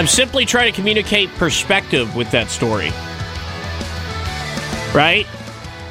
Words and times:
I'm 0.00 0.06
simply 0.06 0.46
trying 0.46 0.72
to 0.72 0.74
communicate 0.74 1.28
perspective 1.34 2.16
with 2.16 2.30
that 2.30 2.48
story. 2.48 2.88
Right? 4.94 5.26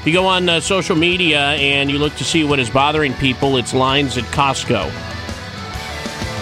You 0.03 0.11
go 0.11 0.25
on 0.25 0.49
uh, 0.49 0.61
social 0.61 0.95
media 0.95 1.39
and 1.39 1.91
you 1.91 1.99
look 1.99 2.15
to 2.15 2.23
see 2.23 2.43
what 2.43 2.57
is 2.57 2.71
bothering 2.71 3.13
people, 3.13 3.57
it's 3.57 3.71
lines 3.71 4.17
at 4.17 4.23
Costco. 4.23 4.87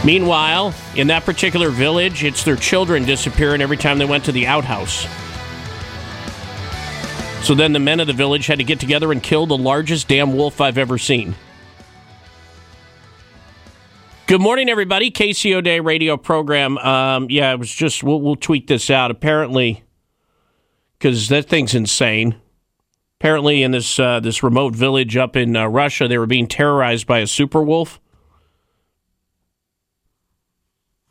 Meanwhile, 0.06 0.74
in 0.96 1.08
that 1.08 1.26
particular 1.26 1.70
village, 1.70 2.24
it's 2.24 2.46
their 2.46 2.56
children 2.56 3.04
disappearing 3.04 3.60
every 3.62 3.76
time 3.76 3.98
they 3.98 4.06
went 4.06 4.24
to 4.24 4.32
the 4.32 4.48
outhouse. 4.48 5.06
So 7.46 7.54
then 7.54 7.74
the 7.74 7.80
men 7.80 8.00
of 8.00 8.08
the 8.08 8.14
village 8.14 8.48
had 8.48 8.60
to 8.60 8.64
get 8.64 8.80
together 8.80 9.12
and 9.12 9.22
kill 9.22 9.46
the 9.46 9.58
largest 9.58 10.08
damn 10.08 10.38
wolf 10.38 10.62
I've 10.62 10.78
ever 10.78 10.98
seen. 10.98 11.36
Good 14.28 14.42
morning, 14.42 14.68
everybody. 14.68 15.10
Casey 15.10 15.56
O'Day 15.56 15.80
radio 15.80 16.18
program. 16.18 16.78
Um, 16.80 17.28
yeah, 17.30 17.54
it 17.54 17.60
was 17.60 17.72
just, 17.72 18.04
we'll, 18.04 18.20
we'll 18.20 18.36
tweet 18.36 18.68
this 18.68 18.90
out. 18.90 19.10
Apparently, 19.10 19.86
because 21.00 21.30
that 21.30 21.48
thing's 21.48 21.74
insane. 21.74 22.36
Apparently, 23.22 23.64
in 23.64 23.72
this 23.72 23.98
uh, 23.98 24.20
this 24.20 24.44
remote 24.44 24.76
village 24.76 25.16
up 25.16 25.38
in 25.38 25.56
uh, 25.56 25.68
Russia, 25.68 26.10
they 26.10 26.18
were 26.18 26.26
being 26.26 26.46
terrorized 26.46 27.08
by 27.08 27.20
a 27.20 27.28
super 27.28 27.64
wolf. 27.64 28.02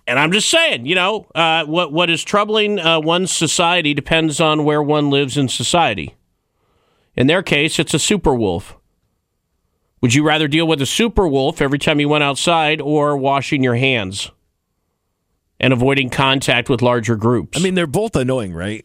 And 0.07 0.19
I'm 0.19 0.31
just 0.31 0.51
saying, 0.51 0.85
you 0.85 0.95
know, 0.95 1.27
uh, 1.35 1.65
what 1.65 1.95
what 1.95 2.11
is 2.11 2.23
troubling 2.23 2.79
uh, 2.79 3.01
one's 3.01 3.33
society 3.33 3.95
depends 3.95 4.43
on 4.43 4.63
where 4.63 4.83
one 4.83 5.09
lives 5.09 5.39
in 5.39 5.49
society. 5.49 6.17
In 7.15 7.29
their 7.29 7.43
case, 7.43 7.79
it's 7.79 7.95
a 7.95 7.99
super 7.99 8.35
wolf. 8.35 8.77
Would 10.03 10.15
you 10.15 10.25
rather 10.25 10.47
deal 10.49 10.67
with 10.67 10.81
a 10.83 10.87
super 10.87 11.27
wolf 11.27 11.61
every 11.63 11.79
time 11.79 12.01
you 12.01 12.09
went 12.09 12.23
outside 12.25 12.81
or 12.81 13.17
washing 13.17 13.63
your 13.65 13.77
hands 13.77 14.31
and 15.59 15.73
avoiding 15.73 16.11
contact 16.11 16.69
with 16.69 16.83
larger 16.83 17.17
groups? 17.17 17.59
I 17.59 17.63
mean, 17.63 17.75
they're 17.75 17.87
both 17.87 18.15
annoying, 18.15 18.53
right? 18.53 18.85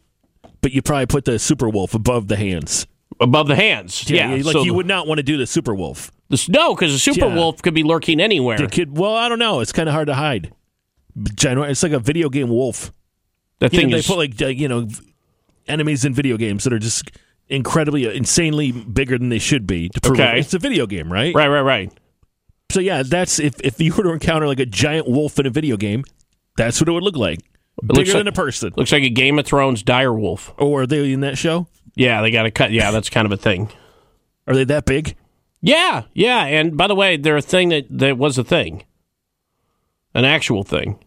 But 0.62 0.72
you 0.72 0.82
probably 0.82 1.08
put 1.08 1.26
the 1.26 1.38
super 1.40 1.70
wolf 1.70 1.94
above 1.94 2.28
the 2.28 2.38
hands. 2.38 2.88
Above 3.20 3.48
the 3.48 3.56
hands, 3.56 4.10
yeah. 4.10 4.30
like 4.30 4.54
so 4.54 4.64
you 4.64 4.74
would 4.74 4.88
not 4.88 5.06
want 5.06 5.20
to 5.20 5.24
do 5.24 5.38
the 5.38 5.46
super 5.46 5.76
wolf. 5.76 6.12
the, 6.30 6.44
no, 6.50 6.74
because 6.74 6.94
a 6.94 6.98
super 6.98 7.28
Yeah. 7.28 7.36
wolf 7.36 7.62
could 7.62 7.74
be 7.74 7.84
lurking 7.84 8.20
anywhere. 8.20 8.58
The 8.58 8.68
kid, 8.68 8.98
well, 8.98 9.16
I 9.16 9.30
don't 9.30 9.38
know. 9.38 9.60
It's 9.60 9.72
kind 9.74 9.88
of 9.88 9.94
hard 9.94 10.08
to 10.08 10.16
hide. 10.16 10.52
It's 11.16 11.84
like 11.84 11.92
a 11.92 12.00
video 12.00 12.30
game 12.30 12.50
wolf. 12.50 12.92
That 13.60 13.74
You 13.74 13.80
thing 13.80 13.90
know, 13.90 13.98
they 13.98 14.04
put 14.04 14.18
like 14.18 14.42
uh, 14.42 14.48
you 14.48 14.68
know 14.68 14.88
enemies 15.68 16.04
in 16.04 16.14
video 16.16 16.38
games 16.38 16.64
that 16.64 16.74
are 16.74 16.80
just 16.80 17.12
incredibly, 17.52 18.08
uh, 18.08 18.12
insanely 18.12 18.72
bigger 18.72 19.18
than 19.18 19.30
they 19.30 19.40
should 19.40 19.68
be. 19.68 19.90
To 19.90 20.02
prove 20.02 20.20
Okay. 20.20 20.38
it. 20.38 20.40
it's 20.40 20.54
a 20.54 20.60
video 20.60 20.88
game, 20.88 21.12
right? 21.12 21.34
right, 21.36 21.48
right, 21.48 21.62
right. 21.62 21.92
So 22.72 22.80
yeah, 22.80 23.04
that's 23.04 23.40
if 23.40 23.60
if 23.62 23.80
you 23.82 23.94
were 23.94 24.04
to 24.04 24.12
encounter 24.12 24.48
like 24.48 24.60
a 24.60 24.66
giant 24.66 25.08
wolf 25.08 25.38
in 25.40 25.46
a 25.46 25.50
video 25.50 25.76
game, 25.78 26.04
that's 26.58 26.80
what 26.82 26.88
it 26.88 26.92
would 26.92 27.04
look 27.04 27.18
like. 27.18 27.40
looks 27.84 28.00
Bigger 28.00 28.14
than 28.20 28.26
like- 28.28 28.34
a 28.34 28.36
person. 28.36 28.74
Looks 28.78 28.92
like 28.92 29.04
a 29.04 29.10
Game 29.10 29.38
of 29.40 29.46
Thrones 29.46 29.84
dire 29.84 30.14
wolf. 30.14 30.54
Or 30.58 30.84
are 30.84 30.88
they 30.88 31.12
in 31.12 31.20
that 31.22 31.38
show? 31.38 31.68
Yeah, 31.96 32.22
they 32.22 32.32
got 32.32 32.44
to 32.44 32.52
cut. 32.52 32.72
Yeah, 32.72 32.92
that's 32.92 33.10
kind 33.10 33.26
of 33.26 33.32
a 33.32 33.38
thing. 33.38 33.70
Are 34.48 34.54
they 34.56 34.64
that 34.66 34.86
big? 34.86 35.16
Yeah, 35.62 36.04
yeah. 36.14 36.46
And 36.46 36.78
by 36.78 36.88
the 36.88 36.96
way, 36.96 37.18
they're 37.18 37.38
a 37.38 37.42
thing 37.42 37.70
that, 37.70 37.86
that 37.90 38.18
was 38.18 38.38
a 38.38 38.44
thing, 38.44 38.84
an 40.14 40.26
actual 40.26 40.64
thing. 40.64 40.98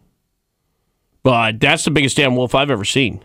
But 1.23 1.59
that's 1.59 1.83
the 1.85 1.91
biggest 1.91 2.17
damn 2.17 2.35
wolf 2.35 2.53
I've 2.53 2.69
ever 2.71 2.85
seen. 2.85 3.23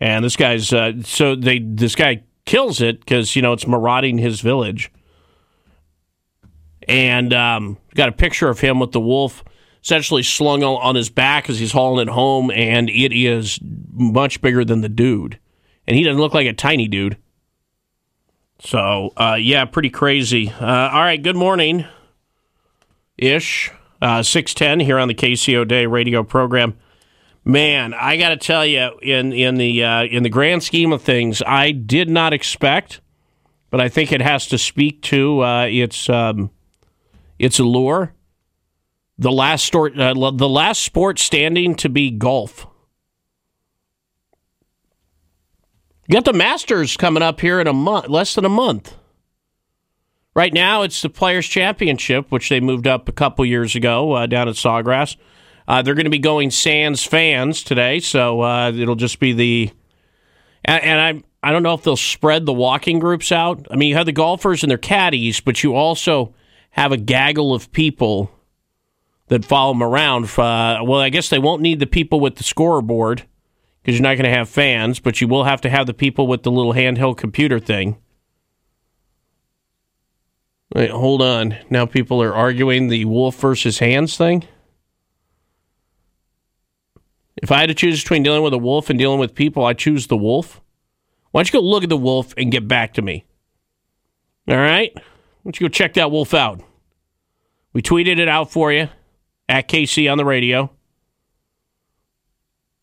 And 0.00 0.24
this 0.24 0.36
guy's 0.36 0.72
uh, 0.72 0.92
so 1.02 1.34
they 1.34 1.58
this 1.58 1.94
guy 1.94 2.22
kills 2.44 2.80
it 2.80 3.00
because 3.00 3.34
you 3.34 3.42
know 3.42 3.52
it's 3.52 3.66
marauding 3.66 4.18
his 4.18 4.40
village. 4.40 4.90
And 6.88 7.32
um, 7.34 7.78
got 7.94 8.08
a 8.08 8.12
picture 8.12 8.48
of 8.48 8.60
him 8.60 8.78
with 8.78 8.92
the 8.92 9.00
wolf 9.00 9.42
essentially 9.86 10.24
slung 10.24 10.64
on, 10.64 10.96
his 10.96 11.08
back 11.08 11.48
as 11.48 11.60
he's 11.60 11.70
hauling 11.70 12.08
it 12.08 12.10
home, 12.10 12.50
and 12.50 12.90
it 12.90 13.12
is 13.12 13.60
much 13.92 14.40
bigger 14.40 14.64
than 14.64 14.80
the 14.80 14.88
dude. 14.88 15.38
And 15.86 15.96
he 15.96 16.02
doesn't 16.02 16.20
look 16.20 16.34
like 16.34 16.48
a 16.48 16.52
tiny 16.52 16.88
dude. 16.88 17.16
So, 18.58 19.12
uh, 19.16 19.36
yeah, 19.38 19.64
pretty 19.64 19.90
crazy. 19.90 20.50
Uh, 20.50 20.90
all 20.90 21.02
right, 21.02 21.22
good 21.22 21.36
morning, 21.36 21.84
ish. 23.16 23.70
Uh, 24.02 24.24
610 24.24 24.80
here 24.84 24.98
on 24.98 25.06
the 25.06 25.14
Casey 25.14 25.56
O'Day 25.56 25.86
radio 25.86 26.24
program. 26.24 26.76
Man, 27.48 27.94
I 27.94 28.16
got 28.16 28.30
to 28.30 28.36
tell 28.36 28.66
you, 28.66 28.98
in 29.00 29.32
in 29.32 29.54
the 29.54 29.84
uh, 29.84 30.02
in 30.02 30.24
the 30.24 30.28
grand 30.28 30.64
scheme 30.64 30.92
of 30.92 31.00
things, 31.00 31.42
I 31.46 31.70
did 31.70 32.10
not 32.10 32.32
expect, 32.32 33.00
but 33.70 33.80
I 33.80 33.88
think 33.88 34.10
it 34.10 34.20
has 34.20 34.48
to 34.48 34.58
speak 34.58 35.00
to 35.02 35.44
uh, 35.44 35.66
its 35.66 36.10
um, 36.10 36.50
its 37.38 37.60
allure. 37.60 38.12
The 39.16 39.30
last 39.30 39.64
sport, 39.64 39.96
uh, 39.96 40.12
the 40.14 40.48
last 40.48 40.82
sport 40.82 41.20
standing 41.20 41.76
to 41.76 41.88
be 41.88 42.10
golf. 42.10 42.66
You 46.08 46.14
got 46.14 46.24
the 46.24 46.32
Masters 46.32 46.96
coming 46.96 47.22
up 47.22 47.40
here 47.40 47.60
in 47.60 47.68
a 47.68 47.72
month, 47.72 48.08
less 48.08 48.34
than 48.34 48.44
a 48.44 48.48
month. 48.48 48.96
Right 50.34 50.52
now, 50.52 50.82
it's 50.82 51.00
the 51.00 51.08
Players 51.08 51.46
Championship, 51.46 52.26
which 52.32 52.48
they 52.48 52.58
moved 52.58 52.88
up 52.88 53.08
a 53.08 53.12
couple 53.12 53.46
years 53.46 53.76
ago 53.76 54.14
uh, 54.14 54.26
down 54.26 54.48
at 54.48 54.56
Sawgrass. 54.56 55.16
Uh, 55.68 55.82
they're 55.82 55.94
going 55.94 56.04
to 56.04 56.10
be 56.10 56.18
going 56.18 56.50
sans 56.50 57.02
fans 57.04 57.62
today, 57.62 58.00
so 58.00 58.40
uh, 58.40 58.72
it'll 58.72 58.94
just 58.94 59.18
be 59.18 59.32
the. 59.32 59.70
And, 60.64 60.82
and 60.82 61.00
I 61.00 61.48
I 61.48 61.52
don't 61.52 61.62
know 61.62 61.74
if 61.74 61.82
they'll 61.82 61.96
spread 61.96 62.44
the 62.44 62.52
walking 62.52 62.98
groups 62.98 63.30
out. 63.30 63.68
I 63.70 63.76
mean, 63.76 63.90
you 63.90 63.94
have 63.94 64.06
the 64.06 64.12
golfers 64.12 64.64
and 64.64 64.70
their 64.70 64.78
caddies, 64.78 65.40
but 65.40 65.62
you 65.62 65.74
also 65.74 66.34
have 66.70 66.90
a 66.90 66.96
gaggle 66.96 67.54
of 67.54 67.70
people 67.70 68.32
that 69.28 69.44
follow 69.44 69.72
them 69.72 69.82
around. 69.82 70.24
Uh, 70.24 70.80
well, 70.82 71.00
I 71.00 71.08
guess 71.08 71.30
they 71.30 71.38
won't 71.38 71.62
need 71.62 71.78
the 71.78 71.86
people 71.86 72.18
with 72.20 72.36
the 72.36 72.42
scoreboard 72.42 73.24
because 73.80 73.96
you're 73.96 74.02
not 74.02 74.16
going 74.16 74.30
to 74.30 74.36
have 74.36 74.48
fans, 74.48 74.98
but 74.98 75.20
you 75.20 75.28
will 75.28 75.44
have 75.44 75.60
to 75.60 75.70
have 75.70 75.86
the 75.86 75.94
people 75.94 76.26
with 76.26 76.42
the 76.42 76.50
little 76.50 76.74
handheld 76.74 77.16
computer 77.16 77.60
thing. 77.60 77.96
Wait, 80.74 80.90
hold 80.90 81.22
on. 81.22 81.56
Now 81.70 81.86
people 81.86 82.20
are 82.22 82.34
arguing 82.34 82.88
the 82.88 83.04
wolf 83.04 83.36
versus 83.36 83.78
hands 83.78 84.16
thing. 84.16 84.48
If 87.42 87.52
I 87.52 87.60
had 87.60 87.68
to 87.68 87.74
choose 87.74 88.02
between 88.02 88.22
dealing 88.22 88.42
with 88.42 88.54
a 88.54 88.58
wolf 88.58 88.90
and 88.90 88.98
dealing 88.98 89.18
with 89.18 89.34
people, 89.34 89.64
I 89.64 89.74
choose 89.74 90.06
the 90.06 90.16
wolf. 90.16 90.60
Why 91.30 91.40
don't 91.40 91.52
you 91.52 91.60
go 91.60 91.66
look 91.66 91.82
at 91.82 91.90
the 91.90 91.96
wolf 91.96 92.32
and 92.36 92.50
get 92.50 92.66
back 92.66 92.94
to 92.94 93.02
me? 93.02 93.24
All 94.48 94.56
right? 94.56 94.90
Why 94.94 95.02
don't 95.44 95.60
you 95.60 95.68
go 95.68 95.72
check 95.72 95.94
that 95.94 96.10
wolf 96.10 96.32
out? 96.32 96.62
We 97.72 97.82
tweeted 97.82 98.18
it 98.18 98.28
out 98.28 98.50
for 98.50 98.72
you 98.72 98.88
at 99.48 99.68
KC 99.68 100.10
on 100.10 100.18
the 100.18 100.24
radio. 100.24 100.70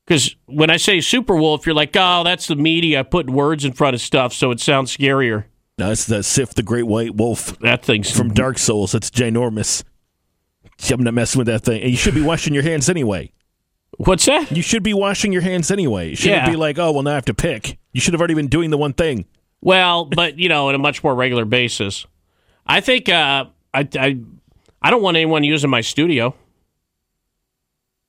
Because 0.06 0.36
when 0.46 0.70
I 0.70 0.78
say 0.78 1.02
super 1.02 1.36
wolf, 1.36 1.66
you're 1.66 1.74
like, 1.76 1.96
oh, 1.96 2.24
that's 2.24 2.48
the 2.48 2.56
media 2.56 3.04
putting 3.04 3.34
words 3.34 3.64
in 3.66 3.72
front 3.72 3.96
of 3.96 4.02
stuff 4.02 4.34
so 4.34 4.52
it 4.52 4.60
sounds 4.60 4.96
scarier. 4.96 5.46
No, 5.78 5.92
it's 5.92 6.06
the 6.06 6.22
Sif, 6.22 6.54
the 6.54 6.62
Great 6.62 6.86
White 6.86 7.16
Wolf 7.16 7.58
That 7.60 7.84
thing's 7.84 8.12
from 8.16 8.34
Dark 8.34 8.60
Souls. 8.60 8.92
That's 8.92 9.10
ginormous. 9.10 9.84
I'm 10.92 11.02
not 11.02 11.14
messing 11.14 11.40
with 11.40 11.48
that 11.48 11.64
thing. 11.64 11.82
And 11.82 11.90
you 11.90 11.98
should 11.98 12.14
be 12.14 12.22
washing 12.22 12.54
your 12.54 12.64
hands 12.64 12.90
anyway. 12.90 13.32
What's 13.98 14.26
that? 14.26 14.52
You 14.52 14.62
should 14.62 14.84
be 14.84 14.94
washing 14.94 15.32
your 15.32 15.42
hands 15.44 15.70
anyway. 15.72 16.10
You 16.12 16.16
shouldn't 16.16 16.44
Yeah. 16.46 16.50
be 16.50 16.56
like, 16.56 16.80
oh, 16.80 16.92
well, 16.92 17.04
now 17.04 17.12
I 17.12 17.16
have 17.16 17.26
to 17.26 17.34
pick. 17.34 17.78
You 17.92 18.02
should 18.02 18.14
have 18.14 18.22
already 18.22 18.34
been 18.34 18.48
doing 18.48 18.70
the 18.72 18.78
one 18.78 18.94
thing. 18.94 19.26
Well, 19.62 20.06
but 20.06 20.38
you 20.40 20.50
know, 20.50 20.70
on 20.70 20.76
a 20.76 20.80
much 20.80 21.04
more 21.04 21.14
regular 21.16 21.46
basis. 21.46 22.06
I 22.66 22.82
think 22.82 23.08
uh, 23.10 23.46
I, 23.74 23.88
I 23.98 24.18
I 24.82 24.90
don't 24.90 25.02
want 25.02 25.16
anyone 25.18 25.44
using 25.44 25.70
my 25.70 25.82
studio. 25.82 26.36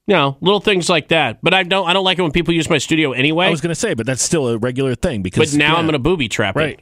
You 0.06 0.14
know, 0.14 0.36
little 0.40 0.60
things 0.60 0.88
like 0.88 1.08
that. 1.08 1.38
But 1.42 1.54
I 1.54 1.62
don't. 1.62 1.88
I 1.88 1.92
don't 1.92 2.04
like 2.04 2.18
it 2.18 2.22
when 2.22 2.32
people 2.32 2.52
use 2.54 2.68
my 2.68 2.78
studio 2.78 3.12
anyway. 3.12 3.46
I 3.46 3.50
was 3.50 3.60
going 3.60 3.70
to 3.70 3.74
say, 3.74 3.94
but 3.94 4.04
that's 4.06 4.22
still 4.22 4.48
a 4.48 4.58
regular 4.58 4.94
thing 4.94 5.22
because. 5.22 5.52
but 5.52 5.58
now 5.58 5.72
yeah, 5.72 5.78
I'm 5.78 5.84
going 5.84 5.92
to 5.94 5.98
booby 5.98 6.28
trap 6.28 6.56
Right. 6.56 6.78
it. 6.78 6.80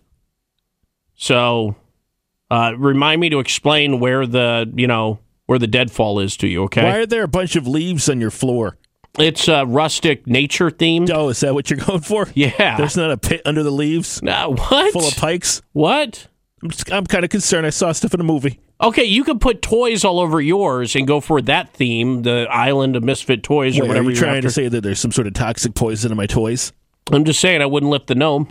So, 1.14 1.76
uh, 2.50 2.72
remind 2.76 3.20
me 3.20 3.28
to 3.30 3.38
explain 3.38 4.00
where 4.00 4.26
the 4.26 4.70
you 4.74 4.86
know 4.86 5.18
where 5.46 5.58
the 5.58 5.66
deadfall 5.66 6.18
is 6.18 6.36
to 6.38 6.48
you. 6.48 6.64
Okay, 6.64 6.82
Why 6.82 6.96
are 6.98 7.06
there 7.06 7.22
a 7.22 7.28
bunch 7.28 7.56
of 7.56 7.66
leaves 7.66 8.08
on 8.08 8.20
your 8.20 8.30
floor? 8.30 8.76
It's 9.18 9.48
a 9.48 9.64
rustic 9.66 10.26
nature 10.26 10.70
themed. 10.70 11.10
Oh, 11.12 11.28
is 11.28 11.40
that 11.40 11.54
what 11.54 11.70
you're 11.70 11.78
going 11.86 12.00
for? 12.00 12.28
Yeah. 12.34 12.76
There's 12.76 12.96
not 12.96 13.10
a 13.10 13.16
pit 13.18 13.42
under 13.44 13.62
the 13.62 13.70
leaves 13.70 14.20
Uh, 14.22 14.48
what? 14.48 14.92
full 14.92 15.06
of 15.06 15.16
pikes. 15.16 15.62
what? 15.72 16.28
I'm, 16.62 16.70
just, 16.70 16.92
I'm 16.92 17.04
kind 17.06 17.24
of 17.24 17.30
concerned. 17.30 17.66
I 17.66 17.70
saw 17.70 17.90
stuff 17.92 18.14
in 18.14 18.20
a 18.20 18.24
movie. 18.24 18.60
Okay, 18.80 19.04
you 19.04 19.22
could 19.24 19.40
put 19.40 19.62
toys 19.62 20.04
all 20.04 20.18
over 20.18 20.40
yours 20.40 20.96
and 20.96 21.06
go 21.06 21.20
for 21.20 21.40
that 21.42 21.72
theme, 21.72 22.22
the 22.22 22.46
island 22.50 22.96
of 22.96 23.04
misfit 23.04 23.42
toys 23.42 23.78
or 23.78 23.82
Wait, 23.82 23.88
whatever 23.88 24.08
are 24.08 24.10
you 24.10 24.16
you're 24.16 24.24
trying 24.24 24.38
after. 24.38 24.48
to 24.48 24.52
say 24.54 24.68
that 24.68 24.80
there's 24.80 24.98
some 25.00 25.12
sort 25.12 25.26
of 25.28 25.34
toxic 25.34 25.74
poison 25.74 26.10
in 26.10 26.16
my 26.16 26.26
toys? 26.26 26.72
I'm 27.12 27.24
just 27.24 27.38
saying 27.40 27.62
I 27.62 27.66
wouldn't 27.66 27.90
lift 27.90 28.06
the 28.08 28.14
gnome. 28.14 28.48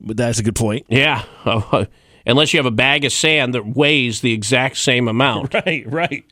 But 0.00 0.16
that's 0.16 0.38
a 0.38 0.42
good 0.42 0.54
point. 0.54 0.86
Yeah, 0.88 1.24
unless 2.26 2.52
you 2.52 2.58
have 2.58 2.66
a 2.66 2.70
bag 2.70 3.04
of 3.04 3.12
sand 3.12 3.54
that 3.54 3.66
weighs 3.76 4.20
the 4.20 4.32
exact 4.32 4.76
same 4.78 5.08
amount, 5.08 5.54
Right, 5.66 5.84
right. 5.90 6.24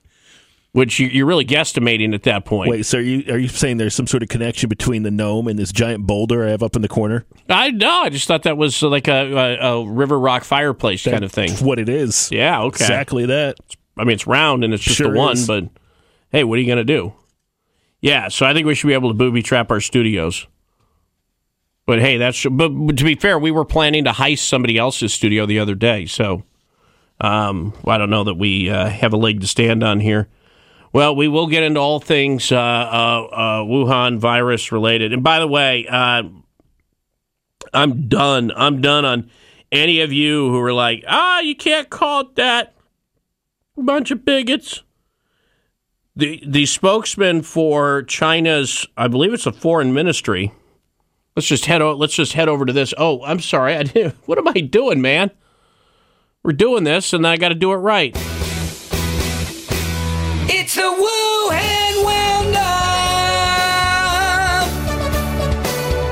Which 0.79 1.01
you, 1.01 1.09
you're 1.09 1.27
really 1.27 1.45
guesstimating 1.45 2.15
at 2.15 2.23
that 2.23 2.45
point. 2.45 2.71
Wait, 2.71 2.87
so 2.87 2.99
are 2.99 3.01
you 3.01 3.25
are 3.33 3.39
you 3.39 3.49
saying 3.49 3.79
there's 3.79 3.97
some 3.97 4.07
sort 4.07 4.23
of 4.23 4.29
connection 4.29 4.69
between 4.69 5.03
the 5.03 5.11
gnome 5.11 5.49
and 5.49 5.59
this 5.59 5.73
giant 5.73 6.07
boulder 6.07 6.47
I 6.47 6.51
have 6.51 6.63
up 6.63 6.77
in 6.77 6.83
the 6.83 6.89
corner? 6.89 7.27
I 7.49 7.73
no, 7.73 8.03
I 8.03 8.11
just 8.11 8.29
thought 8.29 8.45
that 8.45 8.57
was 8.57 8.81
like 8.81 9.09
a, 9.09 9.57
a, 9.61 9.73
a 9.73 9.87
river 9.87 10.19
rock 10.19 10.45
fireplace 10.45 11.03
kind 11.05 11.25
of 11.25 11.33
thing. 11.33 11.49
That's 11.49 11.61
what 11.61 11.81
it 11.81 11.89
is. 11.89 12.31
Yeah, 12.31 12.63
okay. 12.63 12.85
Exactly 12.85 13.27
that. 13.27 13.57
I 13.97 14.05
mean, 14.05 14.15
it's 14.15 14.29
round 14.29 14.63
and 14.63 14.73
it's 14.73 14.85
just 14.85 14.97
Sure 14.97 15.13
the 15.13 15.19
one, 15.19 15.33
is. 15.33 15.49
but 15.49 15.65
hey, 16.31 16.45
what 16.45 16.59
are 16.59 16.61
you 16.61 16.67
going 16.67 16.79
to 16.79 16.85
do? 16.85 17.13
Yeah, 18.01 18.29
so 18.29 18.47
I 18.47 18.55
think 18.55 18.65
we 18.65 18.77
should 18.77 18.87
be 18.87 18.95
able 18.95 19.11
to 19.11 19.15
booby 19.15 19.43
trap 19.43 19.73
our 19.73 19.81
studios. 19.81 20.47
But 21.87 21.99
hey, 21.99 22.19
that's 22.19 22.45
but, 22.45 22.69
but 22.69 22.97
to 22.99 23.05
be 23.05 23.17
fair, 23.17 23.37
we 23.39 23.51
were 23.51 23.65
planning 23.65 24.05
to 24.05 24.13
heist 24.13 24.47
somebody 24.47 24.79
else's 24.79 25.13
studio 25.13 25.45
the 25.47 25.59
other 25.59 25.75
day, 25.75 26.07
so 26.07 26.45
um, 27.21 27.73
I 27.85 27.99
don't 27.99 28.11
know 28.11 28.23
that 28.25 28.35
we 28.35 28.71
uh, 28.71 28.89
have 28.89 29.13
a 29.13 29.17
leg 29.17 29.41
to 29.41 29.49
stand 29.49 29.83
on 29.83 29.99
here. 29.99 30.29
Well, 30.93 31.15
we 31.15 31.29
will 31.29 31.47
get 31.47 31.63
into 31.63 31.81
all 31.81 32.01
things 32.01 32.51
uh, 32.51 32.57
uh, 32.57 33.29
uh, 33.31 33.65
Wuhan 33.65 34.19
virus 34.19 34.73
related. 34.73 35.13
And 35.13 35.23
by 35.23 35.39
the 35.39 35.47
way, 35.47 35.87
uh, 35.89 36.23
I'm 37.73 38.09
done. 38.09 38.53
I'm 38.57 38.81
done 38.81 39.05
on 39.05 39.31
any 39.71 40.01
of 40.01 40.13
you 40.13 40.49
who 40.49 40.59
are 40.61 40.73
like, 40.73 41.05
ah, 41.07 41.41
you 41.41 41.55
can't 41.55 41.91
call 41.91 42.21
it 42.21 42.37
that 42.37 42.75
bunch 43.77 44.11
of 44.11 44.25
bigots. 44.25 44.83
The 46.17 46.43
the 46.45 46.67
spokesman 46.67 47.43
for 47.43 48.03
China's, 48.03 48.87
I 48.97 49.07
believe 49.09 49.33
it's 49.33 49.47
a 49.47 49.53
foreign 49.53 49.93
ministry. 49.95 50.53
Let's 51.37 51.47
just 51.47 51.67
head. 51.67 51.81
O- 51.81 51.95
let's 51.95 52.15
just 52.15 52.33
head 52.33 52.49
over 52.49 52.65
to 52.65 52.73
this. 52.73 52.93
Oh, 52.99 53.23
I'm 53.23 53.39
sorry. 53.39 53.77
I 53.77 53.85
didn't, 53.85 54.17
what 54.27 54.39
am 54.39 54.49
I 54.49 54.61
doing, 54.61 55.01
man? 55.01 55.31
We're 56.43 56.53
doing 56.53 56.85
this, 56.85 57.13
and 57.13 57.27
I 57.27 57.37
got 57.37 57.51
to 57.51 57.55
do 57.55 57.73
it 57.73 57.77
right. 57.77 58.17
The 60.79 60.85
Wuhan 60.85 62.05
Roundup. 62.07 62.61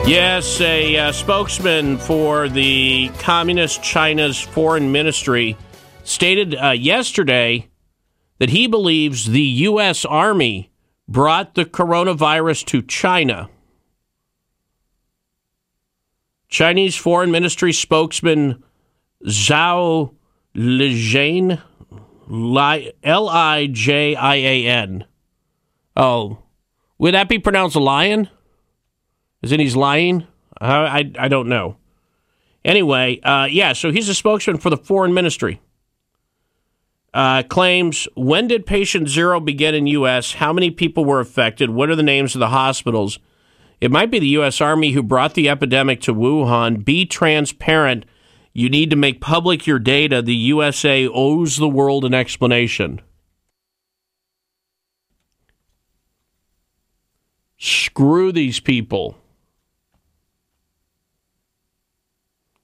Yes, 0.08 0.60
a 0.60 0.96
uh, 0.96 1.12
spokesman 1.12 1.98
for 1.98 2.48
the 2.48 3.12
Communist 3.20 3.84
China's 3.84 4.40
foreign 4.40 4.90
ministry 4.90 5.56
stated 6.02 6.56
uh, 6.56 6.70
yesterday 6.70 7.68
that 8.38 8.50
he 8.50 8.66
believes 8.66 9.26
the 9.26 9.40
U.S. 9.40 10.04
Army 10.04 10.72
brought 11.06 11.54
the 11.54 11.64
coronavirus 11.64 12.64
to 12.66 12.82
China. 12.82 13.48
Chinese 16.48 16.96
Foreign 16.96 17.30
Ministry 17.30 17.72
spokesman 17.72 18.64
Zhao 19.24 20.12
Lijian, 20.56 21.62
L 22.28 23.28
I 23.28 23.68
J 23.70 24.14
I 24.14 24.34
A 24.36 24.66
N. 24.66 25.04
Oh, 25.96 26.38
would 26.98 27.14
that 27.14 27.28
be 27.28 27.38
pronounced 27.38 27.76
lion? 27.76 28.28
Is 29.42 29.52
it 29.52 29.60
he's 29.60 29.76
lying? 29.76 30.26
I, 30.60 30.74
I, 30.76 31.12
I 31.18 31.28
don't 31.28 31.48
know. 31.48 31.76
Anyway, 32.64 33.20
uh, 33.20 33.46
yeah, 33.48 33.72
so 33.72 33.92
he's 33.92 34.08
a 34.08 34.14
spokesman 34.14 34.58
for 34.58 34.70
the 34.70 34.76
foreign 34.76 35.14
ministry. 35.14 35.60
Uh, 37.14 37.42
claims 37.44 38.08
when 38.14 38.48
did 38.48 38.66
patient 38.66 39.08
zero 39.08 39.40
begin 39.40 39.74
in 39.74 39.86
U.S.? 39.86 40.34
How 40.34 40.52
many 40.52 40.70
people 40.70 41.04
were 41.04 41.20
affected? 41.20 41.70
What 41.70 41.88
are 41.88 41.96
the 41.96 42.02
names 42.02 42.34
of 42.34 42.40
the 42.40 42.48
hospitals? 42.48 43.18
It 43.80 43.90
might 43.90 44.10
be 44.10 44.18
the 44.18 44.26
U.S. 44.28 44.60
Army 44.60 44.92
who 44.92 45.02
brought 45.02 45.34
the 45.34 45.48
epidemic 45.48 46.00
to 46.02 46.14
Wuhan. 46.14 46.84
Be 46.84 47.06
transparent. 47.06 48.04
You 48.56 48.70
need 48.70 48.88
to 48.88 48.96
make 48.96 49.20
public 49.20 49.66
your 49.66 49.78
data. 49.78 50.22
The 50.22 50.34
USA 50.34 51.06
owes 51.06 51.58
the 51.58 51.68
world 51.68 52.06
an 52.06 52.14
explanation. 52.14 53.02
Screw 57.58 58.32
these 58.32 58.58
people. 58.58 59.18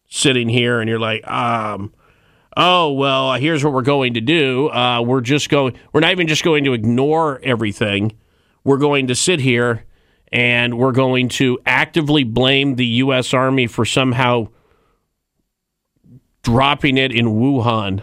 Sitting 0.09 0.49
here 0.49 0.81
and 0.81 0.89
you're 0.89 0.99
like, 0.99 1.31
um, 1.31 1.93
oh, 2.57 2.93
well, 2.93 3.35
here's 3.35 3.63
what 3.63 3.75
we're 3.75 3.83
going 3.83 4.15
to 4.15 4.23
do. 4.23 4.71
Uh, 4.71 5.03
we're 5.03 5.21
just 5.21 5.51
going, 5.51 5.79
we're 5.93 6.01
not 6.01 6.13
even 6.13 6.27
just 6.27 6.43
going 6.43 6.65
to 6.65 6.73
ignore 6.73 7.39
everything. 7.43 8.13
We're 8.65 8.79
going 8.79 9.09
to 9.09 9.15
sit 9.15 9.41
here 9.41 9.85
and 10.29 10.79
we're 10.79 10.93
going 10.93 11.29
to 11.29 11.59
actively 11.67 12.25
blame 12.25 12.77
the 12.77 12.87
U.S. 12.87 13.35
Army 13.35 13.67
for 13.67 13.85
somehow 13.85 14.49
dropping 16.43 16.99
it 16.99 17.13
in 17.13 17.27
Wuhan. 17.27 18.03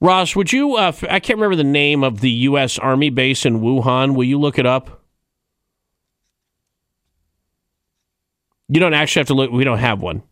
Ross, 0.00 0.36
would 0.36 0.52
you? 0.52 0.76
Uh, 0.76 0.92
I 1.10 1.20
can't 1.20 1.38
remember 1.38 1.56
the 1.56 1.64
name 1.64 2.04
of 2.04 2.20
the 2.20 2.30
U.S. 2.30 2.78
Army 2.78 3.10
base 3.10 3.46
in 3.46 3.60
Wuhan. 3.60 4.14
Will 4.14 4.24
you 4.24 4.38
look 4.38 4.58
it 4.58 4.66
up? 4.66 5.02
You 8.68 8.80
don't 8.80 8.94
actually 8.94 9.20
have 9.20 9.26
to 9.28 9.34
look. 9.34 9.50
We 9.50 9.64
don't 9.64 9.78
have 9.78 10.02
one 10.02 10.22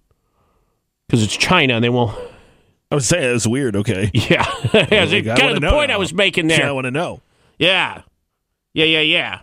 because 1.06 1.22
it's 1.22 1.36
China, 1.36 1.74
and 1.74 1.84
they 1.84 1.88
won't. 1.88 2.16
I 2.90 2.94
was 2.94 3.06
saying 3.06 3.34
it's 3.34 3.46
weird. 3.46 3.76
Okay, 3.76 4.10
Yeah, 4.14 4.42
Like, 4.72 4.90
kind 4.90 5.56
of 5.56 5.60
the 5.60 5.68
point 5.70 5.90
I 5.90 5.96
was 5.96 6.12
making 6.12 6.48
there. 6.48 6.60
Yeah, 6.60 6.68
I 6.68 6.72
want 6.72 6.84
to 6.84 6.90
know. 6.90 7.22
Yeah, 7.58 8.02
yeah, 8.72 8.84
yeah, 8.84 9.00
yeah. 9.00 9.40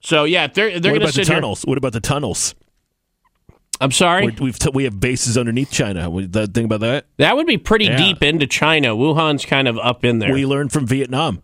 So 0.00 0.24
yeah, 0.24 0.46
they're 0.46 0.80
they're 0.80 0.92
what 0.92 0.98
going 0.98 1.00
to 1.00 1.04
about 1.04 1.06
the 1.06 1.12
sit 1.12 1.26
here. 1.28 1.36
tunnels? 1.36 1.62
What 1.62 1.78
about 1.78 1.92
the 1.92 2.00
tunnels? 2.00 2.54
I'm 3.84 3.90
sorry. 3.92 4.24
We're, 4.26 4.32
we've 4.44 4.58
t- 4.58 4.70
we 4.72 4.84
have 4.84 4.98
bases 4.98 5.36
underneath 5.38 5.70
China. 5.70 6.08
We, 6.10 6.26
the 6.26 6.46
thing 6.46 6.64
about 6.64 6.80
that 6.80 7.06
That 7.18 7.36
would 7.36 7.46
be 7.46 7.58
pretty 7.58 7.84
Yeah. 7.84 7.96
deep 7.98 8.22
into 8.22 8.46
China. 8.46 8.96
Wuhan's 8.96 9.44
kind 9.44 9.68
of 9.68 9.78
up 9.78 10.04
in 10.04 10.18
there. 10.18 10.32
we 10.32 10.46
learned 10.46 10.72
from 10.72 10.86
Vietnam. 10.86 11.42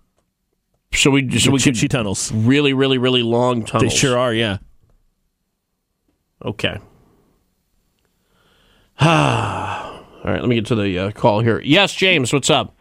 so 0.94 1.10
we 1.10 1.28
so 1.38 1.50
The 1.50 1.52
we 1.52 1.58
Chim 1.58 1.74
could 1.74 1.90
tunnels. 1.90 2.32
really, 2.32 2.72
really, 2.72 2.98
really 2.98 3.22
long 3.22 3.64
tunnels. 3.64 3.92
They 3.92 3.98
sure 3.98 4.18
are. 4.18 4.32
Yeah. 4.32 4.58
Okay. 6.44 6.78
All 9.00 9.06
right, 10.24 10.40
let 10.40 10.48
me 10.48 10.56
get 10.56 10.66
to 10.66 10.74
the 10.74 10.98
uh, 10.98 11.10
call 11.12 11.40
here. 11.40 11.60
Yes, 11.60 11.94
James, 11.94 12.32
what's 12.32 12.50
up? 12.50 12.74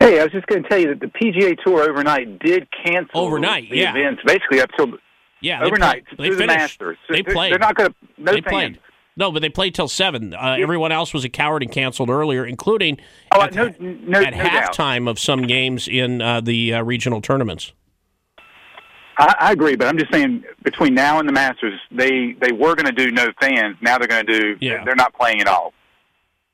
Hey, 0.00 0.20
I 0.20 0.24
was 0.24 0.32
just 0.32 0.46
going 0.46 0.62
to 0.62 0.68
tell 0.68 0.78
you 0.78 0.88
that 0.94 1.00
the 1.00 1.06
PGA 1.06 1.56
Tour 1.64 1.88
overnight 1.88 2.38
did 2.40 2.66
cancel 2.84 3.20
Overnight, 3.20 3.70
the 3.70 3.78
yeah. 3.78 3.90
events 3.96 4.22
basically 4.26 4.60
up 4.60 4.70
till 4.76 4.88
Yeah, 5.40 5.60
they 5.60 5.66
overnight 5.66 6.06
play- 6.06 6.16
through 6.16 6.24
they 6.24 6.30
the 6.30 6.36
finished. 6.52 6.58
Masters. 6.80 6.98
They 7.08 7.22
played. 7.22 7.52
They're 7.52 7.58
not 7.58 7.74
going 7.74 7.90
to. 7.90 7.96
No 8.18 8.32
they 8.32 8.40
fans. 8.40 8.52
played. 8.52 8.80
No, 9.18 9.32
but 9.32 9.40
they 9.40 9.48
played 9.48 9.74
till 9.74 9.88
seven. 9.88 10.34
Uh, 10.34 10.56
everyone 10.58 10.92
else 10.92 11.14
was 11.14 11.24
a 11.24 11.28
coward 11.30 11.62
and 11.62 11.72
canceled 11.72 12.10
earlier, 12.10 12.44
including 12.44 12.98
Oh, 13.32 13.42
at, 13.42 13.54
no- 13.54 13.72
no- 13.80 14.20
at 14.20 14.34
no 14.34 14.42
doubt. 14.42 14.72
halftime 14.74 15.08
of 15.08 15.18
some 15.18 15.42
games 15.46 15.88
in 15.88 16.20
uh, 16.20 16.40
the 16.42 16.74
uh, 16.74 16.82
regional 16.82 17.20
tournaments. 17.22 17.72
I, 19.18 19.34
I 19.40 19.52
agree, 19.52 19.76
but 19.76 19.88
I'm 19.88 19.96
just 19.98 20.12
saying 20.12 20.44
between 20.62 20.94
now 20.94 21.18
and 21.18 21.26
the 21.28 21.32
Masters, 21.32 21.80
they 21.90 22.34
they 22.40 22.52
were 22.52 22.74
going 22.74 22.84
to 22.86 22.92
do 22.92 23.10
no 23.10 23.32
fans. 23.40 23.76
Now 23.80 23.96
they're 23.98 24.08
going 24.08 24.26
to 24.26 24.40
do. 24.40 24.56
Yeah. 24.60 24.84
They're 24.84 24.94
not 24.94 25.14
playing 25.14 25.40
at 25.40 25.48
all. 25.48 25.72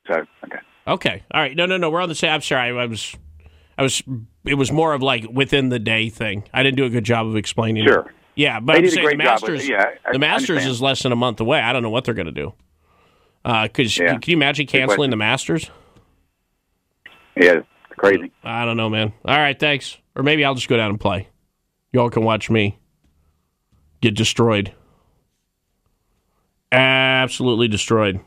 So 0.07 0.25
okay. 0.45 0.59
Okay, 0.87 1.23
all 1.33 1.41
right. 1.41 1.57
No, 1.57 1.67
no, 1.67 1.77
no. 1.77 1.91
We're 1.91 2.01
on 2.01 2.09
the 2.09 2.15
same. 2.15 2.33
I'm 2.33 2.41
sorry. 2.43 2.77
I 2.79 2.87
was, 2.87 3.17
I 3.79 3.83
was. 3.83 4.03
It 4.45 4.55
was 4.55 4.71
more 4.73 4.95
of 4.95 5.03
like 5.03 5.25
within 5.31 5.69
the 5.69 5.79
day 5.79 6.09
thing. 6.09 6.45
I 6.53 6.63
didn't 6.63 6.77
do 6.77 6.85
a 6.85 6.91
good 6.91 7.05
job 7.05 7.27
of 7.27 7.37
explaining. 7.37 7.85
it. 7.85 8.05
Yeah, 8.35 8.61
but 8.61 8.77
I'm 8.77 8.89
saying 8.89 9.09
the 9.09 9.17
Masters. 9.17 9.69
Yeah, 9.69 9.91
I- 10.07 10.13
the 10.13 10.19
Masters 10.19 10.65
is 10.65 10.81
less 10.81 11.03
than 11.03 11.13
a 11.13 11.17
month 11.17 11.41
away. 11.41 11.61
I 11.61 11.73
don't 11.73 11.83
know 11.83 11.91
what 11.91 12.05
they're 12.05 12.15
going 12.15 12.27
to 12.27 12.33
do. 12.33 12.55
Because 13.45 13.99
Yeah. 13.99 14.19
can 14.19 14.31
you 14.31 14.37
imagine 14.37 14.67
canceling 14.67 15.11
the 15.11 15.17
Masters? 15.17 15.71
Yeah, 17.37 17.53
it's 17.61 17.67
crazy. 17.97 18.31
I 18.45 18.65
don't 18.65 18.77
know, 18.77 18.89
man. 18.89 19.13
All 19.25 19.37
right, 19.37 19.59
thanks. 19.59 19.99
Or 20.15 20.23
maybe 20.23 20.45
I'll 20.45 20.55
just 20.55 20.69
go 20.69 20.77
down 20.77 20.91
and 20.91 21.01
play. 21.01 21.29
Y'all 21.93 22.11
can 22.11 22.23
watch 22.25 22.49
me 22.51 22.79
get 24.01 24.15
destroyed. 24.15 24.73
Absolutely 26.71 27.69
destroyed. 27.69 28.21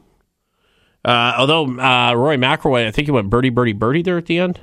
Uh, 1.04 1.34
although 1.38 1.66
uh, 1.80 2.14
Roy 2.14 2.38
McIlroy, 2.38 2.88
I 2.88 2.92
think 2.92 3.08
he 3.08 3.12
went 3.12 3.30
birdie, 3.30 3.50
birdie, 3.50 3.74
birdie 3.74 4.02
there 4.02 4.18
at 4.18 4.26
the 4.26 4.38
end. 4.40 4.60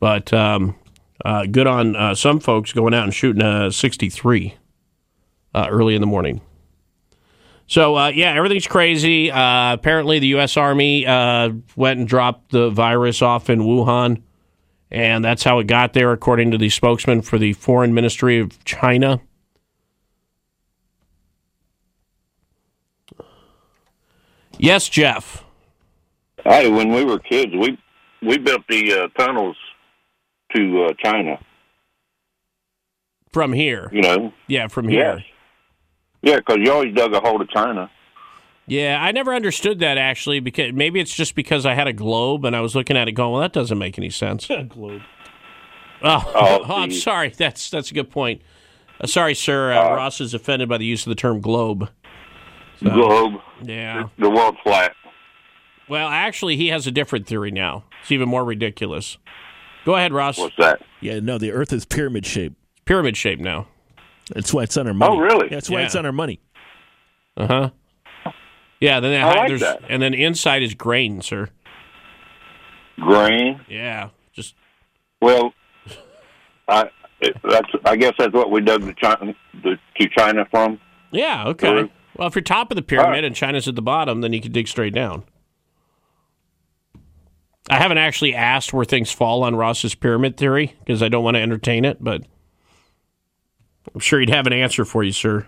But 0.00 0.32
um, 0.32 0.74
uh, 1.24 1.46
good 1.46 1.66
on 1.66 1.96
uh, 1.96 2.14
some 2.14 2.40
folks 2.40 2.72
going 2.72 2.94
out 2.94 3.04
and 3.04 3.14
shooting 3.14 3.42
a 3.42 3.70
63 3.70 4.54
uh, 5.54 5.66
early 5.70 5.94
in 5.94 6.00
the 6.00 6.06
morning. 6.06 6.40
So 7.66 7.96
uh, 7.96 8.08
yeah, 8.08 8.32
everything's 8.34 8.66
crazy. 8.66 9.30
Uh, 9.30 9.72
apparently, 9.72 10.18
the 10.18 10.26
U.S. 10.28 10.56
Army 10.56 11.06
uh, 11.06 11.50
went 11.76 12.00
and 12.00 12.08
dropped 12.08 12.50
the 12.50 12.70
virus 12.70 13.22
off 13.22 13.48
in 13.48 13.60
Wuhan, 13.60 14.22
and 14.90 15.24
that's 15.24 15.42
how 15.42 15.58
it 15.58 15.66
got 15.66 15.92
there, 15.92 16.12
according 16.12 16.50
to 16.50 16.58
the 16.58 16.68
spokesman 16.68 17.22
for 17.22 17.38
the 17.38 17.54
Foreign 17.54 17.94
Ministry 17.94 18.38
of 18.40 18.62
China. 18.64 19.20
Yes, 24.58 24.88
Jeff. 24.88 25.44
Hey, 26.44 26.70
when 26.70 26.92
we 26.92 27.04
were 27.04 27.18
kids, 27.18 27.52
we 27.52 27.78
we 28.20 28.38
built 28.38 28.62
the 28.68 28.92
uh, 28.92 29.08
tunnels 29.18 29.56
to 30.54 30.84
uh, 30.84 30.92
China. 31.02 31.38
From 33.32 33.52
here, 33.54 33.88
You 33.92 34.02
know, 34.02 34.32
yeah, 34.46 34.68
from 34.68 34.88
here. 34.88 35.16
Yes. 35.16 35.24
yeah, 36.20 36.36
because 36.36 36.58
you 36.62 36.70
always 36.70 36.94
dug 36.94 37.14
a 37.14 37.20
hole 37.20 37.38
to 37.38 37.46
China. 37.46 37.90
Yeah, 38.66 38.98
I 39.00 39.10
never 39.12 39.34
understood 39.34 39.78
that 39.80 39.96
actually. 39.96 40.38
Because 40.40 40.72
maybe 40.74 41.00
it's 41.00 41.14
just 41.14 41.34
because 41.34 41.64
I 41.64 41.72
had 41.74 41.86
a 41.88 41.94
globe 41.94 42.44
and 42.44 42.54
I 42.54 42.60
was 42.60 42.74
looking 42.74 42.96
at 42.96 43.08
it 43.08 43.12
going, 43.12 43.32
"Well, 43.32 43.40
that 43.40 43.52
doesn't 43.54 43.78
make 43.78 43.98
any 43.98 44.10
sense." 44.10 44.46
Globe. 44.46 45.00
Oh, 46.02 46.32
Oh, 46.34 46.64
oh, 46.68 46.74
I'm 46.76 46.90
sorry. 46.92 47.30
That's 47.30 47.70
that's 47.70 47.90
a 47.90 47.94
good 47.94 48.10
point. 48.10 48.42
Uh, 49.00 49.06
sorry, 49.06 49.34
sir. 49.34 49.72
Uh, 49.72 49.96
Ross 49.96 50.20
is 50.20 50.34
offended 50.34 50.68
by 50.68 50.76
the 50.76 50.84
use 50.84 51.06
of 51.06 51.10
the 51.10 51.14
term 51.16 51.40
globe. 51.40 51.88
Globe, 52.82 53.40
Yeah. 53.62 54.08
the 54.18 54.28
world's 54.28 54.58
flat. 54.62 54.94
Well, 55.88 56.08
actually, 56.08 56.56
he 56.56 56.68
has 56.68 56.86
a 56.86 56.90
different 56.90 57.26
theory 57.26 57.50
now. 57.50 57.84
It's 58.02 58.10
even 58.12 58.28
more 58.28 58.44
ridiculous. 58.44 59.16
Go 59.84 59.96
ahead, 59.96 60.12
Ross. 60.12 60.38
What's 60.38 60.56
that? 60.58 60.80
Yeah, 61.00 61.20
no, 61.20 61.38
the 61.38 61.50
Earth 61.52 61.72
is 61.72 61.84
pyramid 61.84 62.24
shaped. 62.26 62.56
Pyramid 62.84 63.16
shape 63.16 63.38
now. 63.40 63.66
That's 64.34 64.52
why 64.54 64.62
it's 64.62 64.76
on 64.76 64.86
our 64.86 64.94
money. 64.94 65.16
Oh, 65.16 65.18
really? 65.20 65.46
Yeah, 65.46 65.56
that's 65.56 65.68
why 65.70 65.80
Yeah. 65.80 65.86
it's 65.86 65.96
on 65.96 66.06
our 66.06 66.12
money. 66.12 66.40
Uh 67.36 67.46
huh. 67.46 67.70
Yeah. 68.80 69.00
Then 69.00 69.22
I 69.22 69.34
like 69.34 69.48
there's 69.48 69.60
that. 69.60 69.82
and 69.88 70.00
then 70.02 70.14
inside 70.14 70.62
is 70.62 70.74
grain, 70.74 71.20
sir. 71.22 71.48
Grain. 73.00 73.60
Yeah. 73.68 74.10
Just 74.32 74.54
Well, 75.20 75.52
I 76.68 76.88
that's 77.44 77.68
I 77.84 77.96
guess 77.96 78.12
that's 78.18 78.32
what 78.32 78.50
we 78.50 78.60
dug 78.60 78.82
to 78.82 78.94
China 78.94 79.34
the, 79.62 79.78
to 79.98 80.08
China 80.16 80.46
from. 80.50 80.80
yeah. 81.10 81.46
Okay. 81.48 81.66
Sure. 81.68 81.88
Well, 82.16 82.28
if 82.28 82.34
you're 82.34 82.42
top 82.42 82.70
of 82.70 82.76
the 82.76 82.82
pyramid 82.82 83.06
All 83.06 83.12
right. 83.14 83.24
and 83.24 83.34
China's 83.34 83.66
at 83.68 83.74
the 83.74 83.82
bottom, 83.82 84.20
then 84.20 84.32
you 84.32 84.40
can 84.40 84.52
dig 84.52 84.68
straight 84.68 84.92
down. 84.94 85.24
I 87.70 87.78
haven't 87.78 87.98
actually 87.98 88.34
asked 88.34 88.72
where 88.72 88.84
things 88.84 89.12
fall 89.12 89.44
on 89.44 89.54
Ross's 89.54 89.94
pyramid 89.94 90.36
theory 90.36 90.74
because 90.80 91.02
I 91.02 91.08
don't 91.08 91.24
want 91.24 91.36
to 91.36 91.40
entertain 91.40 91.84
it, 91.84 92.02
but 92.02 92.22
I'm 93.94 94.00
sure 94.00 94.20
he'd 94.20 94.30
have 94.30 94.46
an 94.46 94.52
answer 94.52 94.84
for 94.84 95.02
you, 95.02 95.12
sir. 95.12 95.46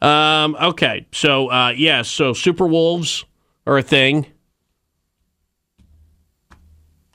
Um, 0.00 0.56
okay, 0.60 1.06
so 1.12 1.48
uh, 1.48 1.72
yes, 1.76 2.08
so 2.08 2.32
super 2.32 2.66
wolves 2.66 3.24
are 3.66 3.78
a 3.78 3.82
thing, 3.82 4.26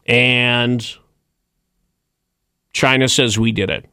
and 0.05 0.95
China 2.71 3.09
says 3.09 3.37
we 3.37 3.51
did 3.51 3.69
it. 3.69 3.85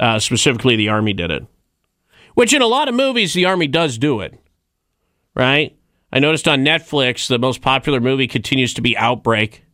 Uh, 0.00 0.18
specifically, 0.18 0.74
the 0.74 0.88
army 0.88 1.12
did 1.12 1.30
it, 1.30 1.46
which 2.34 2.52
in 2.52 2.62
a 2.62 2.66
lot 2.66 2.88
of 2.88 2.94
movies 2.94 3.34
the 3.34 3.44
army 3.44 3.68
does 3.68 3.98
do 3.98 4.20
it, 4.20 4.34
right? 5.36 5.76
I 6.12 6.18
noticed 6.18 6.48
on 6.48 6.64
Netflix 6.64 7.28
the 7.28 7.38
most 7.38 7.60
popular 7.60 8.00
movie 8.00 8.26
continues 8.26 8.74
to 8.74 8.80
be 8.80 8.96
Outbreak. 8.96 9.64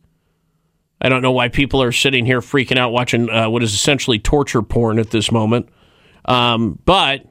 I 1.01 1.09
don't 1.09 1.21
know 1.21 1.31
why 1.31 1.49
people 1.49 1.81
are 1.81 1.91
sitting 1.91 2.25
here 2.25 2.41
freaking 2.41 2.77
out 2.77 2.91
watching 2.91 3.29
uh, 3.29 3.49
what 3.49 3.63
is 3.63 3.73
essentially 3.73 4.19
torture 4.19 4.61
porn 4.61 4.99
at 4.99 5.11
this 5.11 5.31
moment. 5.31 5.69
Um, 6.25 6.79
but 6.85 7.25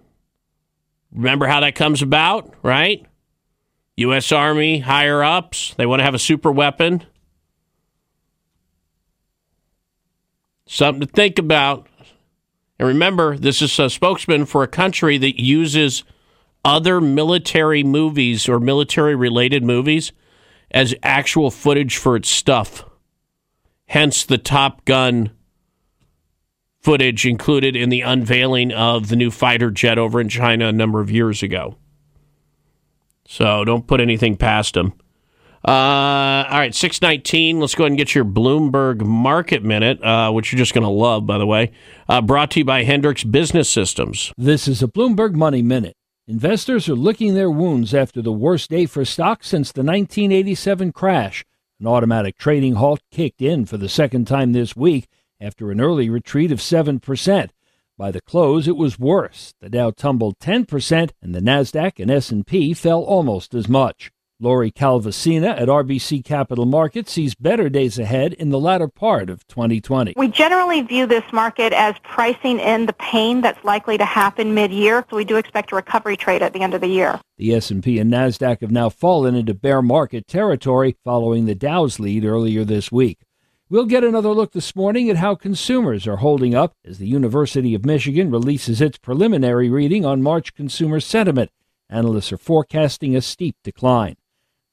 remember 1.13 1.47
how 1.47 1.61
that 1.61 1.75
comes 1.75 2.03
about, 2.03 2.55
right? 2.63 3.05
U.S. 3.97 4.31
Army 4.31 4.81
higher 4.81 5.23
ups, 5.23 5.75
they 5.77 5.87
want 5.87 6.01
to 6.01 6.05
have 6.05 6.15
a 6.15 6.19
super 6.19 6.53
weapon. 6.53 7.05
Something 10.67 11.01
to 11.01 11.07
think 11.07 11.39
about. 11.39 11.87
And 12.79 12.89
remember, 12.89 13.39
this 13.39 13.63
is 13.63 13.79
a 13.79 13.89
spokesman 13.89 14.45
for 14.47 14.63
a 14.63 14.69
country 14.69 15.17
that 15.19 15.41
uses 15.41 16.05
other 16.67 17.01
military 17.01 17.85
movies 17.85 18.49
or 18.49 18.59
military 18.59 19.15
related 19.15 19.63
movies 19.63 20.13
as 20.73 20.95
actual 21.01 21.51
footage 21.51 21.97
for 21.97 22.17
its 22.17 22.29
stuff. 22.29 22.85
Hence 23.87 24.27
the 24.27 24.37
Top 24.37 24.85
Gun 24.85 25.31
footage 26.81 27.25
included 27.25 27.77
in 27.77 27.89
the 27.89 28.01
unveiling 28.01 28.73
of 28.73 29.09
the 29.09 29.17
new 29.17 29.31
fighter 29.31 29.71
jet 29.71 29.97
over 29.97 30.21
in 30.21 30.29
China 30.29 30.67
a 30.67 30.73
number 30.73 31.01
of 31.01 31.09
years 31.09 31.41
ago. 31.41 31.77
So 33.29 33.65
don't 33.65 33.87
put 33.87 34.01
anything 34.01 34.37
past 34.37 34.75
them. 34.75 34.93
Uh, 35.65 36.47
all 36.49 36.59
right, 36.59 36.75
619. 36.75 37.61
Let's 37.61 37.75
go 37.77 37.85
ahead 37.85 37.93
and 37.93 37.99
get 37.99 38.15
your 38.15 38.25
Bloomberg 38.25 39.05
Market 39.05 39.65
Minute, 39.65 40.03
uh, 40.03 40.31
which 40.33 40.53
you're 40.53 40.59
just 40.59 40.75
going 40.75 40.85
to 40.85 40.91
love, 40.91 41.27
by 41.27 41.39
the 41.39 41.47
way. 41.47 41.73
Uh, 42.09 42.21
brought 42.21 42.53
to 42.53 42.61
you 42.61 42.65
by 42.65 42.83
Hendricks 42.83 43.25
Business 43.25 43.69
Systems. 43.69 44.33
This 44.37 44.69
is 44.69 44.83
a 44.83 44.89
Bloomberg 44.89 45.35
Money 45.35 45.63
Minute. 45.63 45.95
Investors 46.29 46.89
are 46.89 46.97
licking 46.97 47.35
their 47.35 47.51
wounds 47.51 47.95
after 47.95 48.21
the 48.21 48.33
worst 48.33 48.71
day 48.71 48.87
for 48.87 49.05
stocks 49.05 49.47
since 49.47 49.71
the 49.71 49.85
1987 49.85 50.91
crash. 50.91 51.45
An 51.79 51.87
automatic 51.87 52.37
trading 52.37 52.75
halt 52.75 53.01
kicked 53.13 53.41
in 53.41 53.65
for 53.65 53.77
the 53.77 53.89
second 53.89 54.27
time 54.27 54.53
this 54.53 54.75
week 54.75 55.07
after 55.41 55.71
an 55.71 55.81
early 55.81 56.11
retreat 56.11 56.51
of 56.51 56.59
7%. 56.59 57.51
By 57.97 58.11
the 58.11 58.21
close, 58.21 58.67
it 58.67 58.77
was 58.77 58.99
worse. 58.99 59.55
The 59.61 59.71
Dow 59.71 59.93
tumbled 59.93 60.41
10% 60.41 61.11
and 61.23 61.33
the 61.33 61.41
Nasdaq 61.41 62.01
and 62.01 62.11
S&P 62.11 62.75
fell 62.75 63.05
almost 63.05 63.55
as 63.55 63.69
much. 63.69 64.11
Lori 64.39 64.71
Calvasina 64.71 65.59
at 65.59 65.69
RBC 65.69 66.23
Capital 66.23 66.67
Markets 66.67 67.11
sees 67.11 67.35
better 67.35 67.71
days 67.71 67.99
ahead 67.99 68.35
in 68.35 68.51
the 68.51 68.61
latter 68.61 68.87
part 68.87 69.31
of 69.31 69.47
2020. 69.49 70.13
We 70.15 70.29
generally 70.29 70.83
view 70.83 71.07
this 71.07 71.25
market 71.33 71.73
as 71.73 71.95
pricing 72.03 72.61
in 72.61 72.85
the 72.85 72.93
pain 72.93 73.41
that's 73.41 73.65
likely 73.65 73.97
to 73.97 74.05
happen 74.05 74.53
mid-year, 74.53 75.07
so 75.09 75.17
we 75.17 75.25
do 75.25 75.37
expect 75.37 75.73
a 75.73 75.77
recovery 75.77 76.19
trade 76.19 76.43
at 76.43 76.53
the 76.53 76.61
end 76.61 76.75
of 76.75 76.83
the 76.83 76.87
year. 76.87 77.19
The 77.39 77.55
S&P 77.55 77.99
and 77.99 78.13
Nasdaq 78.13 78.61
have 78.61 78.71
now 78.71 78.91
fallen 78.91 79.35
into 79.35 79.55
bear 79.55 79.81
market 79.81 80.29
territory 80.29 80.97
following 81.03 81.47
the 81.47 81.55
Dow's 81.55 81.99
lead 81.99 82.27
earlier 82.27 82.63
this 82.63 82.93
week. 82.93 83.21
We'll 83.71 83.87
get 83.87 84.05
another 84.05 84.33
look 84.33 84.53
this 84.53 84.77
morning 84.77 85.09
at 85.09 85.17
how 85.17 85.35
consumers 85.35 86.07
are 86.07 86.17
holding 86.17 86.55
up 86.55 86.75
as 86.85 86.99
the 86.99 87.09
University 87.09 87.75
of 87.75 87.87
Michigan 87.87 88.31
releases 88.31 88.83
its 88.83 88.99
preliminary 88.99 89.71
reading 89.71 90.05
on 90.05 90.23
March 90.23 90.53
consumer 90.53 91.01
sentiment. 91.01 91.51
Analysts 91.89 92.33
are 92.33 92.37
forecasting 92.37 93.17
a 93.17 93.23
steep 93.23 93.57
decline. 93.65 94.17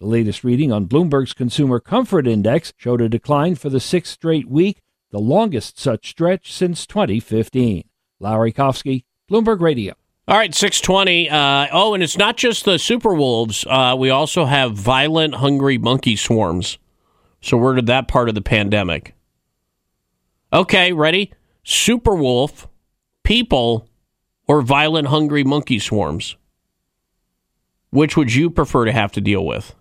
The 0.03 0.10
latest 0.10 0.43
reading 0.43 0.69
on 0.69 0.86
Bloomberg's 0.86 1.31
Consumer 1.31 1.79
Comfort 1.79 2.27
Index 2.27 2.74
showed 2.75 3.00
a 3.00 3.07
decline 3.07 3.55
for 3.55 3.69
the 3.69 3.79
sixth 3.79 4.12
straight 4.12 4.50
week, 4.50 4.81
the 5.12 5.17
longest 5.17 5.79
such 5.79 6.10
stretch 6.10 6.51
since 6.51 6.86
2015. 6.86 7.86
Larry 8.19 8.51
Kofsky, 8.51 9.05
Bloomberg 9.31 9.62
Radio. 9.62 9.93
All 10.27 10.36
right, 10.36 10.53
620. 10.53 11.29
Uh, 11.29 11.67
oh, 11.72 11.93
and 11.93 12.03
it's 12.03 12.17
not 12.17 12.36
just 12.36 12.65
the 12.65 12.77
super 12.77 13.13
wolves. 13.13 13.65
Uh, 13.65 13.95
we 13.98 14.10
also 14.10 14.43
have 14.43 14.74
violent, 14.74 15.36
hungry 15.36 15.77
monkey 15.77 16.17
swarms. 16.17 16.77
So, 17.39 17.55
where 17.55 17.74
did 17.74 17.86
that 17.86 18.10
part 18.10 18.27
of 18.27 18.36
the 18.36 18.41
pandemic? 18.41 19.15
Okay, 20.51 20.91
ready? 20.91 21.31
Super 21.63 22.13
wolf, 22.13 22.67
people, 23.24 23.88
or 24.50 24.62
violent, 24.62 25.07
hungry 25.07 25.45
monkey 25.45 25.79
swarms? 25.79 26.36
Which 27.89 28.17
would 28.17 28.33
you 28.33 28.50
prefer 28.50 28.83
to 28.83 28.91
have 28.91 29.13
to 29.13 29.22
deal 29.22 29.45
with? 29.45 29.74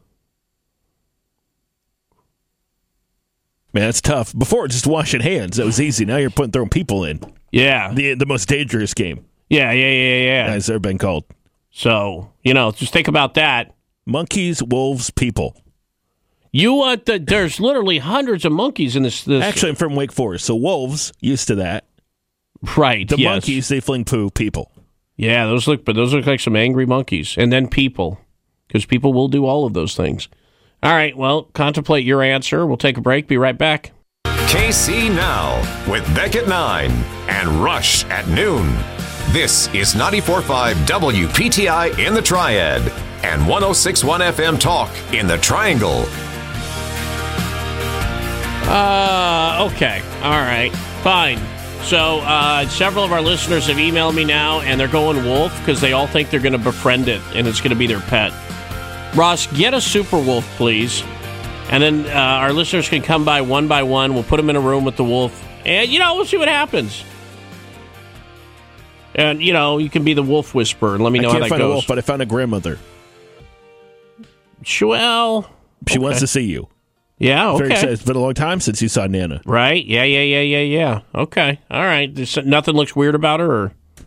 Man, 3.74 3.84
that's 3.84 4.00
tough. 4.00 4.36
Before, 4.36 4.68
just 4.68 4.86
washing 4.86 5.20
hands. 5.22 5.56
That 5.56 5.66
was 5.66 5.80
easy. 5.80 6.04
Now 6.04 6.16
you're 6.18 6.30
putting 6.30 6.52
throwing 6.52 6.68
people 6.68 7.04
in. 7.04 7.20
Yeah. 7.50 7.92
The 7.92 8.14
the 8.14 8.26
most 8.26 8.48
dangerous 8.48 8.94
game, 8.94 9.24
Yeah, 9.48 9.72
yeah, 9.72 9.90
yeah, 9.90 10.22
yeah. 10.24 10.50
has 10.50 10.68
ever 10.68 10.78
been 10.78 10.98
called. 10.98 11.24
So, 11.70 12.30
you 12.42 12.52
know, 12.54 12.70
just 12.72 12.92
think 12.92 13.08
about 13.08 13.34
that. 13.34 13.74
Monkeys, 14.04 14.62
wolves, 14.62 15.10
people. 15.10 15.56
You 16.50 16.74
want 16.74 17.06
the, 17.06 17.18
there's 17.18 17.60
literally 17.60 17.98
hundreds 17.98 18.44
of 18.44 18.52
monkeys 18.52 18.94
in 18.94 19.04
this. 19.04 19.24
this 19.24 19.42
Actually, 19.42 19.70
I'm 19.70 19.76
from 19.76 19.94
Wake 19.96 20.12
Forest, 20.12 20.44
so 20.44 20.54
wolves 20.54 21.12
used 21.20 21.46
to 21.48 21.54
that. 21.56 21.86
right. 22.76 23.08
The 23.08 23.16
yes. 23.16 23.30
monkeys, 23.30 23.68
they 23.68 23.80
fling 23.80 24.04
poo. 24.04 24.30
People. 24.30 24.70
Yeah, 25.16 25.46
those 25.46 25.66
look, 25.66 25.84
but 25.84 25.94
those 25.96 26.12
look 26.12 26.26
like 26.26 26.40
some 26.40 26.56
angry 26.56 26.84
monkeys, 26.84 27.36
and 27.38 27.50
then 27.52 27.68
people, 27.68 28.20
because 28.66 28.84
people 28.84 29.12
will 29.14 29.28
do 29.28 29.46
all 29.46 29.64
of 29.64 29.72
those 29.72 29.94
things. 29.94 30.28
All 30.82 30.92
right, 30.92 31.16
well, 31.16 31.44
contemplate 31.54 32.04
your 32.04 32.22
answer. 32.22 32.66
We'll 32.66 32.76
take 32.76 32.98
a 32.98 33.00
break. 33.00 33.28
Be 33.28 33.36
right 33.36 33.56
back. 33.56 33.92
KC 34.24 35.14
Now 35.14 35.60
with 35.90 36.04
Beck 36.14 36.34
at 36.34 36.48
9 36.48 36.90
and 37.28 37.48
Rush 37.62 38.04
at 38.06 38.26
noon. 38.28 38.74
This 39.30 39.68
is 39.68 39.94
94.5 39.94 40.74
WPTI 40.84 42.04
in 42.04 42.14
the 42.14 42.20
Triad 42.20 42.82
and 43.22 43.42
106.1 43.42 44.32
FM 44.32 44.58
Talk 44.58 44.90
in 45.14 45.26
the 45.26 45.38
Triangle. 45.38 46.04
Uh, 48.68 49.68
okay. 49.72 50.02
All 50.22 50.30
right. 50.30 50.70
Fine. 51.02 51.38
So, 51.84 52.18
uh, 52.20 52.68
several 52.68 53.04
of 53.04 53.12
our 53.12 53.22
listeners 53.22 53.66
have 53.66 53.76
emailed 53.76 54.14
me 54.14 54.24
now, 54.24 54.60
and 54.60 54.78
they're 54.78 54.86
going 54.86 55.24
wolf 55.24 55.56
because 55.58 55.80
they 55.80 55.92
all 55.92 56.06
think 56.06 56.30
they're 56.30 56.40
going 56.40 56.52
to 56.52 56.58
befriend 56.58 57.08
it, 57.08 57.20
and 57.34 57.46
it's 57.46 57.60
going 57.60 57.70
to 57.70 57.76
be 57.76 57.86
their 57.86 58.00
pet. 58.00 58.32
Ross, 59.14 59.46
get 59.48 59.74
a 59.74 59.80
super 59.80 60.18
wolf, 60.18 60.46
please. 60.56 61.02
And 61.70 61.82
then 61.82 62.06
uh, 62.06 62.18
our 62.18 62.52
listeners 62.52 62.88
can 62.88 63.02
come 63.02 63.24
by 63.24 63.40
one 63.42 63.68
by 63.68 63.82
one. 63.82 64.14
We'll 64.14 64.22
put 64.24 64.36
them 64.38 64.50
in 64.50 64.56
a 64.56 64.60
room 64.60 64.84
with 64.84 64.96
the 64.96 65.04
wolf, 65.04 65.46
and, 65.64 65.90
you 65.90 65.98
know, 65.98 66.14
we'll 66.16 66.24
see 66.24 66.36
what 66.36 66.48
happens. 66.48 67.04
And, 69.14 69.42
you 69.42 69.52
know, 69.52 69.78
you 69.78 69.90
can 69.90 70.04
be 70.04 70.14
the 70.14 70.22
wolf 70.22 70.54
whisperer 70.54 70.94
and 70.94 71.04
let 71.04 71.12
me 71.12 71.18
know 71.18 71.28
I 71.28 71.32
how 71.32 71.38
can't 71.38 71.44
that 71.44 71.48
find 71.50 71.60
goes. 71.60 71.70
a 71.70 71.72
wolf, 71.74 71.86
but 71.86 71.98
I 71.98 72.00
found 72.00 72.22
a 72.22 72.26
grandmother. 72.26 72.78
Well, 74.80 75.50
She 75.88 75.98
wants 75.98 76.20
to 76.20 76.26
see 76.26 76.42
you. 76.44 76.68
yeah, 77.18 77.52
Very 77.56 77.66
okay. 77.66 77.74
excited. 77.74 77.92
It's 77.92 78.02
been 78.04 78.16
a 78.16 78.20
long 78.20 78.34
time 78.34 78.60
since 78.60 78.80
you 78.80 78.88
saw 78.88 79.06
Nana. 79.06 79.42
Right? 79.44 79.84
Yeah, 79.84 80.04
yeah, 80.04 80.22
yeah, 80.22 80.40
yeah, 80.40 80.58
yeah. 80.60 81.00
Okay. 81.14 81.60
All 81.70 81.82
right. 81.82 82.14
There's 82.14 82.36
nothing 82.38 82.74
looks 82.74 82.94
weird 82.96 83.14
about 83.14 83.40
her, 83.40 83.50
or 83.52 83.72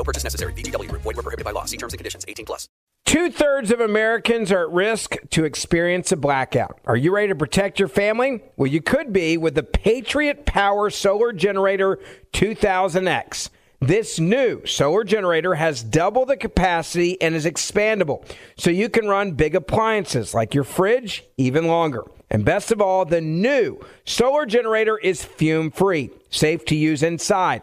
No 0.00 0.04
purchase 0.04 0.24
necessary. 0.24 0.54
VGW 0.54 0.88
Group. 0.88 1.02
Void 1.02 1.16
were 1.16 1.22
prohibited 1.22 1.44
by 1.44 1.50
law. 1.50 1.66
See 1.66 1.76
terms 1.76 1.92
and 1.92 1.98
conditions. 1.98 2.24
18 2.26 2.46
plus. 2.46 2.70
Two 3.04 3.30
thirds 3.30 3.70
of 3.70 3.80
Americans 3.80 4.50
are 4.50 4.62
at 4.62 4.70
risk 4.70 5.16
to 5.28 5.44
experience 5.44 6.10
a 6.10 6.16
blackout. 6.16 6.80
Are 6.86 6.96
you 6.96 7.14
ready 7.14 7.28
to 7.28 7.34
protect 7.34 7.78
your 7.78 7.88
family? 7.88 8.40
Well, 8.56 8.68
you 8.68 8.80
could 8.80 9.12
be 9.12 9.36
with 9.36 9.56
the 9.56 9.62
Patriot 9.62 10.46
Power 10.46 10.88
Solar 10.88 11.34
Generator 11.34 11.98
2000X. 12.32 13.50
This 13.80 14.18
new 14.18 14.64
solar 14.64 15.04
generator 15.04 15.54
has 15.56 15.82
double 15.82 16.24
the 16.24 16.36
capacity 16.36 17.20
and 17.20 17.34
is 17.34 17.44
expandable, 17.44 18.24
so 18.56 18.70
you 18.70 18.88
can 18.88 19.06
run 19.06 19.32
big 19.32 19.54
appliances 19.54 20.32
like 20.32 20.54
your 20.54 20.64
fridge 20.64 21.24
even 21.36 21.66
longer. 21.66 22.04
And 22.30 22.44
best 22.44 22.70
of 22.70 22.80
all, 22.80 23.04
the 23.04 23.20
new 23.20 23.80
solar 24.06 24.46
generator 24.46 24.96
is 24.96 25.24
fume 25.24 25.70
free, 25.70 26.10
safe 26.30 26.64
to 26.66 26.76
use 26.76 27.02
inside, 27.02 27.62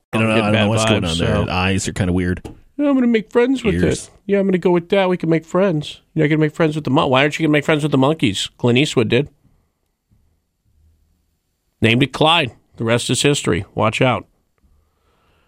I 0.13 0.17
don't 0.17 0.27
know, 0.27 0.33
I 0.33 0.37
don't 0.37 0.45
know 0.47 0.51
bad 0.51 0.69
what's 0.69 0.85
going 0.85 1.05
on 1.05 1.17
there. 1.17 1.35
so- 1.45 1.49
eyes 1.49 1.87
are 1.87 1.93
kind 1.93 2.09
of 2.09 2.15
weird. 2.15 2.41
Yeah, 2.77 2.87
I'm 2.87 2.93
going 2.95 3.01
to 3.03 3.07
make 3.07 3.31
friends 3.31 3.63
with 3.63 3.75
Ears. 3.75 4.07
it. 4.07 4.09
Yeah, 4.25 4.39
I'm 4.39 4.45
going 4.45 4.53
to 4.53 4.57
go 4.57 4.71
with 4.71 4.89
that. 4.89 5.07
We 5.07 5.15
can 5.17 5.29
make 5.29 5.45
friends. 5.45 6.01
You're 6.15 6.27
going 6.27 6.39
to 6.39 6.45
make 6.45 6.55
friends 6.55 6.73
with 6.75 6.83
the 6.83 6.89
mon- 6.89 7.09
Why 7.11 7.21
aren't 7.21 7.37
you 7.37 7.43
going 7.43 7.51
to 7.51 7.57
make 7.57 7.65
friends 7.65 7.83
with 7.83 7.91
the 7.91 7.97
monkeys? 7.97 8.49
Clint 8.57 8.79
Eastwood 8.79 9.07
did. 9.07 9.29
Named 11.79 12.01
it 12.01 12.11
Clyde. 12.13 12.51
The 12.77 12.83
rest 12.83 13.09
is 13.11 13.21
history. 13.21 13.65
Watch 13.75 14.01
out. 14.01 14.27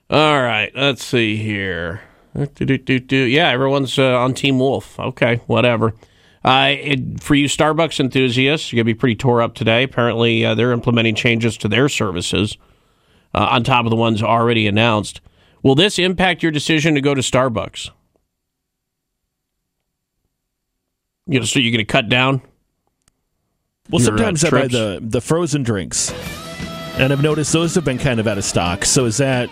All 0.10 0.42
right, 0.42 0.72
let's 0.76 1.04
see 1.04 1.38
here. 1.38 2.02
Yeah, 2.36 3.50
everyone's 3.50 3.98
uh, 3.98 4.18
on 4.20 4.34
Team 4.36 4.60
Wolf. 4.60 5.00
Okay, 5.00 5.38
whatever. 5.48 5.94
Uh, 6.46 6.76
it, 6.78 7.24
for 7.24 7.36
you 7.36 7.48
Starbucks 7.48 8.00
enthusiasts, 8.00 8.72
you're 8.72 8.78
going 8.84 8.88
to 8.92 8.94
be 8.96 9.00
pretty 9.00 9.16
tore 9.16 9.42
up 9.42 9.56
today. 9.56 9.84
Apparently, 9.84 10.46
uh, 10.46 10.54
they're 10.56 10.72
implementing 10.74 11.16
changes 11.16 11.58
to 11.58 11.68
their 11.68 11.90
services 11.90 12.58
uh, 13.34 13.48
on 13.52 13.64
top 13.64 13.86
of 13.86 13.90
the 13.90 13.96
ones 13.96 14.22
already 14.22 14.68
announced. 14.68 15.22
Will 15.62 15.76
this 15.76 15.98
impact 15.98 16.44
your 16.44 16.52
decision 16.52 16.96
to 16.96 17.02
go 17.02 17.14
to 17.16 17.22
Starbucks? 17.22 17.90
You 21.26 21.40
know, 21.40 21.46
so 21.46 21.60
you're 21.60 21.72
going 21.72 21.86
to 21.86 21.92
cut 21.92 22.10
down. 22.10 22.42
Well, 23.90 24.02
Your, 24.02 24.14
uh, 24.14 24.18
sometimes 24.18 24.44
I 24.44 24.50
buy 24.50 24.68
the 24.68 25.00
the 25.02 25.22
frozen 25.22 25.64
drinks, 25.64 26.12
and 26.98 27.14
I've 27.14 27.22
noticed 27.22 27.54
those 27.54 27.76
have 27.76 27.86
been 27.86 27.98
kind 27.98 28.20
of 28.20 28.28
out 28.28 28.38
of 28.38 28.44
stock. 28.44 28.86
So 28.86 29.06
is 29.06 29.18
that? 29.18 29.50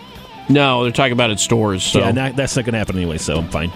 No, 0.49 0.83
they're 0.83 0.91
talking 0.91 1.13
about 1.13 1.31
at 1.31 1.39
stores. 1.39 1.83
So. 1.83 1.99
Yeah, 1.99 2.11
not, 2.11 2.35
that's 2.35 2.55
not 2.55 2.65
going 2.65 2.73
to 2.73 2.79
happen 2.79 2.97
anyway. 2.97 3.17
So 3.17 3.37
I'm 3.37 3.49
fine. 3.49 3.71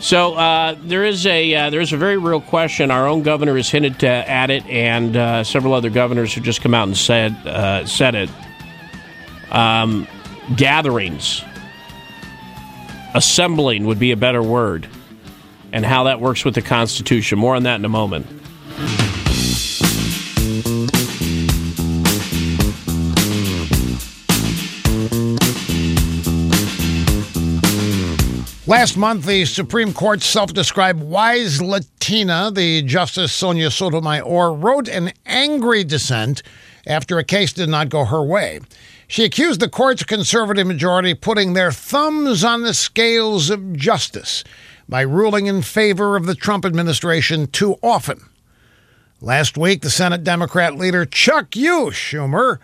So 0.00 0.34
uh, 0.34 0.76
there 0.80 1.04
is 1.04 1.26
a 1.26 1.54
uh, 1.54 1.70
there 1.70 1.80
is 1.80 1.92
a 1.92 1.96
very 1.96 2.16
real 2.16 2.40
question. 2.40 2.90
Our 2.90 3.06
own 3.06 3.22
governor 3.22 3.56
has 3.56 3.68
hinted 3.68 4.00
to, 4.00 4.08
at 4.08 4.50
it, 4.50 4.64
and 4.66 5.16
uh, 5.16 5.44
several 5.44 5.74
other 5.74 5.90
governors 5.90 6.34
have 6.34 6.44
just 6.44 6.62
come 6.62 6.74
out 6.74 6.88
and 6.88 6.96
said 6.96 7.32
uh, 7.46 7.84
said 7.86 8.14
it. 8.14 8.30
Um, 9.50 10.06
gatherings, 10.56 11.42
assembling 13.14 13.86
would 13.86 13.98
be 13.98 14.12
a 14.12 14.16
better 14.16 14.42
word, 14.42 14.88
and 15.72 15.84
how 15.84 16.04
that 16.04 16.20
works 16.20 16.44
with 16.44 16.54
the 16.54 16.62
Constitution. 16.62 17.38
More 17.38 17.56
on 17.56 17.64
that 17.64 17.76
in 17.76 17.84
a 17.84 17.88
moment. 17.88 18.26
Last 28.70 28.96
month, 28.96 29.26
the 29.26 29.46
Supreme 29.46 29.92
Court's 29.92 30.24
self 30.24 30.52
described 30.52 31.02
wise 31.02 31.60
Latina, 31.60 32.52
the 32.54 32.82
Justice 32.82 33.32
Sonia 33.32 33.68
Sotomayor, 33.68 34.52
wrote 34.52 34.86
an 34.86 35.12
angry 35.26 35.82
dissent 35.82 36.44
after 36.86 37.18
a 37.18 37.24
case 37.24 37.52
did 37.52 37.68
not 37.68 37.88
go 37.88 38.04
her 38.04 38.22
way. 38.22 38.60
She 39.10 39.24
accused 39.24 39.58
the 39.58 39.68
court's 39.68 40.04
conservative 40.04 40.68
majority 40.68 41.14
putting 41.14 41.54
their 41.54 41.72
thumbs 41.72 42.44
on 42.44 42.62
the 42.62 42.72
scales 42.72 43.50
of 43.50 43.72
justice 43.72 44.44
by 44.88 45.00
ruling 45.00 45.46
in 45.46 45.62
favor 45.62 46.14
of 46.14 46.26
the 46.26 46.36
Trump 46.36 46.64
administration 46.64 47.48
too 47.48 47.74
often. 47.82 48.20
Last 49.20 49.58
week, 49.58 49.82
the 49.82 49.90
Senate 49.90 50.22
Democrat 50.22 50.76
leader 50.76 51.04
Chuck. 51.04 51.50
Schumer 51.50 52.60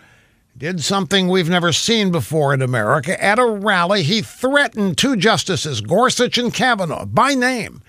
did 0.56 0.85
something 0.85 1.26
we've 1.26 1.48
never 1.50 1.72
seen 1.72 2.12
before 2.12 2.54
in 2.54 2.62
America. 2.62 3.20
At 3.20 3.40
a 3.40 3.44
rally, 3.44 4.04
he 4.04 4.22
threatened 4.22 4.96
two 4.96 5.16
justices, 5.16 5.80
Gorsuch 5.80 6.38
and 6.38 6.54
Kavanaugh, 6.54 7.06
by 7.06 7.35
name. 7.35 7.82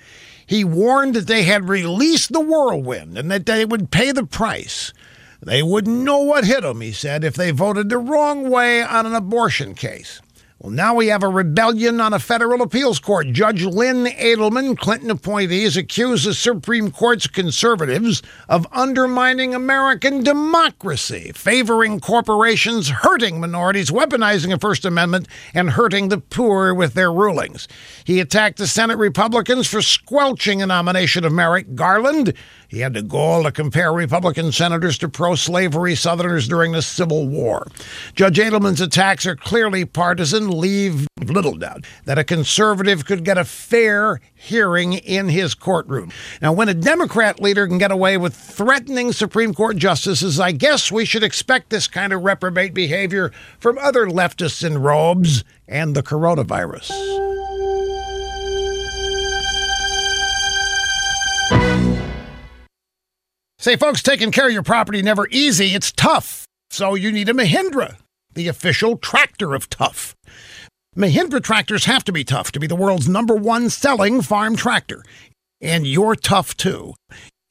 He 0.47 0.63
warned 0.63 1.13
that 1.13 1.27
they 1.27 1.43
had 1.43 1.69
released 1.69 2.33
the 2.33 2.39
whirlwind 2.39 3.19
and 3.19 3.29
that 3.29 3.45
they 3.45 3.65
would 3.65 3.91
pay 3.91 4.11
the 4.11 4.25
price. 4.25 4.93
They 5.41 5.61
wouldn't 5.63 6.03
know 6.03 6.19
what 6.19 6.45
hit 6.45 6.61
them, 6.61 6.81
he 6.81 6.91
said, 6.91 7.23
if 7.23 7.35
they 7.35 7.51
voted 7.51 7.89
the 7.89 7.97
wrong 7.97 8.49
way 8.49 8.81
on 8.81 9.05
an 9.05 9.13
abortion 9.13 9.75
case. 9.75 10.21
Well, 10.59 10.71
now 10.71 10.95
we 10.95 11.07
have 11.07 11.21
a 11.21 11.27
rebellion 11.27 12.01
on 12.01 12.13
a 12.13 12.19
federal 12.19 12.63
appeals 12.63 12.97
court. 12.97 13.27
Judge 13.31 13.63
Lynn 13.63 14.05
Adelman, 14.05 14.75
Clinton 14.75 15.11
appointee, 15.11 15.65
has 15.65 15.77
accused 15.77 16.25
the 16.25 16.33
Supreme 16.33 16.89
Court's 16.89 17.27
conservatives 17.27 18.23
of 18.49 18.65
undermining 18.71 19.53
American 19.53 20.23
democracy, 20.23 21.31
favoring 21.35 21.99
corporations, 21.99 22.89
hurting 22.89 23.39
minorities, 23.39 23.91
weaponizing 23.91 24.49
the 24.49 24.57
First 24.57 24.83
Amendment, 24.83 25.27
and 25.53 25.69
hurting 25.69 26.09
the 26.09 26.17
poor 26.17 26.73
with 26.73 26.95
their 26.95 27.13
rulings. 27.13 27.67
He 28.03 28.19
attacked 28.19 28.57
the 28.57 28.65
Senate 28.65 28.97
Republicans 28.97 29.67
for 29.67 29.83
squelching 29.83 30.63
a 30.63 30.65
nomination 30.65 31.23
of 31.23 31.31
Merrick 31.31 31.75
Garland. 31.75 32.33
He 32.67 32.79
had 32.79 32.93
the 32.93 33.01
goal 33.01 33.43
to 33.43 33.51
compare 33.51 33.93
Republican 33.93 34.51
senators 34.51 34.97
to 34.97 35.07
pro 35.07 35.35
slavery 35.35 35.95
Southerners 35.95 36.47
during 36.47 36.73
the 36.73 36.81
Civil 36.81 37.27
War. 37.27 37.67
Judge 38.13 38.39
Adelman's 38.39 38.81
attacks 38.81 39.25
are 39.25 39.37
clearly 39.37 39.85
partisan, 39.85 40.49
leave 40.49 41.07
little 41.21 41.55
doubt 41.55 41.85
that 42.05 42.17
a 42.17 42.23
conservative 42.23 43.05
could 43.05 43.23
get 43.23 43.37
a 43.37 43.45
fair 43.45 44.19
hearing 44.33 44.93
in 44.93 45.29
his 45.29 45.53
courtroom. 45.53 46.11
Now, 46.41 46.53
when 46.53 46.69
a 46.69 46.73
Democrat 46.73 47.41
leader 47.41 47.67
can 47.67 47.77
get 47.77 47.91
away 47.91 48.17
with 48.17 48.35
threatening 48.35 49.13
Supreme 49.13 49.53
Court 49.53 49.77
justices, 49.77 50.39
I 50.39 50.51
guess 50.51 50.91
we 50.91 51.05
should 51.05 51.23
expect 51.23 51.69
this 51.69 51.87
kind 51.87 52.11
of 52.11 52.23
reprobate 52.23 52.73
behavior 52.73 53.31
from 53.59 53.77
other 53.77 54.07
leftists 54.07 54.65
in 54.65 54.77
robes 54.77 55.43
and 55.67 55.95
the 55.95 56.03
coronavirus. 56.03 57.36
Say, 63.59 63.75
folks, 63.75 64.03
taking 64.03 64.31
care 64.31 64.47
of 64.47 64.53
your 64.53 64.63
property 64.63 65.01
never 65.01 65.27
easy. 65.29 65.73
It's 65.73 65.91
tough. 65.91 66.45
So 66.69 66.93
you 66.95 67.11
need 67.11 67.29
a 67.29 67.33
Mahindra. 67.33 67.97
the 68.35 68.47
official 68.47 68.97
tractor 68.97 69.55
of 69.55 69.67
tough. 69.67 70.15
Mahindra 70.95 71.43
tractors 71.43 71.85
have 71.85 72.03
to 72.03 72.11
be 72.11 72.23
tough 72.23 72.51
to 72.51 72.59
be 72.59 72.67
the 72.67 72.75
world's 72.75 73.09
number 73.09 73.35
one 73.35 73.69
selling 73.69 74.21
farm 74.21 74.55
tractor. 74.55 75.03
And 75.59 75.87
you're 75.87 76.15
tough 76.15 76.55
too. 76.55 76.93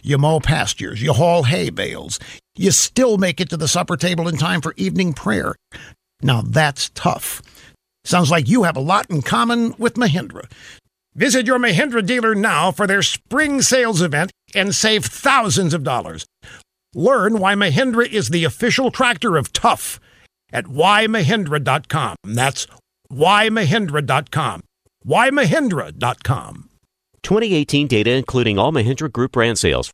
You 0.03 0.17
mow 0.17 0.39
pastures, 0.39 1.03
you 1.03 1.13
haul 1.13 1.43
hay 1.43 1.71
bales, 1.71 2.21
you 2.57 2.71
still 2.71 3.19
make 3.19 3.41
it 3.41 3.51
to 3.51 3.57
the 3.57 3.67
supper 3.67 3.97
table 3.97 4.29
in 4.29 4.37
time 4.37 4.61
for 4.61 4.75
evening 4.77 5.13
prayer. 5.13 5.57
Now 6.23 6.43
that's 6.43 6.91
tough. 6.91 7.43
Sounds 8.05 8.31
like 8.31 8.49
you 8.49 8.63
have 8.63 8.77
a 8.77 8.81
lot 8.81 9.11
in 9.11 9.23
common 9.23 9.75
with 9.79 9.95
Mahindra. 9.95 10.49
Visit 11.17 11.47
your 11.47 11.59
Mahindra 11.59 12.07
dealer 12.07 12.37
now 12.37 12.71
for 12.71 12.87
their 12.87 13.03
spring 13.03 13.61
sales 13.61 14.01
event 14.01 14.31
and 14.55 14.75
save 14.75 15.05
thousands 15.05 15.75
of 15.75 15.83
dollars. 15.83 16.27
Learn 16.95 17.39
why 17.39 17.55
Mahindra 17.55 18.09
is 18.09 18.31
the 18.31 18.45
official 18.45 18.91
tractor 18.91 19.37
of 19.37 19.53
tough 19.53 20.01
at 20.53 20.65
whymahindra.com. 20.65 22.17
That's 22.25 22.67
whymahindra.com. 23.11 24.63
whymahindra.com. 25.07 26.71
2018 27.23 27.87
data 27.89 28.13
including 28.13 28.59
all 28.59 28.73
Mahindra 28.73 29.11
Group 29.13 29.33
brand 29.33 29.59
sales. 29.59 29.91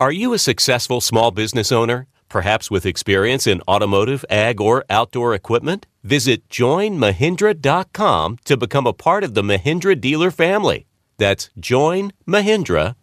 Are 0.00 0.12
you 0.12 0.32
a 0.32 0.38
successful 0.38 1.00
small 1.00 1.30
business 1.30 1.70
owner? 1.70 2.06
Perhaps 2.28 2.70
with 2.70 2.86
experience 2.86 3.46
in 3.46 3.60
automotive, 3.68 4.24
ag, 4.30 4.60
or 4.60 4.84
outdoor 4.88 5.34
equipment? 5.34 5.86
Visit 6.02 6.48
joinmahindra.com 6.48 8.38
to 8.44 8.56
become 8.56 8.86
a 8.86 8.92
part 8.94 9.22
of 9.22 9.34
the 9.34 9.42
Mahindra 9.42 10.00
dealer 10.00 10.30
family. 10.30 10.86
That's 11.18 11.50
joinmahindra.com. 11.60 12.96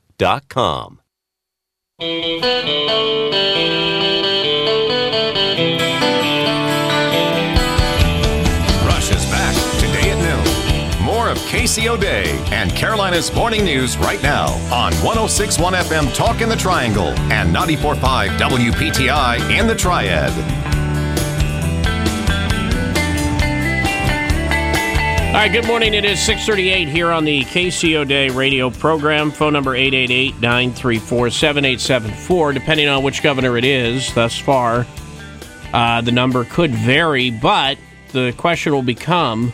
Rush 8.86 9.12
is 9.12 9.26
back 9.32 9.56
today 9.80 10.12
at 10.12 10.18
noon. 10.98 11.06
More 11.06 11.30
of 11.30 11.38
Casey 11.46 11.88
O'Day 11.88 12.38
and 12.52 12.70
Carolina's 12.76 13.34
Morning 13.34 13.64
News 13.64 13.98
right 13.98 14.22
now 14.22 14.48
on 14.74 14.94
1061 14.96 15.74
FM 15.74 16.14
Talk 16.14 16.42
in 16.42 16.50
the 16.50 16.56
Triangle 16.58 17.14
and 17.32 17.54
945 17.54 18.32
WPTI 18.32 19.58
in 19.58 19.68
the 19.68 19.76
Triad. 19.76 20.34
All 25.30 25.36
right, 25.36 25.52
good 25.52 25.68
morning. 25.68 25.94
It 25.94 26.06
is 26.06 26.20
638 26.22 26.88
here 26.88 27.12
on 27.12 27.24
the 27.24 27.44
Casey 27.44 27.96
O'Day 27.96 28.32
radio 28.32 28.72
program. 28.72 29.30
Phone 29.30 29.54
number 29.54 29.78
888-934-7874. 29.78 32.54
Depending 32.56 32.90
on 32.90 33.04
which 33.04 33.22
governor 33.22 33.56
it 33.56 33.64
is 33.64 34.12
thus 34.16 34.40
far, 34.40 34.88
uh, 35.72 36.02
the 36.02 36.12
number 36.12 36.46
could 36.46 36.72
vary, 36.72 37.30
but 37.30 37.78
the 38.12 38.34
question 38.38 38.74
will 38.74 38.82
become 38.82 39.54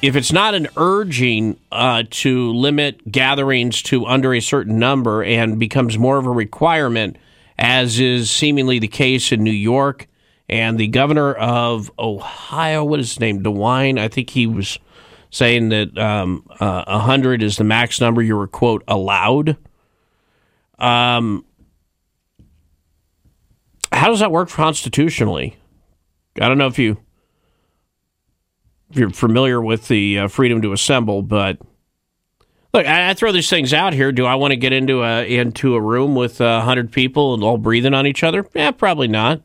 if 0.00 0.16
it's 0.16 0.32
not 0.32 0.54
an 0.54 0.68
urging 0.78 1.60
uh, 1.70 2.04
to 2.08 2.50
limit 2.54 3.12
gatherings 3.12 3.82
to 3.82 4.06
under 4.06 4.32
a 4.32 4.40
certain 4.40 4.78
number 4.78 5.22
and 5.22 5.58
becomes 5.58 5.98
more 5.98 6.16
of 6.16 6.24
a 6.24 6.30
requirement, 6.30 7.18
as 7.58 8.00
is 8.00 8.30
seemingly 8.30 8.78
the 8.78 8.88
case 8.88 9.30
in 9.30 9.44
New 9.44 9.50
York 9.50 10.08
and 10.48 10.78
the 10.78 10.88
governor 10.88 11.34
of 11.34 11.90
Ohio, 11.98 12.84
what 12.84 13.00
is 13.00 13.10
his 13.10 13.20
name? 13.20 13.42
DeWine. 13.42 13.98
I 13.98 14.08
think 14.08 14.30
he 14.30 14.46
was 14.46 14.78
saying 15.30 15.68
that 15.68 15.96
um, 15.98 16.46
uh, 16.58 16.84
100 16.86 17.42
is 17.42 17.56
the 17.56 17.64
max 17.64 18.00
number 18.00 18.22
you 18.22 18.36
were, 18.36 18.46
quote, 18.46 18.82
allowed. 18.88 19.58
Um, 20.78 21.44
how 23.92 24.08
does 24.08 24.20
that 24.20 24.30
work 24.30 24.48
constitutionally? 24.48 25.56
I 26.40 26.48
don't 26.48 26.58
know 26.58 26.66
if 26.66 26.78
you 26.78 26.98
if 28.90 28.96
you're 28.96 29.10
familiar 29.10 29.60
with 29.60 29.88
the 29.88 30.20
uh, 30.20 30.28
freedom 30.28 30.62
to 30.62 30.72
assemble, 30.72 31.20
but 31.22 31.58
look, 32.72 32.86
I, 32.86 33.10
I, 33.10 33.14
throw 33.14 33.32
these 33.32 33.50
things 33.50 33.74
out 33.74 33.92
here. 33.92 34.12
Do 34.12 34.24
I 34.24 34.36
want 34.36 34.52
to 34.52 34.56
get 34.56 34.72
into 34.72 35.02
a 35.02 35.24
into 35.24 35.74
a 35.74 35.80
room 35.80 36.14
with 36.14 36.40
a 36.40 36.62
hundred 36.62 36.92
people 36.92 37.34
and 37.34 37.42
all 37.42 37.58
breathing 37.58 37.92
on 37.92 38.06
each 38.06 38.22
other? 38.22 38.46
Yeah, 38.54 38.70
probably 38.70 39.08
not. 39.08 39.42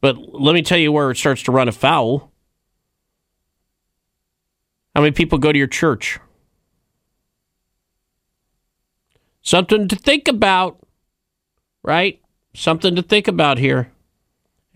But 0.00 0.16
let 0.16 0.54
me 0.54 0.62
tell 0.62 0.78
you 0.78 0.92
where 0.92 1.10
it 1.10 1.16
starts 1.16 1.42
to 1.44 1.52
run 1.52 1.68
afoul. 1.68 2.30
How 4.94 5.02
many 5.02 5.12
people 5.12 5.38
go 5.38 5.52
to 5.52 5.58
your 5.58 5.66
church? 5.66 6.18
Something 9.42 9.88
to 9.88 9.96
think 9.96 10.28
about, 10.28 10.78
right? 11.82 12.20
Something 12.54 12.96
to 12.96 13.02
think 13.02 13.28
about 13.28 13.58
here. 13.58 13.90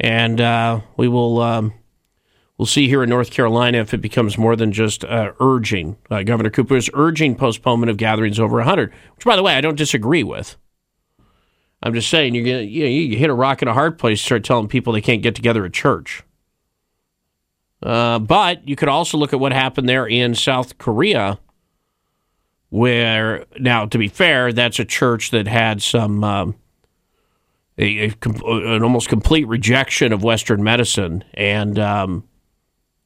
And 0.01 0.41
uh, 0.41 0.81
we 0.97 1.09
will 1.09 1.41
um, 1.41 1.75
we'll 2.57 2.67
see 2.67 2.89
here 2.89 3.03
in 3.03 3.11
North 3.11 3.31
Carolina 3.31 3.79
if 3.79 3.93
it 3.93 4.01
becomes 4.01 4.39
more 4.39 4.57
than 4.57 4.73
just 4.73 5.05
uh, 5.05 5.33
urging. 5.41 5.97
Uh, 6.11 6.23
Governor 6.23 6.51
Cooper 6.51 6.77
is 6.77 6.91
urging 6.95 7.35
postponement 7.35 7.91
of 7.91 7.97
gatherings 7.97 8.41
over 8.41 8.57
100, 8.57 8.93
which, 9.17 9.25
by 9.25 9.37
the 9.37 9.43
way, 9.43 9.55
I 9.55 9.61
don't 9.61 9.77
disagree 9.77 10.23
with. 10.23 10.57
I'm 11.83 11.95
just 11.95 12.09
saying 12.09 12.35
you're 12.35 12.45
gonna 12.45 12.63
you, 12.63 12.85
know, 12.85 12.89
you 12.89 13.17
hit 13.17 13.31
a 13.31 13.35
rock 13.35 13.61
in 13.63 13.69
a 13.69 13.75
hard 13.75 13.99
place. 13.99 14.21
Start 14.21 14.45
telling 14.45 14.69
people 14.69 14.93
they 14.93 15.01
can't 15.01 15.23
get 15.23 15.35
together 15.35 15.65
at 15.65 15.73
church. 15.73 16.23
Uh, 17.83 18.21
but 18.21 18.67
you 18.69 18.77
could 18.77 18.89
also 18.89 19.19
look 19.19 19.33
at 19.33 19.41
what 19.41 19.53
happened 19.53 19.89
there 19.89 20.07
in 20.07 20.37
South 20.37 20.79
Korea, 20.79 21.41
where 22.69 23.45
now, 23.59 23.87
to 23.87 23.99
be 23.99 24.07
fair, 24.07 24.53
that's 24.53 24.79
a 24.79 24.85
church 24.85 25.33
that 25.33 25.49
had 25.49 25.83
some 25.83 26.23
um, 26.23 26.55
a, 27.77 28.11
a, 28.11 28.13
an 28.45 28.85
almost 28.85 29.09
complete 29.09 29.49
rejection 29.49 30.13
of 30.13 30.23
Western 30.23 30.63
medicine, 30.63 31.25
and 31.35 31.79
um, 31.81 32.29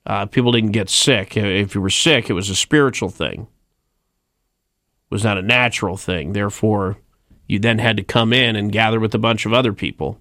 uh, 0.05 0.27
people 0.27 0.53
didn't 0.53 0.73
get 0.73 0.91
sick. 0.91 1.35
If 1.37 1.75
you 1.75 1.81
were 1.81 1.89
sick, 1.89 2.29
it 2.29 2.35
was 2.35 2.51
a 2.51 2.57
spiritual 2.57 3.09
thing. 3.09 3.43
It 3.43 5.15
was 5.15 5.25
not 5.25 5.39
a 5.39 5.43
natural 5.43 5.97
thing. 5.97 6.35
Therefore 6.35 6.99
you 7.47 7.59
then 7.59 7.79
had 7.79 7.97
to 7.97 8.03
come 8.03 8.33
in 8.33 8.57
and 8.57 8.73
gather 8.73 9.01
with 9.01 9.15
a 9.15 9.19
bunch 9.19 9.47
of 9.47 9.53
other 9.53 9.73
people. 9.73 10.19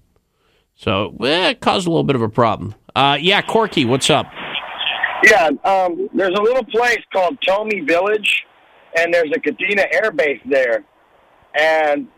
So 0.74 1.16
eh, 1.22 1.50
it 1.50 1.60
caused 1.60 1.86
a 1.86 1.90
little 1.90 2.04
bit 2.04 2.16
of 2.16 2.22
a 2.22 2.28
problem. 2.28 2.74
Uh, 2.94 3.18
yeah, 3.20 3.42
Corky, 3.42 3.84
what's 3.84 4.10
up? 4.10 4.26
Yeah, 5.24 5.50
um, 5.64 6.08
there's 6.14 6.36
a 6.38 6.42
little 6.42 6.64
place 6.64 7.00
called 7.12 7.38
Tomi 7.46 7.80
Village, 7.80 8.44
and 8.98 9.12
there's 9.12 9.30
a 9.34 9.40
Kadena 9.40 9.86
Air 9.92 10.12
Base 10.12 10.40
there. 10.48 10.84
And 11.58 12.08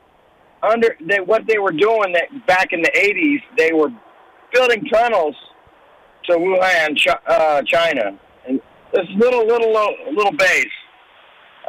under 0.62 0.96
they, 1.00 1.20
what 1.20 1.46
they 1.46 1.58
were 1.58 1.72
doing 1.72 2.12
that 2.12 2.46
back 2.46 2.72
in 2.72 2.82
the 2.82 2.90
80s, 2.90 3.56
they 3.56 3.72
were 3.72 3.88
building 4.52 4.84
tunnels 4.92 5.36
to 6.24 6.36
Wuhan, 6.36 6.96
uh, 7.26 7.62
China, 7.62 8.18
and 8.46 8.60
this 8.92 9.06
little 9.16 9.46
little 9.46 9.72
little 10.12 10.32
base. 10.32 10.66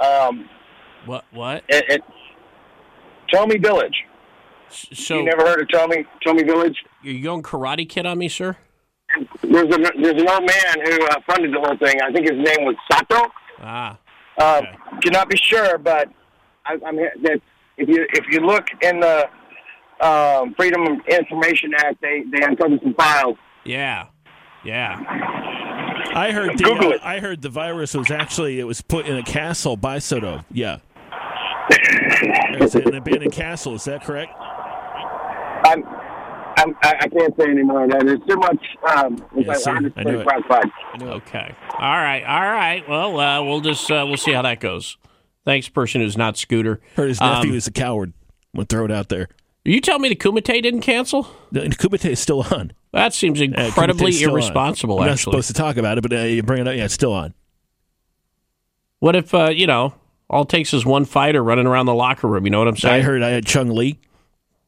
Um, 0.03 0.49
what 1.05 1.25
what? 1.31 1.63
It, 1.69 1.85
it, 1.89 2.01
Tomi 3.31 3.57
Village. 3.57 3.95
So 4.69 5.17
you 5.19 5.25
never 5.25 5.43
heard 5.43 5.61
of 5.61 5.69
Tommy 5.69 6.05
Tomi 6.23 6.43
Village? 6.43 6.75
You're 7.01 7.23
going 7.23 7.43
Karate 7.43 7.87
Kid 7.87 8.05
on 8.05 8.17
me, 8.17 8.29
sir. 8.29 8.57
There's 9.41 9.73
a 9.73 9.77
there's 10.01 10.21
an 10.21 10.29
old 10.29 10.45
man 10.45 10.85
who 10.85 11.05
uh, 11.05 11.15
funded 11.27 11.53
the 11.53 11.59
whole 11.59 11.77
thing. 11.77 11.99
I 12.01 12.11
think 12.11 12.29
his 12.29 12.37
name 12.37 12.65
was 12.65 12.75
Sato. 12.91 13.31
Ah. 13.61 13.97
Uh, 14.37 14.61
cannot 15.01 15.29
be 15.29 15.37
sure, 15.37 15.77
but 15.77 16.09
I, 16.65 16.73
I'm 16.85 16.95
that 16.95 17.41
if 17.77 17.89
you 17.89 18.05
if 18.13 18.25
you 18.29 18.41
look 18.41 18.67
in 18.81 18.99
the 18.99 19.27
um, 20.01 20.53
Freedom 20.55 20.83
of 20.83 20.99
Information 21.07 21.73
Act, 21.75 22.01
they 22.01 22.23
they 22.31 22.43
uncovered 22.43 22.79
some 22.83 22.93
files. 22.93 23.37
Yeah, 23.65 24.07
yeah. 24.63 24.99
I 26.13 26.31
heard 26.31 26.57
the, 26.57 26.91
it. 26.93 27.01
I 27.03 27.19
heard 27.19 27.41
the 27.41 27.49
virus 27.49 27.93
was 27.93 28.11
actually 28.11 28.59
it 28.59 28.65
was 28.65 28.81
put 28.81 29.05
in 29.07 29.17
a 29.17 29.23
castle 29.23 29.75
by 29.75 29.99
Soto. 29.99 30.45
Yeah. 30.51 30.79
It's 32.61 32.75
an 32.75 32.93
abandoned 32.95 33.31
castle. 33.31 33.73
Is 33.75 33.83
that 33.85 34.03
correct? 34.03 34.31
I'm, 34.39 35.83
I'm, 36.57 36.75
I 36.83 36.95
I 37.01 37.07
can't 37.07 37.35
say 37.37 37.45
anymore. 37.45 37.87
That 37.87 38.05
there's 38.05 38.19
too 38.27 38.35
much. 38.37 38.65
Um, 38.95 39.23
Yeah, 39.35 39.53
see, 39.53 39.69
I 39.71 39.79
knew 39.79 40.19
it. 40.19 40.25
125 40.25 40.43
files. 40.47 41.03
Okay. 41.03 41.55
All 41.73 41.79
right. 41.79 42.23
All 42.23 42.51
right. 42.51 42.83
Well, 42.87 43.19
uh, 43.19 43.43
we'll 43.43 43.61
just 43.61 43.89
uh, 43.91 44.03
we'll 44.07 44.17
see 44.17 44.33
how 44.33 44.41
that 44.43 44.59
goes. 44.59 44.97
Thanks, 45.45 45.69
person 45.69 46.01
who's 46.01 46.17
not 46.17 46.37
Scooter. 46.37 46.79
Heard 46.95 47.09
his 47.09 47.19
nephew 47.21 47.51
Um, 47.51 47.55
is 47.57 47.67
a 47.67 47.71
coward. 47.71 48.13
I'm 48.53 48.57
gonna 48.59 48.65
throw 48.65 48.85
it 48.85 48.91
out 48.91 49.09
there. 49.09 49.29
You 49.65 49.81
tell 49.81 49.99
me 49.99 50.09
the 50.09 50.15
Kumite 50.15 50.61
didn't 50.63 50.81
cancel? 50.81 51.27
The 51.51 51.61
Kumite 51.61 52.09
is 52.09 52.19
still 52.19 52.41
on. 52.51 52.71
That 52.93 53.13
seems 53.13 53.39
Uh, 53.41 53.45
incredibly 53.45 54.11
Kumite's 54.11 54.17
still 54.17 54.29
on. 54.31 54.33
irresponsible. 54.39 54.97
We're 54.97 55.05
not 55.05 55.11
actually, 55.13 55.31
supposed 55.33 55.47
to 55.49 55.53
talk 55.53 55.77
about 55.77 55.97
it, 55.97 56.01
but 56.01 56.13
uh, 56.13 56.17
you 56.23 56.41
bring 56.43 56.61
it 56.61 56.67
up. 56.67 56.75
Yeah, 56.75 56.85
it's 56.85 56.93
still 56.93 57.13
on. 57.13 57.33
what 58.99 59.15
if 59.15 59.33
uh, 59.33 59.49
you 59.49 59.67
know 59.67 59.93
all 60.29 60.43
it 60.43 60.49
takes 60.49 60.73
is 60.73 60.85
one 60.85 61.05
fighter 61.05 61.43
running 61.43 61.67
around 61.67 61.85
the 61.87 61.93
locker 61.95 62.27
room? 62.27 62.45
You 62.45 62.51
know 62.51 62.59
what 62.59 62.67
I'm 62.67 62.77
saying? 62.77 62.95
I 62.95 63.01
heard 63.01 63.23
I 63.23 63.29
had 63.29 63.45
Chung 63.45 63.69
Lee. 63.69 63.99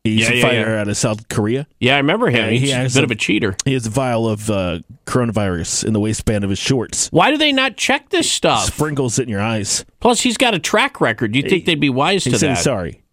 He's 0.04 0.21
Yeah, 0.28 0.32
a 0.32 0.36
yeah, 0.38 0.41
fighter 0.41 0.71
yeah. 0.71 0.82
out 0.82 0.88
of 0.88 0.97
South 0.97 1.30
Korea. 1.30 1.67
Yeah, 1.80 1.93
I 1.93 1.97
remember 1.97 2.30
him. 2.32 2.50
He's 2.52 2.62
he 2.62 2.71
a 2.71 2.84
bit 2.86 2.95
a- 2.97 3.04
of 3.04 3.12
a 3.12 3.15
cheater. 3.15 3.56
He 3.65 3.74
has 3.74 3.86
a 3.86 3.91
vial 3.91 4.28
of 4.28 4.50
uh, 4.50 4.80
coronavirus 5.06 5.84
in 5.86 5.93
the 5.93 6.00
waistband 6.00 6.43
of 6.43 6.50
his 6.50 6.58
shorts. 6.58 7.08
Why 7.12 7.30
do 7.30 7.38
they 7.38 7.52
not 7.52 7.78
check 7.78 8.10
this 8.10 8.30
stuff? 8.32 8.65
Sprinkles 8.65 9.19
it 9.19 9.24
in 9.24 9.30
your 9.30 9.41
eyes. 9.41 9.86
Plus, 10.00 10.21
he's 10.21 10.38
got 10.38 10.56
a 10.56 10.60
track 10.60 11.00
record. 11.02 11.34
Do 11.34 11.39
You'd 11.39 11.50
think 11.50 11.65
they'd 11.65 11.80
be 11.80 11.89
wise 11.91 12.24
He 12.24 12.32
to 12.32 12.38
that. 12.39 12.58
sorry. 12.58 13.04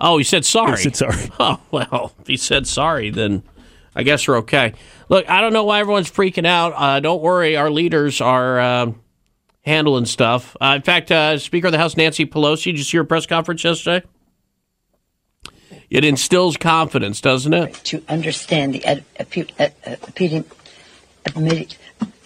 Oh, 0.00 0.16
he 0.16 0.24
said 0.24 0.46
sorry. 0.46 0.76
He 0.78 0.84
said 0.84 0.96
sorry. 0.96 1.30
Oh 1.38 1.60
well, 1.70 2.12
if 2.20 2.26
he 2.26 2.38
said 2.38 2.66
sorry, 2.66 3.10
then 3.10 3.42
I 3.94 4.02
guess 4.02 4.26
we're 4.26 4.38
okay. 4.38 4.72
Look, 5.10 5.28
I 5.28 5.42
don't 5.42 5.52
know 5.52 5.64
why 5.64 5.80
everyone's 5.80 6.10
freaking 6.10 6.46
out. 6.46 6.72
Uh, 6.76 7.00
don't 7.00 7.20
worry, 7.20 7.56
our 7.56 7.68
leaders 7.70 8.20
are 8.22 8.58
uh, 8.60 8.92
handling 9.68 10.06
stuff. 10.06 10.56
Uh, 10.60 10.74
in 10.76 10.82
fact, 10.82 11.10
uh, 11.12 11.38
Speaker 11.38 11.68
of 11.68 11.72
the 11.72 11.78
House 11.78 11.96
Nancy 11.96 12.26
Pelosi, 12.26 12.64
did 12.64 12.78
you 12.78 12.84
see 12.84 12.96
her 12.96 13.04
press 13.04 13.26
conference 13.26 13.62
yesterday? 13.62 14.04
It 15.90 16.04
instills 16.04 16.56
confidence, 16.56 17.20
doesn't 17.20 17.52
it? 17.54 17.74
To 17.84 18.02
understand 18.08 18.74
the 18.74 18.84
ed- 18.84 19.04
epi- 19.16 19.48
ed- 19.58 19.74
epidemi- 19.84 20.44
epidemi- 21.24 21.76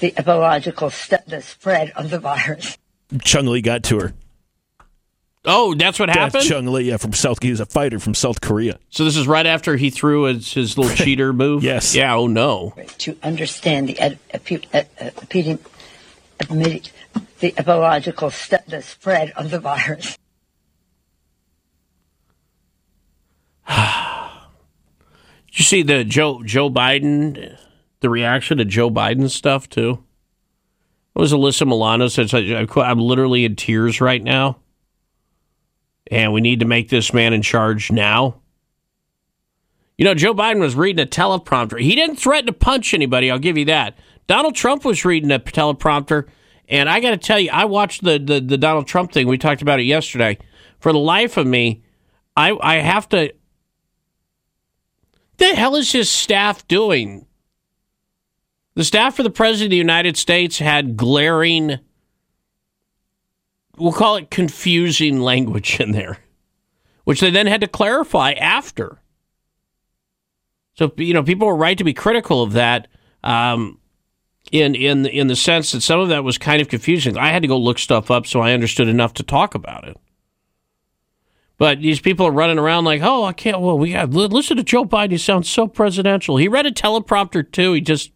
the 0.00 0.10
epidemiological 0.12 0.90
st- 0.90 1.26
the 1.26 1.42
spread 1.42 1.92
of 1.94 2.10
the 2.10 2.18
virus. 2.18 2.76
Chung 3.22 3.46
Lee 3.46 3.60
got 3.60 3.82
to 3.84 4.00
her. 4.00 4.14
Oh, 5.44 5.74
that's 5.74 5.98
what 5.98 6.08
happened. 6.08 6.32
That's 6.34 6.46
Chung 6.48 6.66
Lee, 6.68 6.84
yeah, 6.84 6.96
from 6.96 7.12
South. 7.12 7.42
He's 7.42 7.58
a 7.60 7.66
fighter 7.66 7.98
from 7.98 8.14
South 8.14 8.40
Korea. 8.40 8.78
So 8.90 9.04
this 9.04 9.16
is 9.16 9.26
right 9.26 9.46
after 9.46 9.76
he 9.76 9.90
threw 9.90 10.24
his, 10.24 10.52
his 10.52 10.78
little 10.78 10.94
cheater 11.04 11.32
move. 11.32 11.62
Yes. 11.64 11.94
Yeah. 11.94 12.14
Oh 12.14 12.26
no. 12.28 12.74
To 12.98 13.16
understand 13.22 13.88
the 13.88 13.98
ed- 13.98 14.18
epi- 14.30 14.62
ed- 14.72 14.88
epidemi- 14.98 15.58
epidemi- 16.38 16.90
the 17.42 17.52
epidemiological 17.52 18.32
st- 18.32 18.66
the 18.68 18.80
spread 18.80 19.32
of 19.36 19.50
the 19.50 19.60
virus. 19.60 20.16
You 25.54 25.64
see 25.64 25.82
the 25.82 26.02
Joe 26.02 26.42
Joe 26.42 26.70
Biden, 26.70 27.58
the 28.00 28.08
reaction 28.08 28.56
to 28.56 28.64
Joe 28.64 28.90
Biden 28.90 29.28
stuff 29.28 29.68
too? 29.68 30.02
It 31.14 31.18
was 31.18 31.34
Alyssa 31.34 31.66
Milano 31.66 32.08
said, 32.08 32.32
"I'm 32.34 32.98
literally 32.98 33.44
in 33.44 33.54
tears 33.54 34.00
right 34.00 34.22
now, 34.22 34.60
and 36.10 36.32
we 36.32 36.40
need 36.40 36.60
to 36.60 36.64
make 36.64 36.88
this 36.88 37.12
man 37.12 37.34
in 37.34 37.42
charge 37.42 37.92
now." 37.92 38.40
You 39.98 40.06
know, 40.06 40.14
Joe 40.14 40.32
Biden 40.32 40.60
was 40.60 40.74
reading 40.74 41.04
a 41.04 41.06
teleprompter. 41.06 41.78
He 41.78 41.94
didn't 41.94 42.16
threaten 42.16 42.46
to 42.46 42.54
punch 42.54 42.94
anybody. 42.94 43.30
I'll 43.30 43.38
give 43.38 43.58
you 43.58 43.66
that. 43.66 43.94
Donald 44.26 44.54
Trump 44.54 44.86
was 44.86 45.04
reading 45.04 45.30
a 45.30 45.38
teleprompter, 45.38 46.28
and 46.68 46.88
I 46.88 47.00
got 47.00 47.10
to 47.10 47.16
tell 47.16 47.38
you, 47.38 47.50
I 47.52 47.64
watched 47.64 48.04
the, 48.04 48.18
the 48.18 48.40
the 48.40 48.58
Donald 48.58 48.86
Trump 48.86 49.12
thing. 49.12 49.26
We 49.26 49.38
talked 49.38 49.62
about 49.62 49.80
it 49.80 49.84
yesterday. 49.84 50.38
For 50.78 50.92
the 50.92 50.98
life 50.98 51.36
of 51.36 51.46
me, 51.46 51.82
I 52.36 52.56
I 52.60 52.76
have 52.76 53.08
to 53.10 53.32
the 55.38 55.56
hell 55.56 55.76
is 55.76 55.90
his 55.90 56.08
staff 56.08 56.66
doing? 56.68 57.26
The 58.74 58.84
staff 58.84 59.16
for 59.16 59.22
the 59.22 59.30
President 59.30 59.66
of 59.66 59.70
the 59.70 59.76
United 59.76 60.16
States 60.16 60.58
had 60.58 60.96
glaring, 60.96 61.78
we'll 63.76 63.92
call 63.92 64.16
it 64.16 64.30
confusing 64.30 65.20
language 65.20 65.78
in 65.80 65.90
there, 65.90 66.18
which 67.04 67.20
they 67.20 67.30
then 67.30 67.46
had 67.46 67.60
to 67.60 67.66
clarify 67.66 68.32
after. 68.32 69.02
So, 70.74 70.92
you 70.96 71.12
know, 71.12 71.22
people 71.22 71.46
were 71.46 71.56
right 71.56 71.76
to 71.76 71.84
be 71.84 71.92
critical 71.92 72.42
of 72.42 72.52
that 72.52 72.88
um, 73.22 73.78
in, 74.52 74.74
in, 74.74 75.06
in 75.06 75.26
the 75.26 75.34
sense 75.34 75.72
that 75.72 75.80
some 75.80 75.98
of 75.98 76.10
that 76.10 76.22
was 76.22 76.38
kind 76.38 76.60
of 76.62 76.68
confusing. 76.68 77.16
I 77.16 77.30
had 77.30 77.42
to 77.42 77.48
go 77.48 77.56
look 77.56 77.78
stuff 77.78 78.10
up 78.10 78.26
so 78.26 78.40
I 78.40 78.52
understood 78.52 78.86
enough 78.86 79.14
to 79.14 79.22
talk 79.22 79.54
about 79.54 79.88
it. 79.88 79.96
But 81.56 81.80
these 81.80 82.00
people 82.00 82.26
are 82.26 82.32
running 82.32 82.58
around 82.58 82.84
like, 82.84 83.02
oh, 83.02 83.24
I 83.24 83.32
can't. 83.32 83.60
Well, 83.60 83.78
we 83.78 83.92
got 83.92 84.10
listen 84.10 84.56
to 84.56 84.62
Joe 84.62 84.84
Biden. 84.84 85.12
He 85.12 85.18
sounds 85.18 85.48
so 85.48 85.66
presidential. 85.66 86.36
He 86.36 86.48
read 86.48 86.66
a 86.66 86.72
teleprompter 86.72 87.50
too. 87.50 87.72
He 87.72 87.80
just 87.80 88.12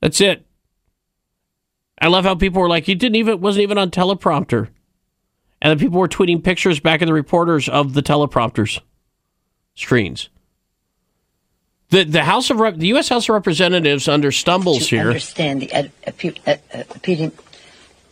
that's 0.00 0.20
it. 0.20 0.44
I 2.00 2.08
love 2.08 2.24
how 2.24 2.34
people 2.34 2.60
were 2.60 2.68
like, 2.68 2.84
he 2.84 2.94
didn't 2.94 3.16
even 3.16 3.40
wasn't 3.40 3.62
even 3.62 3.78
on 3.78 3.90
teleprompter, 3.90 4.68
and 5.62 5.70
then 5.70 5.78
people 5.78 6.00
were 6.00 6.08
tweeting 6.08 6.42
pictures 6.42 6.80
back 6.80 7.02
at 7.02 7.06
the 7.06 7.14
reporters 7.14 7.68
of 7.68 7.94
the 7.94 8.02
teleprompters 8.02 8.80
screens. 9.74 10.28
The 11.90 12.04
the 12.04 12.24
House 12.24 12.50
of 12.50 12.58
Rep, 12.60 12.76
the 12.76 12.88
U.S. 12.88 13.08
House 13.08 13.28
of 13.28 13.34
Representatives 13.34 14.08
under 14.08 14.32
stumbles 14.32 14.88
here. 14.88 15.08
Understand 15.08 15.62
the 15.62 15.72
ed- 15.72 15.92
ed- 16.04 16.60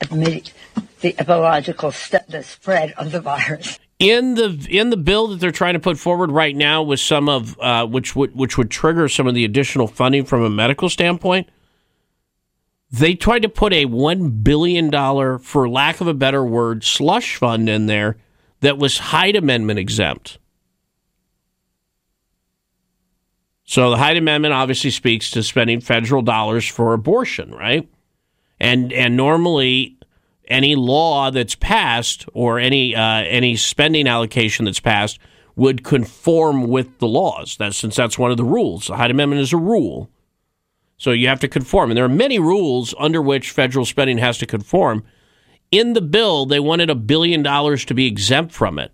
the 0.00 1.12
epidemiological 1.12 1.92
st- 1.92 2.28
the 2.28 2.42
spread 2.42 2.92
of 2.96 3.12
the 3.12 3.20
virus. 3.20 3.78
in 3.98 4.34
the 4.34 4.66
in 4.70 4.90
the 4.90 4.96
bill 4.96 5.28
that 5.28 5.40
they're 5.40 5.50
trying 5.50 5.74
to 5.74 5.80
put 5.80 5.98
forward 5.98 6.30
right 6.30 6.54
now 6.54 6.82
with 6.82 7.00
some 7.00 7.28
of 7.28 7.58
uh, 7.60 7.86
which 7.86 8.14
would 8.14 8.34
which 8.34 8.56
would 8.58 8.70
trigger 8.70 9.08
some 9.08 9.26
of 9.26 9.34
the 9.34 9.44
additional 9.44 9.86
funding 9.86 10.24
from 10.24 10.42
a 10.42 10.50
medical 10.50 10.88
standpoint. 10.88 11.48
They 12.90 13.14
tried 13.14 13.40
to 13.42 13.48
put 13.48 13.72
a 13.72 13.86
one 13.86 14.30
billion 14.42 14.90
dollar, 14.90 15.38
for 15.38 15.68
lack 15.68 16.00
of 16.00 16.06
a 16.06 16.14
better 16.14 16.44
word, 16.44 16.84
slush 16.84 17.36
fund 17.36 17.68
in 17.68 17.86
there 17.86 18.16
that 18.60 18.76
was 18.76 18.98
Hyde 18.98 19.34
Amendment 19.34 19.78
exempt. 19.78 20.38
So 23.72 23.88
the 23.88 23.96
Hyde 23.96 24.18
Amendment 24.18 24.52
obviously 24.52 24.90
speaks 24.90 25.30
to 25.30 25.42
spending 25.42 25.80
federal 25.80 26.20
dollars 26.20 26.68
for 26.68 26.92
abortion, 26.92 27.54
right? 27.54 27.88
And 28.60 28.92
and 28.92 29.16
normally 29.16 29.96
any 30.46 30.74
law 30.74 31.30
that's 31.30 31.54
passed 31.54 32.26
or 32.34 32.58
any 32.58 32.94
uh, 32.94 33.22
any 33.22 33.56
spending 33.56 34.06
allocation 34.06 34.66
that's 34.66 34.78
passed 34.78 35.18
would 35.56 35.84
conform 35.84 36.64
with 36.64 36.98
the 36.98 37.08
laws. 37.08 37.56
That 37.56 37.72
since 37.72 37.96
that's 37.96 38.18
one 38.18 38.30
of 38.30 38.36
the 38.36 38.44
rules. 38.44 38.88
The 38.88 38.96
Hyde 38.96 39.10
Amendment 39.10 39.40
is 39.40 39.54
a 39.54 39.56
rule, 39.56 40.10
so 40.98 41.12
you 41.12 41.28
have 41.28 41.40
to 41.40 41.48
conform. 41.48 41.90
And 41.90 41.96
there 41.96 42.04
are 42.04 42.10
many 42.10 42.38
rules 42.38 42.94
under 42.98 43.22
which 43.22 43.52
federal 43.52 43.86
spending 43.86 44.18
has 44.18 44.36
to 44.36 44.46
conform. 44.46 45.02
In 45.70 45.94
the 45.94 46.02
bill, 46.02 46.44
they 46.44 46.60
wanted 46.60 46.90
a 46.90 46.94
billion 46.94 47.42
dollars 47.42 47.86
to 47.86 47.94
be 47.94 48.06
exempt 48.06 48.52
from 48.52 48.78
it. 48.78 48.92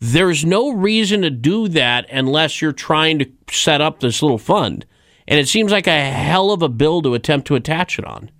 There's 0.00 0.46
no 0.46 0.70
reason 0.70 1.22
to 1.22 1.30
do 1.30 1.68
that 1.68 2.06
unless 2.10 2.62
you're 2.62 2.72
trying 2.72 3.18
to 3.18 3.30
set 3.50 3.82
up 3.82 4.00
this 4.00 4.22
little 4.22 4.38
fund. 4.38 4.86
And 5.28 5.38
it 5.38 5.46
seems 5.46 5.70
like 5.70 5.86
a 5.86 6.10
hell 6.10 6.50
of 6.50 6.62
a 6.62 6.68
bill 6.70 7.02
to 7.02 7.14
attempt 7.14 7.46
to 7.48 7.54
attach 7.54 7.98
it 7.98 8.04
on. 8.06 8.30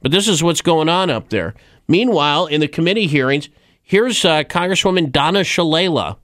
But 0.00 0.12
this 0.12 0.28
is 0.28 0.42
what's 0.42 0.62
going 0.62 0.88
on 0.88 1.10
up 1.10 1.28
there. 1.30 1.54
Meanwhile, 1.88 2.46
in 2.46 2.60
the 2.60 2.68
committee 2.68 3.08
hearings, 3.08 3.48
here's 3.82 4.24
uh, 4.24 4.44
Congresswoman 4.44 5.10
Donna 5.10 5.40
Shalala. 5.40 6.16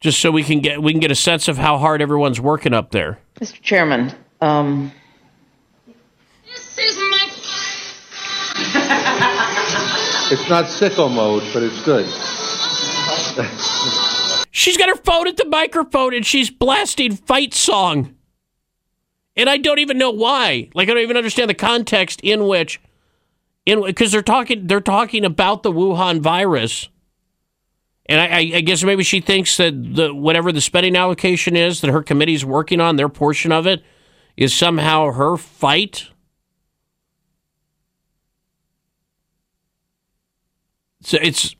Just 0.00 0.20
so 0.20 0.32
we 0.32 0.42
can 0.42 0.58
get 0.58 0.82
we 0.82 0.90
can 0.90 1.00
get 1.00 1.12
a 1.12 1.14
sense 1.14 1.46
of 1.46 1.58
how 1.58 1.78
hard 1.78 2.02
everyone's 2.02 2.40
working 2.40 2.74
up 2.74 2.90
there. 2.90 3.20
Mr. 3.36 3.62
Chairman, 3.62 4.12
um, 4.40 4.90
this 6.44 6.76
is 6.76 6.96
my. 6.96 7.28
It's 10.32 10.48
not 10.48 10.64
sicko 10.64 11.14
mode, 11.14 11.44
but 11.52 11.62
it's 11.62 11.84
good. 11.84 12.06
She's 14.50 14.76
got 14.76 14.88
her 14.88 14.96
phone 14.96 15.28
at 15.28 15.36
the 15.36 15.46
microphone 15.46 16.14
and 16.14 16.26
she's 16.26 16.50
blasting 16.50 17.16
fight 17.16 17.54
song. 17.54 18.14
And 19.34 19.48
I 19.48 19.56
don't 19.56 19.78
even 19.78 19.98
know 19.98 20.10
why. 20.10 20.68
Like 20.74 20.88
I 20.88 20.94
don't 20.94 21.02
even 21.02 21.16
understand 21.16 21.48
the 21.48 21.54
context 21.54 22.20
in 22.22 22.46
which 22.46 22.80
in 23.64 23.82
because 23.82 24.12
they're 24.12 24.22
talking 24.22 24.66
they're 24.66 24.80
talking 24.80 25.24
about 25.24 25.62
the 25.62 25.72
Wuhan 25.72 26.20
virus. 26.20 26.88
And 28.06 28.20
I, 28.20 28.56
I 28.56 28.60
guess 28.60 28.82
maybe 28.82 29.04
she 29.04 29.20
thinks 29.20 29.56
that 29.56 29.94
the 29.94 30.14
whatever 30.14 30.52
the 30.52 30.60
spending 30.60 30.96
allocation 30.96 31.56
is 31.56 31.80
that 31.80 31.90
her 31.90 32.02
committee's 32.02 32.44
working 32.44 32.80
on, 32.80 32.96
their 32.96 33.08
portion 33.08 33.52
of 33.52 33.66
it, 33.66 33.82
is 34.36 34.52
somehow 34.52 35.12
her 35.12 35.36
fight. 35.36 36.08
So 41.00 41.18
it's 41.22 41.54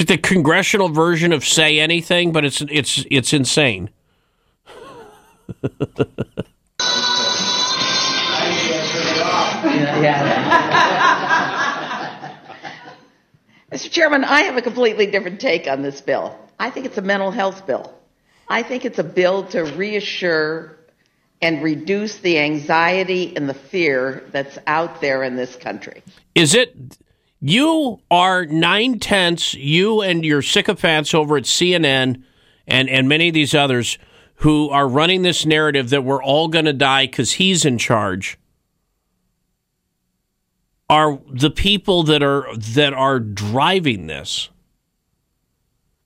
it's 0.00 0.10
like 0.10 0.22
the 0.22 0.28
congressional 0.28 0.88
version 0.88 1.32
of 1.32 1.44
say 1.44 1.78
anything, 1.78 2.32
but 2.32 2.44
it's 2.44 2.60
it's 2.62 3.04
it's 3.10 3.32
insane. 3.32 3.90
Mr. 13.70 13.90
Chairman, 13.90 14.24
I 14.24 14.40
have 14.42 14.56
a 14.56 14.62
completely 14.62 15.06
different 15.06 15.40
take 15.40 15.68
on 15.68 15.82
this 15.82 16.00
bill. 16.00 16.36
I 16.58 16.70
think 16.70 16.86
it's 16.86 16.98
a 16.98 17.02
mental 17.02 17.30
health 17.30 17.64
bill. 17.64 17.92
I 18.48 18.64
think 18.64 18.84
it's 18.84 18.98
a 18.98 19.04
bill 19.04 19.44
to 19.48 19.62
reassure 19.62 20.76
and 21.40 21.62
reduce 21.62 22.18
the 22.18 22.38
anxiety 22.38 23.36
and 23.36 23.48
the 23.48 23.54
fear 23.54 24.24
that's 24.32 24.58
out 24.66 25.00
there 25.00 25.22
in 25.22 25.36
this 25.36 25.54
country. 25.54 26.02
Is 26.34 26.54
it 26.54 26.74
you 27.46 28.00
are 28.10 28.46
nine 28.46 28.98
tenths, 28.98 29.52
you 29.52 30.00
and 30.00 30.24
your 30.24 30.40
sycophants 30.40 31.12
over 31.12 31.36
at 31.36 31.42
CNN 31.42 32.22
and, 32.66 32.88
and 32.88 33.06
many 33.06 33.28
of 33.28 33.34
these 33.34 33.54
others 33.54 33.98
who 34.36 34.70
are 34.70 34.88
running 34.88 35.20
this 35.20 35.44
narrative 35.44 35.90
that 35.90 36.04
we're 36.04 36.24
all 36.24 36.48
going 36.48 36.64
to 36.64 36.72
die 36.72 37.04
because 37.04 37.32
he's 37.32 37.66
in 37.66 37.76
charge 37.76 38.38
are 40.88 41.20
the 41.30 41.50
people 41.50 42.02
that 42.04 42.22
are 42.22 42.46
that 42.56 42.94
are 42.94 43.20
driving 43.20 44.06
this 44.06 44.48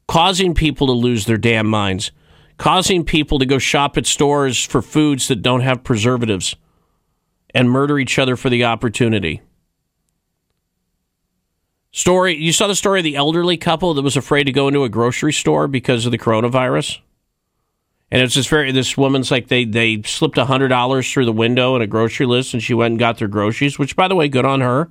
causing 0.08 0.54
people 0.54 0.88
to 0.88 0.92
lose 0.92 1.26
their 1.26 1.36
damn 1.36 1.68
minds 1.68 2.10
causing 2.56 3.04
people 3.04 3.38
to 3.38 3.46
go 3.46 3.58
shop 3.58 3.96
at 3.96 4.06
stores 4.06 4.64
for 4.64 4.82
foods 4.82 5.28
that 5.28 5.42
don't 5.42 5.60
have 5.60 5.84
preservatives 5.84 6.56
and 7.54 7.70
murder 7.70 7.96
each 7.98 8.18
other 8.18 8.36
for 8.36 8.50
the 8.50 8.64
opportunity 8.64 9.40
story 11.92 12.36
you 12.36 12.52
saw 12.52 12.66
the 12.66 12.74
story 12.74 13.00
of 13.00 13.04
the 13.04 13.16
elderly 13.16 13.56
couple 13.56 13.94
that 13.94 14.02
was 14.02 14.16
afraid 14.16 14.44
to 14.44 14.52
go 14.52 14.68
into 14.68 14.84
a 14.84 14.88
grocery 14.88 15.32
store 15.32 15.68
because 15.68 16.06
of 16.06 16.12
the 16.12 16.18
coronavirus 16.18 17.00
And 18.10 18.22
it's 18.22 18.34
this 18.34 18.46
very 18.48 18.72
this 18.72 18.96
woman's 18.96 19.30
like 19.30 19.48
they 19.48 19.64
they 19.64 20.02
slipped 20.02 20.38
a 20.38 20.46
hundred 20.46 20.68
dollars 20.68 21.10
through 21.12 21.26
the 21.26 21.32
window 21.32 21.76
in 21.76 21.82
a 21.82 21.86
grocery 21.86 22.26
list, 22.26 22.54
and 22.54 22.62
she 22.62 22.74
went 22.74 22.92
and 22.92 22.98
got 22.98 23.18
their 23.18 23.28
groceries. 23.28 23.78
Which, 23.78 23.96
by 23.96 24.08
the 24.08 24.14
way, 24.14 24.28
good 24.28 24.46
on 24.46 24.60
her. 24.62 24.90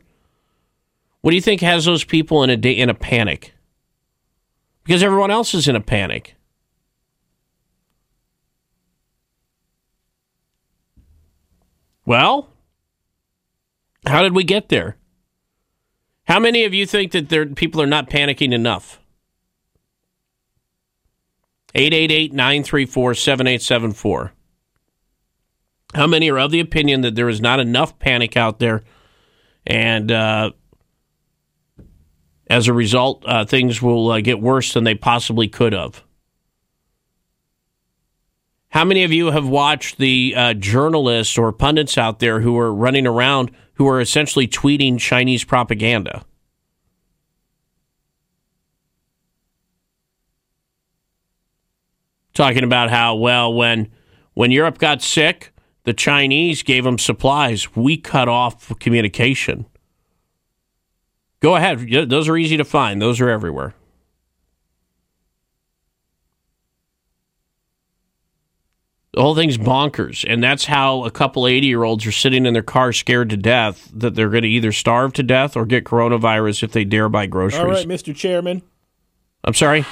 What 1.21 1.31
do 1.31 1.35
you 1.35 1.41
think 1.41 1.61
has 1.61 1.85
those 1.85 2.03
people 2.03 2.43
in 2.43 2.49
a 2.51 2.57
da- 2.57 2.77
in 2.77 2.89
a 2.89 2.93
panic? 2.93 3.53
Because 4.83 5.03
everyone 5.03 5.31
else 5.31 5.53
is 5.53 5.67
in 5.67 5.75
a 5.75 5.81
panic. 5.81 6.35
Well, 12.05 12.49
how 14.05 14.23
did 14.23 14.35
we 14.35 14.43
get 14.43 14.69
there? 14.69 14.96
How 16.27 16.39
many 16.39 16.65
of 16.65 16.73
you 16.73 16.85
think 16.85 17.13
that 17.13 17.55
people 17.55 17.81
are 17.81 17.87
not 17.87 18.09
panicking 18.09 18.53
enough? 18.53 18.99
888 21.73 22.33
934 22.33 23.13
7874. 23.13 24.33
How 25.93 26.07
many 26.07 26.29
are 26.29 26.39
of 26.39 26.51
the 26.51 26.59
opinion 26.59 27.01
that 27.01 27.15
there 27.15 27.29
is 27.29 27.39
not 27.39 27.59
enough 27.59 27.97
panic 27.99 28.35
out 28.35 28.59
there 28.59 28.83
and 29.65 30.11
uh, 30.11 30.51
as 32.49 32.67
a 32.67 32.73
result, 32.73 33.23
uh, 33.25 33.45
things 33.45 33.81
will 33.81 34.11
uh, 34.11 34.21
get 34.21 34.41
worse 34.41 34.73
than 34.73 34.83
they 34.83 34.95
possibly 34.95 35.47
could 35.47 35.73
have? 35.73 36.03
How 38.69 38.83
many 38.83 39.03
of 39.03 39.11
you 39.11 39.31
have 39.31 39.47
watched 39.47 39.97
the 39.97 40.33
uh, 40.35 40.53
journalists 40.53 41.37
or 41.37 41.51
pundits 41.51 41.97
out 41.97 42.19
there 42.19 42.41
who 42.41 42.57
are 42.57 42.73
running 42.73 43.07
around 43.07 43.51
who 43.75 43.87
are 43.87 44.01
essentially 44.01 44.47
tweeting 44.47 44.99
Chinese 44.99 45.43
propaganda? 45.43 46.25
Talking 52.33 52.63
about 52.63 52.89
how, 52.89 53.15
well, 53.15 53.51
when, 53.53 53.89
when 54.33 54.51
Europe 54.51 54.77
got 54.77 55.01
sick, 55.01 55.53
the 55.85 55.93
Chinese 55.93 56.61
gave 56.61 56.83
them 56.83 56.99
supplies. 56.99 57.75
We 57.75 57.97
cut 57.97 58.27
off 58.27 58.77
communication. 58.79 59.65
Go 61.39 61.55
ahead. 61.55 62.09
Those 62.09 62.27
are 62.27 62.37
easy 62.37 62.57
to 62.57 62.65
find, 62.65 63.01
those 63.01 63.21
are 63.21 63.29
everywhere. 63.29 63.73
The 69.17 69.23
whole 69.23 69.33
thing's 69.33 69.57
bonkers. 69.57 70.23
And 70.31 70.43
that's 70.43 70.65
how 70.65 71.03
a 71.03 71.09
couple 71.09 71.47
80 71.47 71.65
year 71.65 71.81
olds 71.81 72.05
are 72.05 72.11
sitting 72.11 72.45
in 72.45 72.53
their 72.53 72.61
car 72.61 72.93
scared 72.93 73.31
to 73.31 73.37
death 73.37 73.89
that 73.91 74.13
they're 74.13 74.29
going 74.29 74.43
to 74.43 74.47
either 74.47 74.71
starve 74.71 75.11
to 75.13 75.23
death 75.23 75.57
or 75.57 75.65
get 75.65 75.85
coronavirus 75.85 76.61
if 76.61 76.71
they 76.71 76.83
dare 76.83 77.09
buy 77.09 77.25
groceries. 77.25 77.59
All 77.59 77.65
right, 77.65 77.87
Mr. 77.87 78.15
Chairman. 78.15 78.61
I'm 79.43 79.55
sorry? 79.55 79.81
Hiya, 79.81 79.87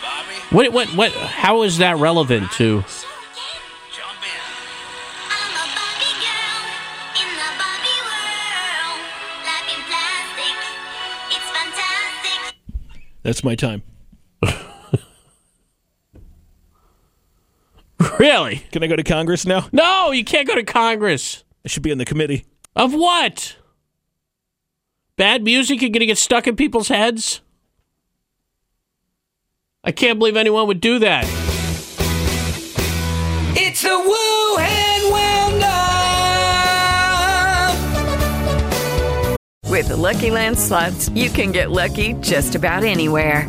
Bobby. 0.00 0.34
What, 0.52 0.72
what, 0.72 0.88
what, 0.90 1.10
how 1.10 1.62
is 1.62 1.78
that 1.78 1.96
relevant 1.96 2.52
to? 2.52 2.84
That's 13.24 13.42
my 13.42 13.56
time. 13.56 13.82
Really? 18.18 18.58
Can 18.70 18.82
I 18.82 18.86
go 18.86 18.96
to 18.96 19.02
Congress 19.02 19.46
now? 19.46 19.68
No, 19.72 20.12
you 20.12 20.24
can't 20.24 20.46
go 20.46 20.54
to 20.54 20.62
Congress. 20.62 21.44
I 21.64 21.68
should 21.68 21.82
be 21.82 21.90
in 21.90 21.98
the 21.98 22.04
committee. 22.04 22.44
Of 22.76 22.94
what? 22.94 23.56
Bad 25.16 25.42
music? 25.42 25.80
You're 25.80 25.90
going 25.90 26.00
to 26.00 26.06
get 26.06 26.18
stuck 26.18 26.46
in 26.46 26.56
people's 26.56 26.88
heads? 26.88 27.40
I 29.82 29.92
can't 29.92 30.18
believe 30.18 30.36
anyone 30.36 30.66
would 30.66 30.80
do 30.80 30.98
that. 31.00 31.24
It's 33.56 33.84
a 33.84 33.96
woo 33.96 34.56
and 34.58 35.12
well 35.12 35.44
With 39.70 39.88
the 39.88 39.96
Lucky 39.96 40.30
Land 40.30 40.58
slots, 40.58 41.08
you 41.10 41.30
can 41.30 41.50
get 41.52 41.70
lucky 41.70 42.14
just 42.14 42.54
about 42.54 42.84
anywhere. 42.84 43.48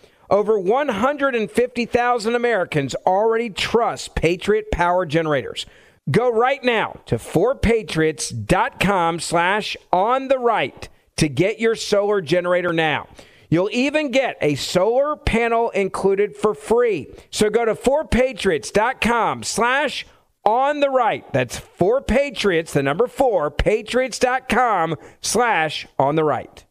Over 0.31 0.57
150,000 0.57 2.35
Americans 2.35 2.95
already 3.05 3.49
trust 3.49 4.15
Patriot 4.15 4.71
Power 4.71 5.05
Generators. 5.05 5.65
Go 6.09 6.31
right 6.31 6.63
now 6.63 7.01
to 7.07 7.17
4patriots.com 7.17 9.19
slash 9.19 9.75
on 9.91 10.29
the 10.29 10.39
right 10.39 10.87
to 11.17 11.27
get 11.27 11.59
your 11.59 11.75
solar 11.75 12.21
generator 12.21 12.71
now. 12.71 13.09
You'll 13.49 13.69
even 13.73 14.11
get 14.11 14.37
a 14.41 14.55
solar 14.55 15.17
panel 15.17 15.69
included 15.71 16.37
for 16.37 16.55
free. 16.55 17.13
So 17.29 17.49
go 17.49 17.65
to 17.65 17.75
4patriots.com 17.75 19.43
slash 19.43 20.05
on 20.45 20.79
the 20.79 20.89
right. 20.89 21.31
That's 21.33 21.59
4patriots, 21.59 22.71
the 22.71 22.81
number 22.81 23.07
4, 23.07 23.51
patriots.com 23.51 24.95
slash 25.19 25.87
on 25.99 26.15
the 26.15 26.23
right. 26.23 26.63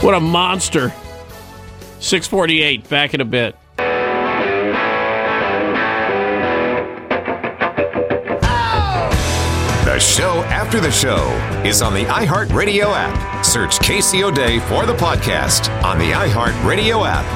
What 0.00 0.14
a 0.14 0.20
monster. 0.20 0.90
648, 1.98 2.88
back 2.88 3.14
in 3.14 3.20
a 3.20 3.24
bit. 3.24 3.56
The 9.84 9.98
show 9.98 10.44
after 10.44 10.78
the 10.78 10.92
show 10.92 11.26
is 11.66 11.82
on 11.82 11.94
the 11.94 12.04
iHeartRadio 12.04 12.92
app. 12.94 13.44
Search 13.44 13.80
Casey 13.80 14.22
O'Day 14.22 14.60
for 14.60 14.86
the 14.86 14.94
podcast 14.94 15.68
on 15.82 15.98
the 15.98 16.12
iHeartRadio 16.12 17.04
app. 17.04 17.26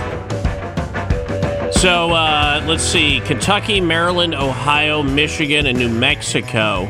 So 1.75 2.13
uh, 2.13 2.65
let's 2.69 2.85
see 2.85 3.21
Kentucky, 3.25 3.81
Maryland, 3.81 4.37
Ohio, 4.37 5.03
Michigan, 5.03 5.67
and 5.67 5.77
New 5.77 5.89
Mexico 5.89 6.85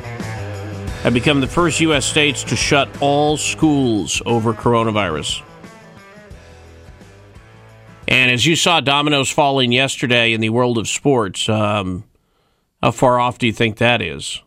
have 1.02 1.14
become 1.14 1.40
the 1.40 1.46
first 1.46 1.80
U.S. 1.80 2.04
states 2.04 2.44
to 2.44 2.56
shut 2.56 2.90
all 3.00 3.38
schools 3.38 4.20
over 4.26 4.52
coronavirus. 4.52 5.42
And 8.08 8.30
as 8.30 8.46
you 8.46 8.56
saw 8.56 8.80
dominoes 8.80 9.30
falling 9.30 9.72
yesterday 9.72 10.32
in 10.32 10.40
the 10.40 10.50
world 10.50 10.78
of 10.78 10.88
sports, 10.88 11.48
um, 11.48 12.04
how 12.82 12.90
far 12.90 13.20
off 13.20 13.38
do 13.38 13.46
you 13.46 13.52
think 13.52 13.78
that 13.78 14.02
is? 14.02 14.42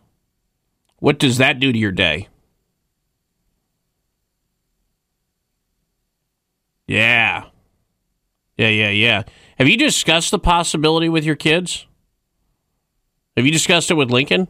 What 0.98 1.18
does 1.18 1.38
that 1.38 1.58
do 1.58 1.72
to 1.72 1.78
your 1.78 1.92
day? 1.92 2.28
Yeah. 6.86 7.44
Yeah, 8.56 8.68
yeah, 8.68 8.90
yeah. 8.90 9.22
Have 9.58 9.68
you 9.68 9.76
discussed 9.76 10.30
the 10.30 10.38
possibility 10.38 11.08
with 11.08 11.24
your 11.24 11.36
kids? 11.36 11.86
Have 13.36 13.44
you 13.44 13.52
discussed 13.52 13.90
it 13.90 13.94
with 13.94 14.10
Lincoln? 14.10 14.48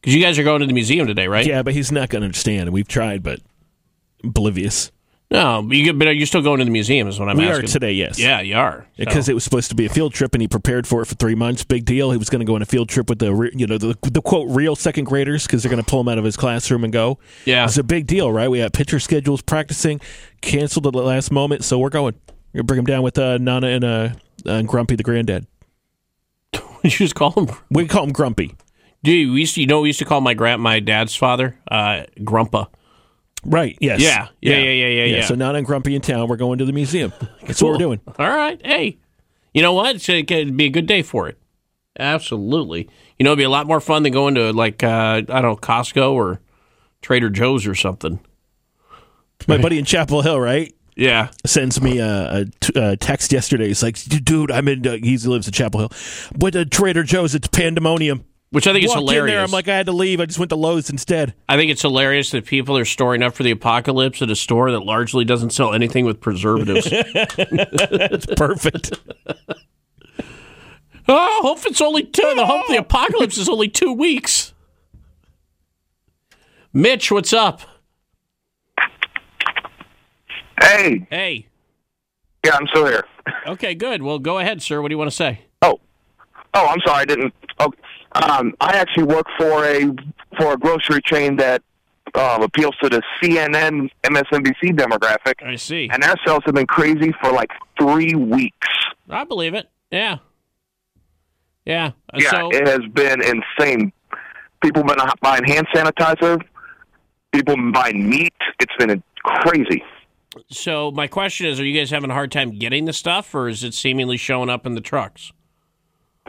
Because 0.00 0.14
you 0.14 0.22
guys 0.22 0.38
are 0.38 0.44
going 0.44 0.60
to 0.60 0.66
the 0.66 0.72
museum 0.72 1.06
today, 1.06 1.26
right? 1.26 1.46
Yeah, 1.46 1.62
but 1.62 1.74
he's 1.74 1.92
not 1.92 2.08
going 2.08 2.22
to 2.22 2.26
understand. 2.26 2.70
We've 2.70 2.88
tried, 2.88 3.22
but 3.22 3.40
oblivious. 4.24 4.92
No, 5.32 5.62
but, 5.62 5.76
you, 5.76 5.92
but 5.92 6.08
are 6.08 6.12
you 6.12 6.26
still 6.26 6.42
going 6.42 6.58
to 6.58 6.64
the 6.64 6.72
museum? 6.72 7.06
Is 7.06 7.20
what 7.20 7.28
I'm 7.28 7.36
we 7.36 7.46
asking. 7.46 7.64
are 7.64 7.68
today, 7.68 7.92
yes. 7.92 8.18
Yeah, 8.18 8.40
you 8.40 8.56
are. 8.56 8.84
Because 8.96 9.26
So- 9.26 9.30
it 9.30 9.34
was 9.34 9.44
supposed 9.44 9.68
to 9.68 9.76
be 9.76 9.86
a 9.86 9.88
field 9.88 10.12
trip, 10.12 10.34
and 10.34 10.42
he 10.42 10.48
prepared 10.48 10.88
for 10.88 11.02
it 11.02 11.06
for 11.06 11.14
three 11.14 11.36
months. 11.36 11.62
Big 11.62 11.84
deal. 11.84 12.10
He 12.10 12.16
was 12.16 12.28
going 12.28 12.40
to 12.40 12.44
go 12.44 12.56
on 12.56 12.62
a 12.62 12.66
field 12.66 12.88
trip 12.88 13.08
with 13.08 13.20
the, 13.20 13.50
you 13.54 13.66
know, 13.66 13.78
the, 13.78 13.96
the 14.02 14.20
quote 14.22 14.48
real 14.50 14.74
second 14.74 15.04
graders 15.04 15.46
because 15.46 15.62
they're 15.62 15.70
going 15.70 15.82
to 15.82 15.88
pull 15.88 16.00
him 16.00 16.08
out 16.08 16.18
of 16.18 16.24
his 16.24 16.36
classroom 16.36 16.82
and 16.82 16.92
go. 16.92 17.18
Yeah, 17.44 17.64
it's 17.64 17.78
a 17.78 17.84
big 17.84 18.08
deal, 18.08 18.32
right? 18.32 18.48
We 18.50 18.58
had 18.58 18.72
pitcher 18.72 18.98
schedules 18.98 19.40
practicing, 19.40 20.00
canceled 20.40 20.88
at 20.88 20.92
the 20.94 21.02
last 21.02 21.30
moment, 21.30 21.62
so 21.64 21.78
we're 21.78 21.90
going. 21.90 22.14
We're 22.52 22.58
gonna 22.58 22.64
bring 22.64 22.78
him 22.80 22.86
down 22.86 23.02
with 23.04 23.16
uh, 23.16 23.38
Nana 23.38 23.68
and 23.68 23.84
uh, 23.84 24.08
and 24.44 24.66
Grumpy 24.66 24.96
the 24.96 25.04
granddad. 25.04 25.46
you 26.82 26.90
just 26.90 27.14
call 27.14 27.30
him? 27.32 27.48
We 27.70 27.86
call 27.86 28.02
him 28.02 28.12
Grumpy. 28.12 28.56
Do 29.04 29.12
you, 29.12 29.32
we 29.32 29.40
used 29.40 29.54
to, 29.54 29.60
you 29.60 29.68
know, 29.68 29.82
we 29.82 29.90
used 29.90 30.00
to 30.00 30.04
call 30.04 30.20
my 30.20 30.34
grand, 30.34 30.60
my 30.60 30.80
dad's 30.80 31.14
father, 31.14 31.56
uh, 31.70 32.02
Grumpa. 32.18 32.66
Right. 33.44 33.76
Yes. 33.80 34.00
Yeah. 34.00 34.28
Yeah. 34.40 34.58
Yeah. 34.58 34.70
Yeah. 34.70 34.86
Yeah. 34.86 35.16
yeah. 35.16 35.24
So 35.24 35.34
now 35.34 35.52
that 35.52 35.58
I'm 35.58 35.64
grumpy 35.64 35.94
in 35.94 36.02
town, 36.02 36.28
we're 36.28 36.36
going 36.36 36.58
to 36.58 36.64
the 36.64 36.72
museum. 36.72 37.12
That's 37.46 37.62
what 37.62 37.72
we're 37.72 37.78
doing. 37.78 38.00
All 38.18 38.28
right. 38.28 38.60
Hey, 38.64 38.98
you 39.54 39.62
know 39.62 39.72
what? 39.72 40.08
It 40.08 40.28
could 40.28 40.56
be 40.56 40.66
a 40.66 40.70
good 40.70 40.86
day 40.86 41.02
for 41.02 41.28
it. 41.28 41.38
Absolutely. 41.98 42.88
You 43.18 43.24
know, 43.24 43.30
it'd 43.30 43.38
be 43.38 43.44
a 43.44 43.50
lot 43.50 43.66
more 43.66 43.80
fun 43.80 44.02
than 44.02 44.12
going 44.12 44.34
to 44.36 44.52
like 44.52 44.82
uh, 44.82 44.88
I 44.88 45.20
don't 45.20 45.42
know 45.42 45.56
Costco 45.56 46.12
or 46.12 46.40
Trader 47.02 47.30
Joe's 47.30 47.66
or 47.66 47.74
something. 47.74 48.20
My 49.48 49.56
buddy 49.58 49.78
in 49.78 49.84
Chapel 49.86 50.20
Hill, 50.22 50.38
right? 50.38 50.74
Yeah. 50.96 51.30
Sends 51.46 51.80
me 51.80 51.98
a, 51.98 52.40
a 52.40 52.44
t- 52.60 52.72
a 52.76 52.96
text 52.96 53.32
yesterday. 53.32 53.68
He's 53.68 53.82
like, 53.82 54.02
dude, 54.04 54.50
I'm 54.50 54.68
in. 54.68 54.86
Uh, 54.86 54.98
he 55.02 55.16
lives 55.16 55.46
in 55.46 55.52
Chapel 55.52 55.80
Hill, 55.80 55.92
but 56.36 56.54
uh, 56.54 56.64
Trader 56.70 57.02
Joe's, 57.02 57.34
it's 57.34 57.48
pandemonium. 57.48 58.24
Which 58.50 58.66
I 58.66 58.72
think 58.72 58.84
is 58.84 58.90
Walk 58.90 59.00
In 59.00 59.06
there, 59.06 59.14
hilarious. 59.26 59.48
I'm 59.48 59.52
like, 59.52 59.68
I 59.68 59.76
had 59.76 59.86
to 59.86 59.92
leave. 59.92 60.20
I 60.20 60.26
just 60.26 60.38
went 60.40 60.48
to 60.48 60.56
Lowe's 60.56 60.90
instead. 60.90 61.34
I 61.48 61.56
think 61.56 61.70
it's 61.70 61.82
hilarious 61.82 62.32
that 62.32 62.46
people 62.46 62.76
are 62.76 62.84
storing 62.84 63.22
up 63.22 63.34
for 63.34 63.44
the 63.44 63.52
apocalypse 63.52 64.20
at 64.22 64.30
a 64.30 64.34
store 64.34 64.72
that 64.72 64.80
largely 64.80 65.24
doesn't 65.24 65.50
sell 65.50 65.72
anything 65.72 66.04
with 66.04 66.20
preservatives. 66.20 66.88
It's 66.92 68.26
perfect. 68.26 68.92
oh, 71.08 71.38
hope 71.42 71.64
it's 71.66 71.80
only 71.80 72.02
two. 72.02 72.32
The 72.34 72.44
hope 72.44 72.66
the 72.66 72.76
oh! 72.76 72.80
apocalypse 72.80 73.38
is 73.38 73.48
only 73.48 73.68
two 73.68 73.92
weeks. 73.92 74.52
Mitch, 76.72 77.12
what's 77.12 77.32
up? 77.32 77.62
Hey. 80.60 81.06
Hey. 81.08 81.46
Yeah, 82.44 82.56
I'm 82.56 82.66
still 82.68 82.86
here. 82.86 83.04
Okay, 83.46 83.74
good. 83.74 84.02
Well, 84.02 84.18
go 84.18 84.38
ahead, 84.38 84.60
sir. 84.60 84.82
What 84.82 84.88
do 84.88 84.94
you 84.94 84.98
want 84.98 85.10
to 85.10 85.16
say? 85.16 85.42
Oh, 85.62 85.80
Oh, 86.54 86.66
I'm 86.66 86.80
sorry, 86.84 87.02
I 87.02 87.04
didn't. 87.04 87.32
Um, 88.12 88.54
I 88.60 88.72
actually 88.76 89.04
work 89.04 89.26
for 89.38 89.64
a 89.64 89.86
for 90.36 90.52
a 90.52 90.56
grocery 90.56 91.00
chain 91.02 91.36
that 91.36 91.62
um, 92.14 92.42
appeals 92.42 92.74
to 92.82 92.88
the 92.88 93.02
CNN, 93.22 93.90
MSNBC 94.02 94.76
demographic. 94.76 95.44
I 95.44 95.56
see. 95.56 95.88
And 95.92 96.02
their 96.02 96.14
sales 96.26 96.42
have 96.44 96.54
been 96.54 96.66
crazy 96.66 97.12
for 97.22 97.32
like 97.32 97.50
three 97.78 98.14
weeks. 98.14 98.68
I 99.08 99.24
believe 99.24 99.54
it. 99.54 99.68
Yeah. 99.90 100.18
Yeah. 101.64 101.92
Uh, 102.12 102.18
Yeah, 102.18 102.30
so, 102.30 102.50
it 102.52 102.66
has 102.66 102.80
been 102.92 103.22
insane. 103.22 103.92
People 104.62 104.82
been 104.84 104.98
buying 105.20 105.44
hand 105.44 105.66
sanitizer. 105.74 106.40
People 107.32 107.56
been 107.56 107.72
buying 107.72 108.08
meat. 108.08 108.34
It's 108.58 108.74
been 108.78 109.02
crazy. 109.22 109.82
so 110.50 110.90
my 110.90 111.06
question 111.06 111.46
is: 111.46 111.60
Are 111.60 111.64
you 111.64 111.78
guys 111.78 111.90
having 111.90 112.10
a 112.10 112.14
hard 112.14 112.32
time 112.32 112.58
getting 112.58 112.84
the 112.84 112.92
stuff, 112.92 113.34
or 113.34 113.48
is 113.48 113.62
it 113.62 113.72
seemingly 113.74 114.16
showing 114.16 114.50
up 114.50 114.66
in 114.66 114.74
the 114.74 114.80
trucks? 114.80 115.32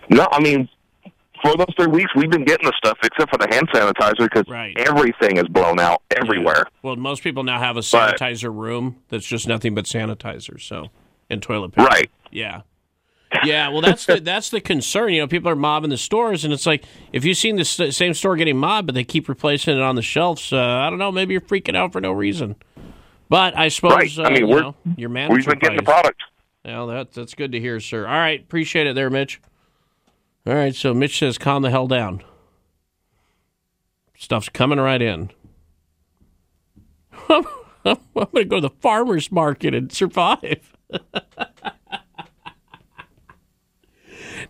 No, 0.10 0.28
I 0.32 0.40
mean, 0.40 0.70
for 1.42 1.56
those 1.58 1.68
three 1.78 1.88
weeks, 1.88 2.12
we've 2.16 2.30
been 2.30 2.46
getting 2.46 2.66
the 2.68 2.74
stuff 2.78 2.98
except 3.04 3.32
for 3.32 3.38
the 3.38 3.48
hand 3.54 3.68
sanitizer 3.70 4.30
because 4.30 4.46
everything 4.78 5.38
is 5.38 5.48
blown 5.50 5.80
out 5.80 6.02
everywhere. 6.16 6.66
Well, 6.84 6.96
most 6.96 7.24
people 7.24 7.44
now 7.44 7.60
have 7.60 7.78
a 7.78 7.82
sanitizer 7.82 8.54
room 8.56 8.98
that's 9.10 9.26
just 9.26 9.48
nothing 9.48 9.76
but 9.76 9.86
sanitizer. 9.86 10.60
So, 10.62 10.90
and 11.30 11.42
toilet 11.42 11.74
paper. 11.74 11.88
Right. 11.88 12.10
Yeah. 12.32 12.62
Yeah. 13.44 13.70
Well, 13.70 13.82
that's 13.82 14.06
the 14.06 14.20
that's 14.20 14.50
the 14.50 14.60
concern. 14.62 15.14
You 15.14 15.22
know, 15.22 15.28
people 15.28 15.50
are 15.50 15.56
mobbing 15.56 15.90
the 15.90 15.98
stores, 15.98 16.44
and 16.44 16.54
it's 16.54 16.66
like 16.66 16.84
if 17.14 17.24
you've 17.24 17.38
seen 17.38 17.56
the 17.56 17.64
same 17.66 18.14
store 18.14 18.36
getting 18.36 18.58
mobbed, 18.58 18.88
but 18.88 18.96
they 18.96 19.04
keep 19.06 19.30
replacing 19.30 19.76
it 19.78 19.82
on 19.82 19.96
the 19.96 20.02
shelves. 20.02 20.52
Uh, 20.52 20.60
I 20.60 20.90
don't 20.90 21.00
know. 21.00 21.12
Maybe 21.12 21.34
you're 21.34 21.42
freaking 21.42 21.76
out 21.76 21.94
for 21.94 22.02
no 22.02 22.12
reason. 22.12 22.56
But 23.30 23.58
I 23.58 23.70
suppose 23.70 24.18
Right. 24.18 24.20
I 24.20 24.24
uh, 24.26 24.30
mean, 24.32 24.40
you 24.40 24.48
we're- 24.48 24.62
know, 24.62 24.76
your 24.98 25.08
we've 25.10 25.14
manager 25.14 25.50
been 25.52 25.60
getting 25.60 25.78
the 25.78 25.84
product. 25.84 26.22
Well, 26.66 26.88
that, 26.88 27.14
that's 27.14 27.34
good 27.34 27.54
to 27.54 27.60
hear, 27.60 27.80
sir. 27.80 28.06
All 28.06 28.14
right, 28.14 28.40
appreciate 28.42 28.86
it 28.86 28.94
there, 28.96 29.10
Mitch. 29.10 29.40
All 30.46 30.56
right, 30.56 30.74
so 30.74 30.94
Mitch 30.94 31.20
says, 31.20 31.38
calm 31.38 31.62
the 31.62 31.70
hell 31.70 31.88
down. 31.88 32.24
Stuff's 34.18 34.50
coming 34.50 34.80
right 34.80 35.02
in. 35.02 35.30
I'm 37.30 37.46
going 37.84 38.28
to 38.34 38.46
go 38.46 38.56
to 38.58 38.62
the 38.62 38.76
farmer's 38.82 39.32
market 39.32 39.76
and 39.76 39.92
survive. 39.92 40.76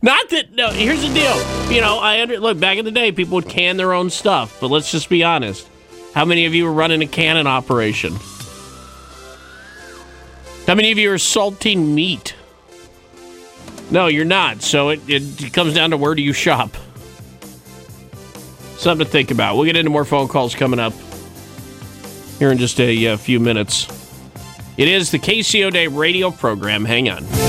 Not 0.01 0.29
that, 0.29 0.53
no, 0.53 0.69
here's 0.69 1.01
the 1.01 1.13
deal. 1.13 1.71
You 1.71 1.81
know, 1.81 1.99
I 1.99 2.21
under, 2.21 2.39
look, 2.39 2.59
back 2.59 2.77
in 2.77 2.85
the 2.85 2.91
day, 2.91 3.11
people 3.11 3.35
would 3.35 3.49
can 3.49 3.77
their 3.77 3.93
own 3.93 4.09
stuff, 4.09 4.59
but 4.59 4.71
let's 4.71 4.91
just 4.91 5.09
be 5.09 5.23
honest. 5.23 5.67
How 6.13 6.25
many 6.25 6.45
of 6.45 6.55
you 6.55 6.65
were 6.65 6.73
running 6.73 7.01
a 7.01 7.07
cannon 7.07 7.47
operation? 7.47 8.15
How 10.67 10.75
many 10.75 10.91
of 10.91 10.97
you 10.97 11.11
are 11.11 11.17
salting 11.17 11.93
meat? 11.93 12.35
No, 13.91 14.07
you're 14.07 14.25
not. 14.25 14.61
So 14.61 14.89
it, 14.89 15.01
it 15.07 15.53
comes 15.53 15.73
down 15.73 15.91
to 15.91 15.97
where 15.97 16.15
do 16.15 16.21
you 16.21 16.33
shop? 16.33 16.75
Something 18.77 19.05
to 19.05 19.11
think 19.11 19.29
about. 19.29 19.55
We'll 19.55 19.65
get 19.65 19.75
into 19.75 19.91
more 19.91 20.05
phone 20.05 20.27
calls 20.27 20.55
coming 20.55 20.79
up 20.79 20.93
here 22.39 22.51
in 22.51 22.57
just 22.57 22.79
a 22.79 23.07
uh, 23.07 23.17
few 23.17 23.39
minutes. 23.39 23.87
It 24.77 24.87
is 24.87 25.11
the 25.11 25.19
Casey 25.19 25.63
O'Day 25.63 25.87
radio 25.87 26.31
program. 26.31 26.85
Hang 26.85 27.09
on. 27.09 27.40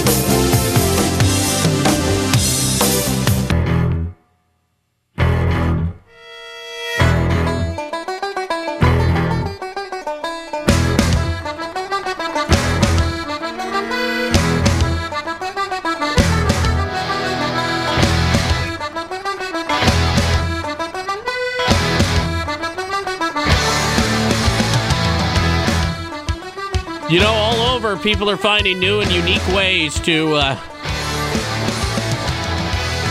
People 28.13 28.29
are 28.29 28.37
finding 28.37 28.79
new 28.79 29.01
and 29.01 29.11
unique 29.11 29.47
ways 29.55 29.99
to 29.99 30.35
uh, 30.35 30.55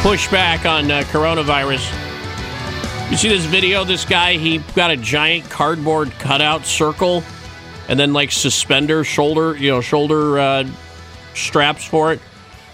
push 0.03 0.29
back 0.29 0.63
on 0.67 0.91
uh, 0.91 1.01
coronavirus. 1.07 1.81
You 3.09 3.17
see 3.17 3.27
this 3.27 3.45
video? 3.45 3.83
This 3.83 4.05
guy, 4.05 4.33
he 4.37 4.59
got 4.75 4.91
a 4.91 4.97
giant 4.97 5.49
cardboard 5.49 6.11
cutout 6.19 6.67
circle 6.67 7.23
and 7.89 7.99
then 7.99 8.13
like 8.13 8.31
suspender 8.31 9.03
shoulder, 9.03 9.57
you 9.57 9.71
know, 9.71 9.81
shoulder 9.81 10.37
uh, 10.37 10.69
straps 11.33 11.83
for 11.83 12.13
it. 12.13 12.19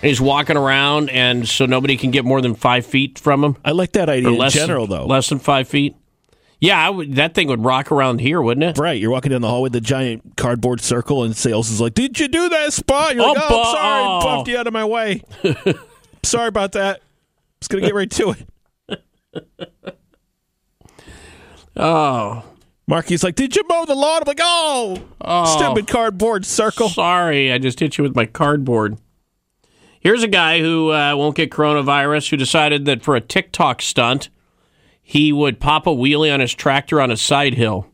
And 0.02 0.10
he's 0.10 0.20
walking 0.20 0.58
around, 0.58 1.10
and 1.10 1.48
so 1.48 1.66
nobody 1.66 1.96
can 1.96 2.12
get 2.12 2.26
more 2.26 2.42
than 2.42 2.56
five 2.56 2.86
feet 2.86 3.20
from 3.20 3.42
him. 3.42 3.56
I 3.64 3.72
like 3.72 3.94
that 3.94 4.10
idea 4.10 4.30
in 4.30 4.50
general, 4.50 4.86
than, 4.86 5.00
though. 5.00 5.06
Less 5.06 5.30
than 5.30 5.40
five 5.40 5.70
feet. 5.70 5.96
Yeah, 6.60 6.84
I 6.84 6.90
would, 6.90 7.16
that 7.16 7.36
thing 7.36 7.48
would 7.50 7.64
rock 7.64 7.92
around 7.92 8.20
here, 8.20 8.42
wouldn't 8.42 8.64
it? 8.64 8.82
Right. 8.82 9.00
You're 9.00 9.12
walking 9.12 9.32
down 9.32 9.42
the 9.42 9.48
hall 9.48 9.62
with 9.62 9.74
the 9.74 9.82
giant 9.82 10.36
cardboard 10.38 10.82
circle, 10.82 11.24
and 11.24 11.36
sales 11.36 11.70
is 11.70 11.80
like, 11.80 11.94
Did 11.94 12.20
you 12.20 12.28
do 12.28 12.50
that 12.50 12.74
spot? 12.74 13.16
You're 13.16 13.28
like, 13.28 13.38
Oh, 13.40 13.48
Oh, 13.50 13.60
I'm 13.60 13.76
sorry. 13.76 14.04
oh. 14.04 14.22
Buffed 14.38 14.48
you 14.50 14.58
out 14.58 14.66
of 14.68 14.74
my 14.74 14.86
way. 14.86 15.22
sorry 16.24 16.48
about 16.48 16.72
that. 16.72 17.02
Just 17.62 17.70
going 17.70 17.84
to 17.84 17.88
get 17.88 17.96
right 17.96 18.10
to 18.12 18.32
it. 18.90 19.94
Oh. 21.76 22.44
Marky's 22.88 23.24
like, 23.24 23.36
Did 23.36 23.56
you 23.56 23.64
mow 23.70 23.86
the 23.86 23.94
lawn? 23.96 24.22
I'm 24.22 24.28
like, 24.28 24.40
Oh, 24.42 25.00
Oh. 25.22 25.46
stupid 25.58 25.88
cardboard 25.88 26.46
circle. 26.46 26.90
Sorry, 26.90 27.52
I 27.52 27.58
just 27.58 27.80
hit 27.80 27.98
you 27.98 28.04
with 28.04 28.16
my 28.16 28.26
cardboard. 28.26 28.98
Here's 30.00 30.24
a 30.24 30.28
guy 30.28 30.60
who 30.60 30.92
uh, 30.92 31.16
won't 31.16 31.36
get 31.36 31.52
coronavirus 31.52 32.30
who 32.30 32.38
decided 32.38 32.86
that 32.86 33.04
for 33.04 33.16
a 33.16 33.22
TikTok 33.22 33.82
stunt, 33.82 34.30
he 35.10 35.32
would 35.32 35.62
pop 35.62 35.88
a 35.88 35.90
wheelie 35.90 36.34
on 36.34 36.42
his 36.42 36.54
tractor 36.54 37.00
on 37.00 37.10
a 37.10 37.16
side 37.16 37.54
hill. 37.54 37.88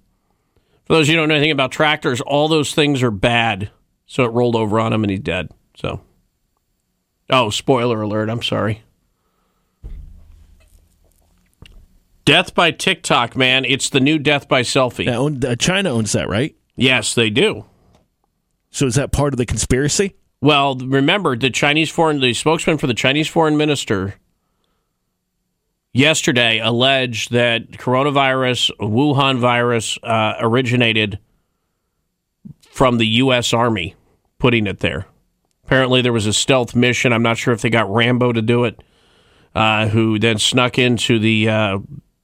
For 0.85 0.93
those 0.93 1.05
of 1.05 1.09
you 1.09 1.13
who 1.13 1.21
don't 1.21 1.29
know 1.29 1.35
anything 1.35 1.51
about 1.51 1.71
tractors, 1.71 2.21
all 2.21 2.47
those 2.47 2.73
things 2.73 3.03
are 3.03 3.11
bad. 3.11 3.69
So 4.07 4.23
it 4.23 4.29
rolled 4.29 4.55
over 4.55 4.79
on 4.79 4.91
him 4.91 5.03
and 5.03 5.11
he's 5.11 5.19
dead. 5.19 5.51
So, 5.77 6.01
oh, 7.29 7.51
spoiler 7.51 8.01
alert. 8.01 8.31
I'm 8.31 8.41
sorry. 8.41 8.81
Death 12.25 12.55
by 12.55 12.71
TikTok, 12.71 13.35
man. 13.35 13.63
It's 13.63 13.91
the 13.91 13.99
new 13.99 14.17
death 14.17 14.47
by 14.47 14.63
selfie. 14.63 15.07
Own, 15.07 15.45
uh, 15.45 15.55
China 15.55 15.91
owns 15.91 16.13
that, 16.13 16.29
right? 16.29 16.55
Yes, 16.75 17.13
they 17.13 17.29
do. 17.29 17.65
So 18.71 18.87
is 18.87 18.95
that 18.95 19.11
part 19.11 19.35
of 19.35 19.37
the 19.37 19.45
conspiracy? 19.45 20.15
Well, 20.41 20.77
remember 20.77 21.37
the 21.37 21.51
Chinese 21.51 21.91
foreign, 21.91 22.21
the 22.21 22.33
spokesman 22.33 22.79
for 22.79 22.87
the 22.87 22.95
Chinese 22.95 23.27
foreign 23.27 23.55
minister 23.55 24.15
yesterday 25.93 26.59
alleged 26.59 27.31
that 27.31 27.71
coronavirus, 27.71 28.71
Wuhan 28.79 29.37
virus, 29.37 29.97
uh, 30.03 30.33
originated 30.39 31.19
from 32.69 32.97
the 32.97 33.07
U.S. 33.07 33.53
Army 33.53 33.95
putting 34.39 34.67
it 34.67 34.79
there. 34.79 35.05
Apparently, 35.65 36.01
there 36.01 36.11
was 36.11 36.25
a 36.25 36.33
stealth 36.33 36.75
mission. 36.75 37.13
I'm 37.13 37.23
not 37.23 37.37
sure 37.37 37.53
if 37.53 37.61
they 37.61 37.69
got 37.69 37.91
Rambo 37.91 38.33
to 38.33 38.41
do 38.41 38.65
it, 38.65 38.83
uh, 39.55 39.87
who 39.87 40.19
then 40.19 40.37
snuck 40.37 40.77
into 40.77 41.19
the 41.19 41.47
uh, 41.49 41.79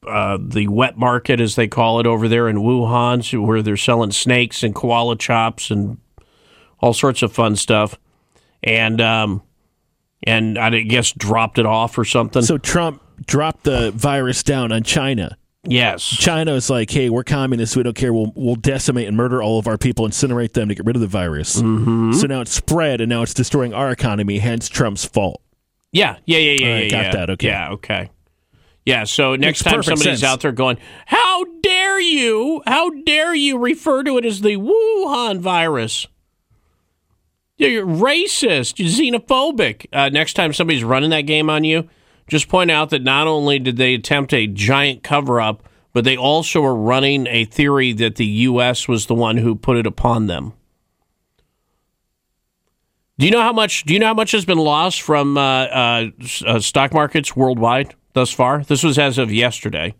uh, 0.06 0.38
the 0.42 0.68
wet 0.68 0.98
market, 0.98 1.40
as 1.40 1.56
they 1.56 1.68
call 1.68 2.00
it, 2.00 2.06
over 2.06 2.28
there 2.28 2.50
in 2.50 2.58
Wuhan, 2.58 3.46
where 3.46 3.62
they're 3.62 3.78
selling 3.78 4.12
snakes 4.12 4.64
and 4.64 4.76
koala 4.76 5.16
chops 5.16 5.72
and 5.72 5.98
all 6.80 6.94
sorts 6.94 7.22
of 7.22 7.32
fun 7.32 7.56
stuff. 7.56 7.98
And 8.62 9.00
um, 9.00 9.42
and 10.24 10.58
I 10.58 10.82
guess 10.82 11.14
dropped 11.14 11.60
it 11.60 11.66
off 11.66 11.98
or 11.98 12.04
something. 12.04 12.42
So 12.42 12.58
Trump 12.58 13.02
dropped 13.26 13.64
the 13.64 13.92
virus 13.92 14.44
down 14.44 14.72
on 14.72 14.84
China. 14.84 15.38
Yes. 15.64 16.04
China 16.04 16.54
is 16.54 16.70
like, 16.70 16.90
hey, 16.90 17.10
we're 17.10 17.24
communists. 17.24 17.76
We 17.76 17.84
don't 17.84 17.96
care. 17.96 18.14
We'll, 18.14 18.32
we'll 18.36 18.56
decimate 18.56 19.08
and 19.08 19.18
murder 19.18 19.44
all 19.44 19.60
of 19.60 19.68
our 19.68 19.78
people, 19.78 20.08
incinerate 20.08 20.54
them 20.54 20.70
to 20.70 20.76
get 20.76 20.86
rid 20.86 20.96
of 20.96 21.02
the 21.02 21.08
virus. 21.08 21.62
Mm-hmm. 21.62 22.14
So 22.14 22.28
now 22.28 22.42
it's 22.42 22.52
spread, 22.52 23.02
and 23.02 23.10
now 23.10 23.24
it's 23.24 23.34
destroying 23.34 23.74
our 23.74 23.92
economy, 23.92 24.40
hence 24.40 24.70
Trump's 24.70 25.06
fault. 25.06 25.42
Yeah, 25.92 26.18
yeah, 26.26 26.38
yeah, 26.38 26.52
yeah, 26.52 26.74
right, 26.74 26.84
yeah. 26.84 26.90
got 26.90 27.04
yeah. 27.04 27.12
that, 27.12 27.30
okay. 27.32 27.48
Yeah, 27.48 27.72
okay. 27.72 28.10
Yeah, 28.86 29.04
so 29.04 29.36
next 29.36 29.64
time 29.64 29.84
somebody's 29.84 30.22
sense. 30.22 30.24
out 30.24 30.42
there 30.42 30.52
going, 30.52 30.78
How 31.06 31.44
dare 31.62 32.00
you? 32.00 32.64
How 32.66 32.90
dare 32.90 33.36
you 33.36 33.58
refer 33.58 34.04
to 34.04 34.18
it 34.18 34.26
as 34.26 34.42
the 34.42 34.56
Wuhan 34.56 35.40
virus? 35.40 36.08
You're 37.58 37.86
racist, 37.86 38.80
you're 38.80 38.88
xenophobic. 38.88 39.88
Uh, 39.92 40.10
next 40.10 40.34
time 40.34 40.54
somebody's 40.54 40.84
running 40.84 41.10
that 41.10 41.22
game 41.22 41.50
on 41.50 41.66
you, 41.66 41.90
just 42.30 42.48
point 42.48 42.72
out 42.72 42.92
that 42.92 43.04
not 43.04 43.28
only 43.28 43.60
did 43.60 43.78
they 43.78 43.94
attempt 43.96 44.34
a 44.34 44.48
giant 44.48 45.04
cover 45.04 45.42
up, 45.42 45.68
but 45.92 46.04
they 46.04 46.16
also 46.16 46.64
are 46.64 46.76
running 46.76 47.28
a 47.28 47.46
theory 47.46 47.92
that 47.94 48.16
the 48.16 48.26
U.S. 48.26 48.88
was 48.88 49.08
the 49.08 49.16
one 49.16 49.38
who 49.38 49.56
put 49.56 49.78
it 49.78 49.88
upon 49.88 50.28
them. 50.28 50.54
Do 53.18 53.26
you 53.26 53.32
know 53.32 53.42
how 53.42 53.52
much? 53.52 53.84
Do 53.84 53.94
you 53.94 54.00
know 54.00 54.08
how 54.08 54.14
much 54.14 54.32
has 54.32 54.46
been 54.46 54.58
lost 54.58 55.02
from 55.02 55.38
uh, 55.38 55.42
uh, 55.42 56.10
uh, 56.46 56.60
stock 56.60 56.94
markets 56.94 57.36
worldwide 57.36 57.94
thus 58.14 58.32
far? 58.32 58.64
This 58.64 58.82
was 58.82 58.98
as 58.98 59.18
of 59.18 59.30
yesterday. 59.30 59.94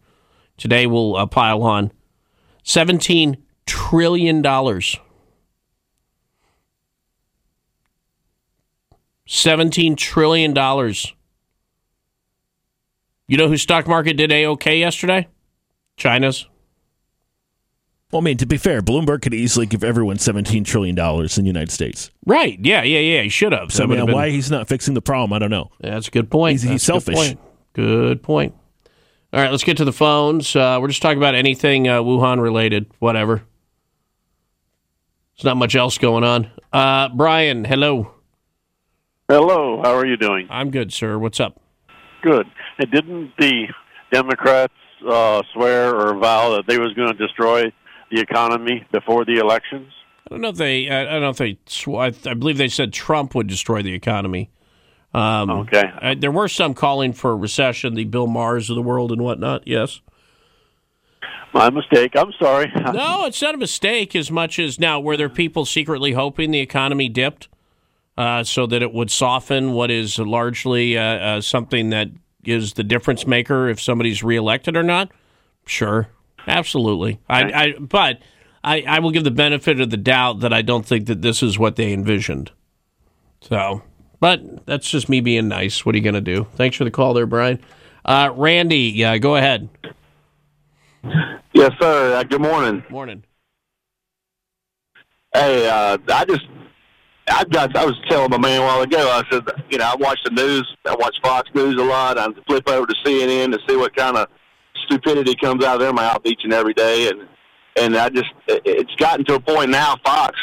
Today 0.58 0.88
we'll 0.88 1.18
uh, 1.18 1.26
pile 1.26 1.64
on 1.64 1.92
seventeen 2.64 3.44
trillion 3.66 4.42
dollars. 4.42 4.98
Seventeen 9.26 9.98
trillion 9.98 10.54
dollars. 10.54 11.14
You 13.30 13.38
know 13.38 13.48
whose 13.48 13.62
stock 13.62 13.88
market 13.88 14.18
did 14.18 14.32
a 14.32 14.48
okay 14.48 14.80
yesterday? 14.80 15.28
China's. 15.98 16.48
Well, 18.12 18.24
I 18.24 18.26
mean, 18.26 18.38
to 18.38 18.48
be 18.48 18.58
fair, 18.58 18.82
Bloomberg 18.82 19.22
could 19.22 19.36
easily 19.36 19.68
give 19.68 19.84
everyone 19.84 20.18
$17 20.18 20.66
trillion 20.66 20.98
in 20.98 21.28
the 21.28 21.44
United 21.44 21.70
States. 21.70 22.10
Right? 22.26 22.58
Yeah, 22.60 22.82
yeah, 22.82 22.98
yeah. 22.98 23.22
He 23.22 23.30
should 23.30 23.52
have. 23.52 23.72
So, 23.72 23.84
I 23.84 23.86
mean, 23.88 24.04
been- 24.08 24.16
why 24.16 24.32
he's 24.32 24.50
not 24.50 24.68
fixing 24.68 24.96
the 24.96 25.02
problem, 25.02 25.32
I 25.32 25.38
don't 25.38 25.52
know. 25.52 25.70
Yeah, 25.80 25.92
that's 25.92 26.08
a 26.08 26.12
good 26.12 26.32
point. 26.32 26.54
He's, 26.54 26.64
he's 26.64 26.72
That's 26.88 27.06
a 27.08 27.12
good 27.12 27.18
selfish. 27.18 27.28
point. 27.28 27.40
Good 27.74 28.24
point. 28.24 28.56
All 29.32 29.40
right, 29.40 29.52
let's 29.52 29.64
get 29.64 29.78
to 29.78 29.86
the 29.86 29.94
phones. 29.94 30.56
Uh, 30.56 30.80
we're 30.82 30.88
just 30.88 31.04
talking 31.04 31.20
about 31.20 31.36
anything 31.36 31.88
uh, 31.88 32.02
Wuhan 32.02 32.42
related, 32.42 32.88
whatever. 32.98 33.44
There's 35.38 35.46
not 35.46 35.58
much 35.58 35.76
else 35.76 36.00
going 36.00 36.24
on. 36.24 36.50
Uh, 36.74 37.10
Brian, 37.10 37.64
hello. 37.64 38.12
Hello, 39.30 39.84
how 39.84 39.96
are 39.96 40.08
you 40.08 40.18
doing? 40.18 40.48
I'm 40.50 40.72
good, 40.72 40.92
sir. 40.92 41.20
What's 41.20 41.40
up? 41.40 41.62
Good. 42.24 42.48
Didn't 42.86 43.34
the 43.40 43.68
Democrats 44.12 44.74
uh, 45.08 45.42
swear 45.54 45.96
or 45.96 46.18
vow 46.18 46.52
that 46.56 46.66
they 46.68 46.78
was 46.78 46.94
going 46.94 47.12
to 47.12 47.18
destroy 47.18 47.72
the 48.12 48.20
economy 48.20 48.86
before 48.92 49.26
the 49.26 49.36
elections? 49.38 49.92
I 50.28 50.30
don't 50.32 50.42
know 50.42 50.50
if 50.50 50.58
they. 50.58 50.90
I 50.90 51.06
don't 51.06 51.22
know 51.22 51.30
if 51.30 51.38
they. 51.38 51.58
Sw- 51.66 51.88
I, 51.90 52.14
I 52.30 52.34
believe 52.34 52.58
they 52.58 52.68
said 52.68 52.94
Trump 52.94 53.36
would 53.36 53.48
destroy 53.48 53.82
the 53.82 53.94
economy. 53.94 54.50
Um, 55.14 55.50
Okay. 55.50 55.84
uh, 56.02 56.16
there 56.18 56.32
were 56.32 56.48
some 56.48 56.74
calling 56.76 57.14
for 57.14 57.32
a 57.32 57.36
recession, 57.36 57.96
the 57.96 58.04
Bill 58.06 58.28
Maher's 58.28 58.70
of 58.70 58.76
the 58.76 58.82
world 58.84 59.12
and 59.12 59.22
whatnot. 59.22 59.68
Yes. 59.68 60.02
My 61.52 61.72
mistake. 61.72 62.12
I'm 62.16 62.32
sorry. 62.40 62.72
no, 62.94 63.26
it's 63.26 63.42
not 63.42 63.56
a 63.56 63.58
mistake 63.58 64.16
as 64.16 64.30
much 64.30 64.60
as 64.60 64.80
now. 64.80 65.00
Were 65.00 65.18
there 65.18 65.30
people 65.30 65.66
secretly 65.66 66.12
hoping 66.12 66.52
the 66.52 66.60
economy 66.60 67.10
dipped 67.10 67.48
uh, 68.20 68.44
so 68.44 68.68
that 68.68 68.84
it 68.84 68.94
would 68.94 69.10
soften 69.10 69.74
what 69.74 69.90
is 69.90 70.20
largely 70.20 70.96
uh, 70.96 71.02
uh, 71.04 71.42
something 71.42 71.90
that 71.90 72.10
is 72.44 72.74
the 72.74 72.84
difference 72.84 73.28
maker 73.28 73.68
if 73.68 73.82
somebody's 73.82 74.24
reelected 74.24 74.76
or 74.76 74.84
not? 74.84 75.12
Sure, 75.66 76.08
absolutely. 76.48 77.20
I, 77.30 77.44
I 77.52 77.74
but 77.80 78.20
I, 78.64 78.82
I 78.82 79.00
will 79.00 79.12
give 79.12 79.24
the 79.24 79.32
benefit 79.32 79.80
of 79.80 79.90
the 79.90 79.98
doubt 79.98 80.40
that 80.42 80.54
I 80.54 80.62
don't 80.62 80.86
think 80.86 81.08
that 81.08 81.22
this 81.22 81.42
is 81.44 81.58
what 81.58 81.76
they 81.76 81.94
envisioned. 81.94 82.52
So, 83.42 83.84
but 84.20 84.66
that's 84.66 84.90
just 84.90 85.08
me 85.10 85.22
being 85.22 85.48
nice. 85.48 85.86
What 85.86 85.96
are 85.96 85.98
you 85.98 86.04
going 86.04 86.14
to 86.16 86.22
do? 86.22 86.48
Thanks 86.56 86.76
for 86.76 86.84
the 86.84 86.92
call, 86.92 87.14
there, 87.14 87.26
Brian. 87.26 87.60
Uh, 88.04 88.32
Randy, 88.36 88.92
yeah, 88.96 89.18
go 89.18 89.36
ahead. 89.36 89.70
Yes, 91.54 91.72
sir. 91.80 92.16
Uh, 92.16 92.24
good 92.24 92.42
morning. 92.42 92.84
Morning. 92.90 93.24
Hey, 95.34 95.70
uh, 95.70 95.98
I 96.10 96.26
just, 96.26 96.46
I 97.30 97.44
got, 97.46 97.76
I 97.76 97.86
was 97.86 97.96
telling 98.10 98.30
my 98.32 98.38
man 98.38 98.62
a 98.62 98.66
while 98.66 98.82
ago. 98.82 98.98
I 99.10 99.24
said, 99.32 99.44
you 99.70 99.78
know, 99.78 99.86
I 99.86 99.96
watch 99.96 100.20
the 100.24 100.32
news. 100.32 100.76
I 100.86 100.96
watch 100.96 101.16
Fox 101.22 101.50
News 101.54 101.76
a 101.80 101.84
lot. 101.84 102.18
I 102.18 102.28
flip 102.48 102.68
over 102.70 102.86
to 102.88 102.96
CNN 103.06 103.52
to 103.52 103.60
see 103.68 103.76
what 103.76 103.96
kind 103.96 104.18
of 104.18 104.28
stupidity 104.86 105.36
comes 105.36 105.64
out 105.64 105.76
of 105.76 105.82
their 105.82 105.94
mouth 105.94 106.22
each 106.26 106.42
and 106.44 106.54
every 106.54 106.74
day. 106.74 107.10
And 107.10 107.28
and 107.76 107.96
I 107.96 108.10
just, 108.10 108.30
it- 108.48 108.62
it's 108.66 108.96
gotten 108.96 109.24
to 109.26 109.36
a 109.36 109.40
point 109.40 109.70
now. 109.70 109.96
Fox, 110.04 110.38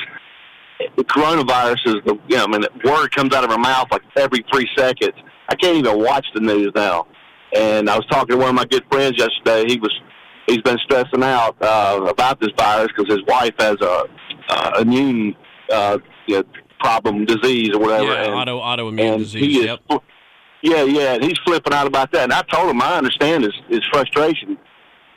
the 0.97 1.05
coronavirus 1.05 1.87
is 1.87 1.95
the, 2.07 2.19
you 2.29 2.37
know, 2.37 2.45
I 2.45 2.47
mean, 2.47 2.61
the 2.63 2.91
word 2.91 3.15
comes 3.15 3.35
out 3.35 3.45
of 3.45 3.51
her 3.51 3.59
mouth 3.59 3.89
like 3.91 4.03
every 4.17 4.45
three 4.53 4.69
seconds. 4.77 5.15
I 5.49 5.55
can't 5.55 5.77
even 5.77 5.99
watch 6.03 6.27
the 6.35 6.41
news 6.41 6.73
now. 6.75 7.07
And 7.55 7.89
I 7.91 7.97
was 7.97 8.07
talking 8.07 8.31
to 8.35 8.37
one 8.37 8.51
of 8.51 8.55
my 8.55 8.65
good 8.65 8.85
friends 8.91 9.17
yesterday. 9.19 9.65
He 9.69 9.79
was, 9.79 9.93
he's 10.47 10.63
been 10.63 10.79
stressing 10.79 11.23
out 11.23 11.57
uh, 11.61 12.07
about 12.09 12.41
this 12.41 12.51
virus 12.57 12.89
because 12.97 13.11
his 13.13 13.25
wife 13.27 13.55
has 13.59 13.77
a 13.81 14.05
uh, 14.49 14.79
immune 14.81 15.35
uh, 15.73 15.99
you 16.27 16.37
know, 16.39 16.45
problem, 16.87 17.25
disease 17.25 17.71
or 17.75 17.81
whatever. 17.81 18.05
Yeah, 18.05 18.25
and, 18.25 18.35
auto 18.35 18.61
autoimmune 18.61 19.15
and 19.15 19.23
disease. 19.23 19.59
is, 19.59 19.65
Yep. 19.65 20.03
yeah, 20.63 20.83
yeah, 20.85 21.15
and 21.15 21.25
he's 21.25 21.39
flipping 21.45 21.73
out 21.73 21.87
about 21.87 22.13
that. 22.13 22.25
And 22.25 22.33
I 22.33 22.43
told 22.43 22.71
him 22.71 22.81
I 22.81 22.97
understand 22.97 23.45
his, 23.45 23.55
his 23.69 23.81
frustration, 23.93 24.57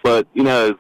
but 0.04 0.28
you 0.34 0.44
know, 0.44 0.76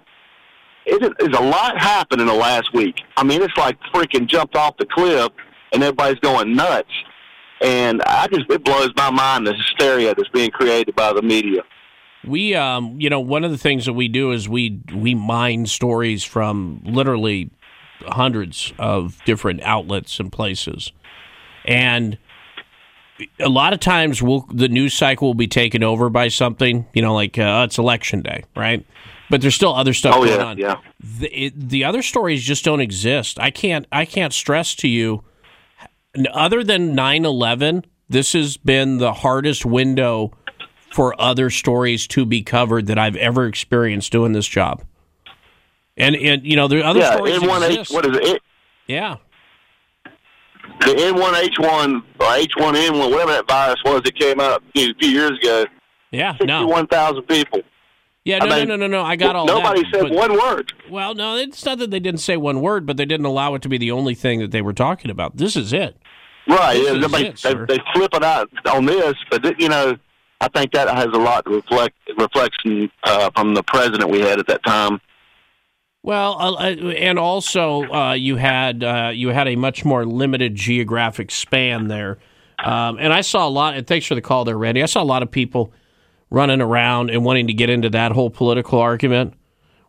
it 0.85 1.15
is 1.19 1.37
a 1.37 1.43
lot 1.43 1.79
happened 1.79 2.21
in 2.21 2.27
the 2.27 2.33
last 2.33 2.73
week. 2.73 2.95
I 3.17 3.23
mean, 3.23 3.41
it's 3.41 3.55
like 3.57 3.77
freaking 3.93 4.27
jumped 4.27 4.55
off 4.55 4.77
the 4.77 4.87
cliff, 4.87 5.29
and 5.71 5.83
everybody's 5.83 6.19
going 6.19 6.55
nuts. 6.55 6.89
And 7.61 8.01
I 8.03 8.27
just 8.27 8.49
it 8.49 8.63
blows 8.63 8.89
my 8.95 9.11
mind 9.11 9.45
the 9.45 9.53
hysteria 9.53 10.15
that's 10.15 10.29
being 10.29 10.49
created 10.49 10.95
by 10.95 11.13
the 11.13 11.21
media. 11.21 11.61
We, 12.25 12.55
um, 12.55 12.99
you 12.99 13.09
know, 13.09 13.19
one 13.19 13.43
of 13.43 13.51
the 13.51 13.57
things 13.57 13.85
that 13.85 13.93
we 13.93 14.07
do 14.07 14.31
is 14.31 14.49
we 14.49 14.81
we 14.93 15.13
mine 15.13 15.65
stories 15.67 16.23
from 16.23 16.81
literally 16.83 17.51
hundreds 18.07 18.73
of 18.79 19.19
different 19.25 19.61
outlets 19.63 20.19
and 20.19 20.31
places, 20.31 20.91
and 21.65 22.17
a 23.39 23.49
lot 23.49 23.73
of 23.73 23.79
times 23.79 24.21
we'll, 24.21 24.45
the 24.51 24.69
news 24.69 24.93
cycle 24.93 25.27
will 25.27 25.33
be 25.35 25.47
taken 25.47 25.83
over 25.83 26.09
by 26.09 26.27
something. 26.27 26.85
You 26.93 27.01
know, 27.01 27.13
like 27.13 27.37
uh, 27.37 27.65
it's 27.67 27.77
election 27.77 28.21
day, 28.21 28.43
right? 28.55 28.85
But 29.29 29.41
there's 29.41 29.55
still 29.55 29.75
other 29.75 29.93
stuff 29.93 30.15
oh 30.15 30.25
going 30.25 30.39
yeah, 30.39 30.45
on. 30.45 30.57
yeah. 30.57 30.75
The, 30.99 31.45
it, 31.45 31.69
the 31.69 31.83
other 31.83 32.01
stories 32.01 32.43
just 32.43 32.65
don't 32.65 32.81
exist. 32.81 33.39
I 33.39 33.51
can't 33.51 33.85
I 33.91 34.05
can't 34.05 34.33
stress 34.33 34.75
to 34.75 34.87
you 34.87 35.23
other 36.33 36.63
than 36.63 36.95
9/11, 36.95 37.85
this 38.09 38.33
has 38.33 38.57
been 38.57 38.97
the 38.97 39.13
hardest 39.13 39.65
window 39.65 40.31
for 40.91 41.19
other 41.21 41.49
stories 41.49 42.07
to 42.07 42.25
be 42.25 42.41
covered 42.41 42.87
that 42.87 42.97
I've 42.97 43.15
ever 43.15 43.45
experienced 43.45 44.11
doing 44.11 44.31
this 44.31 44.47
job. 44.47 44.83
And 45.99 46.15
and 46.15 46.45
you 46.45 46.55
know, 46.55 46.67
there 46.67 46.79
are 46.79 46.85
other 46.85 46.99
yeah, 47.01 47.15
stories 47.15 47.39
N1H, 47.39 47.93
what 47.93 48.05
is 48.05 48.17
it? 48.29 48.41
Yeah. 48.87 49.17
The 50.79 50.93
N1H1 50.93 52.03
or 52.19 52.25
H1N1, 52.25 53.11
whatever 53.11 53.31
that 53.33 53.47
virus 53.47 53.75
was 53.83 54.01
that 54.03 54.15
came 54.15 54.39
out 54.39 54.61
a 54.75 54.93
few 54.93 55.09
years 55.09 55.31
ago. 55.39 55.65
Yeah, 56.11 56.31
no. 56.41 56.61
61,000 56.61 57.23
people. 57.23 57.61
Yeah, 58.23 58.37
I 58.41 58.47
no, 58.47 58.55
mean, 58.55 58.67
no, 58.67 58.75
no, 58.75 58.87
no, 58.87 59.01
no. 59.01 59.03
I 59.03 59.15
got 59.15 59.35
all 59.35 59.45
that. 59.45 59.53
Nobody 59.53 59.83
said 59.91 60.03
but- 60.03 60.11
one 60.11 60.33
word. 60.33 60.73
Well, 60.89 61.13
no, 61.15 61.35
it's 61.35 61.63
not 61.65 61.79
that 61.79 61.91
they 61.91 61.99
didn't 61.99 62.21
say 62.21 62.37
one 62.37 62.61
word, 62.61 62.85
but 62.85 62.97
they 62.97 63.05
didn't 63.05 63.25
allow 63.25 63.53
it 63.55 63.61
to 63.63 63.69
be 63.69 63.77
the 63.77 63.91
only 63.91 64.15
thing 64.15 64.39
that 64.39 64.51
they 64.51 64.61
were 64.61 64.73
talking 64.73 65.11
about. 65.11 65.37
This 65.37 65.55
is 65.55 65.73
it. 65.73 65.97
Right. 66.47 66.73
This 66.75 66.85
Yeah, 66.87 66.93
is 66.97 67.05
it, 67.05 67.11
they, 67.11 67.35
sir. 67.35 67.65
they 67.67 67.79
flip 67.93 68.11
it 68.13 68.23
out 68.23 68.49
on 68.73 68.85
this, 68.85 69.13
but 69.29 69.43
th- 69.43 69.55
you 69.59 69.69
know, 69.69 69.97
I 70.41 70.47
think 70.47 70.71
that 70.71 70.87
has 70.89 71.07
a 71.07 71.17
lot 71.19 71.45
to 71.45 71.51
reflect 71.51 71.95
reflection 72.17 72.89
uh, 73.03 73.29
from 73.35 73.53
the 73.53 73.63
president 73.63 74.09
we 74.09 74.21
had 74.21 74.39
at 74.39 74.47
that 74.47 74.63
time. 74.63 74.99
Well, 76.01 76.37
uh, 76.39 76.53
uh, 76.53 76.91
and 76.97 77.19
also 77.19 77.83
uh, 77.91 78.13
you 78.13 78.37
had 78.37 78.83
uh, 78.83 79.11
you 79.13 79.29
had 79.29 79.47
a 79.47 79.55
much 79.55 79.83
more 79.83 80.05
limited 80.05 80.55
geographic 80.55 81.29
span 81.29 81.87
there, 81.87 82.19
um, 82.63 82.97
and 82.99 83.11
I 83.11 83.21
saw 83.21 83.47
a 83.47 83.49
lot. 83.49 83.75
And 83.75 83.85
thanks 83.85 84.05
for 84.05 84.15
the 84.15 84.21
call 84.21 84.45
there, 84.45 84.57
Randy. 84.57 84.81
I 84.81 84.85
saw 84.85 85.01
a 85.01 85.03
lot 85.03 85.23
of 85.23 85.31
people 85.31 85.73
running 86.29 86.61
around 86.61 87.09
and 87.09 87.25
wanting 87.25 87.47
to 87.47 87.53
get 87.53 87.69
into 87.69 87.89
that 87.89 88.13
whole 88.13 88.29
political 88.29 88.79
argument. 88.79 89.33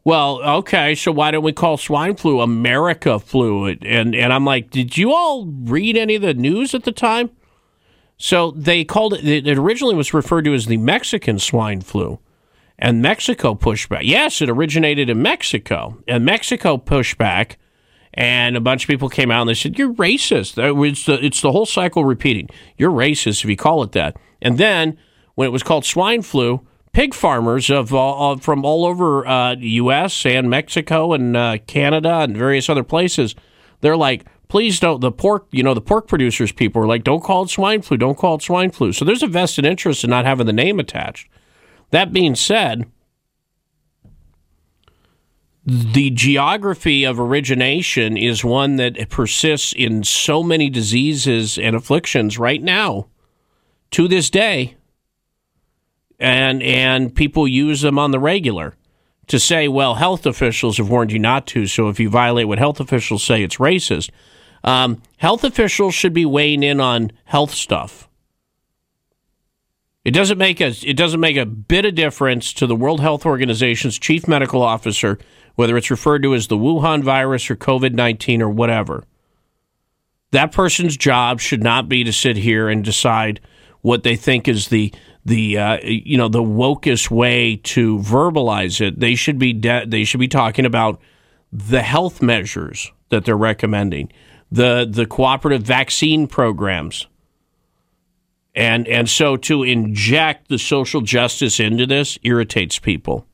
Well, 0.03 0.43
okay, 0.59 0.95
so 0.95 1.13
why 1.13 1.31
don't 1.31 1.45
we 1.45 1.53
call 1.53 1.77
swine 1.77 2.17
flu 2.17 2.41
America 2.41 3.21
flu? 3.21 3.67
And 3.67 4.15
and 4.15 4.33
I'm 4.33 4.45
like, 4.45 4.71
did 4.71 4.97
you 4.97 5.13
all 5.13 5.47
read 5.47 5.97
any 5.97 6.17
of 6.17 6.23
the 6.23 6.35
news 6.35 6.75
at 6.75 6.85
the 6.85 6.93
time? 6.93 7.31
So 8.17 8.51
they 8.51 8.85
called 8.85 9.15
it. 9.15 9.47
It 9.47 9.59
originally 9.59 9.95
was 9.95 10.13
referred 10.13 10.45
to 10.47 10.55
as 10.55 10.67
the 10.67 10.77
Mexican 10.77 11.39
swine 11.39 11.83
flu, 11.83 12.19
and 12.81 13.01
Mexico 13.01 13.55
pushed 13.55 13.89
back. 13.89 14.03
Yes, 14.05 14.43
it 14.43 14.51
originated 14.51 15.09
in 15.09 15.23
Mexico, 15.23 16.03
and 16.09 16.25
Mexico 16.25 16.77
pushed 16.77 17.19
back 17.19 17.59
and 18.15 18.57
a 18.57 18.61
bunch 18.61 18.85
of 18.85 18.89
people 18.89 19.09
came 19.09 19.31
out 19.31 19.43
and 19.43 19.49
they 19.49 19.55
said, 19.55 19.79
"You're 19.79 19.95
racist." 19.95 20.59
It's 20.59 21.07
the, 21.07 21.25
it's 21.25 21.41
the 21.41 21.53
whole 21.53 21.67
cycle 21.67 22.05
repeating. 22.05 22.49
You're 22.77 22.91
racist 22.91 23.45
if 23.45 23.51
you 23.51 23.57
call 23.57 23.83
it 23.83 23.93
that. 23.93 24.17
And 24.43 24.59
then 24.59 24.99
when 25.35 25.47
it 25.47 25.53
was 25.53 25.63
called 25.63 25.85
swine 25.85 26.23
flu, 26.23 26.67
pig 26.93 27.15
farmers 27.15 27.71
of, 27.71 27.95
uh, 27.95 28.37
from 28.37 28.65
all 28.65 28.85
over 28.85 29.27
uh, 29.27 29.55
U.S. 29.57 30.27
and 30.27 30.51
Mexico 30.51 31.13
and 31.13 31.37
uh, 31.37 31.59
Canada 31.67 32.21
and 32.21 32.37
various 32.37 32.69
other 32.69 32.83
places, 32.83 33.35
they're 33.81 33.97
like, 33.97 34.27
please 34.49 34.81
don't. 34.81 35.01
The 35.01 35.13
pork, 35.13 35.47
you 35.53 35.63
know, 35.63 35.75
the 35.75 35.81
pork 35.81 36.09
producers 36.09 36.51
people 36.51 36.83
are 36.83 36.89
like, 36.89 37.05
don't 37.05 37.23
call 37.23 37.45
it 37.45 37.51
swine 37.51 37.83
flu. 37.83 37.97
Don't 37.97 38.19
call 38.19 38.37
it 38.37 38.43
swine 38.43 38.71
flu. 38.71 38.93
So 38.93 39.05
there's 39.05 39.23
a 39.23 39.29
vested 39.29 39.65
interest 39.65 40.03
in 40.03 40.11
not 40.11 40.25
having 40.25 40.47
the 40.47 40.53
name 40.53 40.81
attached. 40.81 41.29
That 41.91 42.13
being 42.13 42.35
said, 42.35 42.91
the 45.65 46.11
geography 46.11 47.05
of 47.05 47.21
origination 47.21 48.17
is 48.17 48.45
one 48.45 48.77
that 48.77 49.09
persists 49.09 49.73
in 49.73 50.03
so 50.05 50.43
many 50.43 50.71
diseases 50.71 51.59
and 51.59 51.77
afflictions 51.77 52.39
right 52.39 52.63
now 52.63 53.07
to 53.93 54.09
this 54.09 54.31
day. 54.31 54.77
And 56.19 56.63
and 56.63 57.15
people 57.15 57.49
use 57.49 57.81
them 57.81 57.99
on 57.99 58.11
the 58.11 58.19
regular 58.19 58.75
to 59.29 59.39
say 59.39 59.69
well 59.69 59.95
health 59.95 60.27
officials 60.27 60.77
have 60.77 60.91
warned 60.91 61.13
you 61.13 61.19
not 61.19 61.47
to 61.47 61.67
so 61.67 61.89
if 61.89 61.99
you 61.99 62.11
violate 62.11 62.47
what 62.47 62.59
health 62.59 62.79
officials 62.79 63.23
say 63.23 63.43
it's 63.43 63.57
racist. 63.57 64.11
Um, 64.63 65.01
health 65.17 65.45
officials 65.45 65.95
should 65.95 66.13
be 66.13 66.27
weighing 66.27 66.63
in 66.63 66.79
on 66.81 67.13
health 67.25 67.53
stuff 67.53 68.10
it 70.05 70.13
doesn't 70.13 70.39
make 70.39 70.61
a 70.61 70.73
it 70.85 70.97
doesn't 70.97 71.21
make 71.21 71.37
a 71.37 71.47
bit 71.47 71.85
of 71.85 71.95
difference 71.95 72.53
to 72.55 72.67
the 72.67 72.77
World 72.77 73.01
Health 73.01 73.27
Organization's 73.27 73.99
chief 73.99 74.27
medical 74.27 74.63
officer 74.63 75.19
whether 75.61 75.77
it's 75.77 75.91
referred 75.91 76.23
to 76.23 76.35
as 76.35 76.47
the 76.47 76.57
Wuhan 76.57 77.03
virus 77.03 77.51
or 77.51 77.57
COVID 77.57 77.93
19 77.93 78.41
or 78.41 78.49
whatever. 78.49 79.05
That 80.31 80.53
person's 80.53 80.97
job 80.97 81.39
should 81.39 81.63
not 81.63 81.87
be 81.87 82.03
to 82.03 82.15
sit 82.15 82.37
here 82.37 82.71
and 82.71 82.83
decide 82.83 83.41
what 83.83 84.03
they 84.03 84.17
think 84.17 84.49
is 84.49 84.69
the 84.69 84.95
the 85.25 85.59
uh, 85.59 85.79
you 85.83 86.17
know 86.17 86.29
the 86.29 86.43
wokest 86.43 87.11
way 87.11 87.57
to 87.57 87.99
verbalize 87.99 88.81
it. 88.81 89.01
They 89.01 89.15
should 89.15 89.39
be 89.39 89.53
de- 89.53 89.85
they 89.87 90.05
should 90.05 90.21
be 90.21 90.29
talking 90.29 90.65
about 90.65 90.99
the 91.53 91.83
health 91.83 92.23
measures 92.23 92.91
that 93.11 93.27
they're 93.27 93.37
recommending, 93.37 94.11
the 94.51 94.89
the 94.91 95.05
cooperative 95.05 95.63
vaccine 95.63 96.27
programs, 96.27 97.07
and 98.61 98.87
and 98.89 99.09
so 99.09 99.39
to 99.39 99.63
inject 99.63 100.49
the 100.49 100.59
social 100.59 101.01
justice 101.01 101.59
into 101.59 101.87
this 101.87 102.19
irritates 102.23 102.79
people 102.79 103.27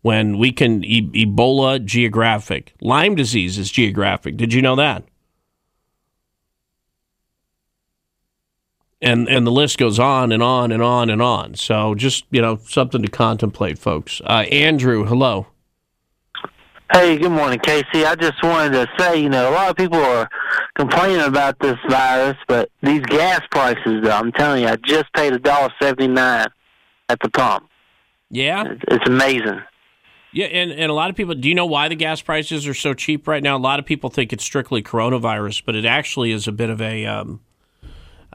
when 0.00 0.38
we 0.38 0.52
can 0.52 0.82
e- 0.84 1.26
Ebola 1.26 1.84
geographic, 1.84 2.74
Lyme 2.80 3.14
disease 3.14 3.58
is 3.58 3.70
geographic. 3.70 4.36
Did 4.36 4.52
you 4.52 4.62
know 4.62 4.76
that? 4.76 5.04
And 9.02 9.28
and 9.28 9.46
the 9.46 9.52
list 9.52 9.76
goes 9.76 9.98
on 9.98 10.32
and 10.32 10.42
on 10.42 10.72
and 10.72 10.82
on 10.82 11.10
and 11.10 11.20
on. 11.20 11.56
So 11.56 11.94
just 11.94 12.24
you 12.30 12.40
know 12.40 12.58
something 12.64 13.02
to 13.02 13.08
contemplate, 13.08 13.78
folks. 13.78 14.22
Uh, 14.24 14.44
Andrew, 14.50 15.04
hello. 15.04 15.46
Hey, 16.94 17.18
good 17.18 17.32
morning, 17.32 17.58
Casey. 17.58 18.06
I 18.06 18.14
just 18.14 18.40
wanted 18.44 18.70
to 18.74 18.88
say, 18.96 19.20
you 19.20 19.28
know, 19.28 19.50
a 19.50 19.52
lot 19.52 19.68
of 19.68 19.74
people 19.74 19.98
are 19.98 20.30
complaining 20.76 21.22
about 21.22 21.58
this 21.58 21.76
virus, 21.88 22.36
but 22.46 22.70
these 22.84 23.00
gas 23.00 23.40
prices, 23.50 24.04
though, 24.04 24.12
I'm 24.12 24.30
telling 24.30 24.62
you, 24.62 24.68
I 24.68 24.76
just 24.76 25.12
paid 25.12 25.32
a 25.32 25.40
dollar 25.40 25.70
seventy 25.82 26.06
nine 26.06 26.46
at 27.08 27.18
the 27.20 27.30
pump. 27.30 27.68
Yeah, 28.30 28.74
it's 28.86 29.08
amazing. 29.08 29.60
Yeah, 30.30 30.46
and, 30.46 30.70
and 30.70 30.88
a 30.88 30.94
lot 30.94 31.10
of 31.10 31.16
people, 31.16 31.34
do 31.34 31.48
you 31.48 31.56
know 31.56 31.66
why 31.66 31.88
the 31.88 31.96
gas 31.96 32.22
prices 32.22 32.64
are 32.68 32.74
so 32.74 32.94
cheap 32.94 33.26
right 33.26 33.42
now? 33.42 33.56
A 33.56 33.58
lot 33.58 33.80
of 33.80 33.86
people 33.86 34.08
think 34.08 34.32
it's 34.32 34.44
strictly 34.44 34.80
coronavirus, 34.80 35.64
but 35.66 35.74
it 35.74 35.84
actually 35.84 36.30
is 36.30 36.46
a 36.46 36.52
bit 36.52 36.70
of 36.70 36.80
a 36.80 37.06
um, 37.06 37.40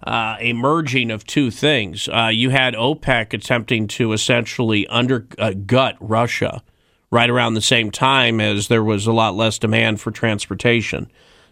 uh, 0.03 0.36
a 0.38 0.51
merging 0.51 1.12
of 1.12 1.26
two 1.26 1.49
things. 1.49 2.10
Uh, 2.10 2.28
you 2.28 2.49
had 2.49 2.74
OPEC 2.74 3.32
attempting 3.32 3.88
to 3.88 4.12
essentially 4.12 4.86
undergut 4.91 5.93
uh, 5.93 5.97
Russia 6.01 6.62
right 7.12 7.30
around 7.30 7.53
the 7.53 7.62
same 7.62 7.91
time 7.91 8.39
as 8.39 8.68
there 8.68 8.84
was 8.84 9.07
a 9.07 9.12
lot 9.12 9.36
less 9.36 9.57
demand 9.57 9.99
for 9.99 10.12
transportation. 10.12 11.10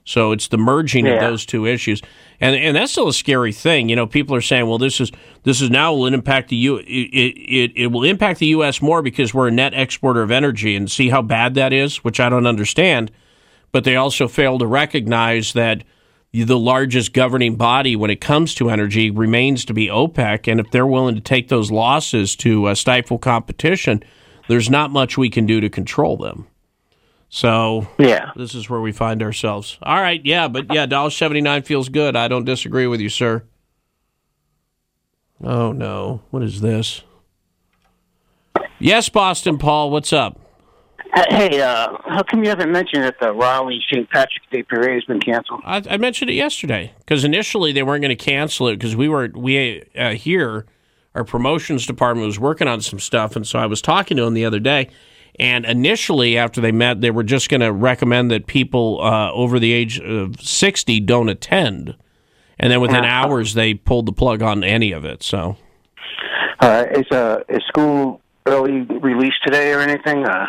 So 0.08 0.32
it's 0.32 0.48
the 0.48 0.58
merging 0.58 1.06
yeah. 1.06 1.14
of 1.14 1.22
those 1.22 1.46
two 1.46 1.66
issues, 1.66 2.02
and 2.40 2.56
and 2.56 2.78
that's 2.78 2.94
still 2.94 3.10
a 3.10 3.14
scary 3.14 3.52
thing. 3.52 3.90
You 3.90 3.98
know, 3.98 4.08
people 4.08 4.38
are 4.38 4.42
saying, 4.42 4.66
well, 4.66 4.78
this 4.78 5.02
is 5.02 5.12
this 5.44 5.60
is 5.60 5.70
now 5.70 5.94
will 5.94 6.06
impact 6.06 6.48
the 6.48 6.56
U. 6.56 6.78
It, 6.78 6.86
it 6.88 7.72
it 7.76 7.88
will 7.88 8.06
impact 8.06 8.40
the 8.40 8.46
U.S. 8.48 8.82
more 8.82 9.02
because 9.02 9.34
we're 9.34 9.50
a 9.50 9.52
net 9.52 9.74
exporter 9.74 10.22
of 10.22 10.32
energy, 10.32 10.78
and 10.78 10.90
see 10.90 11.10
how 11.10 11.22
bad 11.22 11.56
that 11.56 11.74
is, 11.74 12.06
which 12.06 12.22
I 12.22 12.30
don't 12.30 12.48
understand. 12.48 13.12
But 13.74 13.84
they 13.84 13.98
also 13.98 14.30
fail 14.30 14.58
to 14.60 14.66
recognize 14.66 15.52
that 15.54 15.84
the 16.32 16.58
largest 16.58 17.12
governing 17.12 17.58
body 17.58 17.98
when 17.98 18.10
it 18.10 18.22
comes 18.22 18.56
to 18.56 18.70
energy 18.70 19.12
remains 19.12 19.66
to 19.66 19.74
be 19.74 19.88
OPEC, 19.88 20.50
and 20.50 20.62
if 20.62 20.72
they're 20.72 20.88
willing 20.88 21.16
to 21.16 21.22
take 21.22 21.50
those 21.50 21.70
losses 21.70 22.36
to 22.38 22.66
uh, 22.66 22.76
stifle 22.76 23.18
competition, 23.18 24.02
there's 24.48 24.70
not 24.70 24.92
much 24.92 25.18
we 25.18 25.30
can 25.30 25.46
do 25.46 25.62
to 25.62 25.70
control 25.70 26.18
them. 26.18 26.48
So 27.30 27.88
yeah, 28.00 28.32
this 28.36 28.56
is 28.56 28.70
where 28.70 28.80
we 28.80 28.92
find 28.92 29.22
ourselves. 29.22 29.78
All 29.82 30.00
right, 30.00 30.22
yeah, 30.26 30.48
but 30.48 30.74
yeah, 30.74 30.86
dollar 30.86 31.10
seventy 31.10 31.42
nine 31.42 31.64
feels 31.64 31.90
good. 31.90 32.16
I 32.16 32.28
don't 32.28 32.46
disagree 32.46 32.88
with 32.88 33.02
you, 33.02 33.10
sir. 33.10 33.44
Oh 35.44 35.72
no, 35.72 36.22
what 36.32 36.42
is 36.42 36.62
this? 36.62 37.04
Yes, 38.80 39.10
Boston 39.10 39.58
Paul, 39.58 39.92
what's 39.92 40.14
up? 40.14 40.40
Hey, 41.30 41.62
uh, 41.62 41.98
how 42.06 42.24
come 42.24 42.44
you 42.44 42.50
haven't 42.50 42.72
mentioned 42.72 43.04
that 43.04 43.16
the 43.20 43.34
Raleigh 43.34 43.82
St. 43.92 44.10
Patrick's 44.10 44.46
Day 44.52 44.64
parade 44.64 44.96
has 44.96 45.04
been 45.06 45.20
canceled? 45.20 45.62
I, 45.66 45.82
I 45.90 45.98
mentioned 45.98 46.30
it 46.30 46.36
yesterday 46.36 46.94
because 47.00 47.24
initially 47.24 47.72
they 47.72 47.82
weren't 47.82 48.02
going 48.02 48.16
to 48.16 48.24
cancel 48.24 48.68
it 48.68 48.76
because 48.76 48.96
we 48.96 49.10
were 49.10 49.30
we 49.34 49.84
uh, 49.98 50.12
here 50.12 50.66
our 51.18 51.24
promotions 51.26 51.86
department 51.86 52.26
was 52.26 52.40
working 52.40 52.68
on 52.68 52.82
some 52.82 53.00
stuff, 53.00 53.36
and 53.36 53.46
so 53.46 53.60
I 53.60 53.66
was 53.66 53.82
talking 53.82 54.16
to 54.18 54.24
him 54.24 54.34
the 54.34 54.46
other 54.46 54.60
day 54.60 54.90
and 55.40 55.66
initially, 55.66 56.38
after 56.38 56.62
they 56.62 56.72
met, 56.72 57.02
they 57.02 57.12
were 57.12 57.24
just 57.24 57.50
going 57.50 57.62
to 57.62 57.72
recommend 57.72 58.32
that 58.32 58.48
people 58.48 59.00
uh, 59.02 59.32
over 59.32 59.60
the 59.60 59.72
age 59.72 60.00
of 60.00 60.42
60 60.42 61.00
don't 61.02 61.30
attend. 61.30 61.96
And 62.58 62.72
then 62.72 62.82
within 62.82 63.06
hours, 63.06 63.54
they 63.54 63.76
pulled 63.76 64.08
the 64.08 64.12
plug 64.12 64.42
on 64.42 64.64
any 64.64 64.92
of 64.92 65.06
it. 65.06 65.22
So, 65.22 65.58
uh, 66.60 66.86
is, 66.92 67.06
uh, 67.12 67.44
is 67.50 67.62
school 67.68 68.20
early 68.48 68.82
release 68.82 69.36
today 69.46 69.74
or 69.74 69.80
anything? 69.80 70.26
Uh, 70.26 70.48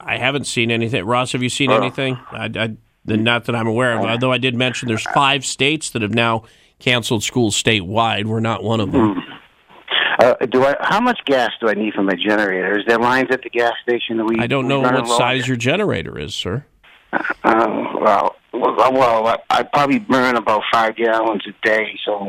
I 0.00 0.18
haven't 0.18 0.48
seen 0.48 0.72
anything. 0.72 1.04
Ross, 1.04 1.30
have 1.30 1.42
you 1.42 1.48
seen 1.48 1.70
anything? 1.70 2.18
I, 2.32 2.50
I, 2.56 2.76
not 3.04 3.44
that 3.44 3.54
I'm 3.54 3.68
aware 3.68 3.96
of. 3.96 4.04
Although 4.04 4.32
I 4.32 4.38
did 4.38 4.56
mention 4.56 4.88
there's 4.88 5.06
five 5.14 5.46
states 5.46 5.90
that 5.90 6.02
have 6.02 6.14
now 6.14 6.42
canceled 6.78 7.22
schools 7.22 7.60
statewide. 7.60 8.24
We're 8.24 8.40
not 8.40 8.62
one 8.62 8.80
of 8.80 8.92
them. 8.92 9.14
Mm. 9.14 9.22
Uh, 10.18 10.34
do 10.46 10.64
I? 10.64 10.76
How 10.80 11.00
much 11.00 11.20
gas 11.26 11.50
do 11.60 11.68
I 11.68 11.74
need 11.74 11.92
for 11.94 12.02
my 12.02 12.14
generator? 12.14 12.78
Is 12.78 12.86
there 12.86 12.98
lines 12.98 13.28
at 13.30 13.42
the 13.42 13.50
gas 13.50 13.74
station 13.82 14.16
that 14.16 14.24
we? 14.24 14.38
I 14.38 14.46
don't 14.46 14.66
know 14.66 14.80
what 14.80 15.06
size 15.08 15.46
your 15.46 15.58
generator 15.58 16.18
is, 16.18 16.34
sir. 16.34 16.64
Uh, 17.12 17.22
well, 18.00 18.36
well, 18.52 19.26
I, 19.26 19.36
I 19.50 19.62
probably 19.62 19.98
burn 19.98 20.36
about 20.36 20.62
five 20.72 20.96
gallons 20.96 21.42
a 21.46 21.66
day, 21.66 21.98
so 22.04 22.28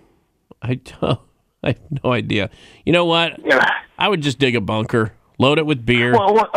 I 0.63 0.75
don't. 0.75 1.19
I 1.63 1.67
have 1.69 2.03
no 2.03 2.11
idea. 2.11 2.49
You 2.85 2.93
know 2.93 3.05
what? 3.05 3.39
I 3.97 4.09
would 4.09 4.21
just 4.21 4.39
dig 4.39 4.55
a 4.55 4.61
bunker, 4.61 5.13
load 5.37 5.59
it 5.59 5.65
with 5.65 5.85
beer. 5.85 6.13
Well, 6.13 6.33
what, 6.33 6.53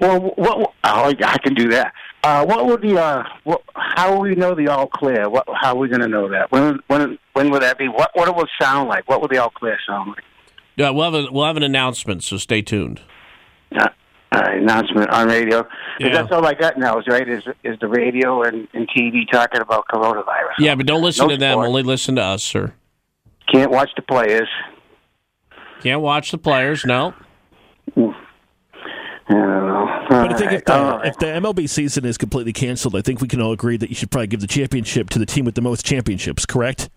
well, 0.00 0.20
what, 0.20 0.38
what, 0.38 0.74
oh, 0.84 1.12
I 1.22 1.38
can 1.38 1.54
do 1.54 1.68
that. 1.70 1.92
Uh, 2.24 2.44
what 2.46 2.66
would 2.66 2.82
the 2.82 2.98
uh, 2.98 3.22
what, 3.44 3.62
how 3.74 4.12
will 4.12 4.22
we 4.22 4.34
know 4.34 4.54
the 4.54 4.68
all 4.68 4.86
clear? 4.86 5.28
What, 5.28 5.44
how 5.54 5.74
are 5.74 5.76
we 5.76 5.88
going 5.88 6.00
to 6.00 6.08
know 6.08 6.28
that? 6.30 6.50
When 6.50 6.80
when 6.88 7.18
when 7.34 7.50
would 7.50 7.62
that 7.62 7.78
be? 7.78 7.88
What 7.88 8.10
what 8.14 8.28
it 8.28 8.34
will 8.34 8.48
sound 8.60 8.88
like? 8.88 9.08
What 9.08 9.20
would 9.20 9.30
the 9.30 9.38
all 9.38 9.50
clear 9.50 9.78
sound 9.86 10.10
like? 10.10 10.24
Yeah, 10.76 10.90
we'll 10.90 11.12
have 11.12 11.14
a, 11.14 11.32
we'll 11.32 11.46
have 11.46 11.56
an 11.56 11.62
announcement, 11.62 12.22
so 12.24 12.36
stay 12.38 12.62
tuned. 12.62 13.02
Uh, 13.72 13.88
announcement 14.32 15.10
on 15.10 15.28
radio. 15.28 15.66
Yeah. 15.98 16.12
That's 16.12 16.30
all 16.32 16.44
I 16.46 16.54
got 16.54 16.78
now. 16.78 16.98
Is 16.98 17.06
right 17.08 17.28
is 17.28 17.42
is 17.64 17.78
the 17.80 17.88
radio 17.88 18.42
and, 18.42 18.68
and 18.72 18.88
TV 18.88 19.30
talking 19.30 19.60
about 19.60 19.86
coronavirus. 19.88 20.54
Yeah, 20.58 20.74
but 20.74 20.86
don't 20.86 21.02
listen 21.02 21.26
No 21.26 21.34
to 21.34 21.36
them. 21.38 21.52
sport. 21.54 21.68
Only 21.68 21.82
listen 21.82 22.16
to 22.16 22.22
us, 22.22 22.42
sir. 22.42 22.72
Can't 23.52 23.70
watch 23.70 23.90
the 23.96 24.02
players. 24.02 24.48
Can't 25.82 26.00
watch 26.00 26.30
the 26.30 26.38
players. 26.38 26.84
No. 26.84 27.14
I 27.96 29.34
don't 29.34 29.66
know. 29.66 30.06
But 30.08 30.32
I 30.32 30.36
think 30.36 30.52
if 30.52 30.64
the, 30.64 31.00
if 31.04 31.18
the 31.18 31.26
MLB 31.26 31.68
season 31.68 32.04
is 32.04 32.16
completely 32.16 32.52
canceled, 32.52 32.96
I 32.96 33.02
think 33.02 33.20
we 33.20 33.28
can 33.28 33.40
all 33.40 33.52
agree 33.52 33.76
that 33.76 33.88
you 33.88 33.94
should 33.94 34.10
probably 34.10 34.26
give 34.28 34.40
the 34.40 34.46
championship 34.46 35.10
to 35.10 35.18
the 35.18 35.26
team 35.26 35.44
with 35.44 35.54
the 35.54 35.60
most 35.60 35.84
championships, 35.84 36.46
correct? 36.46 36.88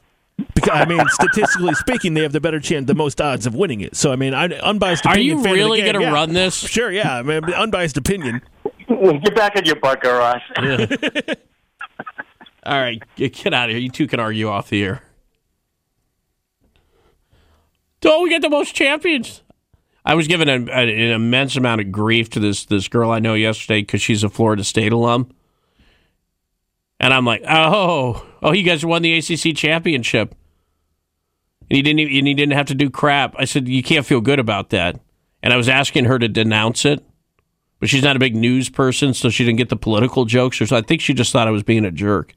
Because 0.56 0.72
I 0.74 0.86
mean, 0.86 1.04
statistically 1.10 1.74
speaking, 1.76 2.14
they 2.14 2.22
have 2.22 2.32
the 2.32 2.40
better 2.42 2.60
chance, 2.60 2.88
the 2.88 2.96
most 2.96 3.20
odds 3.20 3.46
of 3.46 3.54
winning 3.54 3.82
it. 3.82 3.96
So 3.96 4.12
I 4.12 4.16
mean, 4.16 4.34
I, 4.34 4.46
unbiased. 4.46 5.06
Opinion. 5.06 5.38
Are 5.38 5.40
you 5.40 5.44
fan 5.44 5.54
really 5.54 5.82
gonna 5.82 6.02
yeah. 6.02 6.12
run 6.12 6.34
this? 6.34 6.56
Sure, 6.56 6.92
yeah. 6.92 7.18
I 7.18 7.22
mean, 7.22 7.44
unbiased 7.54 7.98
opinion. 7.98 8.42
Get 8.88 9.36
back 9.36 9.56
in 9.58 9.66
your 9.66 9.76
bunker, 9.78 10.14
Ross. 10.14 10.42
All 12.64 12.80
right, 12.80 13.02
get, 13.16 13.34
get 13.34 13.54
out 13.54 13.70
of 13.70 13.74
here. 13.74 13.80
You 13.80 13.90
two 13.90 14.08
can 14.08 14.20
argue 14.20 14.48
off 14.48 14.70
the 14.70 14.84
air. 14.84 15.02
Oh, 18.04 18.24
we 18.24 18.30
get 18.30 18.42
the 18.42 18.50
most 18.50 18.74
champions. 18.76 19.44
I 20.04 20.16
was 20.16 20.28
given 20.28 20.50
a, 20.50 20.54
a- 20.72 20.84
an 20.84 21.12
immense 21.12 21.56
amount 21.56 21.82
of 21.82 21.92
grief 21.92 22.30
to 22.32 22.40
this 22.40 22.66
this 22.66 22.88
girl 22.88 23.12
I 23.12 23.20
know 23.20 23.34
yesterday 23.36 23.82
because 23.82 24.02
she's 24.02 24.24
a 24.24 24.30
Florida 24.30 24.64
State 24.64 24.92
alum, 24.92 25.30
and 27.00 27.14
I'm 27.14 27.26
like, 27.26 27.44
oh, 27.48 28.26
oh, 28.42 28.52
you 28.54 28.64
guys 28.64 28.86
won 28.86 29.04
the 29.04 29.18
ACC 29.18 29.56
championship, 29.56 30.36
and 31.70 31.78
you 31.78 31.84
didn't 31.84 32.00
even, 32.00 32.18
and 32.18 32.28
you 32.28 32.34
didn't 32.34 32.54
have 32.54 32.66
to 32.68 32.76
do 32.76 32.90
crap. 32.90 33.36
I 33.38 33.46
said 33.46 33.68
you 33.68 33.84
can't 33.84 34.06
feel 34.06 34.22
good 34.22 34.40
about 34.40 34.72
that, 34.72 35.00
and 35.44 35.54
I 35.54 35.58
was 35.58 35.70
asking 35.70 36.06
her 36.06 36.18
to 36.18 36.28
denounce 36.28 36.84
it, 36.84 37.06
but 37.80 37.90
she's 37.90 38.04
not 38.04 38.16
a 38.16 38.20
big 38.20 38.36
news 38.36 38.70
person, 38.70 39.14
so 39.14 39.30
she 39.30 39.46
didn't 39.46 39.60
get 39.60 39.70
the 39.70 39.76
political 39.76 40.26
jokes. 40.26 40.60
Or 40.60 40.66
so 40.66 40.76
I 40.76 40.82
think 40.82 41.02
she 41.02 41.14
just 41.14 41.32
thought 41.32 41.48
I 41.48 41.52
was 41.52 41.64
being 41.64 41.86
a 41.86 41.92
jerk. 41.92 42.34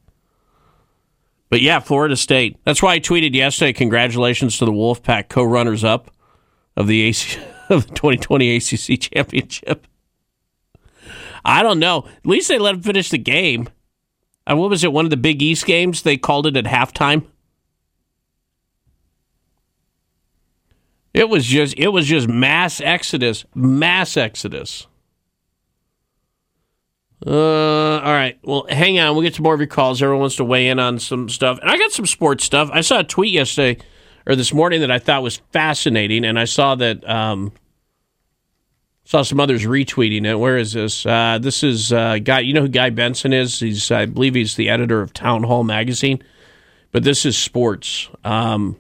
But 1.55 1.63
yeah, 1.63 1.79
Florida 1.79 2.17
State. 2.17 2.59
That's 2.65 2.83
why 2.83 2.95
I 2.95 2.99
tweeted 2.99 3.33
yesterday. 3.33 3.73
Congratulations 3.73 4.59
to 4.59 4.65
the 4.65 4.73
Wolfpack 4.73 5.29
co-runners 5.29 5.85
up 5.85 6.11
of 6.77 6.89
the 6.89 7.03
AC, 7.03 7.39
of 7.69 7.87
the 7.87 7.95
2020 7.95 8.57
ACC 8.57 9.01
championship. 9.01 9.87
I 11.45 11.63
don't 11.63 11.79
know. 11.79 12.09
At 12.09 12.27
least 12.27 12.49
they 12.49 12.59
let 12.59 12.73
them 12.73 12.83
finish 12.83 13.09
the 13.09 13.19
game. 13.19 13.69
And 14.49 14.59
what 14.59 14.69
was 14.69 14.83
it? 14.83 14.93
One 14.93 15.07
of 15.07 15.13
the 15.13 15.17
Big 15.17 15.43
East 15.43 15.65
games. 15.65 16.03
They 16.03 16.17
called 16.17 16.49
it 16.49 16.57
at 16.57 16.65
halftime. 16.65 17.25
It 21.13 21.29
was 21.29 21.47
just 21.47 21.79
it 21.79 21.91
was 21.91 22.07
just 22.07 22.27
mass 22.27 22.81
exodus, 22.81 23.45
mass 23.55 24.17
exodus. 24.17 24.89
Uh, 27.27 28.01
all 28.01 28.13
right. 28.13 28.39
Well, 28.43 28.67
hang 28.69 28.99
on. 28.99 29.15
We'll 29.15 29.23
get 29.23 29.35
to 29.35 29.43
more 29.43 29.55
of 29.55 29.61
your 29.61 29.67
calls. 29.67 30.03
Everyone 30.03 30.21
wants 30.21 30.37
to 30.37 30.45
weigh 30.45 30.69
in 30.69 30.79
on 30.79 30.99
some 30.99 31.29
stuff. 31.29 31.59
And 31.61 31.71
I 31.71 31.79
got 31.79 31.91
some 31.91 32.07
sports 32.07 32.45
stuff. 32.45 32.69
I 32.73 32.83
saw 32.83 33.01
a 33.01 33.05
tweet 33.05 33.33
yesterday 33.33 33.83
or 34.27 34.37
this 34.37 34.53
morning 34.53 34.81
that 34.81 34.91
I 34.91 34.99
thought 34.99 35.23
was 35.23 35.37
fascinating, 35.53 36.25
and 36.25 36.39
I 36.39 36.45
saw 36.45 36.75
that 36.77 37.09
um, 37.09 37.53
saw 39.05 39.23
some 39.23 39.41
others 39.41 39.65
retweeting 39.65 40.27
it. 40.27 40.37
Where 40.37 40.57
is 40.57 40.73
this? 40.73 41.05
Uh, 41.05 41.39
this 41.41 41.63
is 41.63 41.93
uh, 41.93 42.19
guy. 42.19 42.41
You 42.41 42.55
know 42.55 42.63
who 42.63 42.69
Guy 42.69 42.91
Benson 42.91 43.33
is? 43.33 43.61
He's 43.61 43.91
I 43.91 44.07
believe 44.07 44.35
he's 44.35 44.57
the 44.57 44.69
editor 44.69 45.01
of 45.01 45.13
Town 45.13 45.43
Hall 45.43 45.65
magazine. 45.65 46.23
But 46.93 47.05
this 47.05 47.27
is 47.27 47.37
sports. 47.37 48.09
Um, 48.23 48.77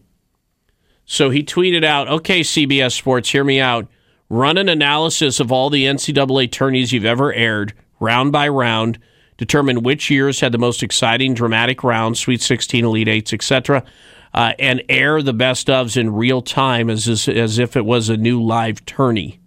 so 1.04 1.30
he 1.30 1.42
tweeted 1.42 1.84
out, 1.84 2.08
"Okay, 2.08 2.40
CBS 2.40 2.92
Sports, 2.92 3.30
hear 3.30 3.44
me 3.44 3.60
out. 3.60 3.86
Run 4.30 4.56
an 4.56 4.68
analysis 4.68 5.40
of 5.40 5.52
all 5.52 5.68
the 5.68 5.84
NCAA 5.84 6.50
tourneys 6.50 6.92
you've 6.92 7.04
ever 7.04 7.32
aired, 7.32 7.74
round 8.00 8.32
by 8.32 8.48
round. 8.48 8.98
Determine 9.36 9.82
which 9.82 10.10
years 10.10 10.40
had 10.40 10.52
the 10.52 10.58
most 10.58 10.82
exciting, 10.82 11.34
dramatic 11.34 11.82
rounds, 11.82 12.20
Sweet 12.20 12.40
16, 12.40 12.84
Elite 12.84 13.08
Eights, 13.08 13.32
etc." 13.32 13.84
Uh, 14.32 14.52
and 14.58 14.82
air 14.88 15.22
the 15.22 15.32
best 15.32 15.68
ofs 15.68 15.96
in 15.96 16.12
real 16.12 16.42
time 16.42 16.90
as 16.90 17.08
as, 17.08 17.28
as 17.28 17.58
if 17.58 17.76
it 17.76 17.84
was 17.84 18.08
a 18.08 18.16
new 18.16 18.42
live 18.42 18.84
tourney. 18.84 19.40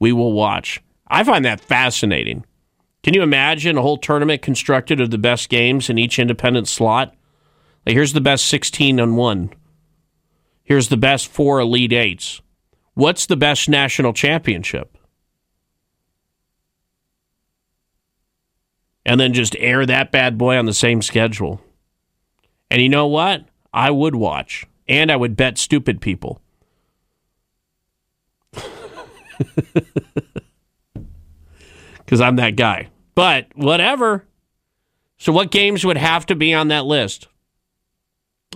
We 0.00 0.12
will 0.12 0.32
watch. 0.32 0.82
I 1.06 1.24
find 1.24 1.44
that 1.44 1.60
fascinating. 1.60 2.44
Can 3.02 3.14
you 3.14 3.22
imagine 3.22 3.78
a 3.78 3.82
whole 3.82 3.96
tournament 3.96 4.42
constructed 4.42 5.00
of 5.00 5.10
the 5.10 5.18
best 5.18 5.48
games 5.48 5.88
in 5.88 5.98
each 5.98 6.18
independent 6.18 6.68
slot? 6.68 7.14
Like 7.86 7.94
here's 7.94 8.12
the 8.12 8.20
best 8.20 8.46
16 8.46 9.00
on 9.00 9.16
one. 9.16 9.50
Here's 10.62 10.88
the 10.88 10.96
best 10.96 11.28
four 11.28 11.60
Elite 11.60 11.92
Eights. 11.92 12.42
What's 12.94 13.26
the 13.26 13.36
best 13.36 13.68
national 13.68 14.12
championship? 14.12 14.89
And 19.06 19.18
then 19.18 19.32
just 19.32 19.56
air 19.58 19.86
that 19.86 20.12
bad 20.12 20.36
boy 20.36 20.56
on 20.56 20.66
the 20.66 20.74
same 20.74 21.02
schedule. 21.02 21.60
And 22.70 22.82
you 22.82 22.88
know 22.88 23.06
what? 23.06 23.44
I 23.72 23.90
would 23.90 24.14
watch. 24.14 24.66
And 24.88 25.10
I 25.10 25.16
would 25.16 25.36
bet 25.36 25.58
stupid 25.58 26.00
people. 26.00 26.40
Because 32.10 32.20
I'm 32.20 32.34
that 32.36 32.56
guy. 32.56 32.88
But 33.14 33.46
whatever. 33.54 34.24
So, 35.18 35.30
what 35.32 35.52
games 35.52 35.84
would 35.84 35.96
have 35.96 36.26
to 36.26 36.34
be 36.34 36.52
on 36.52 36.66
that 36.68 36.84
list? 36.84 37.28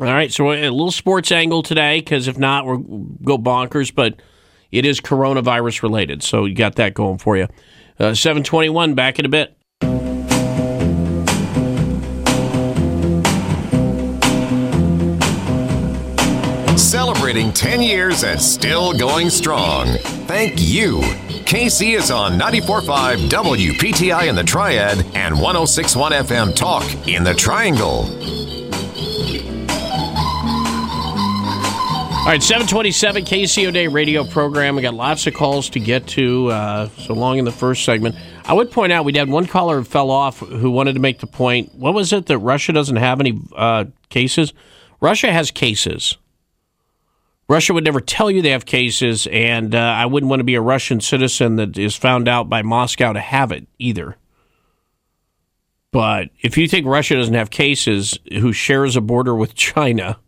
All 0.00 0.06
right, 0.06 0.32
so 0.32 0.50
a 0.50 0.70
little 0.70 0.90
sports 0.90 1.30
angle 1.30 1.62
today, 1.62 2.00
because 2.00 2.26
if 2.26 2.36
not, 2.36 2.66
we'll 2.66 2.78
go 3.22 3.38
bonkers. 3.38 3.94
But 3.94 4.20
it 4.72 4.84
is 4.84 5.00
coronavirus 5.00 5.84
related, 5.84 6.24
so 6.24 6.46
you 6.46 6.54
got 6.56 6.74
that 6.76 6.94
going 6.94 7.18
for 7.18 7.36
you. 7.36 7.46
Uh, 8.00 8.14
Seven 8.14 8.42
twenty-one. 8.42 8.94
Back 8.94 9.20
in 9.20 9.24
a 9.24 9.28
bit. 9.28 9.56
Celebrating 16.94 17.52
10 17.52 17.82
years 17.82 18.22
and 18.22 18.40
still 18.40 18.96
going 18.96 19.28
strong. 19.28 19.88
Thank 20.28 20.52
you. 20.58 21.02
Casey 21.44 21.94
is 21.94 22.12
on 22.12 22.38
94.5 22.38 23.28
WPTI 23.28 24.28
in 24.28 24.36
the 24.36 24.44
Triad 24.44 24.98
and 25.16 25.34
106.1 25.34 26.12
FM 26.22 26.54
Talk 26.54 26.84
in 27.08 27.24
the 27.24 27.34
Triangle. 27.34 28.04
All 32.20 32.26
right, 32.26 32.40
727 32.40 33.24
Casey 33.24 33.66
O'Day 33.66 33.88
radio 33.88 34.22
program. 34.22 34.76
We 34.76 34.82
got 34.82 34.94
lots 34.94 35.26
of 35.26 35.34
calls 35.34 35.70
to 35.70 35.80
get 35.80 36.06
to, 36.10 36.52
uh, 36.52 36.88
so 36.90 37.14
long 37.14 37.38
in 37.38 37.44
the 37.44 37.50
first 37.50 37.84
segment. 37.84 38.14
I 38.44 38.52
would 38.52 38.70
point 38.70 38.92
out 38.92 39.04
we 39.04 39.12
had 39.14 39.28
one 39.28 39.46
caller 39.46 39.78
who 39.78 39.84
fell 39.84 40.12
off 40.12 40.38
who 40.38 40.70
wanted 40.70 40.92
to 40.92 41.00
make 41.00 41.18
the 41.18 41.26
point. 41.26 41.74
What 41.74 41.92
was 41.92 42.12
it 42.12 42.26
that 42.26 42.38
Russia 42.38 42.72
doesn't 42.72 42.94
have 42.94 43.18
any 43.18 43.40
uh, 43.56 43.86
cases? 44.10 44.52
Russia 45.00 45.32
has 45.32 45.50
cases. 45.50 46.18
Russia 47.48 47.74
would 47.74 47.84
never 47.84 48.00
tell 48.00 48.30
you 48.30 48.40
they 48.40 48.50
have 48.50 48.64
cases, 48.64 49.26
and 49.30 49.74
uh, 49.74 49.78
I 49.78 50.06
wouldn't 50.06 50.30
want 50.30 50.40
to 50.40 50.44
be 50.44 50.54
a 50.54 50.60
Russian 50.60 51.00
citizen 51.00 51.56
that 51.56 51.76
is 51.76 51.94
found 51.94 52.26
out 52.26 52.48
by 52.48 52.62
Moscow 52.62 53.12
to 53.12 53.20
have 53.20 53.52
it 53.52 53.66
either. 53.78 54.16
But 55.92 56.30
if 56.40 56.56
you 56.56 56.66
think 56.66 56.86
Russia 56.86 57.14
doesn't 57.16 57.34
have 57.34 57.50
cases, 57.50 58.18
who 58.32 58.52
shares 58.52 58.96
a 58.96 59.00
border 59.00 59.34
with 59.34 59.54
China, 59.54 60.18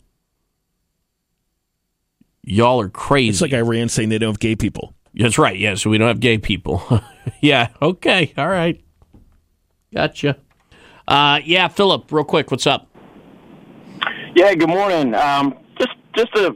y'all 2.43 2.81
are 2.81 2.89
crazy. 2.89 3.31
It's 3.31 3.41
like 3.41 3.53
Iran 3.53 3.89
saying 3.89 4.11
they 4.11 4.19
don't 4.19 4.33
have 4.33 4.39
gay 4.39 4.55
people. 4.55 4.95
That's 5.15 5.39
right. 5.39 5.59
Yeah, 5.59 5.75
so 5.75 5.89
we 5.91 5.99
don't 5.99 6.09
have 6.09 6.21
gay 6.21 6.39
people. 6.39 7.03
yeah. 7.41 7.69
Okay. 7.81 8.33
All 8.37 8.49
right. 8.49 8.81
Gotcha. 9.93 10.37
Uh, 11.09 11.41
yeah, 11.45 11.69
Philip, 11.69 12.13
real 12.13 12.25
quick, 12.25 12.51
what's 12.51 12.67
up? 12.67 12.89
Yeah, 14.35 14.55
good 14.55 14.69
morning. 14.69 15.15
Um, 15.15 15.57
just 15.79 15.93
just 16.15 16.35
a 16.37 16.55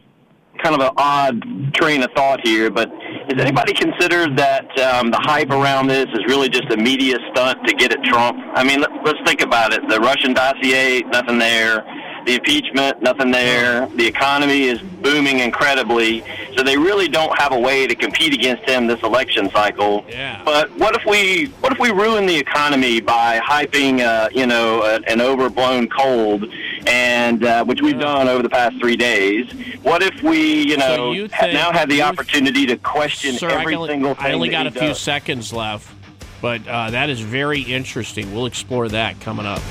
kind 0.62 0.74
of 0.74 0.80
an 0.80 0.92
odd 0.96 1.74
train 1.74 2.02
of 2.02 2.10
thought 2.14 2.40
here, 2.44 2.70
but 2.70 2.88
has 2.90 3.40
anybody 3.40 3.72
considered 3.72 4.36
that 4.36 4.66
um, 4.80 5.10
the 5.10 5.20
hype 5.22 5.50
around 5.50 5.86
this 5.86 6.06
is 6.12 6.20
really 6.26 6.48
just 6.48 6.70
a 6.72 6.76
media 6.76 7.16
stunt 7.32 7.58
to 7.66 7.74
get 7.74 7.92
at 7.92 8.02
Trump? 8.04 8.38
I 8.54 8.64
mean, 8.64 8.80
let, 8.80 8.90
let's 9.04 9.18
think 9.24 9.42
about 9.42 9.72
it. 9.72 9.80
The 9.88 10.00
Russian 10.00 10.34
dossier, 10.34 11.02
nothing 11.12 11.38
there. 11.38 11.84
The 12.30 12.36
impeachment, 12.36 13.02
nothing 13.02 13.32
there. 13.32 13.86
The 13.96 14.06
economy 14.06 14.68
is 14.68 14.80
booming 14.80 15.40
incredibly, 15.40 16.22
so 16.56 16.62
they 16.62 16.78
really 16.78 17.08
don't 17.08 17.36
have 17.36 17.50
a 17.50 17.58
way 17.58 17.88
to 17.88 17.94
compete 17.96 18.32
against 18.32 18.70
him 18.70 18.86
this 18.86 19.02
election 19.02 19.50
cycle. 19.50 20.04
Yeah. 20.08 20.40
But 20.44 20.70
what 20.78 20.94
if 20.94 21.04
we 21.04 21.46
what 21.58 21.72
if 21.72 21.80
we 21.80 21.90
ruin 21.90 22.26
the 22.26 22.36
economy 22.36 23.00
by 23.00 23.40
hyping, 23.40 23.98
uh, 23.98 24.28
you 24.30 24.46
know, 24.46 24.84
a, 24.84 25.00
an 25.10 25.20
overblown 25.20 25.88
cold, 25.88 26.44
and 26.86 27.44
uh, 27.44 27.64
which 27.64 27.82
we've 27.82 27.98
done 27.98 28.28
over 28.28 28.44
the 28.44 28.48
past 28.48 28.78
three 28.78 28.96
days? 28.96 29.50
What 29.82 30.00
if 30.00 30.22
we, 30.22 30.68
you 30.68 30.76
know, 30.76 30.96
So 30.96 31.10
you 31.10 31.28
ha- 31.32 31.46
now 31.46 31.72
have 31.72 31.88
the 31.88 32.02
opportunity 32.02 32.64
to 32.66 32.76
question 32.76 33.34
Sir, 33.38 33.48
every 33.48 33.74
only, 33.74 33.88
single 33.88 34.14
thing 34.14 34.26
I 34.26 34.32
only 34.34 34.50
got 34.50 34.68
a 34.68 34.70
few 34.70 34.94
seconds 34.94 35.52
left, 35.52 35.92
but 36.40 36.64
uh, 36.68 36.90
that 36.90 37.10
is 37.10 37.18
very 37.18 37.62
interesting. 37.62 38.32
We'll 38.32 38.46
explore 38.46 38.88
that 38.90 39.18
coming 39.18 39.46
up. 39.46 39.62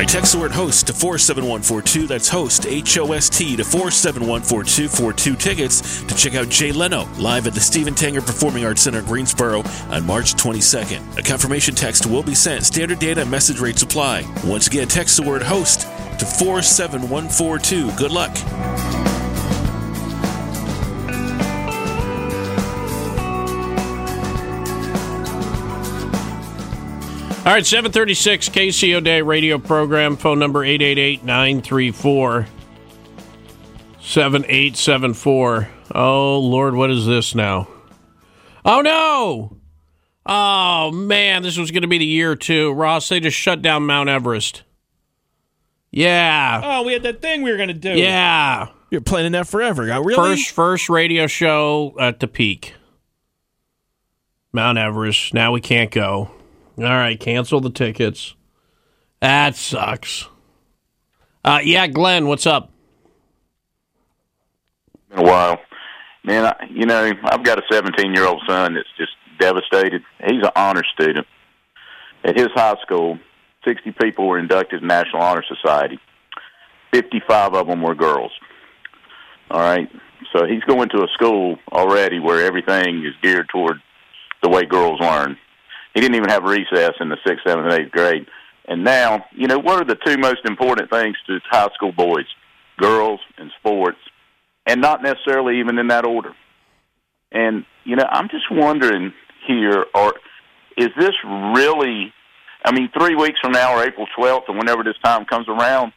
Right, 0.00 0.08
text 0.08 0.32
the 0.32 0.38
word 0.38 0.52
host 0.52 0.86
to 0.86 0.94
47142. 0.94 2.06
That's 2.06 2.28
host, 2.28 2.66
H 2.66 2.96
O 2.96 3.12
S 3.12 3.28
T, 3.28 3.56
to 3.56 3.64
47142 3.64 4.88
for 4.88 5.12
two 5.12 5.36
tickets 5.36 6.02
to 6.02 6.14
check 6.14 6.34
out 6.34 6.48
Jay 6.48 6.72
Leno 6.72 7.06
live 7.18 7.46
at 7.46 7.52
the 7.52 7.60
Stephen 7.60 7.94
Tanger 7.94 8.24
Performing 8.24 8.64
Arts 8.64 8.82
Center 8.82 9.00
in 9.00 9.04
Greensboro 9.04 9.62
on 9.90 10.06
March 10.06 10.34
22nd. 10.34 11.18
A 11.18 11.22
confirmation 11.22 11.74
text 11.74 12.06
will 12.06 12.22
be 12.22 12.34
sent. 12.34 12.64
Standard 12.64 12.98
data 12.98 13.26
message 13.26 13.60
rates 13.60 13.82
apply. 13.82 14.24
Once 14.44 14.68
again, 14.68 14.88
text 14.88 15.18
the 15.18 15.22
word 15.22 15.42
host 15.42 15.82
to 16.18 16.24
47142. 16.24 17.92
Good 17.96 18.10
luck. 18.10 19.19
All 27.50 27.56
right, 27.56 27.66
736 27.66 28.48
Casey 28.50 28.94
O'Day 28.94 29.22
radio 29.22 29.58
program, 29.58 30.16
phone 30.16 30.38
number 30.38 30.62
888 30.62 31.24
934 31.24 32.46
7874. 33.98 35.68
Oh, 35.92 36.38
Lord, 36.38 36.76
what 36.76 36.92
is 36.92 37.06
this 37.06 37.34
now? 37.34 37.66
Oh, 38.64 38.82
no! 38.82 39.56
Oh, 40.24 40.92
man, 40.92 41.42
this 41.42 41.58
was 41.58 41.72
going 41.72 41.82
to 41.82 41.88
be 41.88 41.98
the 41.98 42.04
year, 42.04 42.36
too. 42.36 42.70
Ross, 42.72 43.08
they 43.08 43.18
just 43.18 43.36
shut 43.36 43.62
down 43.62 43.84
Mount 43.84 44.08
Everest. 44.08 44.62
Yeah. 45.90 46.60
Oh, 46.62 46.84
we 46.84 46.92
had 46.92 47.02
that 47.02 47.20
thing 47.20 47.42
we 47.42 47.50
were 47.50 47.56
going 47.56 47.66
to 47.66 47.74
do. 47.74 47.98
Yeah. 47.98 48.68
You're 48.92 49.00
planning 49.00 49.32
that 49.32 49.48
forever. 49.48 49.82
Really? 49.82 50.14
First, 50.14 50.52
first 50.52 50.88
radio 50.88 51.26
show 51.26 51.96
at 51.98 52.20
the 52.20 52.28
peak. 52.28 52.74
Mount 54.52 54.78
Everest. 54.78 55.34
Now 55.34 55.50
we 55.50 55.60
can't 55.60 55.90
go. 55.90 56.30
All 56.80 56.86
right, 56.86 57.18
cancel 57.18 57.60
the 57.60 57.70
tickets. 57.70 58.34
That 59.20 59.54
sucks. 59.54 60.26
Uh, 61.44 61.60
yeah, 61.62 61.86
Glenn, 61.86 62.26
what's 62.26 62.46
up? 62.46 62.70
been 65.10 65.18
a 65.18 65.22
while. 65.22 65.58
Man, 66.24 66.46
I, 66.46 66.66
you 66.70 66.86
know, 66.86 67.12
I've 67.24 67.44
got 67.44 67.58
a 67.58 67.62
17 67.70 68.14
year 68.14 68.26
old 68.26 68.42
son 68.46 68.74
that's 68.74 68.88
just 68.96 69.12
devastated. 69.38 70.02
He's 70.24 70.42
an 70.42 70.52
honor 70.56 70.82
student. 70.94 71.26
At 72.24 72.36
his 72.36 72.48
high 72.54 72.76
school, 72.82 73.18
60 73.66 73.92
people 73.92 74.28
were 74.28 74.38
inducted 74.38 74.82
in 74.82 74.88
National 74.88 75.22
Honor 75.22 75.44
Society. 75.48 75.98
55 76.92 77.54
of 77.54 77.66
them 77.66 77.82
were 77.82 77.94
girls. 77.94 78.32
All 79.50 79.60
right. 79.60 79.88
So 80.34 80.46
he's 80.46 80.62
going 80.64 80.90
to 80.90 81.02
a 81.02 81.08
school 81.14 81.58
already 81.72 82.20
where 82.20 82.44
everything 82.44 83.04
is 83.04 83.14
geared 83.22 83.48
toward 83.48 83.78
the 84.42 84.50
way 84.50 84.64
girls 84.64 85.00
learn. 85.00 85.36
He 85.94 86.00
didn't 86.00 86.16
even 86.16 86.28
have 86.30 86.44
recess 86.44 86.92
in 87.00 87.08
the 87.08 87.16
sixth, 87.26 87.44
seventh, 87.46 87.70
and 87.70 87.80
eighth 87.82 87.92
grade. 87.92 88.26
And 88.66 88.84
now, 88.84 89.24
you 89.32 89.48
know, 89.48 89.58
what 89.58 89.80
are 89.80 89.84
the 89.84 89.98
two 90.04 90.16
most 90.18 90.44
important 90.44 90.90
things 90.90 91.16
to 91.26 91.40
high 91.50 91.68
school 91.74 91.92
boys? 91.92 92.26
Girls 92.78 93.20
and 93.36 93.50
sports, 93.58 93.98
and 94.66 94.80
not 94.80 95.02
necessarily 95.02 95.58
even 95.60 95.78
in 95.78 95.88
that 95.88 96.06
order. 96.06 96.32
And 97.32 97.64
you 97.84 97.96
know, 97.96 98.06
I'm 98.08 98.28
just 98.28 98.50
wondering 98.50 99.12
here, 99.46 99.84
or 99.94 100.14
is 100.76 100.88
this 100.98 101.12
really? 101.24 102.12
I 102.64 102.72
mean, 102.72 102.90
three 102.96 103.14
weeks 103.14 103.38
from 103.40 103.52
now, 103.52 103.76
or 103.76 103.84
April 103.84 104.06
12th, 104.18 104.48
or 104.48 104.56
whenever 104.56 104.82
this 104.82 104.96
time 105.02 105.24
comes 105.24 105.46
around, 105.48 105.92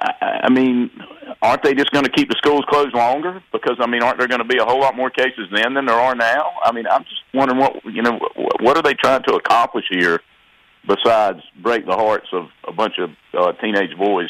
I, 0.00 0.40
I 0.44 0.50
mean, 0.50 0.90
aren't 1.42 1.62
they 1.62 1.74
just 1.74 1.90
going 1.90 2.04
to 2.04 2.10
keep 2.10 2.28
the 2.28 2.36
schools 2.38 2.64
closed 2.68 2.94
longer? 2.94 3.42
Because 3.52 3.76
I 3.80 3.86
mean, 3.86 4.02
aren't 4.02 4.18
there 4.18 4.28
going 4.28 4.40
to 4.40 4.48
be 4.48 4.58
a 4.58 4.64
whole 4.64 4.80
lot 4.80 4.96
more 4.96 5.10
cases 5.10 5.48
then 5.52 5.74
than 5.74 5.86
there 5.86 5.98
are 5.98 6.14
now? 6.14 6.52
I 6.62 6.72
mean, 6.72 6.86
I'm 6.90 7.04
just 7.04 7.22
wondering 7.34 7.60
what 7.60 7.84
you 7.84 8.02
know, 8.02 8.18
what, 8.60 8.76
are 8.76 8.82
they 8.82 8.94
trying 8.94 9.22
to 9.24 9.34
accomplish 9.34 9.84
here, 9.90 10.20
besides 10.86 11.40
break 11.62 11.86
the 11.86 11.96
hearts 11.96 12.28
of 12.32 12.46
a 12.66 12.72
bunch 12.72 12.94
of 12.98 13.10
uh, 13.38 13.52
teenage 13.60 13.96
boys 13.98 14.28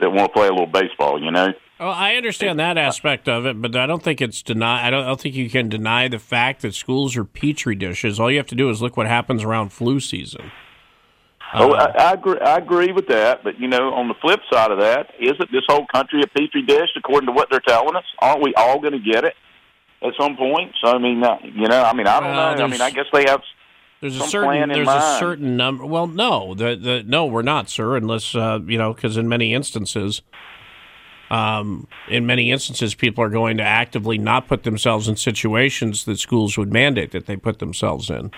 that 0.00 0.10
want 0.10 0.32
to 0.32 0.38
play 0.38 0.48
a 0.48 0.50
little 0.50 0.66
baseball? 0.66 1.22
You 1.22 1.30
know. 1.30 1.48
Well, 1.78 1.92
I 1.92 2.16
understand 2.16 2.58
that 2.58 2.76
aspect 2.76 3.28
of 3.28 3.46
it, 3.46 3.62
but 3.62 3.76
I 3.76 3.86
don't 3.86 4.02
think 4.02 4.20
it's 4.20 4.42
deny. 4.42 4.88
I 4.88 4.90
don't, 4.90 5.04
I 5.04 5.06
don't 5.06 5.20
think 5.20 5.36
you 5.36 5.48
can 5.48 5.68
deny 5.68 6.08
the 6.08 6.18
fact 6.18 6.62
that 6.62 6.74
schools 6.74 7.16
are 7.16 7.24
petri 7.24 7.76
dishes. 7.76 8.18
All 8.18 8.28
you 8.32 8.38
have 8.38 8.48
to 8.48 8.56
do 8.56 8.68
is 8.68 8.82
look 8.82 8.96
what 8.96 9.06
happens 9.06 9.44
around 9.44 9.68
flu 9.72 10.00
season. 10.00 10.50
Oh, 11.54 11.72
Uh, 11.72 11.92
I, 11.96 12.02
I 12.02 12.12
agree. 12.12 12.38
I 12.40 12.56
agree 12.56 12.92
with 12.92 13.06
that. 13.08 13.42
But 13.42 13.58
you 13.58 13.68
know, 13.68 13.92
on 13.94 14.08
the 14.08 14.14
flip 14.20 14.40
side 14.52 14.70
of 14.70 14.78
that, 14.80 15.10
isn't 15.18 15.50
this 15.52 15.62
whole 15.68 15.86
country 15.92 16.20
a 16.22 16.26
petri 16.26 16.62
dish 16.62 16.90
according 16.96 17.26
to 17.26 17.32
what 17.32 17.48
they're 17.50 17.60
telling 17.66 17.96
us? 17.96 18.04
Aren't 18.20 18.42
we 18.42 18.54
all 18.54 18.78
going 18.80 18.92
to 18.92 18.98
get 18.98 19.24
it 19.24 19.34
at 20.02 20.12
some 20.20 20.36
point? 20.36 20.72
So 20.84 20.90
I 20.92 20.98
mean, 20.98 21.22
uh, 21.24 21.38
you 21.42 21.66
know, 21.68 21.82
I 21.82 21.92
mean, 21.94 22.06
I 22.06 22.20
don't 22.20 22.30
Well, 22.30 22.56
know. 22.56 22.64
I 22.64 22.66
mean, 22.66 22.80
I 22.82 22.90
guess 22.90 23.06
they 23.12 23.24
have 23.26 23.42
There's 24.00 24.16
a 24.16 24.24
certain 24.24 24.48
plan 24.48 24.62
in 24.64 24.76
there's 24.76 24.86
mind. 24.86 25.02
a 25.02 25.18
certain 25.18 25.56
number. 25.56 25.86
Well, 25.86 26.06
no, 26.06 26.54
the 26.54 26.76
the 26.76 27.02
no, 27.06 27.24
we're 27.26 27.42
not, 27.42 27.70
sir, 27.70 27.96
unless 27.96 28.34
uh, 28.34 28.58
you 28.66 28.76
know, 28.78 28.92
because 28.92 29.16
in 29.16 29.26
many 29.28 29.54
instances, 29.54 30.20
um, 31.30 31.86
in 32.08 32.26
many 32.26 32.50
instances, 32.50 32.94
people 32.94 33.22
are 33.24 33.28
going 33.30 33.56
to 33.58 33.62
actively 33.64 34.16
not 34.18 34.48
put 34.48 34.62
themselves 34.62 35.08
in 35.08 35.16
situations 35.16 36.04
that 36.04 36.18
schools 36.18 36.56
would 36.56 36.72
mandate 36.72 37.10
that 37.12 37.26
they 37.26 37.36
put 37.36 37.58
themselves 37.58 38.08
in. 38.10 38.30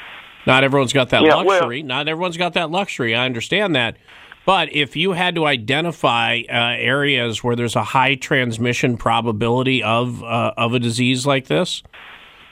Not 0.46 0.64
everyone's 0.64 0.92
got 0.92 1.10
that 1.10 1.22
Yeah, 1.22 1.36
well- 1.36 1.44
luxury. 1.46 1.82
not 1.82 2.08
everyone's 2.08 2.36
got 2.36 2.54
that 2.54 2.70
luxury. 2.70 3.14
I 3.14 3.24
understand 3.26 3.74
that. 3.76 3.96
But 4.46 4.72
if 4.74 4.96
you 4.96 5.12
had 5.12 5.34
to 5.34 5.44
identify 5.46 6.40
uh, 6.48 6.52
areas 6.78 7.44
where 7.44 7.54
there's 7.54 7.76
a 7.76 7.84
high 7.84 8.14
transmission 8.14 8.96
probability 8.96 9.82
of 9.82 10.24
uh, 10.24 10.54
of 10.56 10.72
a 10.72 10.78
disease 10.78 11.26
like 11.26 11.46
this, 11.46 11.82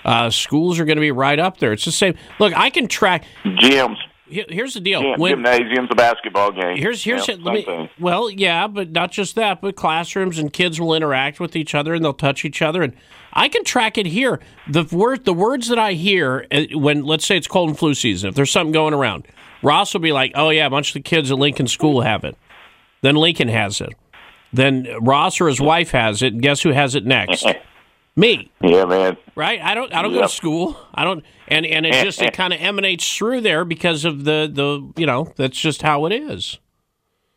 uh, 0.04 0.28
schools 0.30 0.78
are 0.78 0.84
going 0.84 0.98
to 0.98 1.00
be 1.02 1.10
right 1.10 1.38
up 1.38 1.56
there. 1.58 1.72
It's 1.72 1.86
the 1.86 1.90
same. 1.92 2.14
Look, 2.38 2.52
I 2.56 2.70
can 2.70 2.88
track 2.88 3.24
gyms. 3.42 3.96
Here's 4.28 4.74
the 4.74 4.80
deal. 4.80 5.00
gym- 5.00 5.18
When- 5.18 5.32
gymnasiums, 5.42 5.88
a 5.90 5.94
basketball 5.94 6.52
game. 6.52 6.76
Here's 6.76 7.02
here's 7.02 7.26
Yeah, 7.26 7.36
let 7.40 7.54
me, 7.66 7.90
well, 7.98 8.28
yeah, 8.30 8.66
but 8.66 8.90
not 8.90 9.10
just 9.10 9.34
that, 9.36 9.62
but 9.62 9.74
classrooms 9.74 10.38
and 10.38 10.52
kids 10.52 10.78
will 10.78 10.94
interact 10.94 11.40
with 11.40 11.56
each 11.56 11.74
other 11.74 11.94
and 11.94 12.04
they'll 12.04 12.12
touch 12.12 12.44
each 12.44 12.60
other, 12.60 12.82
and 12.82 12.92
I 13.38 13.48
can 13.48 13.62
track 13.62 13.96
it 13.96 14.06
here. 14.06 14.40
The 14.68 14.82
word, 14.90 15.24
the 15.24 15.32
words 15.32 15.68
that 15.68 15.78
I 15.78 15.92
hear 15.92 16.44
uh, 16.50 16.64
when 16.72 17.04
let's 17.04 17.24
say 17.24 17.36
it's 17.36 17.46
cold 17.46 17.68
and 17.68 17.78
flu 17.78 17.94
season, 17.94 18.30
if 18.30 18.34
there's 18.34 18.50
something 18.50 18.72
going 18.72 18.94
around, 18.94 19.28
Ross 19.62 19.94
will 19.94 20.00
be 20.00 20.10
like, 20.10 20.32
"Oh 20.34 20.50
yeah, 20.50 20.66
a 20.66 20.70
bunch 20.70 20.90
of 20.90 20.94
the 20.94 21.08
kids 21.08 21.30
at 21.30 21.38
Lincoln 21.38 21.68
School 21.68 22.00
have 22.00 22.24
it." 22.24 22.36
Then 23.00 23.14
Lincoln 23.14 23.46
has 23.46 23.80
it. 23.80 23.94
Then 24.52 24.88
Ross 25.00 25.40
or 25.40 25.46
his 25.46 25.60
wife 25.60 25.92
has 25.92 26.20
it, 26.20 26.32
and 26.32 26.42
guess 26.42 26.62
who 26.62 26.72
has 26.72 26.96
it 26.96 27.06
next? 27.06 27.46
Me. 28.16 28.50
Yeah, 28.60 28.84
man. 28.84 29.16
Right? 29.36 29.60
I 29.62 29.74
don't 29.74 29.94
I 29.94 30.02
don't 30.02 30.12
go 30.12 30.22
to 30.22 30.28
school. 30.28 30.76
I 30.92 31.04
don't 31.04 31.24
and 31.46 31.64
and 31.64 31.86
it 31.86 32.02
just 32.04 32.20
it 32.20 32.32
kind 32.32 32.52
of 32.52 32.60
emanates 32.60 33.16
through 33.16 33.42
there 33.42 33.64
because 33.64 34.04
of 34.04 34.24
the 34.24 34.50
the 34.52 35.00
you 35.00 35.06
know, 35.06 35.32
that's 35.36 35.56
just 35.56 35.82
how 35.82 36.04
it 36.06 36.12
is. 36.12 36.58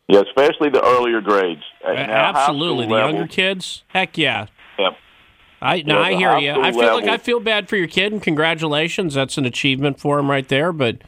Yeah, 0.08 0.22
especially 0.22 0.70
the 0.70 0.84
earlier 0.84 1.20
grades. 1.20 1.62
Absolutely. 1.86 2.88
The 2.88 2.96
younger 2.96 3.28
kids? 3.28 3.84
Heck 3.88 4.18
yeah. 4.18 4.48
Yep. 5.62 5.68
I 5.68 5.82
no, 5.82 5.98
I 6.00 6.14
hear 6.14 6.36
you. 6.38 6.50
I 6.52 6.72
feel 6.72 6.94
like 6.94 7.04
I 7.08 7.18
feel 7.18 7.40
bad 7.40 7.68
for 7.68 7.76
your 7.76 7.86
kid, 7.86 8.12
and 8.12 8.22
congratulations. 8.22 9.14
That's 9.14 9.38
an 9.38 9.44
achievement 9.44 10.00
for 10.00 10.18
him 10.18 10.30
right 10.30 10.46
there. 10.48 10.72
But 10.72 10.98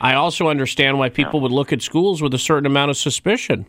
I 0.00 0.14
also 0.14 0.48
understand 0.48 0.98
why 0.98 1.08
people 1.08 1.40
would 1.40 1.52
look 1.52 1.72
at 1.72 1.82
schools 1.82 2.22
with 2.22 2.32
a 2.34 2.38
certain 2.38 2.66
amount 2.66 2.90
of 2.90 2.96
suspicion. 2.96 3.66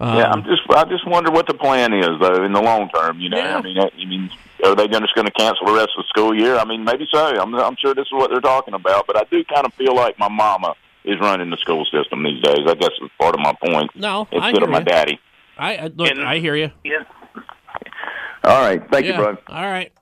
yeah, 0.00 0.30
Um, 0.30 0.32
I'm 0.32 0.44
just 0.44 0.62
I 0.74 0.84
just 0.84 1.06
wonder 1.06 1.30
what 1.30 1.46
the 1.46 1.54
plan 1.54 1.92
is 1.92 2.08
though 2.20 2.42
in 2.44 2.52
the 2.52 2.62
long 2.62 2.88
term. 2.90 3.20
You 3.20 3.28
know, 3.30 3.40
I 3.40 3.60
mean, 3.62 3.78
I 3.78 3.90
mean, 4.06 4.30
are 4.64 4.74
they 4.74 4.88
just 4.88 5.14
going 5.14 5.26
to 5.26 5.32
cancel 5.32 5.66
the 5.66 5.72
rest 5.74 5.90
of 5.98 6.04
the 6.04 6.08
school 6.08 6.34
year? 6.34 6.56
I 6.56 6.64
mean, 6.64 6.84
maybe 6.84 7.06
so. 7.12 7.26
I'm 7.26 7.54
I'm 7.54 7.76
sure 7.76 7.94
this 7.94 8.06
is 8.06 8.12
what 8.12 8.30
they're 8.30 8.40
talking 8.40 8.74
about, 8.74 9.06
but 9.06 9.16
I 9.16 9.24
do 9.30 9.44
kind 9.44 9.66
of 9.66 9.74
feel 9.74 9.94
like 9.94 10.18
my 10.18 10.28
mama 10.28 10.74
is 11.04 11.16
running 11.20 11.50
the 11.50 11.56
school 11.58 11.84
system 11.86 12.22
these 12.22 12.42
days. 12.42 12.60
I 12.66 12.74
guess 12.74 12.90
is 13.02 13.10
part 13.20 13.34
of 13.34 13.40
my 13.40 13.54
point. 13.62 13.90
No, 13.94 14.26
I 14.32 14.36
instead 14.36 14.54
hear 14.54 14.64
of 14.64 14.70
my 14.70 14.78
you. 14.78 14.84
daddy. 14.84 15.20
I, 15.58 15.76
I 15.76 15.86
look. 15.88 16.16
I 16.18 16.38
hear 16.38 16.54
you. 16.54 16.70
Yeah. 16.84 17.02
All 18.44 18.60
right, 18.60 18.82
thank 18.90 19.06
Yeah, 19.06 19.18
you, 19.18 19.22
bro. 19.22 19.36
All 19.48 19.62
right. 19.62 19.92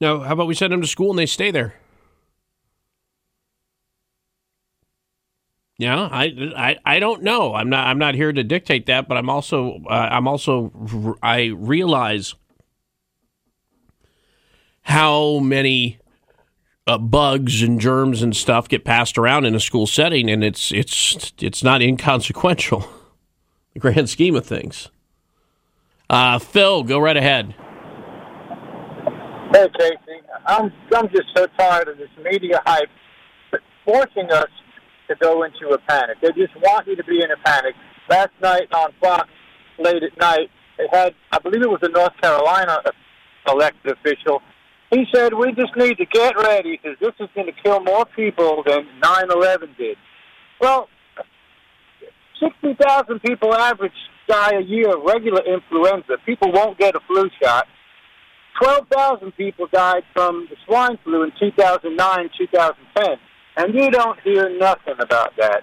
Now, 0.00 0.20
how 0.20 0.34
about 0.34 0.46
we 0.46 0.54
send 0.54 0.72
them 0.72 0.82
to 0.82 0.86
school 0.86 1.10
and 1.10 1.18
they 1.18 1.26
stay 1.26 1.50
there? 1.50 1.74
Yeah, 5.78 6.08
I, 6.10 6.52
I, 6.56 6.76
I 6.86 6.98
don't 6.98 7.22
know. 7.22 7.54
I'm 7.54 7.68
not 7.68 7.86
I'm 7.86 7.98
not 7.98 8.14
here 8.14 8.32
to 8.32 8.42
dictate 8.42 8.86
that, 8.86 9.08
but 9.08 9.18
I'm 9.18 9.28
also 9.28 9.82
uh, 9.88 10.08
I'm 10.10 10.26
also 10.26 10.72
I 11.22 11.46
realize 11.54 12.34
how 14.82 15.38
many 15.40 15.98
uh, 16.86 16.96
bugs 16.96 17.62
and 17.62 17.78
germs 17.78 18.22
and 18.22 18.34
stuff 18.34 18.68
get 18.68 18.84
passed 18.84 19.18
around 19.18 19.44
in 19.44 19.54
a 19.54 19.60
school 19.60 19.86
setting, 19.86 20.30
and 20.30 20.42
it's 20.42 20.72
it's 20.72 21.32
it's 21.40 21.62
not 21.62 21.82
inconsequential, 21.82 22.88
the 23.74 23.80
grand 23.80 24.08
scheme 24.08 24.34
of 24.34 24.46
things. 24.46 24.88
Uh, 26.08 26.38
Phil, 26.38 26.84
go 26.84 26.98
right 26.98 27.16
ahead. 27.16 27.54
Hey, 29.52 29.66
Casey. 29.78 30.20
I'm 30.46 30.72
I'm 30.94 31.08
just 31.08 31.28
so 31.34 31.46
tired 31.58 31.88
of 31.88 31.98
this 31.98 32.08
media 32.22 32.60
hype 32.64 32.88
forcing 33.84 34.30
us 34.30 34.50
to 35.08 35.14
go 35.16 35.44
into 35.44 35.68
a 35.72 35.78
panic. 35.88 36.18
They 36.20 36.28
just 36.28 36.54
want 36.56 36.86
you 36.86 36.96
to 36.96 37.04
be 37.04 37.22
in 37.22 37.30
a 37.30 37.36
panic. 37.44 37.74
Last 38.08 38.30
night 38.42 38.68
on 38.72 38.90
Fox, 39.00 39.28
late 39.78 40.02
at 40.02 40.16
night, 40.18 40.50
they 40.78 40.86
had, 40.92 41.14
I 41.32 41.38
believe 41.38 41.62
it 41.62 41.70
was 41.70 41.80
a 41.82 41.88
North 41.88 42.12
Carolina 42.20 42.78
elected 43.48 43.92
official. 43.92 44.42
He 44.90 45.04
said, 45.12 45.34
we 45.34 45.52
just 45.52 45.76
need 45.76 45.98
to 45.98 46.06
get 46.06 46.36
ready 46.36 46.78
because 46.80 46.98
this 47.00 47.12
is 47.18 47.28
going 47.34 47.46
to 47.46 47.62
kill 47.62 47.80
more 47.80 48.04
people 48.04 48.62
than 48.66 48.86
9-11 49.00 49.76
did. 49.76 49.96
Well, 50.60 50.88
60,000 52.40 53.20
people 53.20 53.54
average 53.54 53.92
die 54.28 54.56
a 54.56 54.62
year 54.62 54.96
of 54.96 55.02
regular 55.04 55.42
influenza. 55.44 56.16
People 56.24 56.52
won't 56.52 56.78
get 56.78 56.94
a 56.94 57.00
flu 57.06 57.28
shot. 57.42 57.66
12,000 58.60 59.32
people 59.36 59.66
died 59.72 60.02
from 60.12 60.46
the 60.50 60.56
swine 60.64 60.98
flu 61.04 61.22
in 61.24 61.32
2009, 61.38 62.30
2010. 62.38 63.18
And 63.58 63.74
you 63.74 63.90
don't 63.90 64.18
hear 64.20 64.48
nothing 64.58 64.94
about 64.98 65.32
that. 65.36 65.62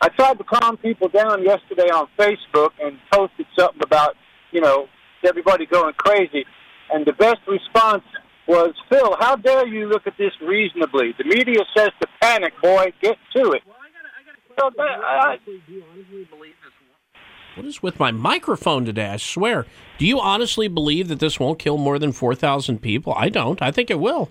I 0.00 0.08
tried 0.08 0.38
to 0.38 0.44
calm 0.44 0.76
people 0.76 1.08
down 1.08 1.44
yesterday 1.44 1.88
on 1.88 2.08
Facebook 2.18 2.70
and 2.82 2.98
posted 3.12 3.46
something 3.58 3.80
about, 3.82 4.16
you 4.52 4.60
know, 4.60 4.86
everybody 5.26 5.66
going 5.66 5.94
crazy. 5.94 6.44
And 6.92 7.06
the 7.06 7.12
best 7.12 7.40
response 7.46 8.04
was, 8.46 8.74
Phil, 8.90 9.16
how 9.18 9.36
dare 9.36 9.66
you 9.66 9.88
look 9.88 10.06
at 10.06 10.14
this 10.18 10.32
reasonably? 10.42 11.14
The 11.16 11.24
media 11.24 11.64
says 11.76 11.90
to 12.00 12.08
panic, 12.20 12.52
boy, 12.62 12.92
get 13.00 13.16
to 13.36 13.52
it. 13.52 13.62
Well, 13.64 13.76
I 13.80 13.88
gotta, 13.96 15.06
I, 15.06 15.38
What 17.54 17.66
is 17.66 17.82
with 17.82 18.00
my 18.00 18.10
microphone 18.10 18.84
today? 18.84 19.06
I 19.06 19.16
swear. 19.16 19.66
Do 19.98 20.06
you 20.06 20.18
honestly 20.18 20.66
believe 20.66 21.08
that 21.08 21.20
this 21.20 21.38
won't 21.38 21.58
kill 21.58 21.78
more 21.78 21.98
than 21.98 22.12
4,000 22.12 22.80
people? 22.80 23.14
I 23.16 23.28
don't. 23.28 23.62
I 23.62 23.70
think 23.70 23.90
it 23.90 24.00
will. 24.00 24.30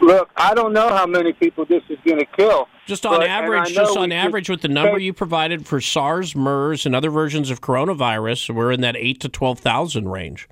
Look, 0.00 0.30
I 0.36 0.54
don't 0.54 0.72
know 0.72 0.88
how 0.88 1.06
many 1.06 1.32
people 1.32 1.64
this 1.64 1.82
is 1.88 1.98
going 2.04 2.18
to 2.18 2.26
kill. 2.36 2.66
Just 2.86 3.06
on 3.06 3.20
but- 3.20 3.28
average, 3.28 3.68
and 3.68 3.78
I 3.78 3.82
know 3.82 3.86
just 3.86 3.96
on 3.96 4.10
average, 4.10 4.50
with 4.50 4.62
the 4.62 4.68
number 4.68 4.98
you 4.98 5.12
provided 5.12 5.66
for 5.66 5.80
SARS, 5.80 6.34
MERS, 6.34 6.84
and 6.86 6.96
other 6.96 7.10
versions 7.10 7.50
of 7.50 7.60
coronavirus, 7.60 8.52
we're 8.54 8.72
in 8.72 8.80
that 8.80 8.96
eight 8.96 9.20
to 9.20 9.28
twelve 9.28 9.60
thousand 9.60 10.08
range. 10.08 10.48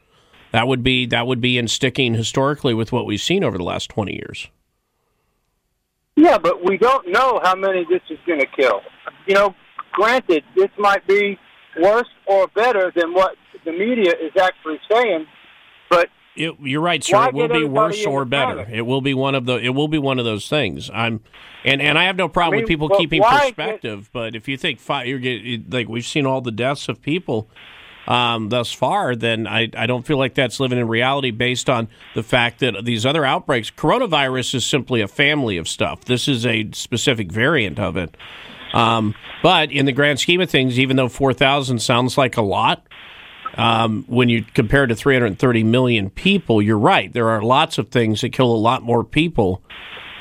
That 0.53 0.69
would 0.69 0.85
be 0.85 1.05
that 1.07 1.27
would 1.27 1.41
be 1.41 1.59
in 1.59 1.67
sticking 1.67 2.15
historically 2.15 2.75
with 2.75 2.93
what 2.93 3.07
we've 3.07 3.21
seen 3.21 3.43
over 3.43 3.59
the 3.59 3.65
last 3.65 3.91
twenty 3.91 4.15
years. 4.15 4.47
Yeah, 6.15 6.39
but 6.39 6.65
we 6.65 6.77
don't 6.77 7.09
know 7.09 7.41
how 7.43 7.57
many 7.57 7.85
this 7.91 8.03
is 8.09 8.19
going 8.27 8.41
to 8.41 8.47
kill. 8.47 8.83
You 9.27 9.35
know, 9.35 9.55
granted, 10.01 10.43
this 10.57 10.71
might 10.79 11.07
be 11.07 11.39
worse 11.81 12.09
or 12.27 12.49
better 12.49 12.91
than 12.97 13.13
what 13.13 13.37
the 13.65 13.73
media 13.73 14.13
is 14.21 14.33
actually 14.41 14.81
saying, 14.91 15.27
but 15.91 16.09
It, 16.37 16.55
you're 16.61 16.81
right, 16.81 17.05
sir. 17.05 17.17
Why 17.17 17.29
it 17.29 17.35
will 17.35 17.49
be 17.49 17.65
worse 17.65 18.07
or 18.07 18.25
better. 18.25 18.67
It 18.71 18.83
will 18.83 19.03
be 19.03 19.15
one 19.15 19.35
of 19.35 19.45
the. 19.45 19.57
It 19.57 19.71
will 19.71 19.89
be 19.89 19.99
one 19.99 20.19
of 20.19 20.25
those 20.25 20.49
things. 20.49 20.91
I'm, 20.95 21.21
and 21.65 21.83
and 21.83 21.99
I 21.99 22.05
have 22.05 22.17
no 22.17 22.29
problem 22.29 22.55
I 22.55 22.57
mean, 22.57 22.63
with 22.63 22.69
people 22.69 22.89
keeping 22.97 23.23
perspective. 23.23 24.09
but 24.13 24.35
if 24.35 24.49
you 24.49 24.57
think 24.57 24.81
five, 24.81 25.07
you're 25.07 25.19
get, 25.19 25.71
like 25.71 25.89
we've 25.89 26.07
seen 26.07 26.25
all 26.25 26.41
the 26.41 26.53
deaths 26.53 26.89
of 26.89 27.03
people 27.03 27.51
um, 28.07 28.49
thus 28.49 28.73
far, 28.73 29.15
then 29.15 29.47
I 29.47 29.69
I 29.77 29.87
don't 29.87 30.07
feel 30.07 30.17
like 30.17 30.35
that's 30.35 30.61
living 30.61 30.79
in 30.79 30.89
reality 30.89 31.31
based 31.31 31.69
on 31.69 31.89
the 32.15 32.23
fact 32.23 32.61
that 32.61 32.85
these 32.85 33.05
other 33.05 33.25
outbreaks. 33.27 33.71
Coronavirus 33.71 34.55
is 34.55 34.65
simply 34.65 35.03
a 35.03 35.09
family 35.09 35.59
of 35.59 35.69
stuff. 35.69 36.07
This 36.07 36.27
is 36.27 36.47
a 36.47 36.71
specific 36.73 37.31
variant 37.31 37.79
of 37.79 37.99
it. 37.99 38.17
Um, 38.73 39.15
but 39.43 39.73
in 39.73 39.87
the 39.87 39.93
grand 39.93 40.21
scheme 40.21 40.41
of 40.41 40.51
things, 40.51 40.79
even 40.79 40.97
though 40.97 41.09
four 41.09 41.33
thousand 41.33 41.81
sounds 41.81 42.17
like 42.17 42.37
a 42.37 42.43
lot, 42.43 42.87
um, 43.55 44.05
when 44.07 44.29
you 44.29 44.45
compare 44.55 44.87
to 44.87 44.95
330 44.95 45.65
million 45.65 46.11
people, 46.11 46.63
you're 46.63 46.79
right. 46.79 47.13
There 47.13 47.29
are 47.31 47.43
lots 47.43 47.79
of 47.79 47.89
things 47.89 48.21
that 48.21 48.33
kill 48.33 48.53
a 48.53 48.57
lot 48.57 48.83
more 48.83 49.05
people. 49.05 49.63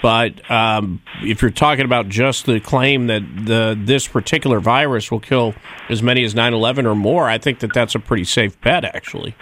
But 0.01 0.49
um, 0.49 1.01
if 1.23 1.41
you're 1.41 1.51
talking 1.51 1.83
about 1.83 2.07
just 2.07 2.45
the 2.45 2.59
claim 2.61 3.07
that 3.07 3.21
the 3.45 3.77
this 3.77 4.07
particular 4.07 4.59
virus 4.59 5.11
will 5.11 5.19
kill 5.19 5.53
as 5.89 6.01
many 6.01 6.23
as 6.23 6.33
9/11 6.33 6.85
or 6.85 6.95
more, 6.95 7.27
I 7.29 7.37
think 7.37 7.59
that 7.59 7.73
that's 7.73 7.95
a 7.95 7.99
pretty 7.99 8.23
safe 8.23 8.59
bet, 8.61 8.85
actually. 8.85 9.35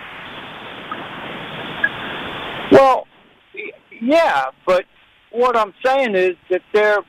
Well, 2.72 3.08
yeah, 4.02 4.46
but 4.66 4.86
what 5.32 5.56
I'm 5.56 5.74
saying 5.86 6.16
is 6.16 6.36
that 6.50 6.62
they're 6.74 7.02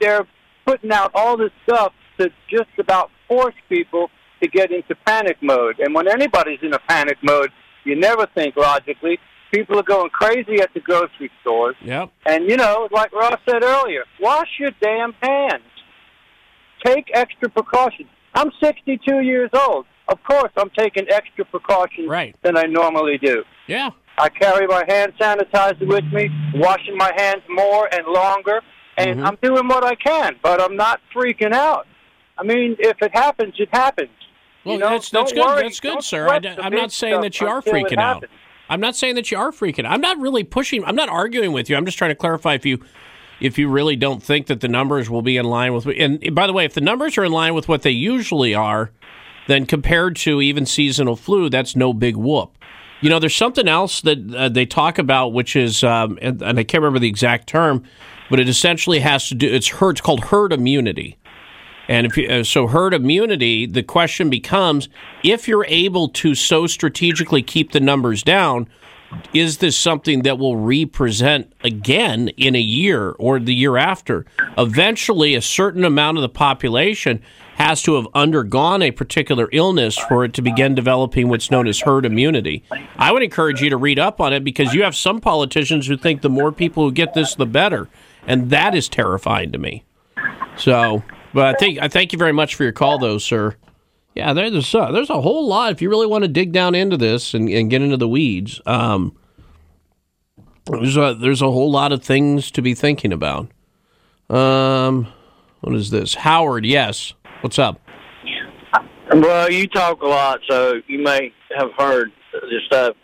they're 0.00 0.26
putting 0.66 0.92
out 0.92 1.10
all 1.14 1.36
this 1.36 1.52
stuff 1.62 1.92
to 2.18 2.30
just 2.50 2.70
about 2.78 3.10
force 3.28 3.54
people 3.68 4.10
to 4.42 4.48
get 4.48 4.70
into 4.70 4.94
panic 5.06 5.38
mode. 5.40 5.78
And 5.78 5.94
when 5.94 6.08
anybody's 6.08 6.58
in 6.62 6.74
a 6.74 6.78
panic 6.78 7.18
mode, 7.22 7.50
you 7.84 7.96
never 7.96 8.26
think 8.34 8.56
logically. 8.56 9.18
People 9.52 9.78
are 9.78 9.84
going 9.84 10.10
crazy 10.10 10.60
at 10.60 10.74
the 10.74 10.80
grocery 10.80 11.30
stores. 11.40 11.76
Yep. 11.82 12.10
And 12.26 12.50
you 12.50 12.56
know, 12.56 12.88
like 12.90 13.12
Ross 13.12 13.38
said 13.48 13.62
earlier, 13.62 14.04
wash 14.20 14.48
your 14.58 14.70
damn 14.80 15.14
hands. 15.22 15.62
Take 16.84 17.10
extra 17.14 17.48
precautions. 17.48 18.08
I'm 18.34 18.50
62 18.62 19.20
years 19.20 19.50
old. 19.54 19.86
Of 20.08 20.22
course, 20.24 20.52
I'm 20.56 20.70
taking 20.70 21.06
extra 21.08 21.44
precautions 21.44 22.08
right. 22.08 22.36
than 22.42 22.56
I 22.56 22.64
normally 22.64 23.18
do. 23.18 23.44
Yeah. 23.66 23.90
I 24.18 24.28
carry 24.28 24.66
my 24.66 24.84
hand 24.88 25.12
sanitizer 25.18 25.86
with 25.86 26.04
me, 26.12 26.30
washing 26.54 26.96
my 26.96 27.12
hands 27.16 27.42
more 27.48 27.88
and 27.92 28.06
longer, 28.06 28.62
and 28.96 29.18
Mm-hmm. 29.18 29.26
I'm 29.26 29.38
doing 29.42 29.68
what 29.68 29.84
I 29.84 29.94
can, 29.94 30.36
but 30.42 30.60
I'm 30.60 30.76
not 30.76 31.00
freaking 31.14 31.52
out. 31.52 31.86
I 32.38 32.42
mean, 32.42 32.76
if 32.78 33.00
it 33.00 33.14
happens, 33.14 33.54
it 33.58 33.68
happens. 33.72 34.10
Well, 34.64 34.74
you 34.74 34.80
know, 34.80 34.90
that's 34.90 35.10
that's 35.10 35.32
good. 35.32 35.44
worry. 35.44 35.62
that's 35.62 35.80
good, 35.80 35.92
Don't 35.92 36.04
sir. 36.04 36.28
I, 36.28 36.36
am 36.36 36.72
not 36.72 36.92
saying 36.92 37.20
that 37.20 37.40
you 37.40 37.46
are 37.46 37.62
freaking 37.62 37.98
out. 37.98 38.24
I'm 38.68 38.80
not 38.80 38.96
saying 38.96 39.14
that 39.14 39.30
you 39.30 39.38
are 39.38 39.52
freaking 39.52 39.84
out. 39.84 39.92
I'm 39.92 40.00
not 40.00 40.18
really 40.18 40.42
pushing. 40.42 40.84
I'm 40.84 40.96
not 40.96 41.08
arguing 41.08 41.52
with 41.52 41.70
you. 41.70 41.76
I'm 41.76 41.84
just 41.84 41.98
trying 41.98 42.10
to 42.10 42.16
clarify 42.16 42.54
if 42.54 42.66
you 42.66 42.80
if 43.40 43.58
you 43.58 43.68
really 43.68 43.96
don't 43.96 44.22
think 44.22 44.46
that 44.46 44.60
the 44.60 44.68
numbers 44.68 45.08
will 45.08 45.22
be 45.22 45.36
in 45.36 45.44
line 45.44 45.72
with. 45.72 45.86
And 45.86 46.34
by 46.34 46.46
the 46.46 46.52
way, 46.52 46.64
if 46.64 46.74
the 46.74 46.80
numbers 46.80 47.16
are 47.18 47.24
in 47.24 47.32
line 47.32 47.54
with 47.54 47.68
what 47.68 47.82
they 47.82 47.90
usually 47.90 48.54
are, 48.54 48.90
then 49.46 49.66
compared 49.66 50.16
to 50.16 50.40
even 50.40 50.66
seasonal 50.66 51.16
flu, 51.16 51.48
that's 51.48 51.76
no 51.76 51.92
big 51.92 52.16
whoop. 52.16 52.56
You 53.02 53.10
know, 53.10 53.18
there's 53.18 53.36
something 53.36 53.68
else 53.68 54.00
that 54.00 54.34
uh, 54.34 54.48
they 54.48 54.64
talk 54.64 54.98
about, 54.98 55.28
which 55.28 55.54
is, 55.54 55.84
um, 55.84 56.18
and, 56.22 56.40
and 56.40 56.58
I 56.58 56.64
can't 56.64 56.82
remember 56.82 56.98
the 56.98 57.08
exact 57.08 57.46
term, 57.46 57.84
but 58.30 58.40
it 58.40 58.48
essentially 58.48 59.00
has 59.00 59.28
to 59.28 59.34
do. 59.34 59.52
It's 59.52 59.68
herd. 59.68 59.92
It's 59.92 60.00
called 60.00 60.24
herd 60.24 60.52
immunity. 60.52 61.16
And 61.88 62.06
if 62.06 62.16
you, 62.16 62.28
uh, 62.28 62.44
so, 62.44 62.66
herd 62.66 62.94
immunity, 62.94 63.66
the 63.66 63.82
question 63.82 64.30
becomes: 64.30 64.88
if 65.22 65.46
you're 65.46 65.66
able 65.66 66.08
to 66.10 66.34
so 66.34 66.66
strategically 66.66 67.42
keep 67.42 67.72
the 67.72 67.80
numbers 67.80 68.22
down, 68.22 68.68
is 69.32 69.58
this 69.58 69.76
something 69.76 70.22
that 70.22 70.38
will 70.38 70.56
represent 70.56 71.52
again 71.62 72.28
in 72.36 72.56
a 72.56 72.60
year 72.60 73.10
or 73.18 73.38
the 73.38 73.54
year 73.54 73.76
after? 73.76 74.26
Eventually, 74.58 75.34
a 75.34 75.42
certain 75.42 75.84
amount 75.84 76.18
of 76.18 76.22
the 76.22 76.28
population 76.28 77.22
has 77.56 77.82
to 77.82 77.94
have 77.94 78.06
undergone 78.12 78.82
a 78.82 78.90
particular 78.90 79.48
illness 79.50 79.96
for 79.96 80.24
it 80.24 80.34
to 80.34 80.42
begin 80.42 80.74
developing 80.74 81.28
what's 81.28 81.50
known 81.50 81.66
as 81.66 81.80
herd 81.80 82.04
immunity. 82.04 82.62
I 82.98 83.12
would 83.12 83.22
encourage 83.22 83.62
you 83.62 83.70
to 83.70 83.78
read 83.78 83.98
up 83.98 84.20
on 84.20 84.34
it 84.34 84.44
because 84.44 84.74
you 84.74 84.82
have 84.82 84.94
some 84.94 85.20
politicians 85.20 85.86
who 85.86 85.96
think 85.96 86.20
the 86.20 86.28
more 86.28 86.52
people 86.52 86.84
who 86.84 86.92
get 86.92 87.14
this, 87.14 87.34
the 87.34 87.46
better, 87.46 87.88
and 88.26 88.50
that 88.50 88.74
is 88.74 88.88
terrifying 88.88 89.52
to 89.52 89.58
me. 89.58 89.84
So, 90.56 91.02
but 91.32 91.54
I 91.54 91.58
think 91.58 91.78
I 91.80 91.88
thank 91.88 92.12
you 92.12 92.18
very 92.18 92.32
much 92.32 92.54
for 92.54 92.62
your 92.62 92.72
call, 92.72 92.98
though, 92.98 93.18
sir. 93.18 93.56
Yeah, 94.14 94.32
there's 94.32 94.74
a, 94.74 94.88
there's 94.92 95.10
a 95.10 95.20
whole 95.20 95.46
lot. 95.46 95.72
If 95.72 95.82
you 95.82 95.90
really 95.90 96.06
want 96.06 96.22
to 96.22 96.28
dig 96.28 96.52
down 96.52 96.74
into 96.74 96.96
this 96.96 97.34
and, 97.34 97.50
and 97.50 97.68
get 97.68 97.82
into 97.82 97.98
the 97.98 98.08
weeds, 98.08 98.62
um, 98.64 99.14
there's 100.64 100.96
a 100.96 101.14
there's 101.20 101.42
a 101.42 101.50
whole 101.50 101.70
lot 101.70 101.92
of 101.92 102.02
things 102.02 102.50
to 102.52 102.62
be 102.62 102.74
thinking 102.74 103.12
about. 103.12 103.50
Um, 104.30 105.12
what 105.60 105.74
is 105.74 105.90
this? 105.90 106.14
Howard, 106.14 106.64
yes. 106.64 107.12
What's 107.42 107.58
up? 107.58 107.80
Well, 109.12 109.50
you 109.50 109.68
talk 109.68 110.02
a 110.02 110.06
lot, 110.06 110.40
so 110.48 110.80
you 110.88 111.02
may 111.02 111.32
have 111.56 111.70
heard 111.78 112.10
this 112.32 112.62
stuff. 112.66 112.96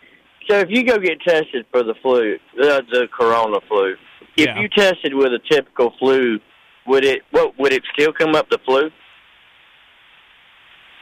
So 0.49 0.59
if 0.59 0.69
you 0.69 0.83
go 0.83 0.97
get 0.97 1.21
tested 1.21 1.65
for 1.71 1.83
the 1.83 1.93
flu, 2.01 2.37
the, 2.57 2.83
the 2.91 3.07
corona 3.17 3.59
flu, 3.67 3.95
if 4.37 4.45
Yeah. 4.47 4.59
you 4.59 4.67
tested 4.69 5.13
with 5.13 5.33
a 5.33 5.39
typical 5.49 5.93
flu, 5.99 6.39
would 6.87 7.05
it 7.05 7.21
what 7.31 7.57
would 7.59 7.73
it 7.73 7.83
still 7.93 8.11
come 8.13 8.35
up 8.35 8.49
the 8.49 8.59
flu? 8.65 8.89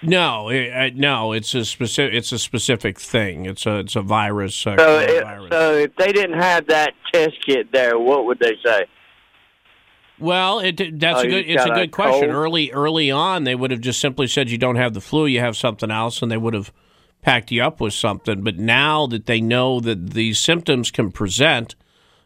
No, 0.03 0.49
it, 0.49 0.71
uh, 0.73 0.89
no. 0.95 1.31
It's 1.31 1.53
a 1.53 1.63
specific. 1.63 2.15
It's 2.15 2.31
a 2.31 2.39
specific 2.39 2.99
thing. 2.99 3.45
It's 3.45 3.65
a 3.67 3.77
it's 3.79 3.95
a 3.95 4.01
virus. 4.01 4.65
Uh, 4.65 4.75
So, 4.77 4.99
if, 4.99 5.23
coronavirus. 5.23 5.51
so 5.51 5.73
if 5.75 5.95
they 5.95 6.11
didn't 6.11 6.39
have 6.41 6.67
that 6.67 6.93
test 7.13 7.35
kit 7.45 7.71
there, 7.71 7.99
what 7.99 8.25
would 8.25 8.39
they 8.39 8.55
say? 8.65 8.85
Well, 10.17 10.59
it, 10.59 10.99
that's 10.99 11.19
Oh, 11.19 11.21
a 11.21 11.27
good. 11.27 11.45
It's 11.47 11.63
a 11.63 11.67
got 11.67 11.77
a 11.77 11.81
good 11.81 11.91
question. 11.91 12.21
cold? 12.29 12.33
Early, 12.33 12.71
early 12.71 13.11
on, 13.11 13.43
they 13.43 13.53
would 13.55 13.69
have 13.71 13.81
just 13.81 13.99
simply 13.99 14.25
said 14.27 14.49
you 14.49 14.57
don't 14.57 14.75
have 14.75 14.93
the 14.95 15.01
flu, 15.01 15.25
you 15.27 15.39
have 15.39 15.55
something 15.55 15.91
else, 15.91 16.21
and 16.23 16.31
they 16.31 16.37
would 16.37 16.53
have 16.55 16.71
packed 17.21 17.51
you 17.51 17.63
up 17.63 17.79
with 17.79 17.93
something. 17.93 18.41
But 18.43 18.57
now 18.57 19.05
that 19.07 19.27
they 19.27 19.39
know 19.41 19.79
that 19.81 20.11
these 20.11 20.39
symptoms 20.39 20.89
can 20.89 21.11
present 21.11 21.75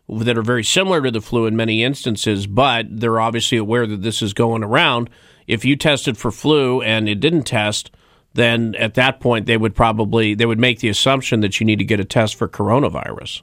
that 0.07 0.37
are 0.37 0.43
very 0.43 0.63
similar 0.63 1.01
to 1.01 1.11
the 1.11 1.21
flu 1.21 1.45
in 1.45 1.55
many 1.55 1.83
instances, 1.83 2.47
but 2.47 2.85
they're 2.89 3.19
obviously 3.19 3.57
aware 3.57 3.87
that 3.87 4.01
this 4.01 4.21
is 4.21 4.33
going 4.33 4.63
around. 4.63 5.09
If 5.47 5.65
you 5.65 5.75
tested 5.75 6.17
for 6.17 6.31
flu 6.31 6.81
and 6.81 7.09
it 7.09 7.19
didn't 7.19 7.43
test, 7.43 7.91
then 8.33 8.75
at 8.75 8.93
that 8.95 9.19
point 9.19 9.45
they 9.45 9.57
would 9.57 9.75
probably 9.75 10.35
they 10.35 10.45
would 10.45 10.59
make 10.59 10.79
the 10.79 10.89
assumption 10.89 11.41
that 11.41 11.59
you 11.59 11.65
need 11.65 11.79
to 11.79 11.85
get 11.85 11.99
a 11.99 12.05
test 12.05 12.35
for 12.35 12.47
coronavirus. 12.47 13.41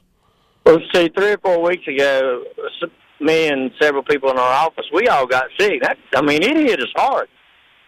Well, 0.65 0.79
see, 0.93 1.09
three 1.09 1.33
or 1.33 1.37
four 1.39 1.61
weeks 1.61 1.85
ago, 1.87 2.43
me 3.19 3.47
and 3.47 3.71
several 3.81 4.03
people 4.03 4.29
in 4.31 4.37
our 4.37 4.53
office, 4.53 4.85
we 4.93 5.07
all 5.07 5.25
got 5.25 5.45
sick. 5.59 5.81
That, 5.81 5.97
I 6.15 6.21
mean, 6.21 6.41
it 6.41 6.55
hit 6.55 6.79
us 6.79 6.87
hard. 6.95 7.27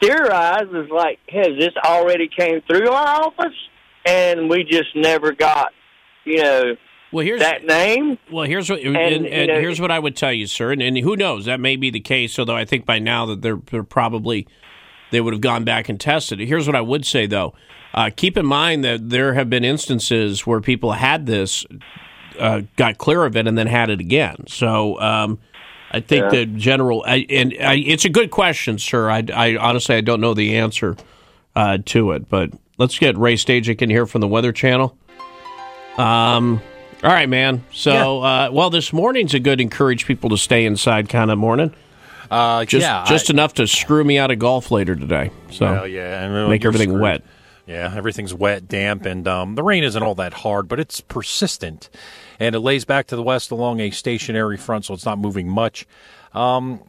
theorize 0.00 0.68
is 0.72 0.90
like, 0.90 1.18
has 1.28 1.48
this 1.58 1.74
already 1.84 2.28
came 2.28 2.60
through 2.62 2.90
our 2.90 3.24
office, 3.24 3.56
and 4.06 4.48
we 4.48 4.64
just 4.64 4.94
never 4.94 5.32
got, 5.32 5.72
you 6.24 6.42
know, 6.42 6.76
well, 7.12 7.24
here's 7.24 7.40
that 7.40 7.64
name. 7.64 8.18
Well, 8.30 8.44
here's 8.44 8.70
what 8.70 8.80
and, 8.80 8.96
And, 8.96 9.26
and, 9.26 9.48
know- 9.48 9.60
here's 9.60 9.80
what 9.80 9.90
I 9.90 9.98
would 9.98 10.14
tell 10.16 10.32
you, 10.32 10.46
sir. 10.46 10.70
And, 10.70 10.80
and 10.80 10.96
who 10.98 11.16
knows? 11.16 11.44
That 11.46 11.58
may 11.58 11.74
be 11.74 11.90
the 11.90 12.00
case. 12.00 12.38
Although 12.38 12.56
I 12.56 12.64
think 12.64 12.86
by 12.86 13.00
now 13.00 13.26
that 13.26 13.42
they're 13.42 13.58
they're 13.70 13.82
probably 13.82 14.46
they 15.10 15.20
would 15.20 15.34
have 15.34 15.40
gone 15.40 15.64
back 15.64 15.88
and 15.88 15.98
tested 15.98 16.40
it. 16.40 16.46
Here's 16.46 16.68
what 16.68 16.76
I 16.76 16.80
would 16.80 17.04
say 17.04 17.26
though: 17.26 17.52
uh, 17.94 18.10
keep 18.14 18.36
in 18.36 18.46
mind 18.46 18.84
that 18.84 19.10
there 19.10 19.34
have 19.34 19.50
been 19.50 19.64
instances 19.64 20.46
where 20.46 20.60
people 20.60 20.92
had 20.92 21.26
this, 21.26 21.66
uh, 22.38 22.62
got 22.76 22.98
clear 22.98 23.24
of 23.24 23.36
it, 23.36 23.48
and 23.48 23.58
then 23.58 23.66
had 23.66 23.90
it 23.90 23.98
again. 24.00 24.44
So. 24.46 25.00
Um, 25.00 25.40
I 25.90 26.00
think 26.00 26.24
Yeah. 26.24 26.28
the 26.30 26.46
general, 26.46 27.02
I, 27.06 27.26
and 27.28 27.54
I, 27.60 27.74
it's 27.74 28.04
a 28.04 28.08
good 28.08 28.30
question, 28.30 28.78
sir. 28.78 29.10
I, 29.10 29.24
I 29.34 29.56
honestly 29.56 29.96
I 29.96 30.00
don't 30.00 30.20
know 30.20 30.34
the 30.34 30.56
answer 30.58 30.96
uh, 31.56 31.78
to 31.86 32.12
it, 32.12 32.28
but 32.28 32.50
let's 32.78 32.98
get 32.98 33.16
Ray 33.18 33.34
Stajic 33.34 33.82
in 33.82 33.90
here 33.90 34.06
from 34.06 34.20
the 34.20 34.28
Weather 34.28 34.52
Channel. 34.52 34.96
Um, 35.98 36.60
all 37.02 37.10
right, 37.10 37.28
man. 37.28 37.64
So, 37.72 38.22
uh, 38.22 38.50
well, 38.52 38.70
this 38.70 38.92
morning's 38.92 39.34
a 39.34 39.40
good 39.40 39.60
encourage 39.60 40.06
people 40.06 40.30
to 40.30 40.38
stay 40.38 40.64
inside 40.64 41.08
kind 41.08 41.30
of 41.30 41.38
morning. 41.38 41.74
Uh, 42.30 42.64
just 42.64 42.82
yeah, 42.86 43.04
just 43.08 43.30
I- 43.30 43.34
enough 43.34 43.54
to 43.54 43.66
screw 43.66 44.04
me 44.04 44.16
out 44.18 44.30
of 44.30 44.38
golf 44.38 44.70
later 44.70 44.94
today. 44.94 45.30
So, 45.50 45.66
Well, 45.66 45.88
yeah, 45.88 46.24
and, 46.24 46.48
make 46.48 46.64
everything 46.64 46.90
screwed. 46.90 47.02
wet. 47.02 47.22
Yeah, 47.70 47.94
everything's 47.94 48.34
wet, 48.34 48.66
damp, 48.66 49.06
and 49.06 49.28
um, 49.28 49.54
the 49.54 49.62
rain 49.62 49.84
isn't 49.84 50.02
all 50.02 50.16
that 50.16 50.32
hard, 50.32 50.66
but 50.66 50.80
it's 50.80 51.00
persistent, 51.00 51.88
and 52.40 52.56
it 52.56 52.58
lays 52.58 52.84
back 52.84 53.06
to 53.06 53.16
the 53.16 53.22
west 53.22 53.52
along 53.52 53.78
a 53.78 53.92
stationary 53.92 54.56
front, 54.56 54.86
so 54.86 54.94
it's 54.94 55.06
not 55.06 55.20
moving 55.20 55.48
much. 55.48 55.86
Um, 56.34 56.82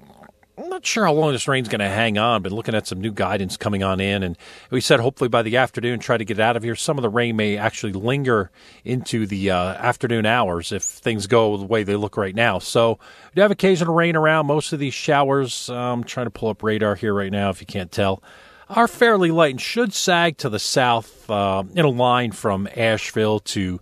I'm 0.58 0.70
not 0.70 0.84
sure 0.84 1.06
how 1.06 1.14
long 1.14 1.34
this 1.34 1.48
rain's 1.48 1.70
going 1.70 1.82
to 1.82 1.88
hang 1.88 2.18
on, 2.18 2.42
but 2.42 2.52
looking 2.52 2.74
at 2.74 2.88
some 2.88 3.00
new 3.00 3.12
guidance 3.12 3.58
coming 3.58 3.84
on 3.84 4.00
in, 4.00 4.24
and 4.24 4.36
we 4.72 4.82
said 4.82 5.00
hopefully 5.00 5.28
by 5.28 5.44
the 5.44 5.58
afternoon 5.58 6.00
try 6.00 6.18
to 6.18 6.26
get 6.26 6.40
out 6.40 6.58
of 6.58 6.64
here. 6.64 6.76
Some 6.76 6.98
of 6.98 7.04
the 7.04 7.10
rain 7.10 7.36
may 7.36 7.58
actually 7.58 7.94
linger 7.94 8.50
into 8.84 9.28
the 9.28 9.52
uh, 9.52 9.74
afternoon 9.74 10.26
hours 10.26 10.72
if 10.72 10.82
things 10.82 11.28
go 11.28 11.58
the 11.58 11.66
way 11.66 11.84
they 11.84 11.96
look 11.96 12.18
right 12.18 12.34
now. 12.34 12.58
So 12.58 12.98
we 13.36 13.44
have 13.44 13.52
occasional 13.52 13.94
rain 13.94 14.16
around. 14.16 14.48
Most 14.48 14.74
of 14.74 14.80
these 14.80 14.96
showers, 14.96 15.70
um, 15.70 16.04
trying 16.04 16.26
to 16.26 16.32
pull 16.32 16.50
up 16.50 16.64
radar 16.64 16.96
here 16.96 17.14
right 17.14 17.32
now 17.32 17.52
if 17.52 17.62
you 17.62 17.68
can't 17.68 17.92
tell, 17.92 18.24
are 18.72 18.88
fairly 18.88 19.32
light 19.32 19.52
and 19.52 19.62
should 19.62 19.94
sag 19.94 20.38
to 20.38 20.50
the 20.50 20.60
south 20.60 21.30
uh, 21.30 21.64
in 21.76 21.86
a 21.86 21.90
line 21.90 22.32
from 22.32 22.68
Asheville 22.76 23.40
to 23.40 23.80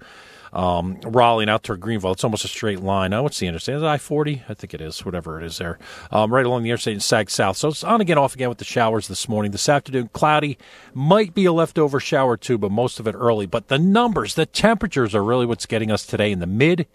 um, 0.51 0.99
Raleigh 1.03 1.43
and 1.43 1.49
out 1.49 1.63
toward 1.63 1.79
Greenville. 1.79 2.11
It's 2.11 2.23
almost 2.23 2.43
a 2.43 2.47
straight 2.47 2.79
line. 2.79 3.11
Now, 3.11 3.23
what's 3.23 3.39
the 3.39 3.47
interstate? 3.47 3.75
Is 3.75 3.83
I 3.83 3.97
40? 3.97 4.43
I 4.49 4.53
think 4.53 4.73
it 4.73 4.81
is, 4.81 5.05
whatever 5.05 5.39
it 5.39 5.45
is 5.45 5.59
there. 5.59 5.77
Um, 6.11 6.33
right 6.33 6.45
along 6.45 6.63
the 6.63 6.69
interstate 6.69 6.93
and 6.93 7.03
sag 7.03 7.29
south. 7.29 7.57
So 7.57 7.69
it's 7.69 7.83
on 7.83 8.01
again, 8.01 8.17
off 8.17 8.33
again 8.33 8.49
with 8.49 8.57
the 8.57 8.65
showers 8.65 9.07
this 9.07 9.29
morning. 9.29 9.51
This 9.51 9.69
afternoon, 9.69 10.09
cloudy. 10.13 10.57
Might 10.93 11.33
be 11.33 11.45
a 11.45 11.53
leftover 11.53 11.99
shower 11.99 12.35
too, 12.35 12.57
but 12.57 12.71
most 12.71 12.99
of 12.99 13.07
it 13.07 13.15
early. 13.15 13.45
But 13.45 13.67
the 13.67 13.77
numbers, 13.79 14.33
the 14.33 14.45
temperatures 14.45 15.13
are 15.13 15.23
really 15.23 15.45
what's 15.45 15.65
getting 15.65 15.91
us 15.91 16.05
today 16.05 16.31
in 16.31 16.39
the 16.39 16.47
mid 16.47 16.87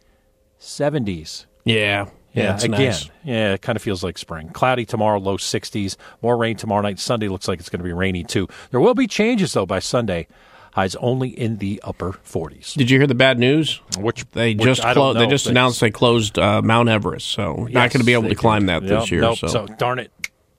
70s. 0.61 1.47
Yeah. 1.65 2.09
Yeah, 2.35 2.57
again. 2.57 2.71
nice. 2.73 3.09
Yeah, 3.23 3.55
it 3.55 3.63
kind 3.63 3.77
of 3.77 3.83
feels 3.83 4.03
like 4.03 4.19
spring. 4.19 4.49
Cloudy 4.49 4.85
tomorrow, 4.85 5.19
low 5.19 5.37
60s. 5.37 5.97
More 6.21 6.37
rain 6.37 6.57
tomorrow 6.57 6.83
night. 6.83 6.99
Sunday 6.99 7.29
looks 7.29 7.47
like 7.49 7.61
it's 7.61 7.69
going 7.69 7.79
to 7.79 7.85
be 7.85 7.93
rainy 7.93 8.25
too. 8.25 8.49
There 8.71 8.81
will 8.81 8.95
be 8.95 9.07
changes 9.07 9.53
though 9.53 9.67
by 9.67 9.79
Sunday. 9.79 10.27
Highs 10.73 10.97
only 10.97 11.29
in 11.29 11.59
the 11.59 11.81
upper 11.85 12.15
40s. 12.15 12.75
Did 12.75 12.91
you 12.91 12.99
hear 12.99 13.07
the 13.07 13.15
bad 13.15 13.39
news? 13.39 13.81
Which 13.97 14.29
they 14.33 14.55
which 14.55 14.65
just 14.65 14.83
clo- 14.83 15.15
they 15.15 15.29
just 15.29 15.47
announced 15.47 15.79
they 15.81 15.93
closed 15.93 16.37
uh, 16.37 16.63
Mount 16.63 16.89
Everest, 16.89 17.29
so 17.29 17.55
we're 17.55 17.69
not 17.69 17.93
going 17.93 18.01
to 18.01 18.05
be 18.05 18.13
able 18.13 18.29
to 18.29 18.35
climb 18.35 18.67
did. 18.67 18.83
that 18.83 18.83
this 18.89 19.11
year. 19.13 19.21
nope. 19.21 19.39
So. 19.39 19.47
So, 19.47 19.67
darn 19.79 20.01
it. 20.01 20.11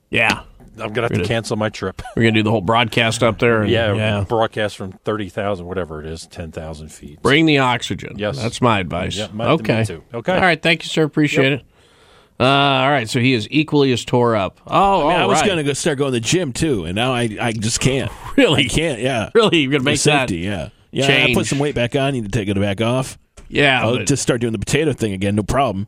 yeah, 0.10 0.44
I'm 0.80 0.94
gonna 0.94 1.08
have 1.10 1.18
to 1.18 1.24
cancel 1.26 1.56
my 1.58 1.70
trip. 1.70 2.02
We're 2.16 2.24
going 2.24 2.34
to 2.34 2.40
do 2.40 2.44
the 2.44 2.52
whole 2.52 2.62
broadcast 2.62 3.24
up 3.24 3.40
there. 3.40 3.62
And, 3.64 3.72
yeah, 3.72 3.94
yeah. 3.94 4.24
broadcast 4.28 4.78
from 4.78 4.92
thirty 4.92 5.30
thousand, 5.30 5.66
whatever 5.66 6.00
it 6.02 6.06
is, 6.08 6.28
ten 6.28 6.52
thousand 6.52 6.90
feet. 6.90 7.22
Bring 7.22 7.46
the 7.46 7.60
oxygen. 7.60 8.18
Yes. 8.18 8.38
that's 8.42 8.62
my 8.62 8.80
advice. 8.80 9.16
Yeah, 9.18 9.28
my- 9.34 9.48
okay. 9.52 9.80
me 9.80 9.86
too. 9.86 10.04
Okay. 10.14 10.34
All 10.34 10.42
right. 10.42 10.62
Thank 10.62 10.84
you, 10.84 10.90
sir. 10.90 11.04
Appreciate 11.04 11.52
Yep. 11.52 11.60
it. 11.62 11.66
Uh, 12.38 12.44
all 12.44 12.90
right. 12.90 13.10
So 13.10 13.20
he 13.22 13.34
is 13.34 13.48
equally 13.50 13.92
as 13.94 14.04
tore 14.04 14.36
up. 14.36 14.60
Oh, 14.68 15.08
I, 15.08 15.14
mean, 15.14 15.22
I 15.22 15.26
was 15.26 15.40
right. 15.40 15.46
going 15.46 15.58
to 15.58 15.64
go 15.64 15.72
start 15.74 15.98
going 15.98 16.10
to 16.12 16.20
the 16.20 16.20
gym 16.20 16.52
too, 16.52 16.84
and 16.86 16.96
now 16.96 17.14
I 17.14 17.38
I 17.40 17.52
just 17.54 17.80
can't. 17.80 18.12
Really? 18.36 18.66
I 18.66 18.68
can't. 18.68 19.00
Yeah. 19.00 19.30
Really? 19.34 19.60
You're 19.60 19.72
gonna 19.72 19.80
For 19.80 19.86
make 19.86 20.02
that 20.02 20.30
safety, 20.30 20.40
Yeah. 20.40 20.70
Yeah. 20.92 21.26
I 21.30 21.34
put 21.34 21.46
some 21.46 21.60
weight 21.60 21.76
back 21.76 21.96
on. 21.96 22.12
Need 22.14 22.26
to 22.26 22.30
take 22.30 22.50
it 22.50 22.60
back 22.60 22.82
off. 22.82 23.18
Yeah, 23.48 23.82
I'll 23.82 23.98
but- 23.98 24.08
just 24.08 24.22
start 24.24 24.42
doing 24.42 24.52
the 24.54 24.60
potato 24.60 24.92
thing 24.92 25.14
again. 25.14 25.36
No 25.36 25.44
problem. 25.44 25.88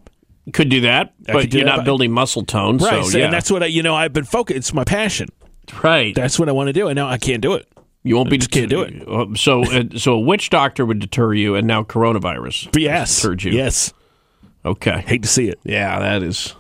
Could 0.54 0.70
do 0.70 0.82
that, 0.82 1.14
I 1.28 1.34
but 1.34 1.50
do 1.50 1.58
you're 1.58 1.66
that, 1.66 1.72
not 1.72 1.78
but- 1.80 1.86
building 1.86 2.12
muscle 2.12 2.44
tone. 2.46 2.78
Right. 2.78 3.04
So 3.04 3.10
so- 3.12 3.18
yeah, 3.18 3.26
And 3.26 3.34
that's 3.34 3.52
what 3.52 3.64
I 3.64 3.66
you 3.68 3.84
know 3.84 3.96
I've 3.96 4.14
been 4.14 4.24
focused. 4.26 4.58
It's 4.58 4.74
my 4.74 4.84
passion. 4.86 5.28
right. 5.84 6.16
That's 6.16 6.40
what 6.40 6.48
I 6.48 6.54
want 6.54 6.68
to 6.68 6.74
do, 6.74 6.88
and 6.88 6.96
now 6.96 7.08
I 7.08 7.18
can't 7.18 7.42
do 7.42 7.54
it. 7.56 7.68
You 8.04 8.16
won't 8.16 8.30
be 8.30 8.38
just 8.38 8.52
can't 8.52 8.70
do 8.70 8.82
it. 8.84 9.06
Uh, 9.08 9.26
So, 9.36 9.64
uh, 9.66 9.84
so 9.98 10.14
a 10.14 10.20
witch 10.20 10.50
doctor 10.50 10.86
would 10.86 11.00
deter 11.00 11.34
you, 11.34 11.56
and 11.56 11.68
now 11.68 11.84
coronavirus. 11.84 12.72
But 12.72 12.82
yes, 12.82 13.16
deterred 13.18 13.44
you. 13.44 13.52
yes. 13.52 13.92
Okay. 14.64 15.04
Hate 15.06 15.24
to 15.24 15.28
see 15.28 15.50
it. 15.50 15.60
Yeah, 15.64 16.00
that 16.00 16.24
is 16.24 16.56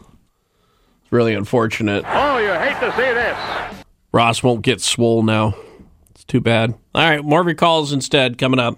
really 1.09 1.33
unfortunate. 1.33 2.03
Oh, 2.07 2.37
you 2.39 2.51
hate 2.53 2.79
to 2.81 2.91
see 2.97 3.13
this. 3.13 3.85
Ross 4.11 4.43
won't 4.43 4.61
get 4.61 4.81
swole 4.81 5.23
now. 5.23 5.55
It's 6.11 6.23
too 6.25 6.41
bad. 6.41 6.73
All 6.93 7.09
right, 7.09 7.23
more 7.23 7.39
of 7.39 7.47
your 7.47 7.55
calls 7.55 7.93
instead 7.93 8.37
coming 8.37 8.59
up. 8.59 8.77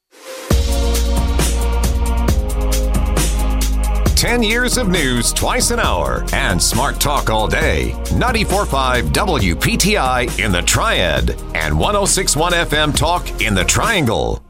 10 4.21 4.43
years 4.43 4.77
of 4.77 4.87
news 4.87 5.33
twice 5.33 5.71
an 5.71 5.79
hour 5.79 6.23
and 6.31 6.61
smart 6.61 6.99
talk 6.99 7.31
all 7.31 7.47
day. 7.47 7.89
94.5 8.09 9.09
WPTI 9.09 10.37
in 10.39 10.51
the 10.51 10.61
Triad 10.61 11.31
and 11.55 11.73
106.1 11.73 12.51
FM 12.51 12.95
Talk 12.95 13.41
in 13.41 13.55
the 13.55 13.63
Triangle. 13.63 14.43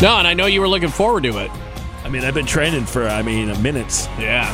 No, 0.00 0.16
and 0.16 0.26
I 0.26 0.32
know 0.34 0.46
you 0.46 0.62
were 0.62 0.68
looking 0.68 0.88
forward 0.88 1.24
to 1.24 1.36
it. 1.36 1.50
I 2.04 2.08
mean, 2.08 2.24
I've 2.24 2.32
been 2.32 2.46
training 2.46 2.86
for, 2.86 3.06
I 3.06 3.20
mean, 3.20 3.48
minutes. 3.62 4.06
Yeah. 4.18 4.48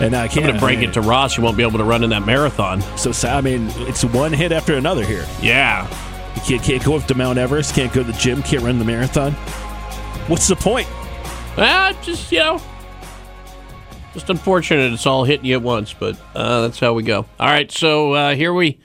And 0.00 0.14
I 0.14 0.22
I'm 0.22 0.28
can't 0.28 0.46
going 0.46 0.54
to 0.54 0.60
break 0.60 0.78
I 0.78 0.82
mean, 0.82 0.90
it 0.90 0.92
to 0.92 1.00
Ross. 1.00 1.36
You 1.36 1.42
won't 1.42 1.56
be 1.56 1.64
able 1.64 1.78
to 1.78 1.84
run 1.84 2.04
in 2.04 2.10
that 2.10 2.24
marathon. 2.24 2.82
So, 2.96 3.10
so, 3.10 3.30
I 3.30 3.40
mean, 3.40 3.66
it's 3.78 4.04
one 4.04 4.32
hit 4.32 4.52
after 4.52 4.74
another 4.74 5.04
here. 5.04 5.26
Yeah. 5.42 5.88
You 6.36 6.42
can't, 6.42 6.62
can't 6.62 6.84
go 6.84 6.94
up 6.94 7.06
to 7.06 7.16
Mount 7.16 7.36
Everest, 7.36 7.74
can't 7.74 7.92
go 7.92 8.04
to 8.04 8.12
the 8.12 8.16
gym, 8.16 8.44
can't 8.44 8.62
run 8.62 8.78
the 8.78 8.84
marathon. 8.84 9.34
What's 10.30 10.46
the 10.46 10.54
point? 10.54 10.86
Ah, 11.58 11.92
just, 12.02 12.30
you 12.30 12.38
know, 12.38 12.62
just 14.14 14.30
unfortunate 14.30 14.92
it's 14.92 15.04
all 15.04 15.24
hitting 15.24 15.44
you 15.44 15.56
at 15.56 15.62
once, 15.62 15.92
but 15.92 16.16
uh, 16.36 16.60
that's 16.60 16.78
how 16.78 16.92
we 16.92 17.02
go. 17.02 17.26
All 17.40 17.48
right, 17.48 17.68
so 17.68 18.12
uh, 18.12 18.36
here 18.36 18.54
we 18.54 18.78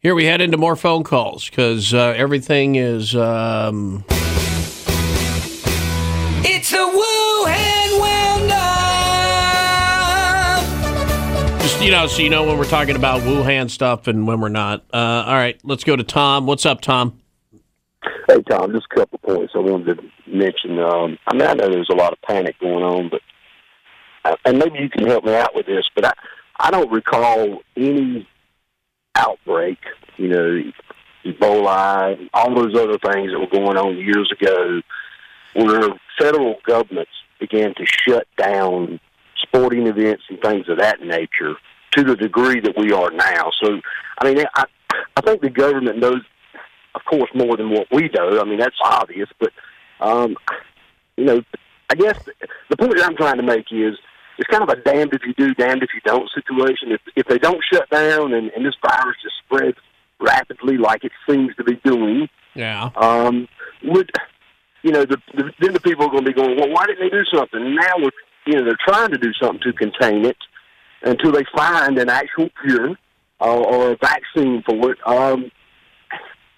here 0.00 0.14
we 0.14 0.26
head 0.26 0.42
into 0.42 0.58
more 0.58 0.76
phone 0.76 1.04
calls 1.04 1.48
because 1.48 1.94
uh, 1.94 2.12
everything 2.18 2.74
is. 2.74 3.16
Um, 3.16 4.04
It's 6.44 6.70
a 6.72 6.76
Wuhan 6.76 8.00
Windup. 8.02 8.52
just 11.62 11.82
you 11.82 11.90
know, 11.90 12.06
so 12.06 12.20
you 12.20 12.28
know 12.28 12.44
when 12.44 12.58
we're 12.58 12.68
talking 12.68 12.94
about 12.94 13.22
Wuhan 13.22 13.70
stuff 13.70 14.06
and 14.06 14.26
when 14.26 14.42
we're 14.42 14.50
not. 14.50 14.84
Uh, 14.92 15.24
all 15.26 15.34
right, 15.34 15.58
let's 15.64 15.84
go 15.84 15.96
to 15.96 16.04
Tom. 16.04 16.46
What's 16.46 16.66
up, 16.66 16.82
Tom? 16.82 17.18
Hey, 18.28 18.42
Tom, 18.42 18.72
just 18.72 18.86
a 18.90 18.94
couple 18.94 19.18
points 19.18 19.52
I 19.54 19.58
wanted 19.58 19.96
to 19.96 20.02
mention. 20.26 20.78
Um, 20.78 21.18
I 21.26 21.34
mean, 21.34 21.46
I 21.46 21.54
know 21.54 21.68
there's 21.68 21.90
a 21.90 21.96
lot 21.96 22.12
of 22.12 22.20
panic 22.22 22.58
going 22.60 22.84
on, 22.84 23.08
but 23.10 23.20
uh, 24.24 24.36
and 24.44 24.58
maybe 24.58 24.78
you 24.78 24.90
can 24.90 25.06
help 25.06 25.24
me 25.24 25.34
out 25.34 25.54
with 25.54 25.66
this, 25.66 25.84
but 25.94 26.04
I 26.04 26.12
I 26.60 26.70
don't 26.70 26.90
recall 26.90 27.60
any 27.76 28.26
outbreak, 29.14 29.78
you 30.16 30.28
know, 30.28 30.62
Ebola, 31.24 32.28
all 32.32 32.54
those 32.54 32.74
other 32.74 32.98
things 32.98 33.32
that 33.32 33.38
were 33.38 33.46
going 33.46 33.76
on 33.76 33.96
years 33.96 34.30
ago, 34.32 34.80
where 35.54 35.88
federal 36.18 36.56
governments 36.66 37.10
began 37.40 37.74
to 37.74 37.86
shut 37.86 38.26
down 38.36 39.00
sporting 39.40 39.86
events 39.86 40.24
and 40.28 40.40
things 40.40 40.68
of 40.68 40.78
that 40.78 41.00
nature 41.00 41.54
to 41.92 42.04
the 42.04 42.16
degree 42.16 42.60
that 42.60 42.76
we 42.76 42.92
are 42.92 43.10
now. 43.10 43.50
So, 43.62 43.80
I 44.20 44.24
mean, 44.24 44.44
I 44.54 44.64
I 45.16 45.20
think 45.20 45.42
the 45.42 45.50
government 45.50 45.98
knows 45.98 46.22
of 46.94 47.02
course, 47.04 47.30
more 47.34 47.56
than 47.56 47.70
what 47.70 47.86
we 47.90 48.08
do. 48.08 48.40
I 48.40 48.44
mean, 48.44 48.58
that's 48.58 48.76
obvious, 48.82 49.28
but 49.38 49.52
um, 50.00 50.36
you 51.16 51.24
know, 51.24 51.42
I 51.90 51.94
guess 51.94 52.18
the 52.70 52.76
point 52.76 52.96
that 52.96 53.04
I'm 53.06 53.16
trying 53.16 53.36
to 53.38 53.42
make 53.42 53.66
is 53.72 53.96
it's 54.38 54.48
kind 54.50 54.62
of 54.62 54.68
a 54.68 54.76
damned 54.76 55.12
if 55.14 55.22
you 55.26 55.34
do, 55.34 55.54
damned 55.54 55.82
if 55.82 55.90
you 55.94 56.00
don't 56.04 56.28
situation. 56.34 56.92
If 56.92 57.00
if 57.16 57.26
they 57.26 57.38
don't 57.38 57.62
shut 57.72 57.88
down 57.90 58.32
and, 58.32 58.50
and 58.50 58.64
this 58.64 58.74
virus 58.82 59.16
just 59.22 59.36
spreads 59.44 59.76
rapidly 60.20 60.76
like 60.76 61.04
it 61.04 61.12
seems 61.28 61.54
to 61.56 61.64
be 61.64 61.76
doing, 61.84 62.28
Yeah. 62.54 62.90
um, 62.96 63.48
would 63.84 64.10
you 64.82 64.92
know, 64.92 65.04
the, 65.04 65.16
the, 65.34 65.52
then 65.60 65.72
the 65.72 65.80
people 65.80 66.06
are 66.06 66.10
going 66.10 66.24
to 66.24 66.30
be 66.30 66.40
going, 66.40 66.56
well, 66.56 66.70
why 66.70 66.86
didn't 66.86 67.00
they 67.00 67.10
do 67.10 67.24
something? 67.34 67.74
Now 67.74 67.94
we're, 67.98 68.10
you 68.46 68.54
know, 68.54 68.64
they're 68.64 68.78
trying 68.86 69.10
to 69.10 69.18
do 69.18 69.32
something 69.34 69.60
to 69.62 69.72
contain 69.72 70.24
it 70.24 70.36
until 71.02 71.32
they 71.32 71.44
find 71.54 71.98
an 71.98 72.08
actual 72.08 72.48
cure 72.62 72.96
uh, 73.40 73.56
or 73.58 73.92
a 73.92 73.96
vaccine 73.96 74.62
for 74.64 74.92
it. 74.92 74.98
Um, 75.06 75.50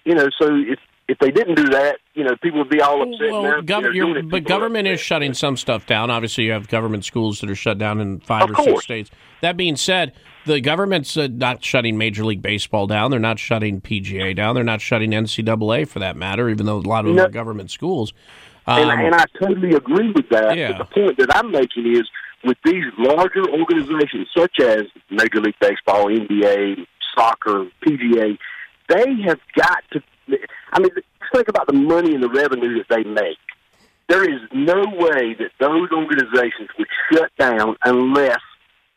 you 0.05 0.15
know, 0.15 0.27
so 0.39 0.47
if 0.55 0.79
if 1.07 1.17
they 1.19 1.29
didn't 1.31 1.55
do 1.55 1.65
that, 1.69 1.97
you 2.13 2.23
know, 2.23 2.35
people 2.41 2.59
would 2.59 2.69
be 2.69 2.79
all 2.79 3.01
upset. 3.01 3.31
Well, 3.31 3.43
you 3.43 3.61
gov- 3.63 3.93
doing 3.93 4.15
it, 4.17 4.29
but 4.29 4.45
government 4.45 4.87
is 4.87 4.99
shutting 5.01 5.33
some 5.33 5.57
stuff 5.57 5.85
down. 5.85 6.09
Obviously, 6.09 6.45
you 6.45 6.51
have 6.53 6.69
government 6.69 7.03
schools 7.03 7.41
that 7.41 7.49
are 7.49 7.55
shut 7.55 7.77
down 7.77 7.99
in 7.99 8.19
five 8.21 8.49
Of 8.49 8.59
or 8.59 8.63
six 8.63 8.83
states. 8.83 9.11
That 9.41 9.57
being 9.57 9.75
said, 9.75 10.13
the 10.45 10.61
government's 10.61 11.17
uh, 11.17 11.27
not 11.29 11.65
shutting 11.65 11.97
Major 11.97 12.23
League 12.23 12.41
Baseball 12.41 12.87
down. 12.87 13.11
They're 13.11 13.19
not 13.19 13.39
shutting 13.39 13.81
PGA 13.81 14.33
down. 14.35 14.55
They're 14.55 14.63
not 14.63 14.79
shutting 14.79 15.11
NCAA 15.11 15.87
for 15.87 15.99
that 15.99 16.15
matter, 16.15 16.47
even 16.49 16.65
though 16.65 16.77
a 16.77 16.79
lot 16.79 16.99
of 17.01 17.07
them 17.07 17.15
No. 17.17 17.25
are 17.25 17.29
government 17.29 17.71
schools. 17.71 18.13
and, 18.67 18.89
Um, 18.89 18.99
and 18.99 19.15
I 19.15 19.25
totally 19.39 19.73
agree 19.75 20.11
with 20.11 20.29
that. 20.29 20.55
Yeah. 20.55 20.73
But 20.77 20.77
the 20.89 21.01
point 21.01 21.17
that 21.17 21.35
I'm 21.35 21.51
making 21.51 21.87
is 21.93 22.03
with 22.45 22.57
these 22.63 22.85
larger 22.97 23.43
organizations 23.49 24.27
such 24.37 24.59
as 24.61 24.83
Major 25.09 25.41
League 25.41 25.55
Baseball, 25.59 26.05
NBA, 26.07 26.85
soccer, 27.15 27.65
PGA, 27.85 28.37
they 28.91 29.21
have 29.27 29.39
got 29.55 29.83
to. 29.93 30.01
I 30.73 30.79
mean, 30.79 30.91
think 31.33 31.47
about 31.47 31.67
the 31.67 31.73
money 31.73 32.13
and 32.13 32.23
the 32.23 32.29
revenue 32.29 32.77
that 32.77 32.87
they 32.89 33.03
make. 33.03 33.37
There 34.09 34.23
is 34.23 34.41
no 34.53 34.83
way 34.97 35.35
that 35.39 35.51
those 35.59 35.89
organizations 35.91 36.69
would 36.77 36.87
shut 37.11 37.31
down 37.39 37.77
unless 37.85 38.39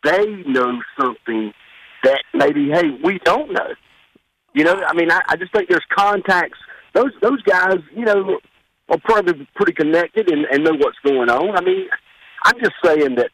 they 0.02 0.26
know 0.46 0.80
something 1.00 1.52
that 2.02 2.22
maybe, 2.34 2.68
hey, 2.70 2.90
we 3.02 3.20
don't 3.24 3.52
know. 3.52 3.74
You 4.54 4.64
know, 4.64 4.82
I 4.86 4.92
mean, 4.94 5.10
I, 5.10 5.20
I 5.28 5.36
just 5.36 5.52
think 5.52 5.68
there's 5.68 5.86
contacts. 5.96 6.58
Those 6.94 7.12
those 7.22 7.42
guys, 7.42 7.78
you 7.94 8.04
know, 8.04 8.38
are 8.88 8.98
probably 8.98 9.48
pretty 9.54 9.72
connected 9.72 10.30
and, 10.30 10.46
and 10.46 10.64
know 10.64 10.74
what's 10.74 10.98
going 11.04 11.30
on. 11.30 11.56
I 11.56 11.60
mean, 11.60 11.88
I'm 12.44 12.58
just 12.60 12.74
saying 12.84 13.16
that 13.16 13.30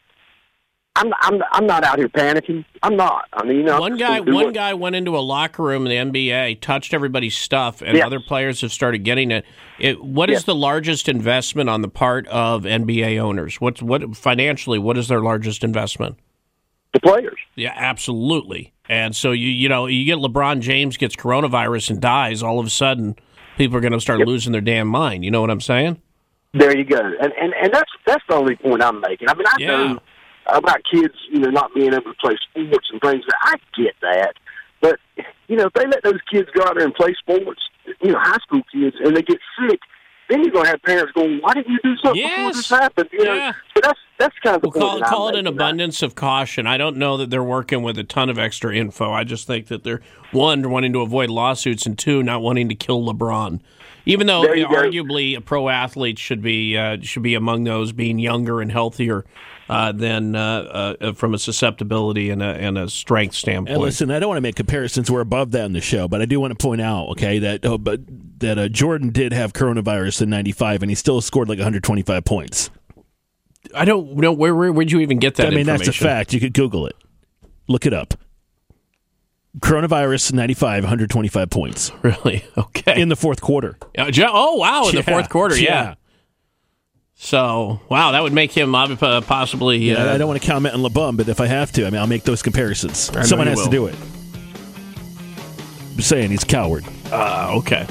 I'm 0.95 1.13
I'm 1.21 1.41
I'm 1.53 1.65
not 1.65 1.83
out 1.85 1.99
here 1.99 2.09
panicking. 2.09 2.65
I'm 2.83 2.97
not. 2.97 3.27
I 3.33 3.43
mean, 3.45 3.57
you 3.57 3.63
know, 3.63 3.79
one 3.79 3.95
guy, 3.95 4.19
one 4.19 4.51
guy 4.51 4.73
went 4.73 4.95
into 4.95 5.17
a 5.17 5.19
locker 5.21 5.63
room 5.63 5.87
in 5.87 6.11
the 6.11 6.19
NBA, 6.29 6.59
touched 6.59 6.93
everybody's 6.93 7.37
stuff, 7.37 7.81
and 7.81 7.95
Yes. 7.95 8.05
other 8.05 8.19
players 8.19 8.59
have 8.61 8.73
started 8.73 8.99
getting 8.99 9.31
it. 9.31 9.45
it 9.79 10.03
what 10.03 10.29
is 10.29 10.43
the 10.43 10.53
largest 10.55 11.07
investment 11.07 11.69
on 11.69 11.81
the 11.81 11.87
part 11.87 12.27
of 12.27 12.63
NBA 12.63 13.17
owners? 13.19 13.61
What's 13.61 13.81
what 13.81 14.15
financially? 14.17 14.79
What 14.79 14.97
is 14.97 15.07
their 15.07 15.21
largest 15.21 15.63
investment? 15.63 16.17
The 16.93 16.99
players. 16.99 17.37
Yeah, 17.55 17.71
absolutely. 17.73 18.73
And 18.89 19.15
so 19.15 19.31
you 19.31 19.47
you 19.47 19.69
know 19.69 19.85
you 19.85 20.03
get 20.03 20.17
LeBron 20.17 20.59
James 20.59 20.97
gets 20.97 21.15
coronavirus 21.15 21.91
and 21.91 22.01
dies. 22.01 22.43
All 22.43 22.59
of 22.59 22.65
a 22.65 22.69
sudden, 22.69 23.15
people 23.57 23.77
are 23.77 23.81
going 23.81 23.93
to 23.93 24.01
start 24.01 24.19
losing 24.19 24.51
their 24.51 24.59
damn 24.59 24.89
mind. 24.89 25.23
You 25.23 25.31
know 25.31 25.39
what 25.39 25.49
I'm 25.51 25.61
saying? 25.61 26.01
There 26.53 26.77
you 26.77 26.83
go, 26.83 26.97
and 26.99 27.31
and 27.39 27.53
and 27.53 27.73
that's 27.73 27.91
that's 28.05 28.23
the 28.27 28.35
only 28.35 28.57
point 28.57 28.83
I'm 28.83 28.99
making. 28.99 29.29
I 29.29 29.33
mean, 29.35 29.47
I 29.47 29.55
Yeah. 29.57 29.67
know 29.93 29.99
about 30.47 30.81
kids, 30.91 31.13
you 31.29 31.39
know, 31.39 31.49
not 31.49 31.73
being 31.73 31.93
able 31.93 32.13
to 32.13 32.17
play 32.21 32.35
sports 32.49 32.87
and 32.91 33.01
things. 33.01 33.23
I 33.43 33.55
get 33.77 33.95
that, 34.01 34.33
but 34.81 34.99
you 35.47 35.55
know, 35.55 35.65
if 35.65 35.73
they 35.73 35.85
let 35.85 36.03
those 36.03 36.19
kids 36.31 36.49
go 36.53 36.63
out 36.63 36.75
there 36.75 36.85
and 36.85 36.93
play 36.93 37.13
sports, 37.19 37.61
you 38.01 38.11
know, 38.11 38.19
high 38.19 38.37
school 38.37 38.61
kids, 38.73 38.95
and 39.03 39.15
they 39.15 39.21
get 39.21 39.39
sick, 39.59 39.79
then 40.29 40.43
you're 40.43 40.51
going 40.51 40.65
to 40.65 40.71
have 40.71 40.81
parents 40.83 41.11
going, 41.11 41.39
"Why 41.41 41.53
didn't 41.53 41.71
you 41.71 41.79
do 41.83 41.95
something 41.97 42.23
before 42.23 42.53
this 42.53 42.69
happened?" 42.69 43.09
You 43.11 43.25
know, 43.25 43.51
so 43.75 43.81
that's 43.83 43.99
that's 44.17 44.39
kind 44.39 44.55
of 44.55 44.61
the 44.61 44.69
We'll 44.69 44.81
call, 44.81 44.91
point 44.91 45.03
I'm 45.03 45.09
call 45.09 45.29
it 45.29 45.35
an 45.35 45.47
abundance 45.47 46.01
of 46.01 46.15
caution. 46.15 46.67
I 46.67 46.77
don't 46.77 46.97
know 46.97 47.17
that 47.17 47.29
they're 47.29 47.43
working 47.43 47.83
with 47.83 47.97
a 47.97 48.03
ton 48.03 48.29
of 48.29 48.39
extra 48.39 48.73
info. 48.73 49.11
I 49.11 49.23
just 49.23 49.45
think 49.45 49.67
that 49.67 49.83
they're 49.83 50.01
one 50.31 50.69
wanting 50.69 50.93
to 50.93 51.01
avoid 51.01 51.29
lawsuits 51.29 51.85
and 51.85 51.97
two 51.97 52.23
not 52.23 52.41
wanting 52.41 52.69
to 52.69 52.75
kill 52.75 53.05
LeBron. 53.05 53.59
Even 54.05 54.25
though 54.27 54.51
you 54.53 54.67
go. 54.67 54.75
arguably 54.75 55.37
a 55.37 55.41
pro 55.41 55.69
athlete 55.69 56.17
should 56.17 56.41
be 56.41 56.77
uh, 56.77 56.97
should 57.01 57.23
be 57.23 57.35
among 57.35 57.65
those 57.65 57.91
being 57.91 58.17
younger 58.17 58.61
and 58.61 58.71
healthier 58.71 59.25
uh, 59.71 59.93
than 59.93 60.35
uh, 60.35 60.95
uh, 60.99 61.13
from 61.13 61.33
a 61.33 61.39
susceptibility 61.39 62.29
and 62.29 62.43
a, 62.43 62.45
and 62.45 62.77
a 62.77 62.89
strength 62.89 63.35
standpoint. 63.35 63.73
And 63.73 63.81
listen, 63.81 64.11
I 64.11 64.19
don't 64.19 64.27
want 64.27 64.37
to 64.37 64.41
make 64.41 64.55
comparisons. 64.55 65.09
We're 65.09 65.21
above 65.21 65.51
that 65.51 65.63
in 65.63 65.71
the 65.71 65.79
show, 65.79 66.09
but 66.09 66.21
I 66.21 66.25
do 66.25 66.41
want 66.41 66.51
to 66.51 66.61
point 66.61 66.81
out, 66.81 67.07
okay, 67.11 67.39
that 67.39 67.65
oh, 67.65 67.77
but 67.77 68.01
that 68.39 68.59
uh, 68.59 68.67
Jordan 68.67 69.11
did 69.11 69.31
have 69.31 69.53
coronavirus 69.53 70.23
in 70.23 70.29
'95, 70.29 70.83
and 70.83 70.91
he 70.91 70.95
still 70.95 71.21
scored 71.21 71.47
like 71.47 71.57
125 71.57 72.25
points. 72.25 72.69
I 73.73 73.85
don't 73.85 74.17
know 74.17 74.33
where 74.33 74.53
where 74.53 74.73
would 74.73 74.91
you 74.91 74.99
even 74.99 75.19
get 75.19 75.35
that? 75.35 75.47
I 75.47 75.51
mean, 75.51 75.65
that's 75.65 75.87
a 75.87 75.93
fact. 75.93 76.33
You 76.33 76.41
could 76.41 76.53
Google 76.53 76.85
it, 76.85 76.95
look 77.69 77.85
it 77.85 77.93
up. 77.93 78.15
Coronavirus 79.59 80.33
'95, 80.33 80.83
125 80.83 81.49
points. 81.49 81.91
Really? 82.03 82.43
Okay. 82.57 83.01
In 83.01 83.07
the 83.07 83.15
fourth 83.15 83.39
quarter. 83.39 83.77
Uh, 83.97 84.11
Oh 84.19 84.57
wow! 84.57 84.89
In 84.89 84.95
the 84.95 85.03
fourth 85.03 85.29
quarter, 85.29 85.57
yeah. 85.57 85.83
yeah. 85.83 85.95
So 87.23 87.79
wow, 87.87 88.13
that 88.13 88.23
would 88.23 88.33
make 88.33 88.51
him 88.51 88.73
uh, 88.73 89.21
possibly. 89.21 89.77
Yeah, 89.77 90.05
uh, 90.05 90.15
I 90.15 90.17
don't 90.17 90.27
want 90.27 90.41
to 90.41 90.47
comment 90.47 90.73
on 90.73 90.81
LeBum, 90.81 91.17
but 91.17 91.29
if 91.29 91.39
I 91.39 91.45
have 91.45 91.71
to, 91.73 91.85
I 91.85 91.91
mean, 91.91 92.01
I'll 92.01 92.07
make 92.07 92.23
those 92.23 92.41
comparisons. 92.41 93.11
I 93.11 93.21
Someone 93.21 93.45
has 93.45 93.57
will. 93.57 93.65
to 93.65 93.69
do 93.71 93.85
it. 93.85 93.95
I'm 95.93 96.01
saying 96.01 96.31
he's 96.31 96.41
a 96.41 96.47
coward. 96.47 96.83
Uh, 97.11 97.57
okay. 97.57 97.85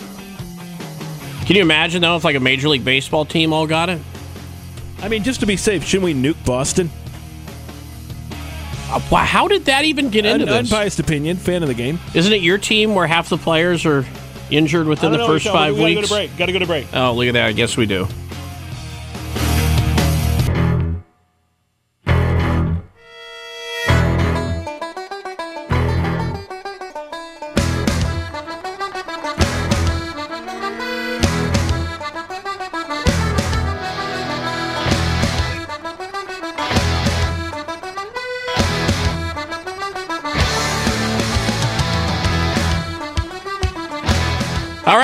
Can 1.46 1.54
you 1.54 1.62
imagine 1.62 2.02
though 2.02 2.16
if 2.16 2.24
like 2.24 2.34
a 2.34 2.40
major 2.40 2.68
league 2.68 2.84
baseball 2.84 3.24
team 3.24 3.52
all 3.52 3.68
got 3.68 3.88
it? 3.88 4.00
I 5.00 5.08
mean, 5.08 5.22
just 5.22 5.38
to 5.40 5.46
be 5.46 5.56
safe, 5.56 5.84
shouldn't 5.84 6.04
we 6.06 6.12
nuke 6.12 6.44
Boston? 6.44 6.90
Uh, 8.90 9.00
wow, 9.12 9.24
how 9.24 9.46
did 9.46 9.66
that 9.66 9.84
even 9.84 10.10
get 10.10 10.26
into 10.26 10.44
Un- 10.46 10.62
this? 10.64 10.72
unbiased 10.72 10.98
opinion, 10.98 11.36
fan 11.36 11.62
of 11.62 11.68
the 11.68 11.74
game. 11.74 12.00
Isn't 12.14 12.32
it 12.32 12.42
your 12.42 12.58
team 12.58 12.96
where 12.96 13.06
half 13.06 13.28
the 13.28 13.38
players 13.38 13.86
are 13.86 14.04
injured 14.50 14.88
within 14.88 15.12
the 15.12 15.18
know, 15.18 15.28
first 15.28 15.44
Michelle, 15.44 15.54
five 15.54 15.74
we 15.74 15.80
gotta 15.80 15.94
weeks? 15.94 16.08
Go 16.10 16.16
to 16.16 16.20
break. 16.20 16.36
Got 16.36 16.46
to 16.46 16.52
go 16.52 16.58
to 16.58 16.66
break. 16.66 16.86
Oh, 16.92 17.12
look 17.12 17.28
at 17.28 17.34
that! 17.34 17.46
I 17.46 17.52
guess 17.52 17.76
we 17.76 17.86
do. 17.86 18.08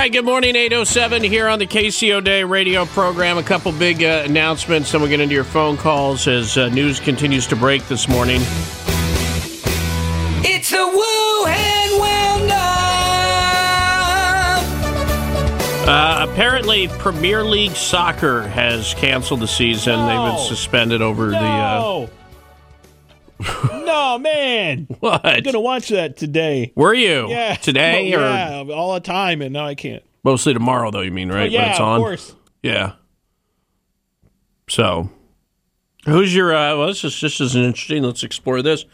Right, 0.06 0.12
good 0.12 0.24
morning, 0.24 0.54
807 0.54 1.24
here 1.24 1.48
on 1.48 1.58
the 1.58 1.66
Casey 1.66 2.12
O'Day 2.12 2.44
radio 2.44 2.84
program. 2.86 3.38
A 3.38 3.42
couple 3.42 3.72
big 3.72 4.04
uh, 4.04 4.22
announcements, 4.24 4.92
then 4.92 5.00
we'll 5.00 5.10
get 5.10 5.18
into 5.18 5.34
your 5.34 5.42
phone 5.42 5.76
calls 5.76 6.28
as 6.28 6.56
uh, 6.56 6.68
news 6.68 7.00
continues 7.00 7.48
to 7.48 7.56
break 7.56 7.84
this 7.88 8.06
morning. 8.08 8.40
It's 10.44 10.70
a 10.70 10.76
Wuhan 10.76 11.90
Will 11.98 12.52
Uh, 15.88 16.28
apparently, 16.30 16.86
Premier 16.86 17.42
League 17.42 17.74
Soccer 17.74 18.42
has 18.42 18.94
canceled 18.94 19.40
the 19.40 19.48
season. 19.48 20.06
They've 20.06 20.36
been 20.36 20.46
suspended 20.46 21.02
over 21.02 21.30
the. 21.30 22.08
No. 23.86 24.18
man. 24.18 24.86
What? 25.00 25.24
I'm 25.24 25.42
going 25.42 25.54
to 25.54 25.60
watch 25.60 25.88
that 25.88 26.16
today. 26.16 26.72
were 26.74 26.94
you? 26.94 27.28
Yeah. 27.28 27.54
Today 27.56 28.12
Oh, 28.14 28.18
or 28.18 28.22
yeah, 28.22 28.64
all 28.74 28.94
the 28.94 29.00
time, 29.00 29.42
and 29.42 29.52
now 29.52 29.66
I 29.66 29.74
can't. 29.74 30.02
mostly 30.24 30.52
tomorrow, 30.54 30.90
though, 30.90 31.00
you 31.02 31.10
mean, 31.10 31.30
right? 31.30 31.42
Oh, 31.50 31.52
yeah, 31.52 31.62
when 31.62 31.70
it's 31.70 31.80
of 31.80 31.98
course. 31.98 32.34
Yeah. 32.62 32.92
So, 34.68 35.10
who's 36.06 36.34
your. 36.34 36.54
Uh, 36.54 36.76
well, 36.76 36.88
this 36.88 37.04
is 37.04 37.14
just 37.14 37.40
as 37.40 37.54
interesting. 37.54 38.02
Let's 38.02 38.22
explore 38.24 38.62
this. 38.62 38.84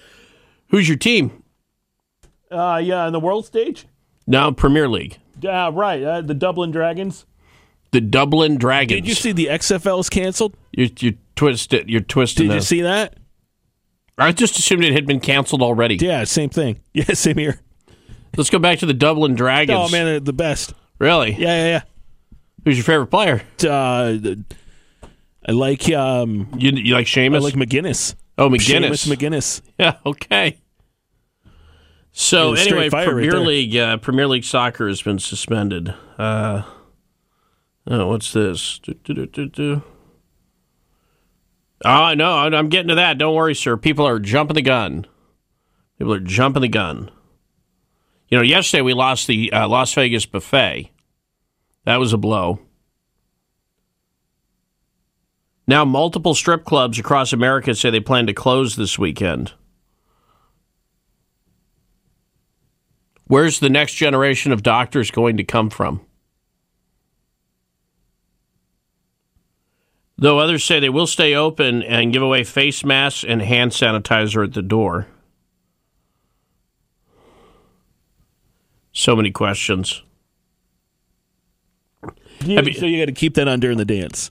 Who's 0.69 0.89
your 0.89 0.99
team? 0.99 1.43
Uh, 2.51 2.81
yeah, 2.83 3.07
in 3.07 3.13
the 3.13 3.21
world 3.21 3.47
stage? 3.47 3.87
No, 4.27 4.53
Premier 4.53 4.89
League. 4.89 5.19
Uh, 5.45 5.71
right, 5.73 6.03
uh, 6.03 6.21
the 6.21 6.35
Dublin 6.35 6.71
Dragons. 6.71 7.25
The 7.93 8.01
Dublin 8.01 8.57
Dragons. 8.59 9.01
Did 9.01 9.09
you 9.09 9.15
see 9.15 9.33
the 9.33 9.47
XFL 9.47 10.01
is 10.01 10.11
canceled? 10.11 10.57
You 10.73 10.91
you 10.99 11.17
twisted. 11.37 11.81
It. 11.83 11.89
You're 11.89 12.01
twisting. 12.03 12.49
Did 12.49 12.55
you 12.55 12.61
this. 12.61 12.69
see 12.69 12.81
that? 12.83 13.17
I 14.19 14.33
just 14.33 14.59
assumed 14.59 14.85
it 14.85 14.93
had 14.93 15.07
been 15.07 15.21
canceled 15.21 15.63
already. 15.63 15.97
Yeah, 15.97 16.25
same 16.25 16.51
thing. 16.51 16.81
Yeah, 16.95 17.15
same 17.15 17.39
here. 17.39 17.61
Let's 18.37 18.51
go 18.51 18.59
back 18.59 18.79
to 18.81 18.87
the 18.87 18.95
Dublin 18.95 19.35
Dragons. 19.35 19.79
Oh 19.79 19.89
man, 19.91 20.07
they're 20.07 20.21
the 20.21 20.33
best. 20.33 20.75
Really? 20.99 21.33
Yeah, 21.33 21.39
yeah, 21.57 21.67
yeah. 21.67 21.83
Who's 22.65 22.77
your 22.77 22.85
favorite 22.85 23.09
player? 23.09 23.43
Uh, 23.63 24.17
I 25.47 25.53
like 25.53 25.91
um, 25.91 26.49
You, 26.57 26.71
you 26.71 26.95
like 26.95 27.17
I 27.17 27.29
like 27.29 27.55
McGinnis. 27.55 28.15
oh, 28.39 28.49
McGinnis. 28.49 28.91
Seamus 28.91 29.17
McGinnis. 29.17 29.63
Yeah. 29.79 29.97
Okay. 30.07 30.59
So 32.13 32.55
Yeah, 32.55 32.61
anyway, 32.63 32.91
fire 32.91 33.15
right 33.15 33.29
Premier. 33.29 33.41
League 33.41 33.77
uh, 33.77 33.97
Premier 33.97 34.29
League 34.29 34.45
Soccer 34.45 34.87
has 34.87 35.03
been 35.03 35.19
suspended. 35.19 35.95
Uh, 36.19 36.63
oh, 37.87 38.09
what's 38.09 38.33
this? 38.33 38.79
Do, 38.81 38.95
do, 39.03 39.15
do, 39.15 39.27
do, 39.27 39.49
do. 39.49 39.83
Oh, 41.85 42.15
no, 42.15 42.33
I'm 42.39 42.69
getting 42.69 42.89
to 42.89 42.95
that. 42.97 43.19
Don't 43.19 43.35
worry, 43.35 43.55
sir. 43.55 43.77
People 43.77 44.07
are 44.07 44.19
jumping 44.19 44.55
the 44.55 44.63
gun. 44.63 45.07
People 45.99 46.15
are 46.15 46.21
jumping 46.21 46.63
the 46.63 46.69
gun. 46.69 47.11
You 48.29 48.39
know, 48.39 48.45
yesterday 48.45 48.83
we 48.83 48.95
lost 48.95 49.27
the 49.27 49.53
uh, 49.53 49.69
Las 49.69 49.93
Vegas 49.95 50.27
buffet. 50.27 50.91
That 51.85 51.99
was 51.99 52.13
a 52.13 52.19
blow. 52.19 52.61
Now, 55.67 55.85
multiple 55.85 56.35
strip 56.35 56.65
clubs 56.65 56.99
across 56.99 57.33
America 57.33 57.75
say 57.75 57.91
they 57.91 58.01
plan 58.01 58.27
to 58.27 58.33
close 58.33 58.77
this 58.77 58.99
weekend. 58.99 59.53
Where's 63.27 63.61
the 63.61 63.71
next 63.71 63.95
generation 63.95 64.53
of 64.53 64.63
doctors 64.63 65.11
going 65.11 65.37
to 65.37 65.45
come 65.45 65.71
from? 65.71 66.05
Though 70.23 70.39
others 70.39 70.63
say 70.63 70.79
they 70.79 70.89
will 70.89 71.09
stay 71.09 71.35
open 71.35 71.83
and 71.83 72.13
give 72.13 72.23
away 72.23 72.45
face 72.45 72.85
masks 72.85 73.25
and 73.27 73.43
hand 73.43 73.73
sanitizer 73.73 74.45
at 74.45 74.55
the 74.55 74.63
door. 74.63 75.09
So 78.93 79.17
many 79.17 79.31
questions. 79.31 80.03
You- 82.45 82.61
you- 82.63 82.73
so 82.75 82.87
you 82.87 82.99
got 83.01 83.07
to 83.07 83.13
keep 83.13 83.35
that 83.35 83.49
on 83.49 83.61
during 83.61 83.79
the 83.79 83.85
dance. 83.85 84.31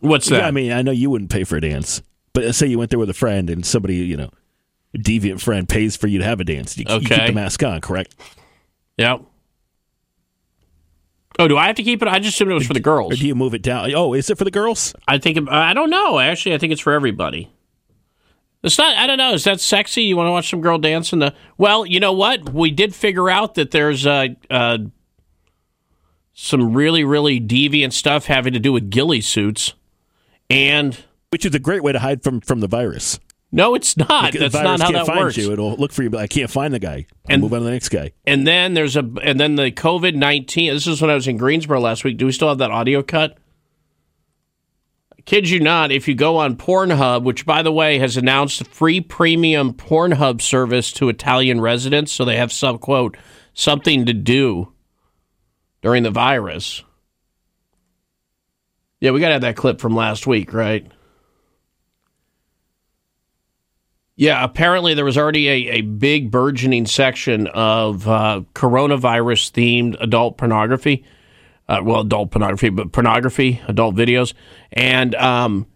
What's 0.00 0.28
that? 0.28 0.40
Yeah, 0.40 0.46
I 0.48 0.50
mean, 0.50 0.72
I 0.72 0.82
know 0.82 0.92
you 0.92 1.10
wouldn't 1.10 1.30
pay 1.30 1.44
for 1.44 1.56
a 1.56 1.60
dance, 1.60 2.02
but 2.32 2.54
say 2.54 2.66
you 2.66 2.78
went 2.78 2.90
there 2.90 2.98
with 2.98 3.10
a 3.10 3.14
friend 3.14 3.50
and 3.50 3.64
somebody, 3.64 3.96
you 3.96 4.16
know, 4.16 4.30
deviant 4.96 5.40
friend 5.40 5.68
pays 5.68 5.96
for 5.96 6.06
you 6.06 6.18
to 6.18 6.24
have 6.24 6.40
a 6.40 6.44
dance. 6.44 6.76
You, 6.76 6.84
you 6.88 7.00
keep 7.00 7.08
the 7.26 7.32
mask 7.32 7.62
on, 7.62 7.80
correct? 7.80 8.14
yeah. 8.96 9.18
Oh, 11.38 11.48
do 11.48 11.56
I 11.56 11.66
have 11.68 11.76
to 11.76 11.82
keep 11.82 12.02
it? 12.02 12.08
I 12.08 12.18
just 12.18 12.34
assumed 12.34 12.50
it 12.50 12.54
was 12.54 12.66
for 12.66 12.74
the 12.74 12.80
girls. 12.80 13.14
Or 13.14 13.16
do 13.16 13.26
you 13.26 13.34
move 13.34 13.54
it 13.54 13.62
down? 13.62 13.92
Oh, 13.94 14.12
is 14.14 14.28
it 14.28 14.36
for 14.36 14.44
the 14.44 14.50
girls? 14.50 14.94
I 15.08 15.18
think 15.18 15.38
it- 15.38 15.48
I 15.48 15.72
don't 15.72 15.88
know. 15.90 16.18
Actually, 16.18 16.54
I 16.54 16.58
think 16.58 16.72
it's 16.72 16.82
for 16.82 16.92
everybody. 16.92 17.50
It's 18.62 18.76
not. 18.76 18.94
I 18.96 19.06
don't 19.06 19.16
know. 19.16 19.32
Is 19.32 19.44
that 19.44 19.58
sexy? 19.58 20.02
You 20.02 20.18
want 20.18 20.26
to 20.26 20.32
watch 20.32 20.50
some 20.50 20.60
girl 20.60 20.76
dance 20.76 21.14
in 21.14 21.18
the? 21.20 21.32
Well, 21.56 21.86
you 21.86 21.98
know 21.98 22.12
what? 22.12 22.52
We 22.52 22.70
did 22.70 22.94
figure 22.94 23.30
out 23.30 23.54
that 23.54 23.70
there's 23.70 24.06
uh, 24.06 24.28
uh, 24.50 24.78
some 26.34 26.74
really, 26.74 27.02
really 27.02 27.40
deviant 27.40 27.92
stuff 27.94 28.26
having 28.26 28.52
to 28.52 28.58
do 28.58 28.70
with 28.72 28.90
ghillie 28.90 29.22
suits, 29.22 29.72
and 30.50 30.98
Which 31.30 31.46
is 31.46 31.54
a 31.54 31.58
great 31.58 31.82
way 31.82 31.92
to 31.92 32.00
hide 32.00 32.22
from 32.22 32.40
from 32.42 32.60
the 32.60 32.68
virus. 32.68 33.18
No, 33.52 33.74
it's 33.74 33.96
not. 33.96 34.08
Like, 34.08 34.34
That's 34.34 34.52
the 34.54 34.62
virus 34.62 34.78
not 34.78 34.80
how 34.80 34.86
can't 34.92 35.06
that 35.06 35.06
find 35.06 35.20
works. 35.24 35.36
you. 35.36 35.52
It'll 35.52 35.74
look 35.76 35.92
for 35.92 36.02
you, 36.02 36.10
but 36.10 36.20
I 36.20 36.26
can't 36.26 36.50
find 36.50 36.72
the 36.72 36.78
guy. 36.78 37.06
And 37.24 37.34
And- 37.34 37.42
move 37.42 37.52
on 37.52 37.60
to 37.60 37.64
the 37.64 37.70
next 37.72 37.88
guy. 37.88 38.12
And 38.26 38.46
then 38.46 38.74
there's 38.74 38.96
a, 38.96 39.00
and 39.22 39.38
then 39.40 39.56
the 39.56 39.70
COVID 39.72 40.14
nineteen. 40.14 40.72
This 40.72 40.86
is 40.86 41.00
when 41.02 41.10
I 41.10 41.14
was 41.14 41.26
in 41.28 41.36
Greensboro 41.36 41.80
last 41.80 42.04
week. 42.04 42.16
Do 42.16 42.26
we 42.26 42.32
still 42.32 42.48
have 42.48 42.58
that 42.58 42.70
audio 42.70 43.02
cut? 43.02 43.36
Kid 45.26 45.48
you 45.50 45.60
not, 45.60 45.92
if 45.92 46.08
you 46.08 46.14
go 46.14 46.38
on 46.38 46.56
Pornhub, 46.56 47.24
which 47.24 47.44
by 47.44 47.62
the 47.62 47.70
way 47.70 47.98
has 47.98 48.16
announced 48.16 48.62
a 48.62 48.64
free 48.64 49.00
premium 49.00 49.74
Pornhub 49.74 50.40
service 50.40 50.90
to 50.92 51.08
Italian 51.08 51.60
residents, 51.60 52.10
so 52.10 52.24
they 52.24 52.36
have 52.36 52.50
some 52.52 52.78
quote 52.78 53.16
something 53.52 54.06
to 54.06 54.14
do 54.14 54.72
during 55.82 56.02
the 56.04 56.10
virus. 56.10 56.82
Yeah, 59.00 59.10
we 59.12 59.20
got 59.20 59.28
to 59.28 59.32
have 59.34 59.42
that 59.42 59.56
clip 59.56 59.80
from 59.80 59.94
last 59.94 60.26
week, 60.26 60.52
right? 60.52 60.86
Yeah, 64.20 64.44
apparently 64.44 64.92
there 64.92 65.06
was 65.06 65.16
already 65.16 65.48
a, 65.48 65.78
a 65.78 65.80
big 65.80 66.30
burgeoning 66.30 66.84
section 66.84 67.46
of 67.46 68.06
uh, 68.06 68.42
coronavirus 68.54 69.50
themed 69.52 69.96
adult 69.98 70.36
pornography. 70.36 71.06
Uh, 71.66 71.80
well, 71.82 72.02
adult 72.02 72.30
pornography, 72.30 72.68
but 72.68 72.92
pornography, 72.92 73.62
adult 73.66 73.94
videos, 73.94 74.34
and 74.74 75.14
um, 75.14 75.66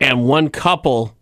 and 0.00 0.24
one 0.24 0.48
couple 0.48 1.18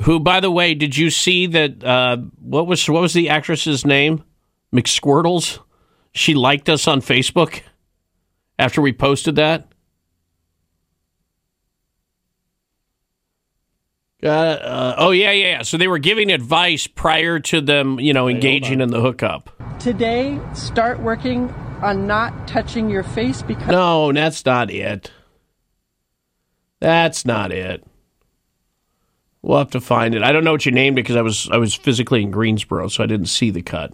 who, 0.00 0.18
by 0.18 0.40
the 0.40 0.50
way, 0.50 0.74
did 0.74 0.96
you 0.96 1.10
see 1.10 1.46
that? 1.46 1.84
Uh, 1.84 2.16
what 2.40 2.66
was 2.66 2.90
what 2.90 3.02
was 3.02 3.12
the 3.12 3.28
actress's 3.28 3.86
name? 3.86 4.24
McSquirtles. 4.74 5.60
She 6.12 6.34
liked 6.34 6.68
us 6.68 6.88
on 6.88 7.00
Facebook 7.00 7.62
after 8.58 8.82
we 8.82 8.92
posted 8.92 9.36
that. 9.36 9.68
Uh, 14.26 14.30
uh, 14.30 14.94
oh 14.98 15.10
yeah, 15.12 15.30
yeah, 15.30 15.46
yeah. 15.50 15.62
So 15.62 15.76
they 15.76 15.88
were 15.88 15.98
giving 15.98 16.32
advice 16.32 16.86
prior 16.86 17.38
to 17.40 17.60
them, 17.60 18.00
you 18.00 18.12
know, 18.12 18.28
engaging 18.28 18.80
in 18.80 18.90
the 18.90 19.00
hookup. 19.00 19.50
Today, 19.78 20.40
start 20.54 21.00
working 21.00 21.50
on 21.82 22.06
not 22.06 22.48
touching 22.48 22.90
your 22.90 23.02
face 23.02 23.42
because 23.42 23.68
No, 23.68 24.12
that's 24.12 24.44
not 24.44 24.70
it. 24.70 25.12
That's 26.80 27.24
not 27.24 27.52
it. 27.52 27.84
We'll 29.42 29.58
have 29.58 29.70
to 29.70 29.80
find 29.80 30.14
it. 30.14 30.22
I 30.22 30.32
don't 30.32 30.42
know 30.42 30.52
what 30.52 30.66
you 30.66 30.72
named 30.72 30.98
it 30.98 31.02
because 31.02 31.16
I 31.16 31.22
was 31.22 31.48
I 31.50 31.58
was 31.58 31.74
physically 31.74 32.22
in 32.22 32.30
Greensboro, 32.32 32.88
so 32.88 33.04
I 33.04 33.06
didn't 33.06 33.26
see 33.26 33.50
the 33.50 33.62
cut. 33.62 33.92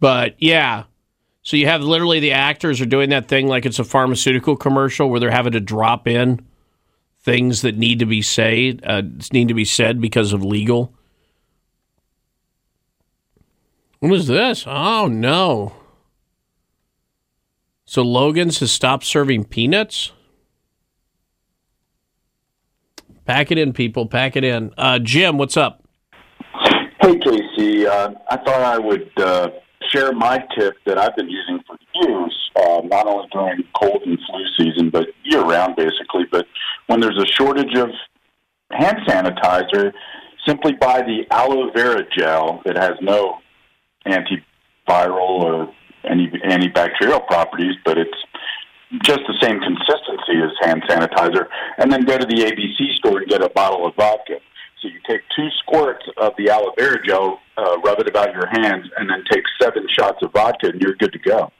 But 0.00 0.34
yeah, 0.38 0.84
so 1.42 1.56
you 1.56 1.66
have 1.66 1.82
literally 1.82 2.20
the 2.20 2.32
actors 2.32 2.80
are 2.80 2.86
doing 2.86 3.10
that 3.10 3.28
thing 3.28 3.48
like 3.48 3.64
it's 3.64 3.78
a 3.78 3.84
pharmaceutical 3.84 4.56
commercial 4.56 5.08
where 5.08 5.18
they're 5.18 5.30
having 5.30 5.52
to 5.52 5.60
drop 5.60 6.06
in 6.06 6.44
things 7.24 7.62
that 7.62 7.76
need 7.76 7.98
to 7.98 8.06
be 8.06 8.22
said 8.22 8.82
uh, 8.84 9.02
need 9.32 9.48
to 9.48 9.54
be 9.54 9.64
said 9.64 10.00
because 10.00 10.32
of 10.32 10.44
legal. 10.44 10.94
What 13.98 14.12
is 14.12 14.26
this? 14.26 14.64
Oh 14.66 15.06
no. 15.06 15.72
So 17.86 18.02
Logan's 18.02 18.58
has 18.60 18.70
stopped 18.70 19.04
serving 19.04 19.44
peanuts. 19.44 20.12
Pack 23.24 23.50
it 23.50 23.58
in, 23.58 23.72
people. 23.72 24.06
Pack 24.06 24.36
it 24.36 24.44
in. 24.44 24.72
Uh, 24.76 24.98
Jim, 24.98 25.38
what's 25.38 25.56
up? 25.56 25.82
Hey, 27.00 27.18
Casey. 27.18 27.86
Uh, 27.86 28.10
I 28.30 28.36
thought 28.36 28.60
I 28.60 28.78
would 28.78 29.10
uh, 29.18 29.50
share 29.90 30.12
my 30.12 30.38
tip 30.58 30.74
that 30.86 30.98
I've 30.98 31.16
been 31.16 31.28
using 31.28 31.60
for 31.66 31.76
years, 31.94 32.50
uh, 32.56 32.80
not 32.84 33.06
only 33.06 33.28
during 33.32 33.64
cold 33.80 34.02
and 34.04 34.18
flu 34.26 34.44
season, 34.56 34.90
but 34.90 35.08
year 35.24 35.42
round, 35.42 35.76
basically. 35.76 36.24
But 36.30 36.46
when 36.86 37.00
there's 37.00 37.18
a 37.18 37.26
shortage 37.26 37.76
of 37.76 37.90
hand 38.70 38.98
sanitizer, 39.06 39.92
simply 40.46 40.72
buy 40.72 41.02
the 41.02 41.24
aloe 41.30 41.70
vera 41.72 42.04
gel 42.16 42.62
that 42.64 42.76
has 42.76 42.92
no 43.00 43.38
antiviral 44.06 45.42
or 45.42 45.74
any 46.04 46.28
antibacterial 46.28 47.26
properties, 47.26 47.74
but 47.84 47.98
it's 47.98 48.16
just 49.02 49.20
the 49.26 49.34
same 49.40 49.58
consistency 49.60 50.40
as 50.42 50.50
hand 50.60 50.82
sanitizer, 50.88 51.46
and 51.78 51.90
then 51.90 52.04
go 52.04 52.18
to 52.18 52.26
the 52.26 52.44
ABC 52.44 52.94
store 52.96 53.18
and 53.18 53.28
get 53.28 53.42
a 53.42 53.48
bottle 53.48 53.86
of 53.86 53.94
vodka. 53.96 54.38
So 54.84 54.90
you 54.90 55.00
take 55.08 55.22
two 55.34 55.48
squirts 55.60 56.04
of 56.18 56.34
the 56.36 56.50
aloe 56.50 56.74
vera 56.76 56.98
gel, 57.06 57.40
uh, 57.56 57.78
rub 57.80 57.98
it 58.00 58.08
about 58.08 58.34
your 58.34 58.46
hands, 58.46 58.86
and 58.98 59.08
then 59.08 59.24
take 59.30 59.42
seven 59.60 59.86
shots 59.88 60.18
of 60.22 60.30
vodka, 60.32 60.68
and 60.68 60.80
you're 60.80 60.94
good 60.94 61.12
to 61.12 61.18
go. 61.18 61.50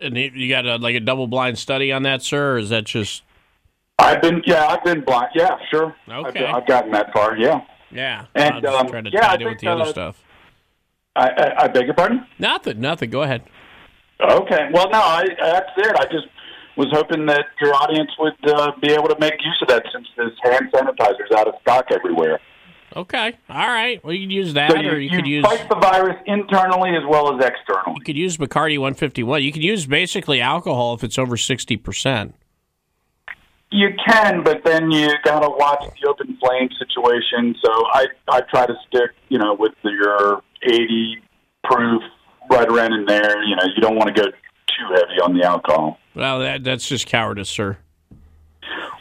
And 0.00 0.16
you- 0.16 0.48
got 0.48 0.66
a, 0.66 0.76
like 0.76 0.96
a 0.96 1.00
double 1.00 1.28
blind 1.28 1.58
study 1.58 1.92
on 1.92 2.02
that, 2.02 2.22
sir, 2.22 2.54
or 2.54 2.58
is 2.58 2.70
that 2.70 2.84
just 2.84 3.22
I've 4.00 4.20
been, 4.20 4.42
yeah, 4.46 4.66
I've 4.66 4.82
been 4.84 5.02
blind. 5.02 5.30
Yeah, 5.34 5.58
sure. 5.70 5.94
I've, 6.08 6.26
Okay. 6.26 6.40
been, 6.40 6.54
I've 6.54 6.66
gotten 6.66 6.92
that 6.92 7.12
far. 7.12 7.36
Yeah. 7.36 7.60
yeah? 7.90 8.26
And, 8.34 8.64
I'm 8.66 8.74
um, 8.74 8.88
trying 8.88 9.04
to 9.04 9.10
yeah, 9.10 9.20
tie 9.20 9.32
I 9.32 9.34
it 9.34 9.44
with 9.44 9.58
the 9.58 9.68
other 9.68 9.82
uh, 9.82 9.86
stuff. 9.86 10.22
I, 11.16 11.28
I, 11.28 11.62
I 11.64 11.68
beg 11.68 11.86
your 11.86 11.94
pardon. 11.94 12.26
Nothing, 12.38 12.80
nothing. 12.80 13.10
Go 13.10 13.22
ahead. 13.22 13.42
Okay. 14.20 14.68
Well, 14.72 14.88
no, 14.90 15.00
I, 15.00 15.26
that's 15.40 15.70
it. 15.76 15.96
I 15.96 16.04
just 16.04 16.26
was 16.78 16.86
hoping 16.92 17.26
that 17.26 17.46
your 17.60 17.74
audience 17.74 18.10
would 18.20 18.36
uh, 18.48 18.70
be 18.80 18.92
able 18.92 19.08
to 19.08 19.18
make 19.18 19.34
use 19.44 19.58
of 19.60 19.68
that 19.68 19.82
since 19.92 20.06
this 20.16 20.30
hand 20.44 20.70
sanitizer 20.72 21.26
is 21.28 21.36
out 21.36 21.48
of 21.48 21.54
stock 21.60 21.86
everywhere. 21.90 22.38
Okay, 22.96 23.34
all 23.50 23.68
right. 23.68 24.02
Well, 24.02 24.14
you 24.14 24.20
can 24.20 24.30
use 24.30 24.54
that, 24.54 24.70
so 24.70 24.78
you, 24.78 24.90
or 24.90 24.98
you, 24.98 25.10
could 25.10 25.26
use 25.26 25.44
fight 25.44 25.68
the 25.68 25.74
virus 25.74 26.16
internally 26.24 26.90
as 26.90 27.02
well 27.06 27.34
as 27.34 27.44
externally. 27.44 27.96
you 27.96 28.04
could 28.04 28.16
use 28.16 28.38
Bacardi 28.38 28.78
151. 28.78 29.42
You 29.42 29.52
could 29.52 29.62
use 29.62 29.86
basically 29.86 30.40
alcohol 30.40 30.94
if 30.94 31.04
it's 31.04 31.18
over 31.18 31.36
sixty 31.36 31.76
percent. 31.76 32.34
You 33.70 33.88
can, 34.06 34.42
but 34.42 34.64
then 34.64 34.90
you 34.90 35.10
got 35.24 35.40
to 35.40 35.50
watch 35.50 35.84
the 36.00 36.08
open 36.08 36.38
flame 36.40 36.70
situation. 36.78 37.54
So 37.62 37.70
I 37.92 38.06
I 38.28 38.40
try 38.42 38.66
to 38.66 38.74
stick, 38.86 39.10
you 39.28 39.38
know, 39.38 39.52
with 39.52 39.74
your 39.82 40.42
80 40.62 41.18
proof 41.64 42.02
right 42.50 42.68
around 42.68 42.94
in 42.94 43.04
there. 43.04 43.42
You 43.44 43.56
know, 43.56 43.64
you 43.64 43.82
don't 43.82 43.96
want 43.96 44.14
to 44.14 44.22
go 44.22 44.28
too 44.78 44.86
heavy 44.94 45.20
on 45.22 45.36
the 45.36 45.44
alcohol. 45.44 45.98
Well, 46.14 46.40
that, 46.40 46.64
that's 46.64 46.88
just 46.88 47.06
cowardice, 47.06 47.48
sir. 47.50 47.78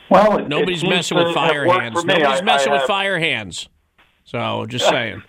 Well, 0.10 0.38
it- 0.38 0.48
Nobody's 0.48 0.84
it 0.84 0.90
messing 0.90 1.18
with 1.18 1.34
fire 1.34 1.66
hands. 1.66 2.04
Nobody's 2.06 2.42
I- 2.42 2.44
messing 2.44 2.70
I 2.70 2.74
with 2.74 2.82
have- 2.82 2.88
fire 2.88 3.20
hands. 3.20 3.70
So 4.24 4.66
just 4.66 4.88
saying, 4.88 5.24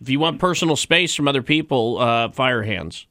if 0.00 0.08
you 0.08 0.18
want 0.18 0.38
personal 0.38 0.76
space 0.76 1.14
from 1.14 1.28
other 1.28 1.42
people, 1.42 1.98
uh, 1.98 2.30
fire 2.30 2.62
hands. 2.62 3.06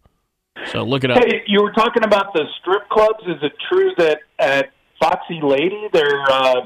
So 0.67 0.83
look 0.83 1.03
it 1.03 1.09
up. 1.11 1.17
Hey, 1.23 1.41
you 1.47 1.61
were 1.63 1.71
talking 1.71 2.03
about 2.03 2.33
the 2.33 2.43
strip 2.61 2.87
clubs. 2.89 3.23
Is 3.27 3.41
it 3.41 3.53
true 3.71 3.91
that 3.97 4.19
at 4.37 4.69
Foxy 5.01 5.39
Lady 5.41 5.87
they're 5.91 6.21
uh, 6.31 6.61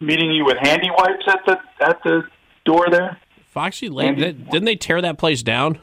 meeting 0.00 0.32
you 0.32 0.44
with 0.44 0.56
handy 0.60 0.90
wipes 0.90 1.24
at 1.28 1.38
the 1.46 1.58
at 1.86 2.02
the 2.02 2.22
door 2.64 2.86
there? 2.90 3.18
Foxy 3.46 3.88
Lane, 3.88 4.16
didn't 4.16 4.64
they 4.64 4.76
tear 4.76 5.00
that 5.00 5.16
place 5.16 5.42
down? 5.42 5.78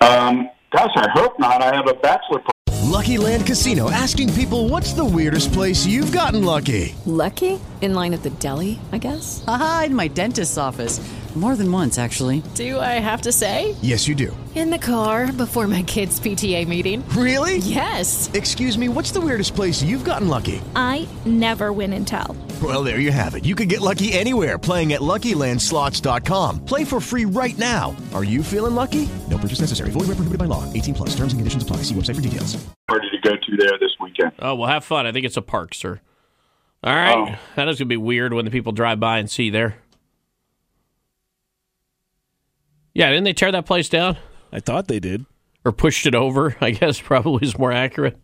Um, 0.00 0.50
gosh, 0.74 0.92
I 0.96 1.08
hope 1.10 1.38
not. 1.38 1.62
I 1.62 1.74
have 1.74 1.86
a 1.86 1.94
bachelor. 1.94 2.42
Lucky 2.82 3.16
Land 3.18 3.46
Casino 3.46 3.90
asking 3.90 4.32
people 4.34 4.68
what's 4.68 4.92
the 4.92 5.04
weirdest 5.04 5.52
place 5.52 5.86
you've 5.86 6.12
gotten 6.12 6.44
lucky? 6.44 6.94
Lucky? 7.06 7.60
In 7.80 7.94
line 7.94 8.14
at 8.14 8.22
the 8.22 8.30
deli, 8.30 8.78
I 8.92 8.98
guess? 8.98 9.44
Aha, 9.46 9.84
in 9.86 9.94
my 9.94 10.08
dentist's 10.08 10.58
office. 10.58 11.00
More 11.34 11.56
than 11.56 11.70
once, 11.72 11.98
actually. 11.98 12.44
Do 12.54 12.78
I 12.78 13.00
have 13.00 13.22
to 13.22 13.32
say? 13.32 13.74
Yes, 13.82 14.06
you 14.06 14.14
do. 14.14 14.36
In 14.54 14.70
the 14.70 14.78
car 14.78 15.32
before 15.32 15.66
my 15.66 15.82
kids' 15.82 16.20
PTA 16.20 16.68
meeting. 16.68 17.02
Really? 17.08 17.56
Yes. 17.58 18.30
Excuse 18.34 18.78
me, 18.78 18.88
what's 18.88 19.10
the 19.10 19.20
weirdest 19.20 19.56
place 19.56 19.82
you've 19.82 20.04
gotten 20.04 20.28
lucky? 20.28 20.62
I 20.76 21.08
never 21.26 21.72
win 21.72 21.92
and 21.92 22.06
tell. 22.06 22.36
Well, 22.62 22.84
there 22.84 23.00
you 23.00 23.10
have 23.10 23.34
it. 23.34 23.44
You 23.44 23.56
can 23.56 23.66
get 23.66 23.80
lucky 23.80 24.12
anywhere 24.12 24.56
playing 24.58 24.92
at 24.92 25.00
LuckyLandSlots.com. 25.00 26.64
Play 26.64 26.84
for 26.84 27.00
free 27.00 27.24
right 27.24 27.58
now. 27.58 27.96
Are 28.14 28.22
you 28.22 28.44
feeling 28.44 28.76
lucky? 28.76 29.08
No 29.28 29.36
purchase 29.36 29.60
necessary. 29.60 29.90
Void 29.90 30.06
where 30.06 30.14
prohibited 30.14 30.38
by 30.38 30.44
law. 30.44 30.72
18 30.72 30.94
plus. 30.94 31.10
Terms 31.10 31.32
and 31.32 31.40
conditions 31.40 31.64
apply. 31.64 31.78
See 31.78 31.96
website 31.96 32.14
for 32.14 32.20
details. 32.20 32.54
Party 32.86 33.10
to 33.10 33.18
go 33.28 33.32
to 33.34 33.56
there 33.56 33.76
this 33.80 33.90
weekend. 34.00 34.30
Oh, 34.38 34.54
well, 34.54 34.68
have 34.68 34.84
fun. 34.84 35.04
I 35.04 35.10
think 35.10 35.26
it's 35.26 35.36
a 35.36 35.42
park, 35.42 35.74
sir. 35.74 36.00
All 36.84 36.94
right. 36.94 37.16
Oh. 37.16 37.38
That 37.56 37.66
is 37.68 37.78
going 37.78 37.86
to 37.88 37.92
be 37.92 37.96
weird 37.96 38.32
when 38.34 38.44
the 38.44 38.50
people 38.52 38.70
drive 38.72 39.00
by 39.00 39.18
and 39.18 39.28
see 39.28 39.50
there. 39.50 39.78
Yeah, 42.94 43.10
didn't 43.10 43.24
they 43.24 43.32
tear 43.32 43.50
that 43.50 43.66
place 43.66 43.88
down? 43.88 44.16
I 44.52 44.60
thought 44.60 44.86
they 44.86 45.00
did. 45.00 45.26
Or 45.64 45.72
pushed 45.72 46.06
it 46.06 46.14
over, 46.14 46.56
I 46.60 46.70
guess 46.70 47.00
probably 47.00 47.46
is 47.46 47.58
more 47.58 47.72
accurate. 47.72 48.18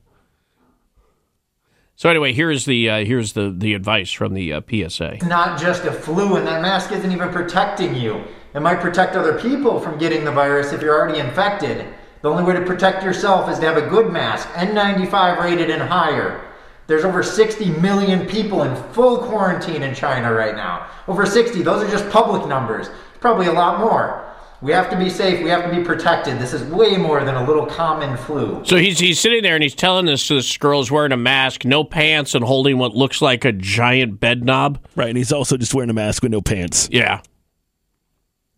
So 1.96 2.08
anyway, 2.08 2.32
here's 2.32 2.64
the 2.64 2.88
uh, 2.88 3.04
here's 3.04 3.34
the 3.34 3.54
the 3.54 3.74
advice 3.74 4.10
from 4.10 4.32
the 4.32 4.54
uh, 4.54 4.60
PSA. 4.62 5.14
It's 5.14 5.24
not 5.26 5.60
just 5.60 5.84
a 5.84 5.92
flu, 5.92 6.36
and 6.36 6.46
that 6.46 6.62
mask 6.62 6.92
isn't 6.92 7.12
even 7.12 7.28
protecting 7.28 7.94
you. 7.94 8.24
It 8.54 8.60
might 8.60 8.80
protect 8.80 9.16
other 9.16 9.38
people 9.38 9.78
from 9.80 9.98
getting 9.98 10.24
the 10.24 10.32
virus 10.32 10.72
if 10.72 10.80
you're 10.80 10.98
already 10.98 11.18
infected. 11.18 11.86
The 12.22 12.30
only 12.30 12.42
way 12.42 12.54
to 12.54 12.64
protect 12.64 13.04
yourself 13.04 13.50
is 13.50 13.58
to 13.58 13.66
have 13.66 13.76
a 13.76 13.86
good 13.86 14.10
mask, 14.10 14.48
N95 14.50 15.42
rated 15.42 15.70
and 15.70 15.82
higher. 15.82 16.40
There's 16.86 17.04
over 17.04 17.22
60 17.22 17.70
million 17.80 18.26
people 18.26 18.62
in 18.62 18.74
full 18.92 19.18
quarantine 19.18 19.82
in 19.82 19.94
China 19.94 20.32
right 20.32 20.56
now. 20.56 20.86
Over 21.06 21.24
60, 21.24 21.62
those 21.62 21.82
are 21.82 21.90
just 21.90 22.08
public 22.10 22.46
numbers. 22.48 22.90
Probably 23.20 23.46
a 23.46 23.52
lot 23.52 23.78
more. 23.78 24.29
We 24.62 24.72
have 24.72 24.90
to 24.90 24.98
be 24.98 25.08
safe, 25.08 25.42
we 25.42 25.48
have 25.48 25.64
to 25.70 25.74
be 25.74 25.82
protected. 25.82 26.38
This 26.38 26.52
is 26.52 26.62
way 26.70 26.98
more 26.98 27.24
than 27.24 27.34
a 27.34 27.44
little 27.46 27.64
common 27.64 28.14
flu. 28.18 28.62
So 28.64 28.76
he's 28.76 28.98
he's 28.98 29.18
sitting 29.18 29.42
there 29.42 29.54
and 29.54 29.62
he's 29.62 29.74
telling 29.74 30.04
this 30.04 30.26
to 30.28 30.34
this 30.34 30.58
girl 30.58 30.80
who's 30.80 30.90
wearing 30.90 31.12
a 31.12 31.16
mask, 31.16 31.64
no 31.64 31.82
pants, 31.82 32.34
and 32.34 32.44
holding 32.44 32.76
what 32.76 32.94
looks 32.94 33.22
like 33.22 33.46
a 33.46 33.52
giant 33.52 34.20
bed 34.20 34.44
knob. 34.44 34.78
Right, 34.96 35.08
and 35.08 35.16
he's 35.16 35.32
also 35.32 35.56
just 35.56 35.72
wearing 35.72 35.88
a 35.88 35.94
mask 35.94 36.22
with 36.22 36.32
no 36.32 36.42
pants. 36.42 36.90
Yeah. 36.92 37.22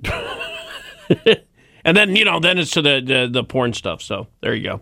and 1.85 1.97
then 1.97 2.17
you 2.17 2.25
know, 2.25 2.41
then 2.41 2.59
it's 2.59 2.73
to 2.73 2.83
the, 2.83 3.01
the 3.01 3.29
the 3.31 3.45
porn 3.45 3.73
stuff. 3.73 4.03
So 4.03 4.27
there 4.41 4.55
you 4.55 4.65
go. 4.65 4.81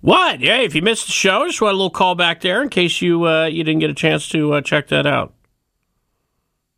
What? 0.00 0.40
Yeah, 0.40 0.58
if 0.58 0.74
you 0.74 0.82
missed 0.82 1.06
the 1.06 1.12
show, 1.12 1.46
just 1.46 1.60
want 1.60 1.74
a 1.74 1.76
little 1.76 1.90
call 1.90 2.16
back 2.16 2.40
there 2.40 2.60
in 2.60 2.70
case 2.70 3.00
you 3.00 3.24
uh, 3.28 3.46
you 3.46 3.62
didn't 3.62 3.80
get 3.80 3.90
a 3.90 3.94
chance 3.94 4.28
to 4.30 4.54
uh, 4.54 4.60
check 4.62 4.88
that 4.88 5.06
out. 5.06 5.32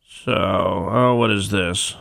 So, 0.07 0.31
oh, 0.31 1.15
what 1.15 1.31
is 1.31 1.49
this? 1.49 1.95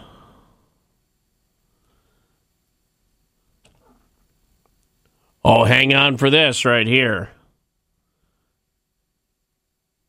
Oh, 5.51 5.65
hang 5.65 5.95
on 5.95 6.19
for 6.19 6.29
this 6.29 6.67
right 6.67 6.87
here. 6.87 7.31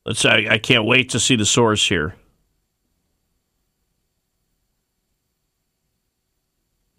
Let's. 0.06 0.26
I, 0.26 0.48
I 0.50 0.58
can't 0.58 0.84
wait 0.84 1.12
to 1.12 1.20
see 1.20 1.38
the 1.38 1.46
source 1.46 1.88
here. 1.88 2.16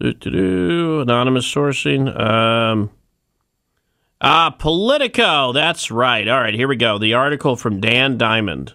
Doo-doo-doo. 0.01 1.01
Anonymous 1.03 1.55
sourcing. 1.55 2.19
Um, 2.19 2.89
ah, 4.23 4.49
Politico. 4.59 5.53
That's 5.53 5.91
right. 5.91 6.27
All 6.27 6.41
right, 6.41 6.55
here 6.55 6.69
we 6.69 6.77
go. 6.77 6.97
The 6.97 7.13
article 7.13 7.57
from 7.57 7.79
Dan 7.79 8.17
Diamond. 8.17 8.73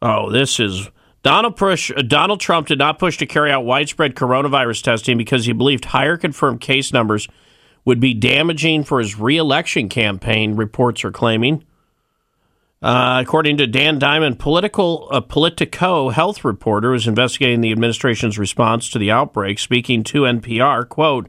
Oh, 0.00 0.30
this 0.30 0.58
is 0.58 0.88
Donald 1.22 1.56
push. 1.56 1.90
uh, 1.90 2.02
Donald 2.02 2.40
Trump 2.40 2.66
did 2.66 2.78
not 2.78 2.98
push 2.98 3.16
to 3.18 3.26
carry 3.26 3.50
out 3.50 3.64
widespread 3.64 4.14
coronavirus 4.14 4.82
testing 4.82 5.16
because 5.16 5.46
he 5.46 5.52
believed 5.52 5.86
higher 5.86 6.16
confirmed 6.16 6.60
case 6.60 6.92
numbers 6.92 7.28
would 7.84 8.00
be 8.00 8.14
damaging 8.14 8.84
for 8.84 8.98
his 8.98 9.18
reelection 9.18 9.88
campaign. 9.88 10.56
Reports 10.56 11.04
are 11.04 11.12
claiming. 11.12 11.64
Uh, 12.80 13.20
according 13.22 13.56
to 13.56 13.66
Dan 13.66 14.00
Diamond, 14.00 14.40
political 14.40 15.08
a 15.10 15.22
Politico 15.22 16.08
health 16.08 16.44
reporter 16.44 16.88
who 16.90 16.94
is 16.96 17.06
investigating 17.06 17.60
the 17.60 17.70
administration's 17.70 18.38
response 18.38 18.90
to 18.90 18.98
the 18.98 19.10
outbreak, 19.10 19.60
speaking 19.60 20.02
to 20.02 20.22
NPR, 20.26 20.88
quote, 20.88 21.28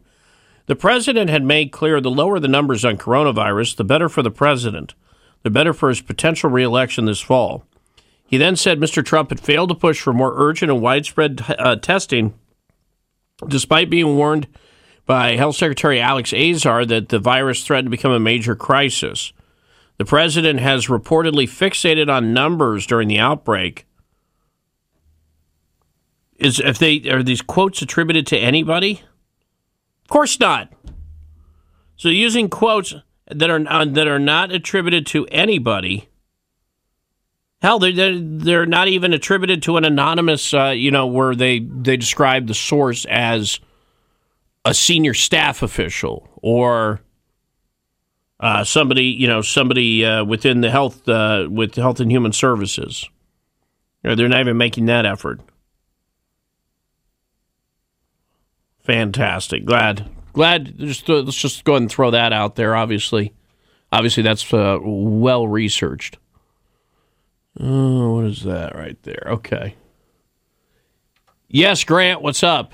"The 0.66 0.76
president 0.76 1.30
had 1.30 1.44
made 1.44 1.72
clear 1.72 2.02
the 2.02 2.10
lower 2.10 2.40
the 2.40 2.48
numbers 2.48 2.84
on 2.84 2.98
coronavirus, 2.98 3.76
the 3.76 3.84
better 3.84 4.10
for 4.10 4.24
the 4.24 4.32
president, 4.32 4.96
the 5.44 5.52
better 5.52 5.74
for 5.74 5.90
his 5.90 6.02
potential 6.02 6.50
reelection 6.50 7.06
this 7.06 7.22
fall." 7.22 7.66
He 8.26 8.38
then 8.38 8.56
said 8.56 8.80
Mr. 8.80 9.06
Trump 9.06 9.30
had 9.30 9.40
failed 9.40 9.70
to 9.70 9.76
push 9.76 10.02
for 10.02 10.14
more 10.14 10.34
urgent 10.36 10.72
and 10.72 10.82
widespread 10.82 11.44
uh, 11.48 11.76
testing, 11.76 12.34
despite 13.48 13.90
being 13.90 14.16
warned 14.16 14.48
by 15.06 15.36
Health 15.36 15.56
Secretary 15.56 16.00
Alex 16.00 16.34
Azar 16.34 16.86
that 16.86 17.10
the 17.10 17.20
virus 17.20 17.64
threatened 17.64 17.88
to 17.88 17.92
become 17.92 18.12
a 18.12 18.20
major 18.20 18.56
crisis. 18.56 19.34
The 19.98 20.06
president 20.06 20.60
has 20.60 20.88
reportedly 20.88 21.46
fixated 21.46 22.10
on 22.10 22.34
numbers 22.34 22.88
during 22.88 23.08
the 23.08 23.20
outbreak. 23.20 23.86
is 26.44 26.60
if 26.60 26.78
they 26.78 27.10
are 27.10 27.24
these 27.24 27.42
quotes 27.42 27.82
attributed 27.82 28.28
to 28.28 28.38
anybody? 28.38 29.02
Of 30.04 30.10
course 30.10 30.40
not. 30.40 30.72
So 31.96 32.10
using 32.10 32.50
quotes 32.50 32.94
that 33.28 33.50
are 33.50 33.64
uh, 33.68 33.86
that 33.86 34.08
are 34.08 34.20
not 34.20 34.52
attributed 34.52 35.06
to 35.08 35.26
anybody. 35.28 36.10
Hell, 37.64 37.80
they're, 37.80 38.20
they're, 38.20 38.66
not 38.66 38.90
even 38.90 39.14
attributed 39.14 39.64
to 39.64 39.78
an 39.78 39.86
anonymous, 39.86 40.54
uh, 40.54 40.72
you 40.76 40.92
know, 40.92 41.08
where 41.08 41.34
they, 41.34 41.60
they 41.60 41.96
describe 41.96 42.48
the 42.48 42.54
source 42.54 43.06
as 43.10 43.62
a 44.66 44.74
senior 44.74 45.14
staff 45.14 45.64
official 45.64 46.28
or 46.42 47.00
uh, 48.42 48.66
somebody, 48.66 49.06
you 49.06 49.30
know, 49.30 49.42
somebody 49.42 50.06
uh, 50.06 50.26
within 50.26 50.60
the 50.60 50.70
health, 50.70 51.08
uh, 51.08 51.48
with 51.50 51.76
Health 51.76 52.02
and 52.02 52.12
Human 52.12 52.34
Services. 52.34 53.10
You 54.04 54.10
know, 54.10 54.16
they're 54.18 54.28
not 54.28 54.42
even 54.42 54.58
making 54.58 54.88
that 54.88 55.06
effort. 55.06 55.40
Fantastic. 58.84 59.64
Glad, 59.64 60.10
glad. 60.34 60.78
Just 60.78 61.08
let's 61.08 61.38
just 61.38 61.64
go 61.64 61.74
ahead 61.74 61.84
and 61.84 61.90
throw 61.90 62.12
that 62.12 62.34
out 62.34 62.56
there. 62.56 62.76
Obviously, 62.76 63.32
obviously 63.94 64.22
that's 64.22 64.54
uh, 64.54 64.80
well 64.82 65.48
researched. 65.48 66.18
Oh, 67.60 68.16
what 68.16 68.26
is 68.26 68.44
that 68.44 68.76
right 68.76 68.98
there? 69.04 69.24
Okay. 69.28 69.76
Yes, 71.48 71.84
Grant. 71.84 72.22
What's 72.22 72.44
up? 72.44 72.74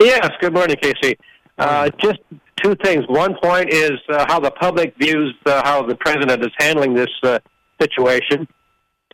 Yes. 0.00 0.30
Good 0.40 0.52
morning, 0.52 0.76
Casey. 0.82 1.16
Uh, 1.58 1.88
just 1.98 2.18
two 2.62 2.74
things. 2.82 3.04
One 3.08 3.36
point 3.40 3.70
is 3.72 3.92
uh, 4.08 4.26
how 4.28 4.40
the 4.40 4.50
public 4.50 4.96
views 4.98 5.34
uh, 5.46 5.62
how 5.64 5.82
the 5.82 5.94
president 5.96 6.42
is 6.42 6.50
handling 6.58 6.94
this 6.94 7.10
uh, 7.22 7.38
situation. 7.80 8.48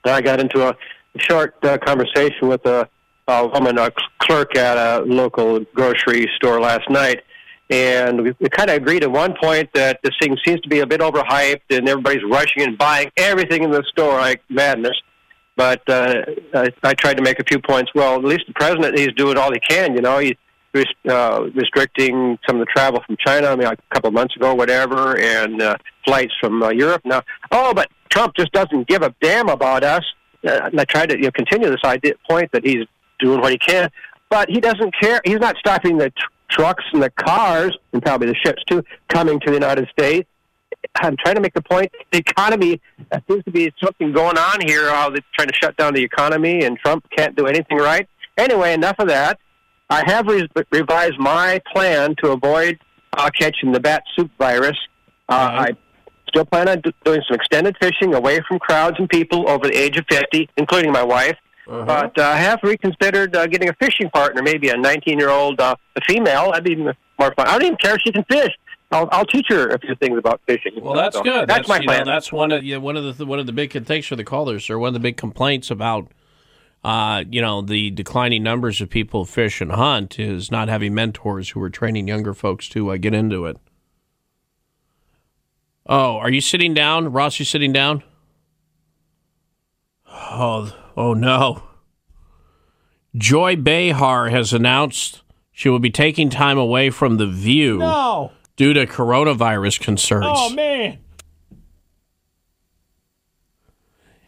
I 0.04 0.22
got 0.22 0.40
into 0.40 0.66
a 0.66 0.74
short 1.18 1.56
uh, 1.64 1.76
conversation 1.78 2.48
with 2.48 2.64
a, 2.66 2.88
a 3.26 3.46
woman, 3.48 3.78
a 3.78 3.90
clerk 4.20 4.56
at 4.56 4.76
a 4.78 5.04
local 5.04 5.60
grocery 5.74 6.26
store 6.36 6.60
last 6.60 6.88
night, 6.88 7.22
and 7.70 8.22
we, 8.22 8.34
we 8.40 8.48
kind 8.48 8.70
of 8.70 8.76
agreed 8.76 9.02
at 9.02 9.10
one 9.10 9.34
point 9.40 9.68
that 9.74 10.00
this 10.02 10.12
thing 10.20 10.36
seems 10.44 10.60
to 10.62 10.68
be 10.68 10.80
a 10.80 10.86
bit 10.86 11.00
overhyped, 11.00 11.62
and 11.70 11.88
everybody's 11.88 12.24
rushing 12.24 12.62
and 12.62 12.78
buying 12.78 13.10
everything 13.16 13.62
in 13.62 13.70
the 13.70 13.82
store 13.88 14.14
like 14.14 14.42
madness. 14.48 14.96
But 15.56 15.82
uh, 15.88 16.22
I, 16.54 16.68
I 16.82 16.94
tried 16.94 17.16
to 17.16 17.22
make 17.22 17.40
a 17.40 17.44
few 17.44 17.58
points. 17.58 17.90
Well, 17.94 18.16
at 18.16 18.24
least 18.24 18.44
the 18.46 18.54
president, 18.54 18.98
he's 18.98 19.12
doing 19.16 19.36
all 19.36 19.52
he 19.52 19.60
can. 19.60 19.94
You 19.94 20.00
know, 20.00 20.18
he's 20.18 20.36
uh, 21.08 21.48
restricting 21.54 22.38
some 22.46 22.60
of 22.60 22.66
the 22.66 22.72
travel 22.74 23.02
from 23.04 23.16
China. 23.24 23.48
I 23.48 23.56
mean, 23.56 23.66
like 23.66 23.80
a 23.90 23.94
couple 23.94 24.08
of 24.08 24.14
months 24.14 24.36
ago, 24.36 24.54
whatever, 24.54 25.18
and 25.18 25.60
uh, 25.60 25.76
flights 26.04 26.32
from 26.40 26.62
uh, 26.62 26.70
Europe. 26.70 27.02
Now, 27.04 27.22
oh, 27.50 27.74
but 27.74 27.88
Trump 28.08 28.34
just 28.36 28.52
doesn't 28.52 28.86
give 28.86 29.02
a 29.02 29.14
damn 29.20 29.48
about 29.48 29.82
us. 29.84 30.04
Uh, 30.46 30.60
and 30.64 30.80
I 30.80 30.84
tried 30.84 31.10
to 31.10 31.16
you 31.16 31.24
know, 31.24 31.30
continue 31.32 31.68
this 31.68 31.84
idea 31.84 32.14
point 32.28 32.52
that 32.52 32.64
he's 32.64 32.86
doing 33.18 33.40
what 33.40 33.50
he 33.50 33.58
can, 33.58 33.90
but 34.30 34.48
he 34.48 34.60
doesn't 34.60 34.94
care. 35.00 35.20
He's 35.24 35.40
not 35.40 35.56
stopping 35.58 35.98
the 35.98 36.12
trucks 36.50 36.84
and 36.92 37.02
the 37.02 37.10
cars, 37.10 37.76
and 37.92 38.02
probably 38.02 38.28
the 38.28 38.36
ships 38.44 38.62
too, 38.68 38.82
coming 39.08 39.40
to 39.40 39.46
the 39.46 39.54
United 39.54 39.88
States. 39.88 40.28
I'm 40.96 41.16
trying 41.16 41.34
to 41.34 41.40
make 41.40 41.54
the 41.54 41.62
point. 41.62 41.90
The 42.12 42.18
economy 42.18 42.80
uh, 43.10 43.20
seems 43.28 43.44
to 43.44 43.50
be 43.50 43.72
something 43.82 44.12
going 44.12 44.38
on 44.38 44.60
here. 44.66 44.88
How 44.90 45.10
they're 45.10 45.20
trying 45.34 45.48
to 45.48 45.54
shut 45.54 45.76
down 45.76 45.94
the 45.94 46.02
economy, 46.02 46.64
and 46.64 46.78
Trump 46.78 47.04
can't 47.16 47.36
do 47.36 47.46
anything 47.46 47.78
right. 47.78 48.08
Anyway, 48.36 48.72
enough 48.72 48.96
of 48.98 49.08
that. 49.08 49.38
I 49.90 50.02
have 50.06 50.26
re- 50.26 50.48
revised 50.70 51.18
my 51.18 51.60
plan 51.72 52.14
to 52.22 52.32
avoid 52.32 52.78
uh, 53.16 53.30
catching 53.30 53.72
the 53.72 53.80
bat 53.80 54.02
soup 54.16 54.30
virus. 54.38 54.76
Uh, 55.28 55.66
I 55.66 55.68
still 56.28 56.44
plan 56.44 56.68
on 56.68 56.80
do- 56.80 56.92
doing 57.04 57.22
some 57.26 57.34
extended 57.34 57.76
fishing 57.80 58.14
away 58.14 58.40
from 58.46 58.58
crowds 58.58 58.96
and 58.98 59.08
people 59.08 59.48
over 59.48 59.66
the 59.66 59.76
age 59.76 59.96
of 59.96 60.04
50, 60.10 60.48
including 60.56 60.92
my 60.92 61.02
wife. 61.02 61.36
But 61.68 62.18
uh, 62.18 62.22
I 62.22 62.36
have 62.36 62.60
reconsidered 62.62 63.36
uh, 63.36 63.46
getting 63.46 63.68
a 63.68 63.74
fishing 63.74 64.08
partner, 64.08 64.42
maybe 64.42 64.70
a 64.70 64.76
19 64.76 65.18
year 65.18 65.28
old 65.28 65.60
uh, 65.60 65.76
a 65.96 66.00
female. 66.08 66.52
That'd 66.52 66.64
be 66.64 66.76
more 66.76 66.94
fun. 67.18 67.46
I 67.46 67.52
don't 67.52 67.64
even 67.64 67.76
care 67.76 67.94
if 67.94 68.00
she 68.04 68.10
can 68.10 68.24
fish. 68.24 68.52
I'll, 68.90 69.06
I'll 69.12 69.26
teach 69.26 69.44
her 69.50 69.68
a 69.68 69.78
few 69.78 69.94
things 69.96 70.16
about 70.16 70.40
fishing. 70.46 70.72
Well, 70.80 70.94
that's 70.94 71.16
So 71.16 71.22
good. 71.22 71.46
That's, 71.46 71.68
my 71.68 71.76
you 71.76 71.82
know, 71.82 71.92
plan. 71.92 72.06
that's 72.06 72.32
one 72.32 72.52
of 72.52 72.64
one 72.82 72.96
of 72.96 73.18
the 73.18 73.26
one 73.26 73.38
of 73.38 73.44
the 73.44 73.52
big 73.52 73.72
thanks 73.84 74.06
for 74.06 74.16
the 74.16 74.24
callers, 74.24 74.64
sir. 74.64 74.78
One 74.78 74.88
of 74.88 74.94
the 74.94 75.00
big 75.00 75.18
complaints 75.18 75.70
about 75.70 76.10
uh, 76.82 77.24
you 77.28 77.42
know 77.42 77.60
the 77.60 77.90
declining 77.90 78.42
numbers 78.42 78.80
of 78.80 78.88
people 78.88 79.24
who 79.24 79.30
fish 79.30 79.60
and 79.60 79.72
hunt 79.72 80.18
is 80.18 80.50
not 80.50 80.68
having 80.68 80.94
mentors 80.94 81.50
who 81.50 81.60
are 81.62 81.68
training 81.68 82.08
younger 82.08 82.32
folks 82.32 82.66
to 82.70 82.90
uh, 82.92 82.96
get 82.96 83.12
into 83.12 83.44
it. 83.44 83.58
Oh, 85.84 86.16
are 86.16 86.30
you 86.30 86.40
sitting 86.40 86.72
down, 86.72 87.12
Ross? 87.12 87.38
You 87.38 87.44
sitting 87.44 87.74
down? 87.74 88.02
Oh, 90.10 90.72
oh 90.98 91.14
no. 91.14 91.62
Joy 93.16 93.56
Behar 93.56 94.28
has 94.28 94.52
announced 94.52 95.22
she 95.52 95.68
will 95.68 95.78
be 95.78 95.90
taking 95.90 96.28
time 96.28 96.58
away 96.58 96.90
from 96.90 97.16
the 97.16 97.26
View 97.26 97.78
No. 97.78 98.32
due 98.56 98.72
to 98.74 98.86
coronavirus 98.86 99.80
concerns. 99.80 100.26
Oh 100.28 100.50
man. 100.54 100.98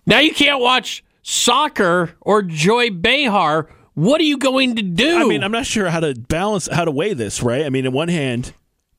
Now 0.07 0.21
you 0.21 0.33
can't 0.33 0.61
watch 0.61 1.05
soccer 1.23 2.13
or 2.21 2.43
Joy 2.43 2.91
Behar. 2.91 3.69
What 3.95 4.21
are 4.21 4.25
you 4.25 4.39
going 4.39 4.77
to 4.77 4.83
do? 4.83 5.19
I 5.19 5.25
mean, 5.25 5.43
I'm 5.45 5.53
not 5.53 5.67
sure 5.67 5.91
how 5.91 6.01
to 6.01 6.15
balance 6.15 6.69
how 6.73 6.85
to 6.85 6.91
weigh 6.91 7.13
this, 7.13 7.43
right? 7.43 7.65
I 7.67 7.69
mean, 7.71 7.85
in 7.85 7.93
one 7.93 8.09
hand, 8.09 8.53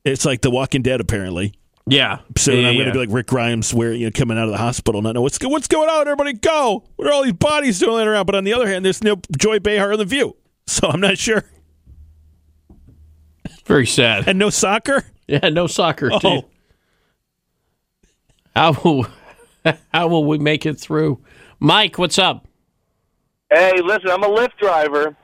it's 0.04 0.24
like 0.24 0.42
The 0.42 0.50
Walking 0.50 0.82
Dead, 0.82 1.00
apparently. 1.00 1.54
Yeah. 1.86 2.18
So 2.36 2.52
Yeah, 2.52 2.58
I'm 2.58 2.62
yeah, 2.64 2.72
going 2.72 2.78
to 2.78 2.84
yeah. 2.84 2.92
be 2.92 2.98
like 2.98 3.08
Rick 3.10 3.26
Grimes, 3.26 3.74
where 3.74 3.92
you 3.92 4.06
know 4.06 4.10
coming 4.12 4.38
out 4.38 4.44
of 4.44 4.50
the 4.50 4.58
hospital, 4.58 5.02
not 5.02 5.12
know 5.14 5.22
what's 5.22 5.38
what's 5.42 5.68
going 5.68 5.88
on. 5.88 6.02
Everybody 6.02 6.34
go! 6.34 6.84
What 6.96 7.08
are 7.08 7.12
all 7.12 7.24
these 7.24 7.32
bodies 7.32 7.78
doing 7.78 7.96
laying 7.96 8.08
around? 8.08 8.26
But 8.26 8.34
on 8.34 8.44
the 8.44 8.52
other 8.54 8.68
hand, 8.68 8.84
there's 8.84 9.02
no 9.02 9.16
Joy 9.36 9.58
Behar 9.58 9.92
in 9.92 9.98
the 9.98 10.04
view, 10.04 10.36
so 10.66 10.88
I'm 10.88 11.00
not 11.00 11.18
sure. 11.18 11.44
Very 13.64 13.86
sad. 13.86 14.28
And 14.28 14.38
no 14.38 14.50
soccer. 14.50 15.04
Yeah, 15.28 15.48
no 15.48 15.66
soccer. 15.66 16.10
Oh. 16.12 16.18
too. 16.18 16.42
How 18.54 18.72
will 18.84 19.06
how 19.92 20.08
will 20.08 20.24
we 20.24 20.38
make 20.38 20.66
it 20.66 20.78
through? 20.78 21.20
Mike, 21.58 21.98
what's 21.98 22.18
up? 22.18 22.46
Hey, 23.50 23.80
listen, 23.82 24.08
I'm 24.10 24.22
a 24.24 24.28
Lyft 24.28 24.56
driver, 24.60 25.16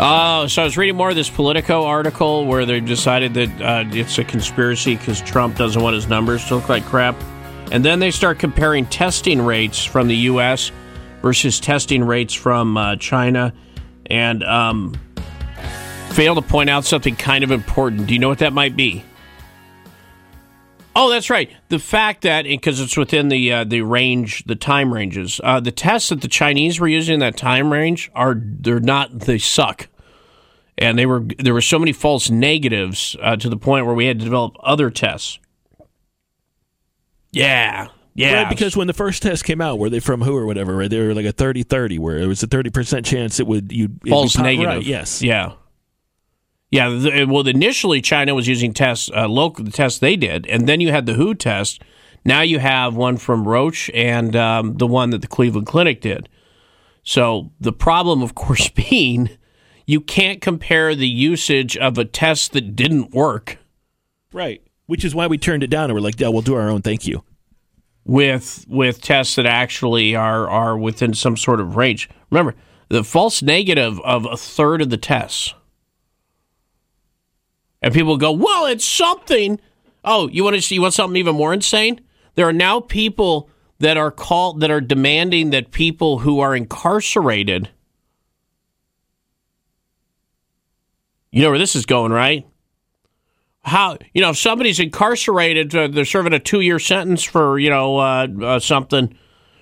Oh, 0.00 0.48
so 0.48 0.62
I 0.62 0.64
was 0.64 0.76
reading 0.76 0.96
more 0.96 1.10
of 1.10 1.14
this 1.14 1.30
Politico 1.30 1.84
article 1.84 2.46
where 2.46 2.66
they 2.66 2.80
decided 2.80 3.34
that 3.34 3.62
uh, 3.62 3.84
it's 3.92 4.18
a 4.18 4.24
conspiracy 4.24 4.96
because 4.96 5.20
Trump 5.22 5.56
doesn't 5.56 5.80
want 5.80 5.94
his 5.94 6.08
numbers 6.08 6.44
to 6.46 6.56
look 6.56 6.68
like 6.68 6.84
crap. 6.86 7.14
And 7.70 7.84
then 7.84 8.00
they 8.00 8.10
start 8.10 8.40
comparing 8.40 8.84
testing 8.86 9.40
rates 9.40 9.84
from 9.84 10.08
the 10.08 10.16
U.S. 10.16 10.72
versus 11.22 11.60
testing 11.60 12.02
rates 12.02 12.34
from 12.34 12.76
uh, 12.76 12.96
China 12.96 13.54
and 14.12 14.44
um, 14.44 14.94
fail 16.10 16.34
to 16.34 16.42
point 16.42 16.68
out 16.68 16.84
something 16.84 17.16
kind 17.16 17.42
of 17.42 17.50
important. 17.50 18.06
Do 18.06 18.12
you 18.12 18.20
know 18.20 18.28
what 18.28 18.40
that 18.40 18.52
might 18.52 18.76
be? 18.76 19.02
Oh, 20.94 21.08
that's 21.08 21.30
right. 21.30 21.50
The 21.70 21.78
fact 21.78 22.20
that 22.20 22.44
because 22.44 22.78
it's 22.78 22.98
within 22.98 23.30
the 23.30 23.50
uh, 23.50 23.64
the 23.64 23.80
range, 23.80 24.44
the 24.44 24.54
time 24.54 24.92
ranges, 24.92 25.40
uh, 25.42 25.58
the 25.58 25.72
tests 25.72 26.10
that 26.10 26.20
the 26.20 26.28
Chinese 26.28 26.78
were 26.78 26.88
using 26.88 27.14
in 27.14 27.20
that 27.20 27.38
time 27.38 27.72
range 27.72 28.10
are 28.14 28.36
they're 28.38 28.78
not 28.78 29.20
they 29.20 29.38
suck, 29.38 29.88
and 30.76 30.98
they 30.98 31.06
were 31.06 31.24
there 31.38 31.54
were 31.54 31.62
so 31.62 31.78
many 31.78 31.92
false 31.92 32.28
negatives 32.28 33.16
uh, 33.22 33.36
to 33.36 33.48
the 33.48 33.56
point 33.56 33.86
where 33.86 33.94
we 33.94 34.04
had 34.04 34.18
to 34.18 34.24
develop 34.26 34.54
other 34.62 34.90
tests. 34.90 35.38
Yeah, 37.30 37.88
yeah. 38.14 38.42
Right, 38.42 38.48
because 38.48 38.76
when 38.76 38.86
the 38.86 38.92
first 38.92 39.22
test 39.22 39.44
came 39.44 39.60
out, 39.60 39.78
were 39.78 39.88
they 39.90 40.00
from 40.00 40.22
who 40.22 40.36
or 40.36 40.46
whatever? 40.46 40.76
Right, 40.76 40.90
they 40.90 41.00
were 41.00 41.14
like 41.14 41.26
a 41.26 41.32
30-30, 41.32 41.98
where 41.98 42.18
it 42.18 42.26
was 42.26 42.42
a 42.42 42.46
thirty 42.46 42.70
percent 42.70 43.06
chance 43.06 43.40
it 43.40 43.46
would 43.46 43.72
you 43.72 43.88
false 44.08 44.36
pop- 44.36 44.44
negative. 44.44 44.68
Right, 44.68 44.82
yes, 44.84 45.22
Yeah. 45.22 45.52
Yeah, 46.70 46.88
the, 46.88 47.26
well, 47.28 47.46
initially 47.46 48.00
China 48.00 48.34
was 48.34 48.48
using 48.48 48.72
tests, 48.72 49.10
uh, 49.14 49.28
local 49.28 49.62
the 49.62 49.70
tests 49.70 49.98
they 49.98 50.16
did, 50.16 50.46
and 50.46 50.66
then 50.66 50.80
you 50.80 50.90
had 50.90 51.04
the 51.04 51.12
WHO 51.12 51.34
test. 51.34 51.82
Now 52.24 52.40
you 52.40 52.60
have 52.60 52.94
one 52.96 53.18
from 53.18 53.46
Roche 53.46 53.90
and 53.92 54.34
um, 54.34 54.78
the 54.78 54.86
one 54.86 55.10
that 55.10 55.20
the 55.20 55.26
Cleveland 55.26 55.66
Clinic 55.66 56.00
did. 56.00 56.30
So 57.02 57.50
the 57.60 57.74
problem, 57.74 58.22
of 58.22 58.34
course, 58.34 58.68
being 58.90 59.30
you 59.84 60.00
can't 60.00 60.40
compare 60.40 60.94
the 60.94 61.08
usage 61.08 61.76
of 61.76 61.98
a 61.98 62.06
test 62.06 62.52
that 62.52 62.74
didn't 62.74 63.12
work 63.12 63.58
right. 64.32 64.62
Which 64.86 65.04
is 65.04 65.14
why 65.14 65.26
we 65.26 65.38
turned 65.38 65.62
it 65.62 65.68
down 65.70 65.84
and 65.84 65.94
we're 65.94 66.00
like, 66.00 66.18
yeah, 66.20 66.28
we'll 66.28 66.42
do 66.42 66.54
our 66.54 66.68
own. 66.68 66.82
Thank 66.82 67.06
you. 67.06 67.22
With 68.04 68.64
with 68.68 69.00
tests 69.00 69.36
that 69.36 69.46
actually 69.46 70.14
are 70.14 70.48
are 70.48 70.76
within 70.76 71.14
some 71.14 71.36
sort 71.36 71.60
of 71.60 71.76
range. 71.76 72.08
Remember, 72.30 72.54
the 72.88 73.04
false 73.04 73.42
negative 73.42 74.00
of 74.00 74.26
a 74.26 74.36
third 74.36 74.82
of 74.82 74.90
the 74.90 74.96
tests. 74.96 75.54
And 77.80 77.92
people 77.92 78.16
go, 78.16 78.32
"Well, 78.32 78.66
it's 78.66 78.84
something." 78.84 79.60
Oh, 80.04 80.28
you 80.28 80.42
want 80.42 80.56
to 80.56 80.62
see 80.62 80.76
you 80.76 80.82
want 80.82 80.94
something 80.94 81.16
even 81.16 81.36
more 81.36 81.54
insane? 81.54 82.00
There 82.34 82.48
are 82.48 82.52
now 82.52 82.80
people 82.80 83.48
that 83.78 83.96
are 83.96 84.10
called 84.10 84.60
that 84.60 84.70
are 84.70 84.80
demanding 84.80 85.50
that 85.50 85.70
people 85.70 86.20
who 86.20 86.40
are 86.40 86.54
incarcerated 86.54 87.68
You 91.32 91.42
know 91.42 91.48
where 91.48 91.58
this 91.58 91.74
is 91.74 91.86
going, 91.86 92.12
right? 92.12 92.46
How 93.64 93.96
you 94.12 94.20
know 94.20 94.30
if 94.30 94.38
somebody's 94.38 94.80
incarcerated, 94.80 95.74
uh, 95.74 95.88
they're 95.88 96.04
serving 96.04 96.32
a 96.32 96.40
two-year 96.40 96.78
sentence 96.78 97.22
for 97.22 97.58
you 97.58 97.70
know 97.70 97.98
uh, 97.98 98.26
uh, 98.42 98.58
something. 98.58 99.16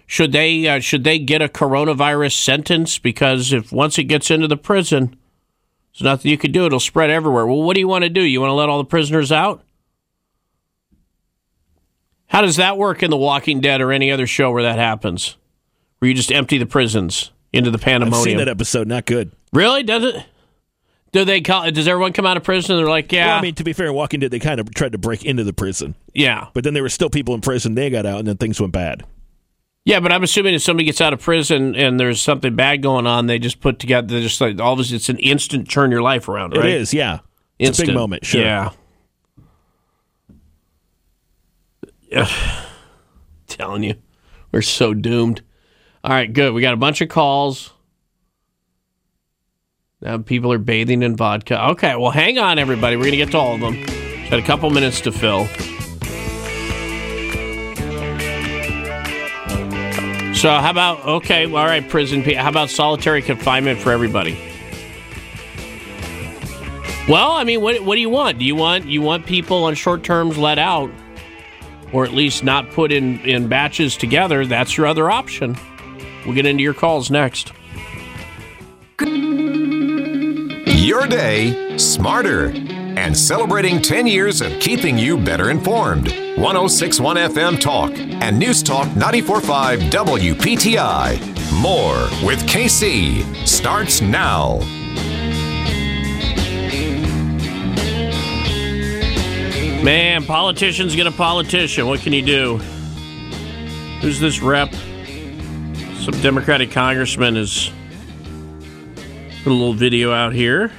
Should 0.07 0.33
they 0.33 0.67
uh, 0.67 0.81
should 0.81 1.05
they 1.05 1.19
get 1.19 1.43
a 1.43 1.49
coronavirus 1.49 2.33
sentence? 2.33 2.99
Because 2.99 3.53
if 3.53 3.73
once 3.73 3.99
it 3.99 4.05
gets 4.05 4.31
into 4.31 4.49
the 4.49 4.57
prison, 4.57 5.17
there's 5.93 6.03
nothing 6.03 6.31
you 6.31 6.39
can 6.39 6.51
do. 6.51 6.67
It'll 6.67 6.81
spread 6.81 7.11
everywhere. 7.11 7.47
Well, 7.47 7.63
what 7.63 7.75
do 7.75 7.81
you 7.81 7.89
want 7.89 8.05
to 8.05 8.11
do? 8.11 8.23
You 8.23 8.41
want 8.41 8.51
to 8.51 8.55
let 8.55 8.69
all 8.69 8.79
the 8.79 8.85
prisoners 8.85 9.31
out? 9.31 9.63
How 12.27 12.43
does 12.43 12.57
that 12.57 12.79
work 12.79 13.03
in 13.03 13.11
The 13.11 13.17
Walking 13.17 13.61
Dead 13.61 13.81
or 13.81 13.91
any 13.93 14.11
other 14.13 14.27
show 14.27 14.53
where 14.53 14.63
that 14.63 14.79
happens? 14.79 15.37
Where 15.99 16.09
you 16.09 16.15
just 16.15 16.31
empty 16.31 16.59
the 16.59 16.67
prisons 16.67 17.33
into 17.53 17.71
the 17.73 17.79
pandemonium? 17.79 18.21
I've 18.21 18.25
seen 18.25 18.37
that 18.39 18.49
episode. 18.49 18.87
Not 18.87 19.05
good. 19.05 19.33
Really? 19.53 19.83
Does 19.83 20.05
it? 20.05 20.25
Do 21.13 21.25
they 21.25 21.41
call? 21.41 21.71
Does 21.73 21.89
everyone 21.89 22.13
come 22.13 22.25
out 22.27 22.37
of 22.37 22.45
prison? 22.45 22.77
and 22.77 22.81
They're 22.85 22.89
like, 22.91 23.11
yeah, 23.11 23.27
Well, 23.29 23.39
I 23.39 23.43
mean, 23.43 23.55
to 23.57 23.65
be 23.65 23.73
fair, 23.73 23.93
Walking 23.93 24.21
Dead, 24.21 24.31
they 24.31 24.39
kind 24.39 24.61
of 24.61 24.73
tried 24.75 24.93
to 24.93 24.99
break 24.99 25.25
into 25.25 25.43
the 25.43 25.53
prison, 25.53 25.97
yeah, 26.15 26.47
but 26.55 26.63
then 26.65 26.73
there 26.75 26.83
were 26.85 26.89
still 26.89 27.11
people 27.11 27.35
in 27.35 27.41
prison. 27.41 27.75
They 27.75 27.91
got 27.91 28.07
out, 28.07 28.21
and 28.21 28.29
then 28.29 28.37
things 28.37 28.61
went 28.61 28.73
bad. 28.73 29.03
yeah. 29.85 29.99
But 29.99 30.13
I'm 30.13 30.23
assuming 30.23 30.55
if 30.55 30.63
somebody 30.63 30.85
gets 30.85 31.01
out 31.01 31.13
of 31.13 31.21
prison 31.21 31.75
and 31.75 31.99
there's 31.99 32.21
something 32.21 32.55
bad 32.55 32.83
going 32.83 33.07
on, 33.09 33.27
they 33.27 33.39
just 33.41 33.61
put 33.61 33.79
together. 33.81 34.07
They 34.07 34.21
just 34.23 34.41
like 34.41 34.61
all 34.61 34.79
of 34.79 34.79
a 34.79 34.95
it's 34.95 35.09
an 35.09 35.19
instant 35.19 35.69
turn 35.69 35.91
your 35.91 36.03
life 36.03 36.29
around. 36.29 36.57
Right? 36.57 36.67
It 36.67 36.75
is, 36.81 36.95
yeah. 36.95 37.19
It's 37.59 37.81
a 37.81 37.87
big 37.87 37.95
moment. 37.95 38.25
Sure. 38.25 38.41
Yeah. 38.41 38.71
Telling 43.47 43.83
you, 43.83 43.95
we're 44.53 44.63
so 44.63 44.95
doomed. 44.95 45.43
All 46.03 46.13
right, 46.13 46.33
good. 46.33 46.55
We 46.55 46.63
got 46.63 46.75
a 46.75 46.79
bunch 46.79 47.01
of 47.01 47.09
calls. 47.09 47.73
Now 50.03 50.19
people 50.19 50.53
are 50.53 50.59
bathing 50.59 51.03
in 51.03 51.17
vodka. 51.17 51.71
Okay, 51.71 51.95
well, 51.97 52.11
hang 52.11 52.39
on, 52.39 52.59
everybody. 52.59 52.97
We're 52.97 53.03
going 53.03 53.13
to 53.13 53.17
get 53.19 53.31
to 53.33 53.39
all 53.39 53.55
of 53.55 53.61
them. 53.61 53.85
Got 54.31 54.39
a 54.39 54.43
couple 54.43 54.71
minutes 54.71 55.03
to 55.03 55.13
fill. 55.13 55.47
So, 60.35 60.49
how 60.49 60.71
about, 60.71 61.05
okay, 61.05 61.45
all 61.45 61.67
right, 61.67 61.87
prison. 61.87 62.23
How 62.23 62.49
about 62.49 62.71
solitary 62.71 63.21
confinement 63.21 63.79
for 63.79 63.93
everybody? 63.93 64.39
Well, 67.07 67.33
I 67.33 67.45
mean, 67.45 67.61
what 67.61 67.83
what 67.85 67.97
do 67.97 68.01
you 68.01 68.09
want? 68.09 68.39
Do 68.39 68.45
you 68.45 68.55
want 68.55 68.87
you 68.87 69.03
want 69.03 69.27
people 69.27 69.65
on 69.65 69.75
short 69.75 70.05
terms 70.05 70.39
let 70.39 70.59
out, 70.59 70.91
or 71.93 72.05
at 72.05 72.13
least 72.13 72.45
not 72.45 72.71
put 72.71 72.93
in 72.93 73.21
in 73.21 73.49
batches 73.49 73.97
together? 73.97 74.47
That's 74.47 74.77
your 74.77 74.87
other 74.87 75.11
option. 75.11 75.59
We'll 76.25 76.35
get 76.35 76.47
into 76.47 76.63
your 76.63 76.75
calls 76.75 77.11
next. 77.11 77.53
Your 80.91 81.07
day 81.07 81.79
smarter 81.79 82.47
and 82.51 83.17
celebrating 83.17 83.81
10 83.81 84.09
years 84.09 84.41
of 84.41 84.51
keeping 84.59 84.99
you 84.99 85.17
better 85.17 85.49
informed. 85.51 86.09
1061 86.37 87.17
FM 87.17 87.61
Talk 87.61 87.93
and 87.97 88.37
News 88.37 88.61
Talk 88.61 88.89
945 88.97 89.79
WPTI. 89.83 91.63
More 91.63 92.27
with 92.27 92.45
Casey 92.49 93.23
starts 93.47 94.01
now. 94.01 94.59
Man, 99.85 100.25
politicians 100.25 100.97
get 100.97 101.07
a 101.07 101.13
politician. 101.13 101.87
What 101.87 102.01
can 102.01 102.13
you 102.13 102.23
do? 102.23 102.57
Who's 104.01 104.19
this 104.19 104.43
rep? 104.43 104.75
Some 106.01 106.21
Democratic 106.21 106.73
congressman 106.73 107.37
has 107.37 107.71
put 109.45 109.53
a 109.53 109.55
little 109.55 109.73
video 109.73 110.13
out 110.13 110.33
here. 110.33 110.73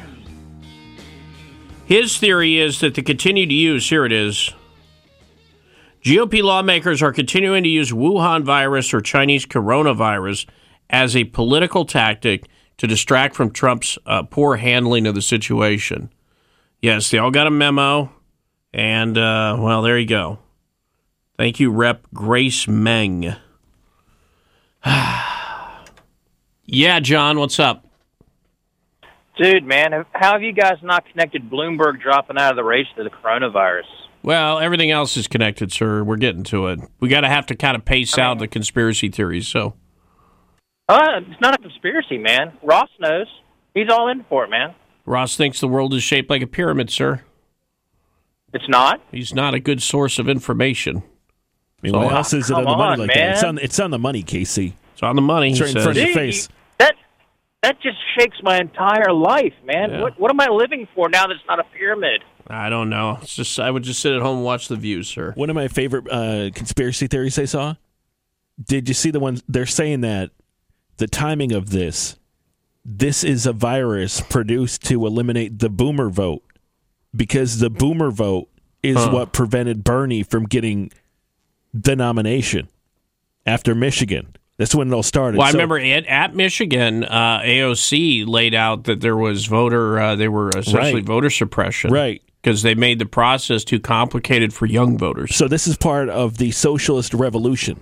His 1.91 2.17
theory 2.17 2.57
is 2.57 2.79
that 2.79 2.95
the 2.95 3.01
continued 3.01 3.51
use, 3.51 3.89
here 3.89 4.05
it 4.05 4.13
is. 4.13 4.53
GOP 6.05 6.41
lawmakers 6.41 7.01
are 7.01 7.11
continuing 7.11 7.63
to 7.63 7.69
use 7.69 7.91
Wuhan 7.91 8.45
virus 8.45 8.93
or 8.93 9.01
Chinese 9.01 9.45
coronavirus 9.45 10.45
as 10.89 11.17
a 11.17 11.25
political 11.25 11.83
tactic 11.83 12.45
to 12.77 12.87
distract 12.87 13.35
from 13.35 13.51
Trump's 13.51 13.97
uh, 14.05 14.23
poor 14.23 14.55
handling 14.55 15.05
of 15.05 15.15
the 15.15 15.21
situation. 15.21 16.09
Yes, 16.81 17.11
they 17.11 17.17
all 17.17 17.29
got 17.29 17.47
a 17.47 17.51
memo. 17.51 18.09
And, 18.73 19.17
uh, 19.17 19.57
well, 19.59 19.81
there 19.81 19.99
you 19.99 20.07
go. 20.07 20.39
Thank 21.35 21.59
you, 21.59 21.71
Rep. 21.71 22.07
Grace 22.13 22.69
Meng. 22.69 23.35
yeah, 26.63 27.01
John, 27.01 27.37
what's 27.37 27.59
up? 27.59 27.90
Dude, 29.41 29.63
man, 29.63 30.05
how 30.11 30.33
have 30.33 30.43
you 30.43 30.53
guys 30.53 30.77
not 30.83 31.05
connected 31.09 31.49
Bloomberg 31.49 31.99
dropping 31.99 32.37
out 32.37 32.51
of 32.51 32.57
the 32.57 32.63
race 32.63 32.85
to 32.95 33.03
the 33.03 33.09
coronavirus? 33.09 33.85
Well, 34.21 34.59
everything 34.59 34.91
else 34.91 35.17
is 35.17 35.27
connected, 35.27 35.71
sir. 35.71 36.03
We're 36.03 36.17
getting 36.17 36.43
to 36.45 36.67
it. 36.67 36.79
We 36.99 37.09
got 37.09 37.21
to 37.21 37.27
have 37.29 37.47
to 37.47 37.55
kind 37.55 37.75
of 37.75 37.83
pace 37.83 38.19
out 38.19 38.37
the 38.37 38.47
conspiracy 38.47 39.09
theories. 39.09 39.47
So, 39.47 39.73
Uh, 40.87 41.21
it's 41.27 41.41
not 41.41 41.55
a 41.55 41.57
conspiracy, 41.57 42.19
man. 42.19 42.53
Ross 42.61 42.89
knows. 42.99 43.25
He's 43.73 43.89
all 43.89 44.09
in 44.09 44.23
for 44.29 44.43
it, 44.43 44.51
man. 44.51 44.75
Ross 45.07 45.35
thinks 45.35 45.59
the 45.59 45.67
world 45.67 45.95
is 45.95 46.03
shaped 46.03 46.29
like 46.29 46.43
a 46.43 46.47
pyramid, 46.47 46.91
sir. 46.91 47.21
It's 48.53 48.69
not. 48.69 49.01
He's 49.11 49.33
not 49.33 49.55
a 49.55 49.59
good 49.59 49.81
source 49.81 50.19
of 50.19 50.29
information. 50.29 50.97
I 50.97 51.01
mean, 51.81 51.93
why 51.93 52.13
else 52.13 52.33
is 52.33 52.51
it 52.51 52.53
on 52.53 52.65
the 52.65 52.69
money 52.69 52.93
on, 52.93 52.99
like 52.99 53.07
man. 53.07 53.17
that? 53.17 53.31
It's 53.33 53.43
on, 53.43 53.57
it's 53.57 53.79
on 53.79 53.89
the 53.89 53.97
money, 53.97 54.21
Casey. 54.21 54.75
It's 54.93 55.01
on 55.01 55.15
the 55.15 55.21
money. 55.23 55.49
It's 55.49 55.57
he 55.57 55.63
right 55.63 55.75
in 55.75 55.81
front 55.81 55.97
of 55.97 56.03
says. 56.03 56.05
your 56.05 56.13
face. 56.13 56.49
That 56.77 56.95
that 57.63 57.79
just 57.81 57.97
shakes 58.17 58.37
my 58.43 58.59
entire 58.59 59.11
life, 59.13 59.53
man. 59.65 59.91
Yeah. 59.91 60.01
What 60.01 60.19
what 60.19 60.31
am 60.31 60.39
I 60.39 60.47
living 60.47 60.87
for 60.95 61.09
now 61.09 61.27
that 61.27 61.33
it's 61.35 61.43
not 61.47 61.59
a 61.59 61.63
pyramid? 61.77 62.23
I 62.47 62.69
don't 62.69 62.89
know. 62.89 63.19
It's 63.21 63.35
just 63.35 63.59
I 63.59 63.69
would 63.71 63.83
just 63.83 63.99
sit 64.01 64.13
at 64.13 64.21
home 64.21 64.37
and 64.37 64.45
watch 64.45 64.67
the 64.67 64.75
views, 64.75 65.07
sir. 65.07 65.31
One 65.35 65.49
of 65.49 65.55
my 65.55 65.67
favorite 65.67 66.05
uh, 66.11 66.49
conspiracy 66.53 67.07
theories 67.07 67.37
I 67.39 67.45
saw. 67.45 67.75
Did 68.61 68.87
you 68.87 68.93
see 68.93 69.11
the 69.11 69.19
ones 69.19 69.43
they're 69.47 69.65
saying 69.65 70.01
that 70.01 70.31
the 70.97 71.07
timing 71.07 71.51
of 71.51 71.69
this? 71.69 72.17
This 72.83 73.23
is 73.23 73.45
a 73.45 73.53
virus 73.53 74.21
produced 74.21 74.83
to 74.85 75.05
eliminate 75.05 75.59
the 75.59 75.69
boomer 75.69 76.09
vote 76.09 76.41
because 77.15 77.59
the 77.59 77.69
boomer 77.69 78.09
vote 78.09 78.49
is 78.81 78.97
Huh. 78.97 79.11
what 79.11 79.33
prevented 79.33 79.83
Bernie 79.83 80.23
from 80.23 80.45
getting 80.45 80.91
the 81.73 81.95
nomination 81.95 82.67
after 83.45 83.75
Michigan. 83.75 84.35
That's 84.61 84.75
when 84.75 84.89
it 84.89 84.93
all 84.93 85.01
started. 85.01 85.39
Well, 85.39 85.47
I 85.47 85.51
So- 85.51 85.57
remember 85.57 85.79
at, 85.79 86.05
at 86.05 86.35
Michigan, 86.35 87.03
uh, 87.03 87.41
AOC 87.43 88.25
laid 88.25 88.53
out 88.53 88.83
that 88.83 89.01
there 89.01 89.17
was 89.17 89.47
voter, 89.47 89.99
uh, 89.99 90.15
they 90.15 90.27
were 90.27 90.49
essentially 90.55 90.93
Right. 90.95 91.03
voter 91.03 91.31
suppression, 91.31 91.91
Right. 91.91 92.21
Because 92.43 92.61
they 92.61 92.75
made 92.75 92.99
the 92.99 93.07
process 93.07 93.63
too 93.63 93.79
complicated 93.79 94.53
for 94.53 94.67
young 94.67 94.99
voters. 94.99 95.35
So 95.35 95.47
this 95.47 95.65
is 95.67 95.77
part 95.77 96.09
of 96.09 96.37
the 96.37 96.51
socialist 96.51 97.13
revolution. 97.15 97.79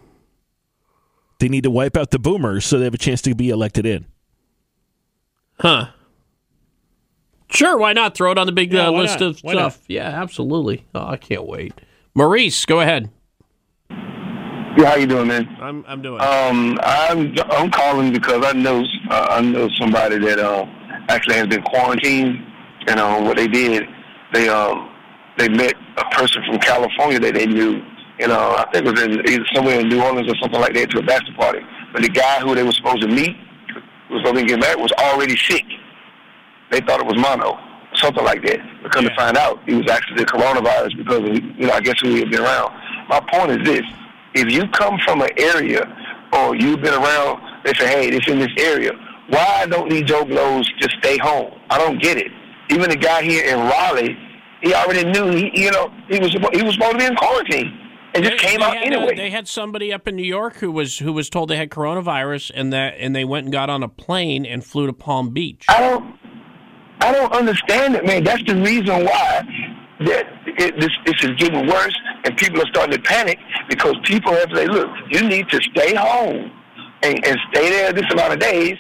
They 1.40 1.50
need 1.50 1.64
to 1.64 1.70
wipe 1.72 1.98
out 1.98 2.12
the 2.12 2.20
boomers 2.20 2.66
so 2.66 2.78
they 2.78 2.86
have 2.86 2.94
a 2.94 2.98
chance 2.98 3.22
to 3.24 3.36
be 3.36 3.50
elected 3.50 3.86
in. 3.86 4.06
Huh. 5.60 5.88
Sure, 7.52 7.78
why 7.78 7.92
not 7.94 8.16
throw 8.16 8.32
it 8.32 8.38
on 8.38 8.46
the 8.46 8.52
big 8.54 8.72
Yeah, 8.72 8.88
uh, 8.88 8.92
list 8.92 9.20
not? 9.20 9.30
of 9.30 9.40
Why 9.42 9.52
stuff? 9.54 9.80
Yeah, 9.90 10.04
absolutely. 10.08 10.86
Oh, 10.96 11.08
I 11.08 11.18
can't 11.18 11.46
wait. 11.46 11.74
Maurice, 12.16 12.66
go 12.66 12.80
ahead. 12.80 13.10
Yeah, 14.78 14.92
how 14.92 14.96
you 14.96 15.08
doing, 15.08 15.28
man? 15.28 15.48
I'm 15.60 15.84
I'm 15.88 16.02
doing. 16.02 16.22
Um, 16.22 16.80
I'm 16.84 17.34
I'm 17.52 17.72
calling 17.72 18.14
because 18.14 18.46
I 18.46 18.54
know 18.54 18.86
uh, 19.10 19.28
I 19.32 19.42
know 19.42 19.68
somebody 19.78 20.20
that 20.20 20.40
uh, 20.40 20.66
actually 21.10 21.36
has 21.36 21.48
been 21.48 21.64
quarantined, 21.64 22.38
and 22.88 23.00
uh, 23.00 23.20
what 23.22 23.38
they 23.38 23.48
did, 23.48 23.84
they 24.32 24.48
um 24.48 24.90
they 25.38 25.50
met 25.50 25.74
a 25.98 26.06
person 26.12 26.44
from 26.48 26.60
California 26.60 27.20
that 27.20 27.34
they 27.34 27.46
knew, 27.46 27.82
and 28.20 28.32
uh, 28.32 28.66
I 28.66 28.72
think 28.72 28.86
it 28.86 28.92
was 28.92 29.02
in 29.02 29.28
either 29.28 29.46
somewhere 29.54 29.80
in 29.80 29.90
New 29.90 30.04
Orleans 30.04 30.32
or 30.32 30.36
something 30.42 30.60
like 30.60 30.74
that 30.76 30.92
to 30.92 31.00
a 31.00 31.04
bachelor 31.04 31.36
party. 31.36 31.60
But 31.92 32.04
the 32.04 32.10
guy 32.10 32.40
who 32.42 32.54
they 32.54 32.64
were 32.64 32.72
supposed 32.72 33.02
to 33.02 33.08
meet 33.08 33.36
was 34.12 34.22
going 34.24 34.36
to 34.36 34.46
get 34.46 34.60
married 34.60 34.80
was 34.80 34.92
already 35.00 35.36
sick. 35.38 35.66
They 36.72 36.82
thought 36.82 37.00
it 37.00 37.08
was 37.08 37.18
mono, 37.18 37.58
something 37.96 38.24
like 38.24 38.44
that. 38.46 38.60
But 38.84 38.92
come 38.92 39.06
to 39.06 39.16
find 39.16 39.36
out, 39.36 39.60
it 39.66 39.74
was 39.74 39.90
actually 39.90 40.18
the 40.18 40.26
coronavirus 40.26 40.98
because 40.98 41.18
of, 41.18 41.36
you 41.58 41.66
know 41.66 41.74
I 41.74 41.82
guess 41.82 42.00
who 42.02 42.10
he 42.10 42.20
had 42.20 42.30
been 42.30 42.42
around. 42.42 42.72
My 43.10 43.20
point 43.20 43.52
is 43.52 43.66
this: 43.66 43.86
if 44.36 44.52
you 44.52 44.68
come 44.70 44.98
from 45.06 45.22
an 45.22 45.30
area 45.38 45.84
or 46.34 46.56
you've 46.56 46.82
been 46.82 46.94
around, 46.94 47.42
they 47.66 47.74
say, 47.74 47.88
hey, 47.88 48.10
this 48.12 48.28
in 48.28 48.40
this 48.40 48.52
area. 48.58 48.92
Why 49.30 49.66
don't 49.68 49.90
these 49.90 50.04
Joe 50.04 50.26
Blows 50.26 50.70
just 50.80 50.96
stay 51.00 51.18
home? 51.18 51.52
I 51.70 51.78
don't 51.78 52.02
get 52.02 52.18
it. 52.18 52.32
Even 52.72 52.90
the 52.90 52.96
guy 52.96 53.22
here 53.24 53.46
in 53.46 53.60
Raleigh, 53.60 54.18
he 54.62 54.74
already 54.74 55.10
knew. 55.10 55.32
He, 55.32 55.52
you 55.54 55.72
know, 55.72 55.92
he 56.10 56.20
was 56.20 56.32
he 56.54 56.64
was 56.64 56.74
supposed 56.74 56.94
to 56.94 56.98
be 56.98 57.06
in 57.06 57.16
quarantine 57.16 57.90
and 58.14 58.24
just 58.24 58.38
came 58.38 58.62
out 58.62 58.76
had, 58.76 58.94
uh, 58.94 58.98
anyway. 58.98 59.16
they 59.16 59.30
had 59.30 59.48
somebody 59.48 59.94
up 59.94 60.08
in 60.08 60.16
New 60.16 60.24
York 60.24 60.58
who 60.58 60.72
was 60.72 61.00
who 61.00 61.14
was 61.14 61.30
told 61.30 61.50
they 61.50 61.58
had 61.58 61.70
coronavirus, 61.70 62.52
and 62.54 62.74
that 62.74 62.96
and 62.98 63.16
they 63.16 63.24
went 63.24 63.46
and 63.46 63.54
got 63.54 63.70
on 63.70 63.84
a 63.84 63.88
plane 63.88 64.46
and 64.46 64.64
flew 64.64 64.88
to 64.88 64.94
Palm 64.94 65.30
Beach. 65.32 65.66
I 65.70 65.80
don't, 65.80 66.18
I 67.02 67.12
don't 67.12 67.32
understand 67.34 67.96
it, 67.96 68.06
man. 68.06 68.24
That's 68.24 68.44
the 68.44 68.56
reason 68.56 69.06
why 69.06 69.79
that 70.06 70.26
it, 70.46 70.80
this 70.80 70.92
this 71.06 71.24
is 71.24 71.32
getting 71.38 71.68
worse, 71.68 71.98
and 72.24 72.36
people 72.38 72.62
are 72.62 72.68
starting 72.68 72.96
to 72.96 73.02
panic 73.02 73.38
because 73.70 73.96
people 74.04 74.34
have 74.34 74.50
to 74.50 74.56
say, 74.56 74.68
look, 74.68 74.90
you 75.10 75.28
need 75.28 75.50
to 75.50 75.62
stay 75.62 75.94
home 75.96 76.52
and, 77.04 77.26
and 77.26 77.38
stay 77.52 77.70
there 77.70 77.92
this 77.94 78.06
amount 78.12 78.34
of 78.34 78.40
days. 78.40 78.78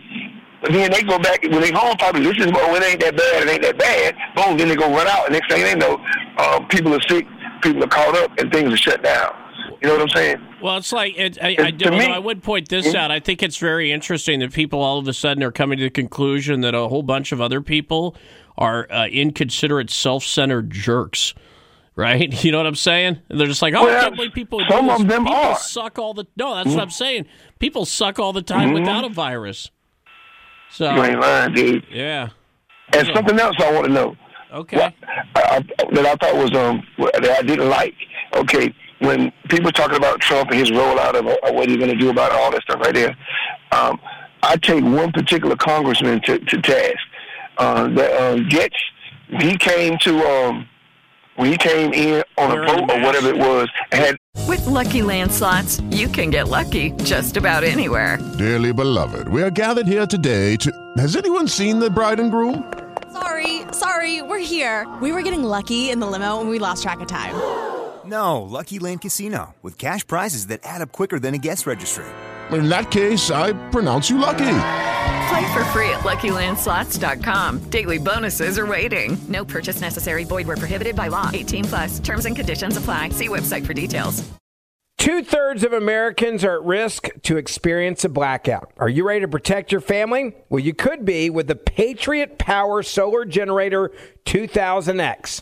But 0.61 0.73
then 0.73 0.91
they 0.91 1.03
go 1.03 1.17
back 1.19 1.41
when 1.43 1.61
they 1.61 1.71
home, 1.71 1.95
probably 1.97 2.23
this 2.23 2.37
is 2.37 2.51
oh, 2.53 2.75
it 2.75 2.83
ain't 2.83 2.99
that 3.01 3.15
bad, 3.15 3.47
it 3.47 3.49
ain't 3.49 3.61
that 3.61 3.77
bad. 3.77 4.15
Boom, 4.35 4.57
then 4.57 4.67
they 4.67 4.75
go 4.75 4.93
run 4.93 5.07
out, 5.07 5.25
and 5.25 5.33
next 5.33 5.49
thing 5.49 5.63
they 5.63 5.75
know, 5.75 5.97
uh, 6.37 6.59
people 6.67 6.93
are 6.93 7.01
sick, 7.01 7.25
people 7.61 7.83
are 7.83 7.87
caught 7.87 8.17
up, 8.17 8.37
and 8.37 8.51
things 8.51 8.73
are 8.73 8.77
shut 8.77 9.01
down. 9.01 9.33
You 9.81 9.87
know 9.87 9.93
what 9.93 10.01
I'm 10.01 10.09
saying? 10.09 10.47
Well, 10.61 10.75
it's 10.77 10.91
like 10.91 11.17
it, 11.17 11.37
I, 11.41 11.55
I, 11.57 11.71
do, 11.71 11.89
me- 11.91 12.11
I 12.11 12.19
would 12.19 12.43
point 12.43 12.67
this 12.67 12.93
Yeah. 12.93 13.05
out. 13.05 13.11
I 13.11 13.21
think 13.21 13.41
it's 13.41 13.55
very 13.55 13.93
interesting 13.93 14.41
that 14.41 14.51
people 14.51 14.81
all 14.81 14.99
of 14.99 15.07
a 15.07 15.13
sudden 15.13 15.41
are 15.41 15.53
coming 15.53 15.77
to 15.77 15.85
the 15.85 15.89
conclusion 15.89 16.59
that 16.61 16.75
a 16.75 16.89
whole 16.89 17.03
bunch 17.03 17.31
of 17.31 17.39
other 17.39 17.61
people 17.61 18.13
are 18.60 18.86
uh, 18.91 19.07
inconsiderate, 19.07 19.90
self-centered 19.90 20.69
jerks. 20.69 21.34
Right? 21.95 22.31
You 22.45 22.52
know 22.53 22.60
what 22.60 22.68
I'm 22.68 22.76
saying? 22.76 23.19
And 23.30 23.40
they're 23.40 23.48
just 23.48 23.61
like, 23.61 23.73
oh, 23.73 23.90
I 23.90 24.02
can't 24.02 24.15
believe 24.15 24.31
people. 24.34 24.61
some 24.69 24.88
this. 24.88 25.02
of 25.02 25.07
them 25.10 25.23
people 25.26 25.36
are. 25.38 25.57
suck 25.57 25.98
all 25.99 26.14
the. 26.14 26.26
No, 26.38 26.56
that's 26.56 26.69
what 26.69 26.80
I'm 26.80 26.90
saying. 26.91 27.26
People 27.60 27.86
suck 27.86 28.19
all 28.19 28.31
the 28.31 28.41
time 28.41 28.69
Mhm. 28.69 28.73
without 28.76 29.03
a 29.03 29.10
virus. 29.10 29.69
So 30.72 30.90
You 30.94 31.03
ain't 31.03 31.19
lying, 31.19 31.53
dude. 31.53 31.86
yeah. 31.91 32.30
And 32.94 33.10
something 33.14 33.38
else 33.40 33.56
I 33.60 33.72
want 33.73 33.88
to 33.88 33.91
know. 33.91 34.15
Okay. 34.53 34.80
I, 34.81 34.94
I, 35.36 35.60
that 35.91 36.06
I 36.06 36.15
thought 36.15 36.36
was 36.36 36.56
um 36.56 36.84
that 36.98 37.38
I 37.38 37.41
didn't 37.41 37.68
like. 37.69 37.95
Okay, 38.36 38.73
when 38.99 39.31
people 39.49 39.72
talking 39.72 39.98
about 39.98 40.22
Trump 40.22 40.52
and 40.52 40.60
his 40.60 40.72
rollout 40.72 41.15
of 41.19 41.27
uh, 41.27 41.38
what 41.53 41.68
he's 41.68 41.77
going 41.77 41.90
to 41.91 41.98
do 41.98 42.10
about 42.10 42.31
all 42.31 42.49
that 42.52 42.61
stuff 42.64 42.80
right 42.80 42.94
there, 42.94 43.15
um, 43.72 43.99
I 44.41 44.56
take 44.56 44.84
one 44.84 45.11
particular 45.11 45.56
congressman 45.56 46.22
to, 46.22 46.40
to 46.40 46.61
task. 46.61 46.98
Uh, 47.60 47.88
that 47.90 48.11
uh, 48.14 48.36
Gaetz, 48.38 48.72
he 49.41 49.57
came 49.57 49.98
to 49.99 50.18
um 50.26 50.68
when 51.36 51.52
he 51.52 51.57
came 51.57 51.94
in 51.94 52.23
on 52.38 52.52
a 52.52 52.65
boat 52.65 52.91
or 52.91 53.02
whatever 53.02 53.30
it 53.30 53.38
was 53.38 53.69
and 53.91 54.02
had 54.03 54.18
With 54.48 54.65
Lucky 54.65 55.02
Land 55.02 55.31
slots, 55.31 55.80
you 55.90 56.07
can 56.10 56.30
get 56.31 56.48
lucky 56.49 56.91
just 57.03 57.38
about 57.38 57.64
anywhere. 57.64 58.18
Dearly 58.38 58.73
beloved, 58.73 59.27
we 59.30 59.41
are 59.44 59.49
gathered 59.52 59.88
here 59.88 60.06
today 60.06 60.56
to. 60.57 60.72
Has 60.98 61.15
anyone 61.15 61.48
seen 61.48 61.80
the 61.80 61.90
bride 61.90 62.19
and 62.19 62.31
groom? 62.31 62.73
Sorry, 63.14 63.61
sorry, 63.72 64.22
we're 64.22 64.40
here. 64.40 64.88
We 65.02 65.11
were 65.11 65.22
getting 65.22 65.44
lucky 65.44 65.90
in 65.91 65.99
the 65.99 66.07
limo 66.07 66.40
and 66.41 66.49
we 66.49 66.60
lost 66.60 66.84
track 66.84 66.99
of 67.02 67.07
time. 67.07 67.36
No, 68.06 68.41
Lucky 68.41 68.80
Land 68.80 69.02
Casino, 69.02 69.56
with 69.61 69.77
cash 69.77 70.06
prizes 70.07 70.48
that 70.48 70.61
add 70.64 70.81
up 70.81 70.91
quicker 70.91 71.19
than 71.19 71.34
a 71.36 71.38
guest 71.38 71.68
registry. 71.68 72.06
In 72.51 72.69
that 72.69 72.89
case, 72.89 73.30
I 73.30 73.53
pronounce 73.69 74.09
you 74.09 74.17
lucky. 74.17 74.55
Play 75.30 75.53
for 75.53 75.63
free 75.65 75.89
at 75.89 75.99
LuckyLandSlots.com. 75.99 77.69
Daily 77.69 77.99
bonuses 77.99 78.57
are 78.57 78.65
waiting. 78.65 79.17
No 79.27 79.45
purchase 79.45 79.81
necessary. 79.81 80.23
Void 80.23 80.47
where 80.47 80.57
prohibited 80.57 80.95
by 80.95 81.07
law. 81.09 81.30
18 81.31 81.65
plus. 81.65 81.99
Terms 81.99 82.26
and 82.26 82.35
conditions 82.35 82.77
apply. 82.77 83.09
See 83.09 83.27
website 83.27 83.65
for 83.65 83.73
details. 83.73 84.27
Two 84.97 85.23
thirds 85.23 85.63
of 85.63 85.71
Americans 85.71 86.43
are 86.43 86.55
at 86.55 86.63
risk 86.63 87.07
to 87.21 87.38
experience 87.38 88.03
a 88.03 88.09
blackout. 88.09 88.73
Are 88.77 88.89
you 88.89 89.07
ready 89.07 89.21
to 89.21 89.30
protect 89.30 89.71
your 89.71 89.80
family? 89.80 90.35
Well, 90.49 90.59
you 90.59 90.73
could 90.73 91.05
be 91.05 91.30
with 91.30 91.47
the 91.47 91.55
Patriot 91.55 92.38
Power 92.38 92.84
Solar 92.84 93.23
Generator 93.23 93.93
2000X. 94.26 95.41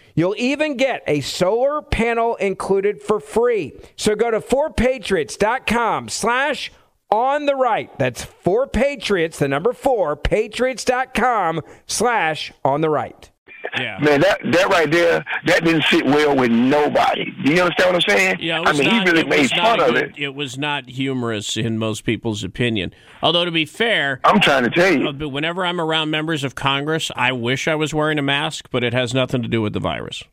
You'll 0.15 0.35
even 0.37 0.77
get 0.77 1.03
a 1.07 1.21
solar 1.21 1.81
panel 1.81 2.35
included 2.35 3.01
for 3.01 3.19
free. 3.19 3.73
So 3.95 4.15
go 4.15 4.31
to 4.31 4.39
4patriots.com 4.39 6.09
slash 6.09 6.71
on 7.09 7.45
the 7.45 7.55
right. 7.55 7.97
That's 7.99 8.25
4patriots, 8.25 9.37
the 9.37 9.47
number 9.47 9.73
4, 9.73 10.15
patriots.com 10.15 11.61
slash 11.85 12.53
on 12.63 12.81
the 12.81 12.89
right. 12.89 13.29
Yeah. 13.77 13.97
man 13.99 14.21
that 14.21 14.39
that 14.51 14.67
right 14.69 14.89
there 14.91 15.23
that 15.45 15.63
didn't 15.63 15.83
sit 15.83 16.05
well 16.05 16.35
with 16.35 16.51
nobody. 16.51 17.31
Do 17.43 17.53
you 17.53 17.61
understand 17.61 17.93
what 17.93 18.03
I'm 18.09 18.17
saying? 18.17 18.37
Yeah, 18.39 18.59
it 18.61 18.67
I 18.67 18.71
was 18.71 18.79
mean 18.79 18.87
not, 18.89 18.93
he 19.05 19.09
really 19.09 19.21
it 19.21 19.29
made 19.29 19.41
was 19.41 19.51
fun 19.51 19.77
not 19.77 19.89
of 19.89 19.95
it. 19.95 20.13
It 20.17 20.35
was 20.35 20.57
not 20.57 20.89
humorous 20.89 21.55
in 21.57 21.77
most 21.77 22.03
people's 22.03 22.43
opinion. 22.43 22.93
Although 23.21 23.45
to 23.45 23.51
be 23.51 23.65
fair, 23.65 24.19
I'm 24.23 24.39
trying 24.41 24.63
to 24.63 24.69
tell 24.69 24.93
you. 24.93 25.07
uh, 25.09 25.11
but 25.13 25.29
whenever 25.29 25.65
I'm 25.65 25.79
around 25.79 26.09
members 26.09 26.43
of 26.43 26.55
Congress, 26.55 27.11
I 27.15 27.31
wish 27.31 27.67
I 27.67 27.75
was 27.75 27.93
wearing 27.93 28.19
a 28.19 28.23
mask, 28.23 28.67
but 28.71 28.83
it 28.83 28.93
has 28.93 29.13
nothing 29.13 29.41
to 29.41 29.47
do 29.47 29.61
with 29.61 29.73
the 29.73 29.79
virus. 29.79 30.23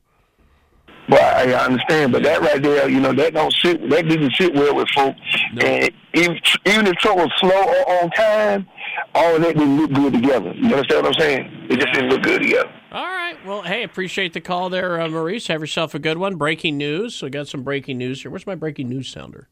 Well, 1.09 1.23
I 1.23 1.51
understand, 1.65 2.13
but 2.13 2.23
that 2.25 2.43
right 2.43 2.63
there, 2.63 2.87
you 2.89 3.01
know, 3.01 3.15
that 3.15 3.33
don't 3.33 3.53
sit. 3.65 3.89
That 3.89 4.07
didn't 4.09 4.31
sit 4.35 4.55
well 4.55 4.75
with 4.75 4.89
folks. 4.95 5.19
And 5.59 5.91
even, 6.13 6.39
even 6.67 6.87
if 6.87 6.95
Trump 6.97 7.17
was 7.21 7.33
slow 7.39 7.51
or 7.51 8.03
on 8.03 8.11
time, 8.11 8.69
all 9.15 9.37
of 9.37 9.41
that 9.41 9.57
didn't 9.57 9.79
look 9.81 9.91
good 9.93 10.13
together. 10.13 10.53
You 10.55 10.67
understand 10.75 11.05
what 11.05 11.15
I'm 11.15 11.21
saying? 11.21 11.67
It 11.71 11.81
just 11.81 11.95
didn't 11.95 12.11
look 12.11 12.23
good 12.23 12.43
together. 12.43 12.71
All 12.91 13.05
right. 13.05 13.37
Well, 13.45 13.63
hey, 13.63 13.83
appreciate 13.83 14.33
the 14.33 14.41
call 14.41 14.71
there, 14.71 15.01
uh, 15.01 15.09
Maurice. 15.09 15.49
Have 15.49 15.61
yourself 15.61 15.95
a 15.95 15.99
good 15.99 16.17
one. 16.17 16.37
Breaking 16.37 16.79
news. 16.79 17.15
So, 17.17 17.27
we 17.27 17.31
got 17.31 17.49
some 17.49 17.63
breaking 17.63 17.99
news 17.99 18.23
here. 18.23 18.31
Where's 18.31 18.47
my 18.47 18.55
breaking 18.55 18.89
news 18.89 19.09
sounder? 19.09 19.49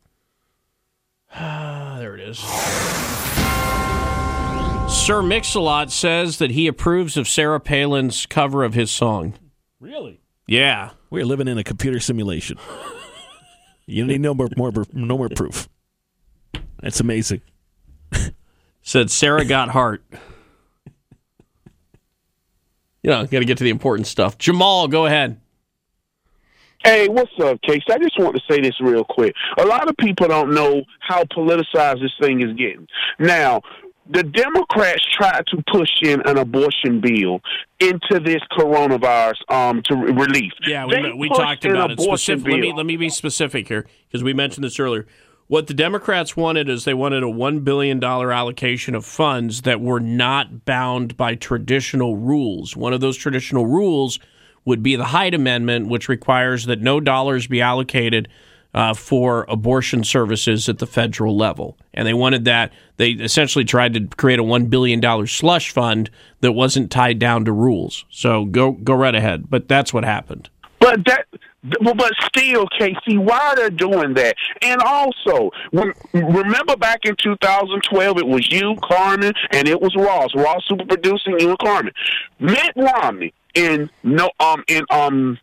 Ah, 1.34 1.96
there 1.98 2.14
it 2.14 2.20
is. 2.20 2.38
Sir 4.88 5.22
Mix-a-Lot 5.22 5.92
says 5.92 6.38
that 6.38 6.52
he 6.52 6.66
approves 6.66 7.16
of 7.16 7.28
Sarah 7.28 7.60
Palin's 7.60 8.24
cover 8.24 8.64
of 8.64 8.74
his 8.74 8.90
song. 8.90 9.34
Really? 9.80 10.20
Yeah. 10.46 10.90
We're 11.10 11.26
living 11.26 11.48
in 11.48 11.58
a 11.58 11.64
computer 11.64 12.00
simulation. 12.00 12.58
You 13.88 14.04
need 14.04 14.20
no 14.20 14.34
more, 14.34 14.48
more 14.56 14.72
no 14.92 15.16
more 15.16 15.28
proof. 15.28 15.68
That's 16.80 16.98
amazing. 16.98 17.40
Said 18.82 19.12
Sarah 19.12 19.44
got 19.44 19.68
heart. 19.68 20.04
You 23.06 23.12
know, 23.12 23.24
got 23.24 23.38
to 23.38 23.44
get 23.44 23.56
to 23.58 23.64
the 23.64 23.70
important 23.70 24.08
stuff. 24.08 24.36
Jamal, 24.36 24.88
go 24.88 25.06
ahead. 25.06 25.40
Hey, 26.82 27.06
what's 27.06 27.30
up, 27.40 27.62
Casey? 27.62 27.84
I 27.88 27.98
just 27.98 28.18
want 28.18 28.34
to 28.34 28.42
say 28.50 28.60
this 28.60 28.74
real 28.80 29.04
quick. 29.04 29.32
A 29.58 29.64
lot 29.64 29.88
of 29.88 29.96
people 29.96 30.26
don't 30.26 30.52
know 30.52 30.82
how 30.98 31.22
politicized 31.22 32.02
this 32.02 32.12
thing 32.20 32.42
is 32.42 32.52
getting. 32.54 32.88
Now, 33.20 33.62
the 34.10 34.24
Democrats 34.24 35.06
tried 35.12 35.46
to 35.46 35.62
push 35.72 35.88
in 36.02 36.20
an 36.26 36.36
abortion 36.36 37.00
bill 37.00 37.40
into 37.78 38.18
this 38.18 38.42
coronavirus 38.50 39.52
um, 39.52 39.82
to 39.84 39.94
relief. 39.94 40.52
Yeah, 40.66 40.86
we, 40.86 41.12
we 41.12 41.28
talked 41.28 41.64
about 41.64 41.92
it. 41.92 42.00
abortion 42.00 42.40
Specific, 42.40 42.50
let 42.50 42.60
me 42.60 42.72
let 42.72 42.86
me 42.86 42.96
be 42.96 43.08
specific 43.08 43.68
here 43.68 43.86
because 44.08 44.24
we 44.24 44.34
mentioned 44.34 44.64
this 44.64 44.80
earlier. 44.80 45.06
What 45.48 45.68
the 45.68 45.74
Democrats 45.74 46.36
wanted 46.36 46.68
is 46.68 46.84
they 46.84 46.94
wanted 46.94 47.22
a 47.22 47.28
one 47.28 47.60
billion 47.60 48.00
dollar 48.00 48.32
allocation 48.32 48.96
of 48.96 49.06
funds 49.06 49.62
that 49.62 49.80
were 49.80 50.00
not 50.00 50.64
bound 50.64 51.16
by 51.16 51.36
traditional 51.36 52.16
rules. 52.16 52.76
One 52.76 52.92
of 52.92 53.00
those 53.00 53.16
traditional 53.16 53.64
rules 53.64 54.18
would 54.64 54.82
be 54.82 54.96
the 54.96 55.04
Hyde 55.04 55.34
Amendment, 55.34 55.86
which 55.86 56.08
requires 56.08 56.66
that 56.66 56.80
no 56.80 56.98
dollars 56.98 57.46
be 57.46 57.60
allocated 57.60 58.28
uh, 58.74 58.92
for 58.92 59.46
abortion 59.48 60.02
services 60.02 60.68
at 60.68 60.78
the 60.78 60.86
federal 60.86 61.36
level. 61.36 61.78
And 61.94 62.08
they 62.08 62.12
wanted 62.12 62.44
that. 62.46 62.72
They 62.96 63.10
essentially 63.10 63.64
tried 63.64 63.94
to 63.94 64.08
create 64.16 64.40
a 64.40 64.42
one 64.42 64.66
billion 64.66 64.98
dollar 64.98 65.28
slush 65.28 65.70
fund 65.70 66.10
that 66.40 66.52
wasn't 66.52 66.90
tied 66.90 67.20
down 67.20 67.44
to 67.44 67.52
rules. 67.52 68.04
So 68.10 68.46
go 68.46 68.72
go 68.72 68.94
right 68.94 69.14
ahead. 69.14 69.48
But 69.48 69.68
that's 69.68 69.94
what 69.94 70.04
happened. 70.04 70.50
But 70.80 71.04
that, 71.06 71.26
but 71.80 72.12
still, 72.26 72.66
Casey, 72.78 73.18
why 73.18 73.54
they're 73.56 73.70
doing 73.70 74.14
that? 74.14 74.36
And 74.62 74.80
also, 74.82 75.50
remember 76.12 76.76
back 76.76 77.00
in 77.04 77.16
2012, 77.16 78.18
it 78.18 78.26
was 78.26 78.50
you, 78.50 78.76
Carmen, 78.84 79.32
and 79.52 79.68
it 79.68 79.80
was 79.80 79.94
Ross. 79.96 80.34
Ross 80.34 80.64
super 80.66 80.84
producing 80.84 81.38
you 81.40 81.50
and 81.50 81.58
Carmen. 81.58 81.92
Mitt 82.38 82.72
Romney 82.76 83.32
in 83.54 83.90
no 84.02 84.30
um 84.38 84.62
in 84.68 84.84
um 84.90 85.38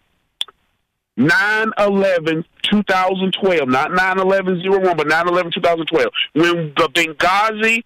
9-11 1.17 2.43
2012, 2.63 3.69
not 3.69 3.91
9-11-01, 3.91 4.97
but 4.97 5.07
9-11-2012, 5.07 6.07
when 6.33 6.73
the 6.75 6.89
Benghazi, 6.91 7.83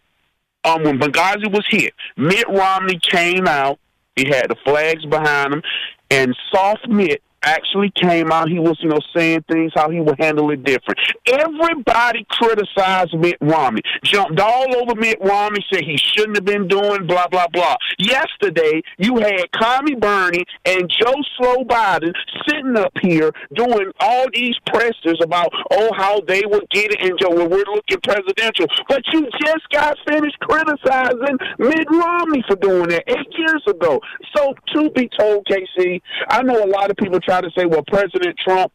um, 0.64 0.84
when 0.84 0.98
Benghazi 0.98 1.52
was 1.52 1.66
hit, 1.68 1.94
Mitt 2.16 2.48
Romney 2.48 3.00
came 3.02 3.48
out. 3.48 3.80
He 4.16 4.28
had 4.28 4.50
the 4.50 4.56
flags 4.64 5.06
behind 5.06 5.54
him, 5.54 5.62
and 6.10 6.36
Soft 6.52 6.88
Mitt 6.88 7.22
actually 7.44 7.92
came 7.92 8.32
out. 8.32 8.50
He 8.50 8.60
was, 8.60 8.78
you 8.82 8.90
know, 8.90 9.00
saying 9.16 9.46
things 9.50 9.72
how 9.76 9.90
he 9.90 10.00
would 10.00 10.20
handle 10.20 10.50
it 10.52 10.64
different. 10.64 11.00
Everybody 11.26 12.26
criticized 12.30 13.14
Mitt 13.18 13.38
Romney, 13.42 13.82
jumped 14.04 14.40
all 14.40 14.76
over 14.76 14.96
Mitt 14.96 15.20
Romney, 15.22 15.66
said 15.72 15.84
he 15.84 15.98
shouldn't 15.98 16.38
have 16.38 16.46
been 16.46 16.68
doing 16.68 17.08
blah 17.08 17.28
blah 17.28 17.48
blah. 17.48 17.76
Yesterday, 18.00 18.82
you 18.98 19.18
had 19.18 19.52
Commie 19.52 19.96
Bernie 19.96 20.46
and 20.66 20.90
Joe 20.90 21.16
Slow 21.38 21.64
Biden 21.64 22.14
sitting 22.48 22.76
up 22.78 22.94
here 23.02 23.32
doing 23.54 23.92
all 24.00 24.26
these 24.34 24.56
pressers 24.66 25.20
about 25.22 25.50
oh 25.72 25.92
how 25.96 26.22
they 26.22 26.44
would 26.46 26.70
get 26.70 26.92
it 26.92 27.02
and 27.02 27.18
Joe 27.20 27.30
when 27.30 27.50
we're 27.50 27.66
looking 27.66 28.00
presidential, 28.04 28.68
but 28.88 29.02
you 29.14 29.30
just 29.46 29.70
got 29.70 29.98
finished 30.08 30.40
criticizing 30.40 31.38
Mitt 31.60 31.88
Romney 31.92 32.44
for 32.48 32.56
doing 32.56 32.90
that 32.90 33.04
eight 33.08 33.38
years 33.38 33.64
ago. 33.68 34.02
So 34.36 34.54
to 34.74 34.90
be 34.92 35.10
told, 35.18 35.46
Casey, 35.46 36.02
I 36.30 36.42
know 36.44 36.64
a 36.64 36.68
lot 36.68 36.90
of 36.90 36.98
people 36.98 37.20
try 37.28 37.42
to 37.42 37.50
say, 37.58 37.66
well, 37.66 37.84
President 37.88 38.38
Trump. 38.40 38.72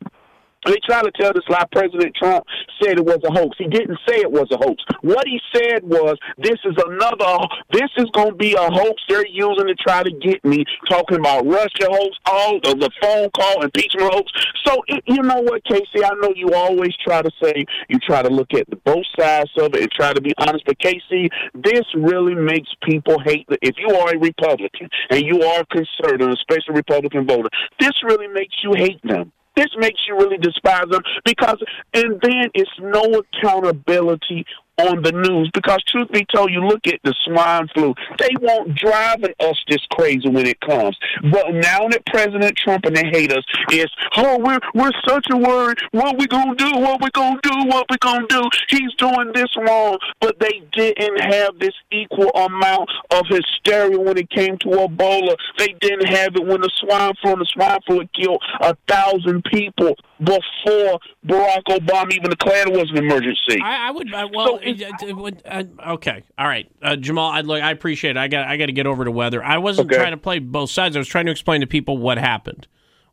They 0.67 0.77
try 0.87 1.03
to 1.03 1.11
tell 1.13 1.33
this 1.33 1.49
lie 1.49 1.65
President 1.73 2.15
Trump 2.15 2.45
said 2.81 2.99
it 2.99 3.05
was 3.05 3.19
a 3.25 3.33
hoax. 3.33 3.57
He 3.59 3.67
didn't 3.67 3.99
say 4.07 4.21
it 4.21 4.31
was 4.31 4.47
a 4.53 4.57
hoax. 4.57 4.83
What 5.03 5.27
he 5.27 5.41
said 5.55 5.83
was, 5.83 6.17
this 6.39 6.59
is 6.65 6.77
another, 6.87 7.47
this 7.73 7.91
is 7.97 8.07
going 8.13 8.31
to 8.31 8.37
be 8.37 8.55
a 8.55 8.71
hoax 8.71 9.03
they're 9.09 9.27
using 9.27 9.67
to 9.67 9.75
try 9.75 10.03
to 10.03 10.11
get 10.11 10.45
me, 10.45 10.65
talking 10.89 11.19
about 11.19 11.47
Russia 11.47 11.89
hoax, 11.91 12.17
all 12.27 12.57
of 12.57 12.81
the 12.81 12.91
phone 13.01 13.31
call, 13.31 13.63
impeachment 13.63 14.13
hoax. 14.13 14.33
So, 14.65 14.83
it, 14.87 15.03
you 15.07 15.23
know 15.23 15.41
what, 15.41 15.65
Casey, 15.65 16.05
I 16.05 16.11
know 16.21 16.33
you 16.35 16.55
always 16.55 16.95
try 17.05 17.23
to 17.23 17.31
say, 17.43 17.65
you 17.89 17.99
try 17.99 18.23
to 18.23 18.31
look 18.31 18.55
at 18.55 18.69
the 18.71 18.77
both 18.77 19.05
sides 19.19 19.51
of 19.59 19.75
it 19.75 19.83
and 19.83 19.91
try 19.91 20.13
to 20.13 20.21
be 20.21 20.33
honest, 20.39 20.65
but 20.65 20.79
Casey, 20.79 21.29
this 21.55 21.83
really 21.95 22.35
makes 22.35 22.69
people 22.83 23.19
hate, 23.25 23.47
the, 23.49 23.59
if 23.63 23.77
you 23.79 23.95
are 23.97 24.15
a 24.15 24.19
Republican 24.19 24.89
and 25.11 25.23
you 25.23 25.43
are 25.43 25.61
a 25.61 25.67
conservative, 25.67 26.31
especially 26.31 26.75
Republican 26.75 27.27
voter, 27.27 27.49
this 27.81 27.93
really 28.05 28.29
makes 28.29 28.55
you 28.63 28.73
hate 28.77 29.01
them. 29.03 29.33
This 29.57 29.69
makes 29.77 30.01
you 30.09 30.17
really 30.17 30.39
despise 30.39 30.87
them 30.91 31.03
because, 31.25 31.59
and 31.95 32.21
then 32.23 32.51
it's 32.55 32.71
no 32.81 33.23
accountability 33.23 34.47
on 34.89 35.03
the 35.03 35.13
news 35.13 35.51
because, 35.53 35.83
truth 35.85 36.11
be 36.13 36.25
told, 36.35 36.51
you 36.51 36.61
look 36.61 36.87
at 36.87 37.01
the 37.05 37.15
swine 37.25 37.69
flu, 37.75 37.95
they 38.19 38.31
won't 38.41 38.75
driving 38.75 39.35
us 39.41 39.63
this 39.69 39.85
crazy 39.93 40.29
when 40.29 40.47
it 40.47 40.61
comes. 40.61 40.97
But 41.31 41.55
now 41.55 41.89
that 41.89 42.05
President 42.07 42.57
Trump 42.57 42.85
and 42.85 42.97
they 42.97 43.05
hate 43.05 43.33
us 43.33 43.45
is, 43.71 43.89
oh, 44.17 44.39
we're 44.39 44.61
we're 44.75 44.93
such 45.09 45.27
a 45.31 45.37
worry. 45.37 45.75
What 45.93 46.19
we 46.19 46.27
gonna 46.27 46.55
do? 46.57 46.79
What 46.79 47.01
we 47.03 47.11
gonna 47.11 47.41
do? 47.43 47.65
What 47.67 47.87
we 47.91 47.97
gonna 47.99 48.27
do? 48.29 48.49
He's 48.69 48.95
doing 48.95 49.33
this 49.35 49.55
wrong, 49.57 49.99
but 50.21 50.39
they 50.39 50.63
didn't 50.73 51.21
have 51.21 51.59
this 51.59 51.75
equal 51.91 52.31
amount 52.31 52.91
of 53.11 53.27
hysteria 53.29 53.99
when 53.99 54.19
it 54.19 54.31
came 54.31 54.59
to 54.59 54.69
Ebola. 54.69 55.37
They 55.59 55.75
didn't 55.81 56.09
have 56.09 56.37
it 56.37 56.47
when 56.47 56.61
the 56.61 56.71
swine 56.81 57.15
flu. 57.21 57.37
The 57.37 57.47
swine 57.47 57.81
flu 57.87 58.07
killed 58.15 58.43
a 58.61 58.77
thousand 58.89 59.45
people 59.45 59.97
before 60.23 61.01
Barack 61.27 61.65
Obama 61.69 62.13
even 62.13 62.31
declared 62.31 62.69
it 62.69 62.75
was 62.79 62.91
an 62.91 62.99
emergency. 62.99 63.61
I, 63.63 63.89
I 63.89 63.91
would. 63.91 64.13
Uh, 64.13 64.29
well, 64.33 64.59
it, 64.63 64.81
it 65.03 65.17
would, 65.17 65.43
uh, 65.45 65.65
okay, 65.89 66.23
all 66.39 66.47
right, 66.47 66.71
uh, 66.83 66.97
Jamal. 66.97 67.31
I 67.31 67.41
look. 67.41 67.63
I 67.63 67.71
appreciate 67.71 68.13
it. 68.13 68.17
I 68.17 68.29
got. 68.29 68.47
I 68.47 68.57
got 68.57 68.67
to 68.67 68.73
get 68.73 68.87
over 68.87 69.05
to 69.05 69.11
weather. 69.11 69.43
I 69.43 69.59
wasn't 69.59 69.89
Okay. 69.91 69.97
trying 70.01 70.13
to 70.13 70.17
play 70.17 70.39
both 70.39 70.71
sides. 70.71 70.97
I 70.97 70.99
was 70.99 71.09
trying 71.09 71.27
to 71.27 71.33
explain 71.33 71.61
to 71.63 71.67
people 71.67 71.99
what 71.99 72.19
happened 72.19 72.67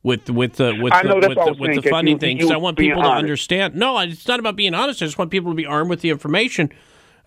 with 0.04 0.30
with 0.30 0.54
the 0.56 0.76
with 0.82 0.94
the, 1.02 1.16
with 1.16 1.36
the, 1.36 1.56
with 1.60 1.84
the 1.84 1.90
funding 1.90 2.16
You- 2.16 2.20
thing. 2.20 2.38
you 2.38 2.44
'cause 2.44 2.52
I 2.52 2.58
want 2.58 2.78
people 2.78 3.02
to 3.04 3.10
understand. 3.10 3.76
No, 3.76 3.98
it's 4.00 4.28
not 4.28 4.40
about 4.40 4.56
being 4.56 4.74
honest. 4.74 5.02
I 5.02 5.06
just 5.06 5.18
want 5.18 5.32
people 5.32 5.52
to 5.52 5.56
be 5.56 5.66
armed 5.66 5.90
with 5.90 6.02
the 6.02 6.10
information. 6.10 6.72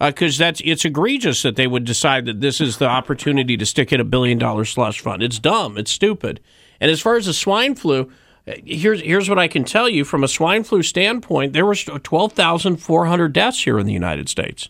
Because 0.01 0.37
that's 0.37 0.61
it's 0.65 0.85
egregious 0.85 1.43
that 1.43 1.55
they 1.55 1.69
would 1.69 1.85
decide 1.85 2.25
that 2.25 2.41
this 2.41 2.61
is 2.61 2.79
the 2.79 2.89
opportunity 2.89 3.57
to 3.57 3.65
stick 3.65 3.93
in 3.93 4.01
a 4.01 4.05
billion 4.05 4.37
dollar 4.37 4.65
slush 4.65 4.99
fund. 5.01 5.23
It's 5.23 5.39
dumb. 5.39 5.79
It's 5.79 5.93
stupid. 5.93 6.41
And 6.81 6.91
as 6.91 7.01
far 7.01 7.15
as 7.15 7.27
the 7.27 7.33
swine 7.33 7.77
flu, 7.77 8.01
uh, 8.03 8.07
here's 8.47 9.01
here's 9.01 9.29
what 9.29 9.39
I 9.39 9.49
can 9.49 9.65
tell 9.65 9.89
you 9.89 10.05
from 10.05 10.25
a 10.25 10.29
swine 10.29 10.65
flu 10.65 10.83
standpoint. 10.83 11.53
There 11.53 11.67
were 11.67 11.75
twelve 11.75 12.33
thousand 12.33 12.77
four 12.77 13.07
hundred 13.07 13.33
deaths 13.33 13.63
here 13.65 13.79
in 13.79 13.87
the 13.87 13.93
United 13.93 14.29
States. 14.29 14.69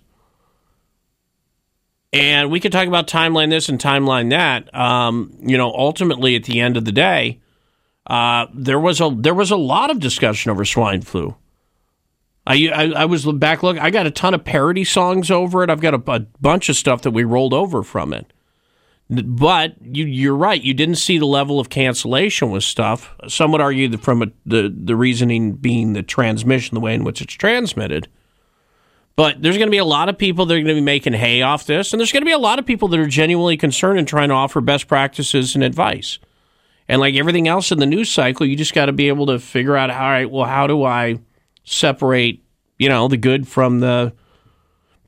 And 2.12 2.50
we 2.50 2.60
could 2.60 2.72
talk 2.72 2.86
about 2.86 3.06
timeline 3.06 3.48
this 3.48 3.70
and 3.70 3.78
timeline 3.78 4.30
that. 4.30 4.74
Um, 4.74 5.34
you 5.40 5.56
know, 5.56 5.72
ultimately, 5.72 6.36
at 6.36 6.44
the 6.44 6.60
end 6.60 6.76
of 6.76 6.84
the 6.84 6.92
day, 6.92 7.40
uh, 8.06 8.46
there 8.52 8.80
was 8.80 9.00
a 9.00 9.10
there 9.16 9.34
was 9.34 9.50
a 9.50 9.56
lot 9.56 9.90
of 9.90 9.98
discussion 9.98 10.50
over 10.50 10.64
swine 10.64 11.00
flu. 11.00 11.36
I, 12.46 12.68
I 12.68 12.82
I 13.02 13.04
was 13.06 13.24
back 13.24 13.62
look. 13.62 13.78
I 13.78 13.90
got 13.90 14.06
a 14.06 14.10
ton 14.10 14.34
of 14.34 14.44
parody 14.44 14.84
songs 14.84 15.30
over 15.30 15.62
it. 15.62 15.70
I've 15.70 15.80
got 15.80 15.94
a, 15.94 16.12
a 16.12 16.20
bunch 16.40 16.68
of 16.68 16.76
stuff 16.76 17.02
that 17.02 17.12
we 17.12 17.24
rolled 17.24 17.54
over 17.54 17.82
from 17.82 18.12
it. 18.12 18.31
But 19.10 19.74
you, 19.82 20.06
you're 20.06 20.36
right. 20.36 20.62
You 20.62 20.72
didn't 20.72 20.94
see 20.94 21.18
the 21.18 21.26
level 21.26 21.60
of 21.60 21.68
cancellation 21.68 22.50
with 22.50 22.64
stuff. 22.64 23.14
Some 23.28 23.52
would 23.52 23.60
argue 23.60 23.88
that 23.88 24.00
from 24.00 24.22
a, 24.22 24.26
the 24.46 24.74
the 24.74 24.96
reasoning 24.96 25.52
being 25.52 25.92
the 25.92 26.02
transmission, 26.02 26.74
the 26.74 26.80
way 26.80 26.94
in 26.94 27.04
which 27.04 27.20
it's 27.20 27.34
transmitted. 27.34 28.08
But 29.14 29.42
there's 29.42 29.58
going 29.58 29.66
to 29.66 29.72
be 29.72 29.78
a 29.78 29.84
lot 29.84 30.08
of 30.08 30.16
people 30.16 30.46
that 30.46 30.54
are 30.54 30.58
going 30.58 30.68
to 30.68 30.74
be 30.74 30.80
making 30.80 31.12
hay 31.12 31.42
off 31.42 31.66
this, 31.66 31.92
and 31.92 32.00
there's 32.00 32.12
going 32.12 32.22
to 32.22 32.26
be 32.26 32.32
a 32.32 32.38
lot 32.38 32.58
of 32.58 32.64
people 32.64 32.88
that 32.88 33.00
are 33.00 33.06
genuinely 33.06 33.58
concerned 33.58 33.98
and 33.98 34.08
trying 34.08 34.30
to 34.30 34.34
offer 34.34 34.62
best 34.62 34.88
practices 34.88 35.54
and 35.54 35.62
advice. 35.62 36.18
And 36.88 37.00
like 37.00 37.14
everything 37.14 37.46
else 37.46 37.70
in 37.70 37.78
the 37.78 37.86
news 37.86 38.10
cycle, 38.10 38.46
you 38.46 38.56
just 38.56 38.74
got 38.74 38.86
to 38.86 38.92
be 38.92 39.08
able 39.08 39.26
to 39.26 39.38
figure 39.38 39.76
out, 39.76 39.90
all 39.90 39.98
right, 39.98 40.30
well, 40.30 40.46
how 40.46 40.66
do 40.66 40.84
I 40.84 41.20
separate, 41.64 42.42
you 42.78 42.88
know, 42.88 43.08
the 43.08 43.18
good 43.18 43.46
from 43.46 43.80
the 43.80 44.14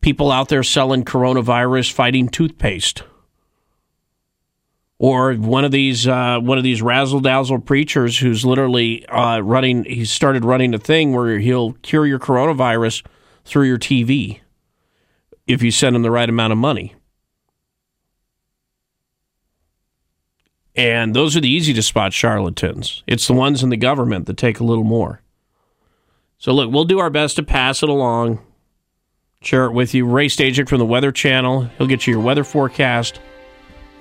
people 0.03 0.31
out 0.31 0.51
there 0.51 0.63
selling 0.63 1.05
coronavirus 1.05 1.93
fighting 1.93 2.29
toothpaste? 2.29 3.03
Or 5.05 5.35
one 5.35 5.67
of 5.67 5.71
these 5.71 6.09
uh, 6.09 6.39
one 6.41 6.57
of 6.57 6.65
these 6.65 6.81
razzle 6.81 7.21
dazzle 7.21 7.59
preachers 7.59 8.19
who's 8.19 8.43
literally 8.43 9.07
uh, 9.09 9.41
running. 9.41 9.85
He 9.85 10.07
started 10.07 10.47
running 10.47 10.73
a 10.73 10.79
thing 10.79 11.13
where 11.13 11.39
he'll 11.41 11.75
cure 11.83 12.07
your 12.07 12.19
coronavirus 12.19 13.05
through 13.45 13.67
your 13.67 13.77
TV 13.77 14.41
if 15.47 15.63
you 15.63 15.71
send 15.71 15.95
him 15.95 16.01
the 16.01 16.11
right 16.11 16.27
amount 16.27 16.55
of 16.55 16.59
money. 16.59 16.95
And 20.75 21.15
those 21.15 21.37
are 21.37 21.41
the 21.43 21.51
easy 21.53 21.75
to 21.75 21.83
spot 21.83 22.15
charlatans. 22.15 23.03
It's 23.07 23.27
the 23.27 23.35
ones 23.35 23.63
in 23.63 23.69
the 23.69 23.77
government 23.77 24.25
that 24.25 24.39
take 24.39 24.59
a 24.59 24.65
little 24.65 24.85
more. 24.85 25.21
So, 26.39 26.51
look, 26.53 26.73
we'll 26.73 26.87
do 26.87 26.99
our 26.99 27.11
best 27.11 27.37
to 27.37 27.43
pass 27.43 27.83
it 27.83 27.91
along, 27.91 28.41
share 29.43 29.67
it 29.67 29.73
with 29.73 29.93
you. 29.93 30.07
Ray 30.07 30.29
Stajic 30.29 30.67
from 30.67 30.79
the 30.79 30.87
Weather 30.87 31.13
Channel. 31.13 31.65
He'll 31.77 31.89
get 31.89 32.07
you 32.07 32.15
your 32.15 32.23
weather 32.23 32.43
forecast. 32.43 33.21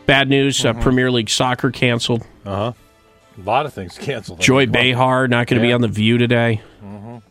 Bad 0.05 0.29
news 0.29 0.65
uh, 0.65 0.73
Premier 0.73 1.09
League 1.11 1.29
soccer 1.29 1.71
canceled. 1.71 2.23
Uh 2.45 2.55
huh. 2.55 2.73
A 3.37 3.41
lot 3.41 3.65
of 3.65 3.73
things 3.73 3.97
canceled. 3.97 4.39
Joy 4.41 4.65
Behar 4.67 5.27
not 5.27 5.47
going 5.47 5.61
to 5.61 5.65
be 5.67 5.73
on 5.73 5.81
The 5.81 5.87
View 5.87 6.17
today. 6.17 6.61
Mhm. 6.83 7.21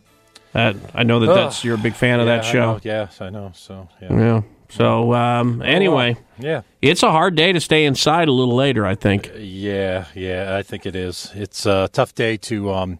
That, 0.53 0.77
I 0.95 1.03
know 1.05 1.21
that 1.21 1.29
Ugh. 1.31 1.37
that's 1.37 1.65
you're 1.65 1.77
a 1.77 1.79
big 1.79 1.95
fan 1.95 2.19
of 2.21 2.27
Yeah, 2.27 2.37
that 2.37 2.45
I 2.45 2.53
show. 2.53 2.73
know. 2.75 2.81
Yes, 2.83 3.21
I 3.21 3.31
know. 3.31 3.53
So, 3.55 3.89
yeah. 4.01 4.19
Yeah. 4.19 4.43
So 4.71 5.13
um, 5.13 5.61
anyway, 5.63 6.17
Yeah. 6.39 6.63
it's 6.81 7.03
a 7.03 7.11
hard 7.11 7.35
day 7.37 7.53
to 7.53 7.61
stay 7.61 7.85
inside 7.85 8.29
a 8.29 8.33
little 8.33 8.57
later. 8.57 8.87
I 8.87 8.95
think. 8.95 9.31
Yeah, 9.37 10.07
yeah, 10.15 10.57
I 10.59 10.63
think 10.63 10.87
it 10.87 10.97
is. 10.97 11.31
It's 11.35 11.67
a 11.67 11.89
tough 11.93 12.15
day 12.15 12.37
to 12.39 12.73
um, 12.73 12.99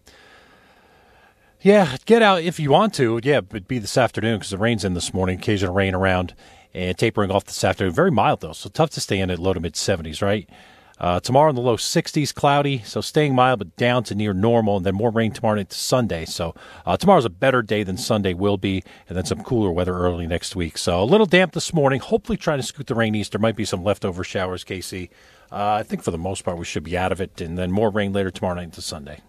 Yeah, 1.61 1.97
get 2.05 2.21
out 2.21 2.41
if 2.43 2.59
you 2.59 2.69
want 2.71 2.93
to. 2.95 3.19
Yeah, 3.23 3.41
but 3.41 3.67
be 3.67 3.79
this 3.79 3.97
afternoon 3.97 4.37
because 4.37 4.51
the 4.51 4.57
rain's 4.59 4.85
in 4.85 4.93
this 4.93 5.13
morning. 5.13 5.39
Occasional 5.39 5.73
rain 5.73 5.93
around 5.95 6.33
and 6.73 6.97
tapering 6.97 7.31
off 7.31 7.45
this 7.45 7.63
afternoon. 7.63 7.93
Very 7.93 8.11
mild 8.11 8.41
though, 8.41 8.53
so 8.53 8.69
tough 8.69 8.89
to 8.91 9.01
stay 9.01 9.19
in 9.19 9.29
at 9.29 9.39
low 9.39 9.53
to 9.53 9.59
mid 9.59 9.73
70s, 9.73 10.21
right? 10.21 10.49
Uh, 10.99 11.19
tomorrow 11.19 11.49
in 11.49 11.55
the 11.55 11.61
low 11.61 11.75
60s, 11.75 12.33
cloudy, 12.33 12.81
so 12.85 13.01
staying 13.01 13.35
mild 13.35 13.59
but 13.59 13.75
down 13.75 14.03
to 14.03 14.15
near 14.15 14.31
normal, 14.31 14.77
and 14.77 14.85
then 14.85 14.95
more 14.95 15.09
rain 15.09 15.31
tomorrow 15.31 15.59
into 15.59 15.75
Sunday. 15.75 16.23
So 16.23 16.55
uh, 16.85 16.95
tomorrow's 16.95 17.25
a 17.25 17.29
better 17.29 17.61
day 17.61 17.83
than 17.83 17.97
Sunday 17.97 18.33
will 18.33 18.57
be, 18.57 18.83
and 19.09 19.17
then 19.17 19.25
some 19.25 19.43
cooler 19.43 19.71
weather 19.71 19.97
early 19.97 20.27
next 20.27 20.55
week. 20.55 20.77
So 20.77 21.01
a 21.01 21.03
little 21.03 21.25
damp 21.25 21.53
this 21.53 21.73
morning. 21.73 21.99
Hopefully, 21.99 22.37
trying 22.37 22.59
to 22.59 22.63
scoot 22.63 22.87
the 22.87 22.95
rain 22.95 23.15
east. 23.15 23.31
There 23.31 23.41
might 23.41 23.55
be 23.55 23.65
some 23.65 23.83
leftover 23.83 24.23
showers, 24.23 24.63
Casey. 24.63 25.09
Uh, 25.51 25.73
I 25.79 25.83
think 25.83 26.03
for 26.03 26.11
the 26.11 26.17
most 26.17 26.45
part 26.45 26.57
we 26.57 26.65
should 26.65 26.83
be 26.83 26.97
out 26.97 27.11
of 27.11 27.19
it, 27.19 27.41
and 27.41 27.57
then 27.57 27.71
more 27.71 27.89
rain 27.89 28.13
later 28.13 28.31
tomorrow 28.31 28.55
night 28.55 28.63
into 28.65 28.81
Sunday. 28.81 29.19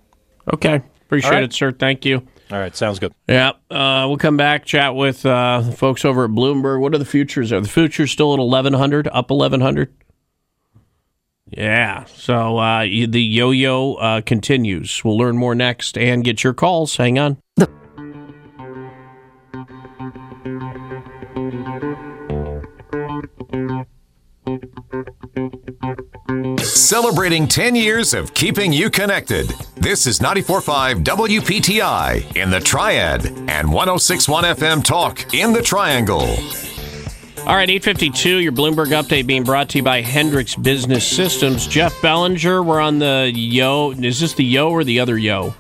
Okay. 0.53 0.83
Appreciate 1.07 1.29
All 1.31 1.35
right. 1.35 1.45
it, 1.45 1.53
sir. 1.53 1.73
Thank 1.73 2.05
you. 2.05 2.27
All 2.51 2.59
right, 2.59 2.77
sounds 2.77 2.99
good. 2.99 3.13
Yeah, 3.27 3.53
uh, 3.71 4.05
we'll 4.07 4.19
come 4.19 4.37
back 4.37 4.65
chat 4.65 4.95
with 4.95 5.25
uh, 5.27 5.63
folks 5.73 6.05
over 6.05 6.25
at 6.25 6.31
Bloomberg. 6.31 6.81
What 6.81 6.95
are 6.95 6.99
the 6.99 7.05
futures? 7.05 7.53
Are 7.53 7.61
the 7.61 7.69
futures 7.69 8.11
still 8.13 8.33
at 8.35 8.39
eleven 8.39 8.75
hundred? 8.75 9.09
Up 9.09 9.31
eleven 9.31 9.61
hundred? 9.61 9.93
Yeah. 11.49 12.05
So 12.05 12.59
uh, 12.59 12.83
the 12.83 13.23
yo-yo 13.23 13.95
uh, 13.95 14.21
continues. 14.21 15.03
We'll 15.05 15.19
learn 15.19 15.37
more 15.37 15.55
next 15.55 15.97
and 15.99 16.23
get 16.23 16.45
your 16.45 16.55
calls. 16.55 16.97
Hang 16.97 17.19
on. 17.19 17.39
Celebrating 26.75 27.47
10 27.47 27.77
years 27.77 28.15
of 28.15 28.35
keeping 28.35 28.73
you 28.73 28.91
connected. 28.91 29.47
This 29.77 30.09
is 30.09 30.19
94.5 30.19 31.05
WPTI 31.05 32.37
in 32.37 32.51
the 32.51 32.59
Triad 32.59 33.27
and 33.27 33.69
106.1 33.69 34.57
FM 34.57 34.83
Talk 34.83 35.33
in 35.33 35.53
the 35.53 35.63
Triangle. 35.63 36.37
All 37.47 37.55
right, 37.55 37.71
852, 37.71 38.39
your 38.39 38.51
Bloomberg 38.51 38.89
update 38.89 39.25
being 39.25 39.45
brought 39.45 39.69
to 39.69 39.79
you 39.79 39.85
by 39.85 40.01
Hendrix 40.01 40.57
Business 40.57 41.07
Systems. 41.07 41.69
Jeff 41.69 41.95
Bellinger, 42.03 42.65
we're 42.65 42.81
on 42.81 42.99
the 42.99 43.31
yo. 43.33 43.93
Is 43.93 44.19
this 44.19 44.33
the 44.33 44.45
yo 44.45 44.71
or 44.71 44.83
the 44.83 44.99
other 44.99 45.17
yo? 45.17 45.55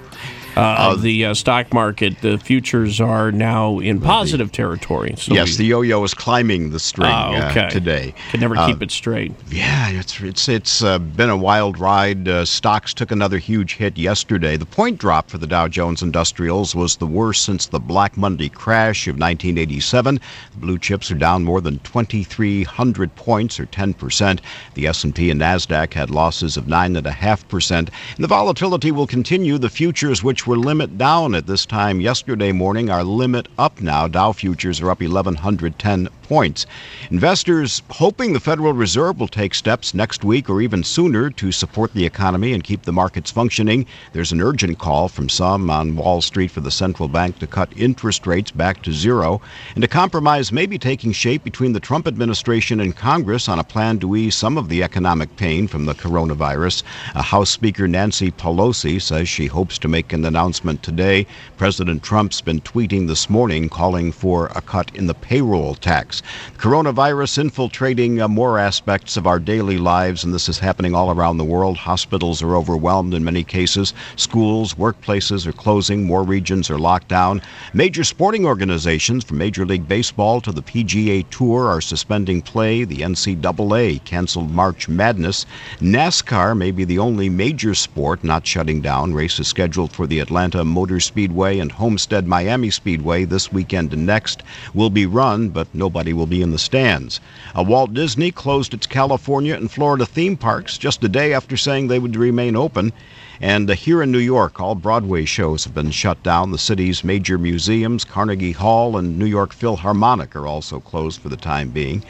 Uh, 0.57 0.91
of 0.93 1.03
the 1.03 1.25
uh, 1.25 1.35
stock 1.35 1.73
market, 1.73 2.21
the 2.21 2.39
futures 2.39 3.01
are 3.01 3.33
now 3.33 3.79
in 3.81 4.01
positive 4.01 4.53
territory. 4.53 5.15
So 5.19 5.35
yes, 5.35 5.51
we- 5.53 5.57
the 5.57 5.65
yo-yo 5.67 6.03
is 6.05 6.15
climbing 6.15 6.71
the 6.71 6.79
string 6.79 7.11
Oh, 7.13 7.35
uh, 7.35 7.49
okay. 7.51 7.69
today. 7.71 8.15
Could 8.31 8.41
never 8.41 8.57
Uh, 8.57 8.67
keep 8.67 8.81
it 8.83 8.91
straight. 8.91 9.33
Yeah, 9.51 9.89
it's 9.91 10.21
it's 10.21 10.49
it's 10.49 10.83
uh, 10.83 10.99
been 10.99 11.31
a 11.31 11.37
wild 11.37 11.79
ride. 11.81 12.29
Uh, 12.29 12.45
stocks 12.45 12.95
took 12.95 13.11
another 13.11 13.39
huge 13.39 13.75
hit 13.77 13.99
yesterday. 13.99 14.57
The 14.57 14.67
point 14.67 14.99
drop 14.99 15.29
for 15.29 15.39
the 15.39 15.47
Dow 15.47 15.67
Jones 15.69 16.03
Industrials 16.03 16.75
was 16.75 16.97
the 16.97 17.07
worst 17.07 17.45
since 17.45 17.67
the 17.67 17.81
Black 17.81 18.17
Monday 18.17 18.49
crash 18.49 19.09
of 19.09 19.15
1987. 19.17 20.21
The 20.53 20.59
blue 20.59 20.79
chips 20.79 21.11
are 21.11 21.15
down 21.17 21.43
more 21.45 21.61
than 21.61 21.79
2,300 21.81 23.15
points, 23.17 23.59
or 23.59 23.67
10 23.67 23.95
percent. 23.95 24.41
The 24.75 24.87
S&P 24.87 25.31
and 25.31 25.41
Nasdaq 25.41 25.95
had 25.95 26.11
losses 26.11 26.57
of 26.57 26.69
nine 26.69 26.97
and 26.97 27.07
a 27.07 27.13
half 27.13 27.47
percent. 27.49 27.91
And 28.17 28.23
the 28.25 28.29
volatility 28.29 28.91
will 28.93 29.07
continue. 29.07 29.59
The 29.59 29.69
futures, 29.71 30.23
which 30.23 30.44
were 30.47 30.57
limit 30.57 30.99
down 30.99 31.35
at 31.35 31.47
this 31.47 31.67
time 31.67 32.01
yesterday 32.01 32.53
morning, 32.53 32.91
are 32.91 33.05
limit 33.05 33.49
up 33.59 33.81
now. 33.81 34.09
Dow 34.09 34.33
futures 34.33 34.81
are 34.81 34.91
up 34.91 35.01
1,110 35.01 36.09
points. 36.25 36.67
Investors 37.11 37.83
hoping 37.91 38.33
the 38.33 38.41
Federal 38.41 38.73
Reserve 38.73 39.21
will 39.21 39.29
take 39.29 39.55
steps 39.55 39.95
next 39.95 40.25
week 40.25 40.51
or 40.51 40.61
even 40.61 40.83
sooner 40.83 41.31
to 41.31 41.53
support 41.53 41.95
the 41.95 42.05
economy 42.05 42.53
and 42.53 42.65
keep 42.65 42.83
the 42.83 42.93
markets 42.93 43.31
functioning. 43.31 43.87
There's 44.13 44.33
an 44.33 44.41
urgent 44.41 44.79
call 44.79 45.09
from 45.09 45.29
some 45.29 45.71
on 45.71 45.95
Wall 45.97 46.21
Street 46.21 46.51
for 46.51 46.61
the 46.61 46.71
central 46.71 47.09
bank 47.09 47.39
to 47.39 47.47
cut 47.47 47.69
interest 47.77 48.27
rates 48.27 48.51
back 48.51 48.83
to 48.83 48.93
zero. 48.93 49.41
And 49.75 49.85
a 49.85 49.89
compromise 49.89 50.51
may 50.51 50.67
be 50.67 50.79
taking 50.79 51.13
shape 51.13 51.45
between 51.45 51.73
the 51.73 51.81
Trump 51.81 52.09
administration 52.09 52.81
and 52.81 52.97
Congress 52.97 53.49
on 53.49 53.59
a 53.59 53.65
plan 53.65 53.99
to 54.01 54.17
ease 54.17 54.35
some 54.35 54.59
of 54.59 54.69
the 54.69 54.83
economic 54.83 55.37
pain 55.37 55.69
from 55.69 55.85
the 55.85 55.95
coronavirus. 55.95 56.83
Uh, 57.15 57.23
House 57.23 57.51
Speaker 57.51 57.87
Nancy 57.87 58.31
Pelosi 58.31 59.01
says 59.01 59.29
she 59.29 59.47
hopes 59.47 59.79
to 59.79 59.89
make 59.89 60.13
an 60.13 60.25
announcement 60.25 60.83
today. 60.83 61.27
President 61.57 62.03
Trump's 62.03 62.41
been 62.41 62.61
tweeting 62.61 63.07
this 63.07 63.29
morning 63.29 63.69
calling 63.69 64.13
for 64.13 64.47
a 64.55 64.61
cut 64.61 64.95
in 64.95 65.07
the 65.07 65.15
payroll 65.15 65.75
tax. 65.75 66.14
Coronavirus 66.59 67.39
infiltrating 67.39 68.21
uh, 68.21 68.29
more 68.29 68.59
aspects 68.59 69.17
of 69.17 69.27
our 69.27 69.39
daily 69.39 69.79
lives, 69.79 70.25
and 70.25 70.35
this 70.35 70.49
is 70.49 70.59
happening 70.59 70.95
all 70.95 71.11
around 71.11 71.39
the 71.39 71.45
world. 71.45 71.77
Hospitals 71.77 72.43
are 72.43 72.57
overwhelmed 72.57 73.15
in 73.15 73.25
many 73.25 73.43
cases. 73.43 73.95
Schools, 74.17 74.75
workplaces 74.75 75.47
are 75.47 75.53
closing. 75.53 76.05
More 76.05 76.23
regions 76.23 76.71
are 76.71 76.79
locked 76.79 77.09
down. 77.09 77.41
Major 77.73 78.05
sporting 78.05 78.45
organizations, 78.45 79.25
from 79.25 79.39
Major 79.39 79.65
League 79.65 79.89
Baseball 79.89 80.41
to 80.43 80.53
the 80.53 80.63
PGA 80.63 81.25
Tour, 81.31 81.69
are 81.69 81.81
suspending 81.81 82.43
play. 82.43 82.85
The 82.85 82.99
NCAA 82.99 84.05
canceled 84.05 84.51
March 84.51 84.89
Madness. 84.89 85.47
NASCAR 85.81 86.57
may 86.57 86.71
be 86.71 86.85
the 86.85 86.99
only 86.99 87.29
major 87.29 87.75
sport 87.75 88.23
not 88.23 88.47
shutting 88.47 88.81
down. 88.81 89.15
Races 89.15 89.49
scheduled 89.49 89.93
for 89.93 90.07
the 90.07 90.21
Atlanta 90.21 90.65
Motor 90.65 91.01
Speedway 91.01 91.59
and 91.59 91.73
Homestead 91.73 92.27
Miami 92.27 92.71
Speedway 92.71 93.25
this 93.25 93.53
weekend 93.53 93.93
and 93.93 94.05
next 94.05 94.43
will 94.75 94.91
be 94.91 95.07
run, 95.07 95.49
but 95.49 95.67
nobody 95.73 96.04
will 96.13 96.27
be 96.27 96.43
in 96.43 96.51
the 96.51 96.59
stands. 96.59 97.21
Uh, 97.57 97.63
Walt 97.63 97.95
Disney 97.95 98.31
closed 98.31 98.75
its 98.75 98.87
California 98.87 99.55
and 99.55 99.71
Florida 99.71 100.05
theme 100.05 100.37
parks 100.37 100.77
just 100.77 101.03
a 101.05 101.09
day 101.09 101.33
after 101.33 101.57
saying 101.57 101.89
they 101.89 101.99
would 101.99 102.17
remain 102.17 102.57
open. 102.57 102.93
And 103.41 103.69
uh, 103.69 103.75
here 103.75 104.03
in 104.03 104.13
New 104.13 104.19
York, 104.19 104.61
all 104.61 104.75
Broadway 104.75 105.25
shows 105.25 105.65
have 105.65 105.75
been 105.75 105.91
shut 105.91 106.23
down. 106.23 106.53
The 106.53 106.59
city's 106.59 107.03
major 107.03 107.37
museums, 107.37 108.05
Carnegie 108.05 108.53
Hall 108.53 108.97
and 108.97 109.19
New 109.19 109.27
York 109.27 109.53
Philharmonic, 109.53 110.37
are 110.37 110.47
also 110.47 110.79
closed 110.79 111.21
for 111.21 111.29
the 111.29 111.37
time 111.37 111.71
being. 111.71 112.05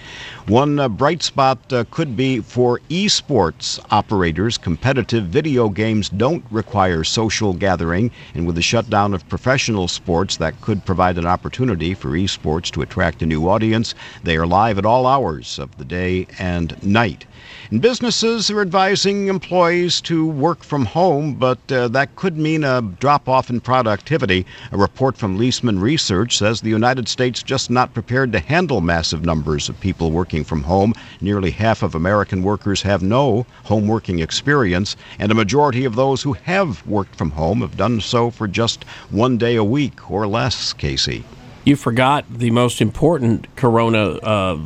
One 0.47 0.79
uh, 0.79 0.89
bright 0.89 1.23
spot 1.23 1.73
uh, 1.73 1.85
could 1.91 2.17
be 2.17 2.41
for 2.41 2.81
esports 2.91 3.81
operators. 3.91 4.59
Competitive 4.59 5.25
video 5.25 5.71
games 5.71 6.11
don't 6.11 6.45
require 6.51 7.05
social 7.05 7.55
gathering, 7.55 8.11
and 8.35 8.47
with 8.47 8.57
the 8.57 8.63
shutdown 8.63 9.15
of 9.15 9.29
professional 9.29 9.89
sports, 9.89 10.37
that 10.37 10.61
could 10.61 10.85
provide 10.85 11.17
an 11.17 11.27
opportunity 11.27 11.95
for 11.95 12.11
esports 12.11 12.71
to 12.73 12.83
attract 12.83 13.23
a 13.23 13.27
new 13.27 13.49
audience. 13.49 13.95
They 14.23 14.37
are 14.37 14.47
live 14.47 14.77
at 14.77 14.85
all 14.85 15.07
hours 15.07 15.59
of 15.59 15.77
the 15.79 15.85
day 15.85 16.27
and 16.39 16.81
night. 16.83 17.25
And 17.71 17.81
businesses 17.81 18.51
are 18.51 18.61
advising 18.61 19.29
employees 19.29 20.01
to 20.03 20.27
work 20.27 20.63
from 20.63 20.85
home, 20.85 21.35
but 21.35 21.59
uh, 21.73 21.89
that 21.89 22.15
could 22.15 22.37
mean 22.37 22.63
a 22.63 22.83
drop 22.83 23.27
off 23.27 23.49
in 23.49 23.61
productivity. 23.61 24.45
A 24.71 24.77
report 24.77 25.17
from 25.17 25.39
Leesman 25.39 25.81
Research 25.81 26.37
says 26.37 26.61
the 26.61 26.69
United 26.69 27.09
States 27.09 27.41
is 27.41 27.43
just 27.43 27.71
not 27.71 27.95
prepared 27.95 28.33
to 28.33 28.39
handle 28.39 28.83
massive 28.83 29.25
numbers 29.25 29.71
of 29.71 29.81
people 29.81 30.11
working 30.11 30.45
from 30.45 30.63
home. 30.63 30.93
Nearly 31.23 31.51
half 31.51 31.83
of 31.83 31.95
American 31.95 32.43
workers 32.43 32.83
have 32.83 33.03
no 33.03 33.47
home 33.65 33.89
working 33.89 34.19
experience, 34.19 34.95
and 35.19 35.33
a 35.33 35.35
majority 35.35 35.87
of 35.87 35.97
those 35.97 36.23
who 36.23 36.35
have 36.35 36.87
worked 36.87 37.17
from 37.17 37.31
home 37.31 37.63
have 37.63 37.79
done 37.79 38.01
so 38.01 38.31
for 38.31 38.47
just 38.47 38.85
one 39.11 39.39
day 39.39 39.57
a 39.57 39.65
week 39.65 40.11
or 40.11 40.27
less, 40.27 40.75
Casey. 40.75 41.25
You 41.65 41.77
forgot 41.77 42.27
the 42.29 42.51
most 42.51 42.83
important 42.83 43.57
Corona 43.57 44.17
uh, 44.17 44.59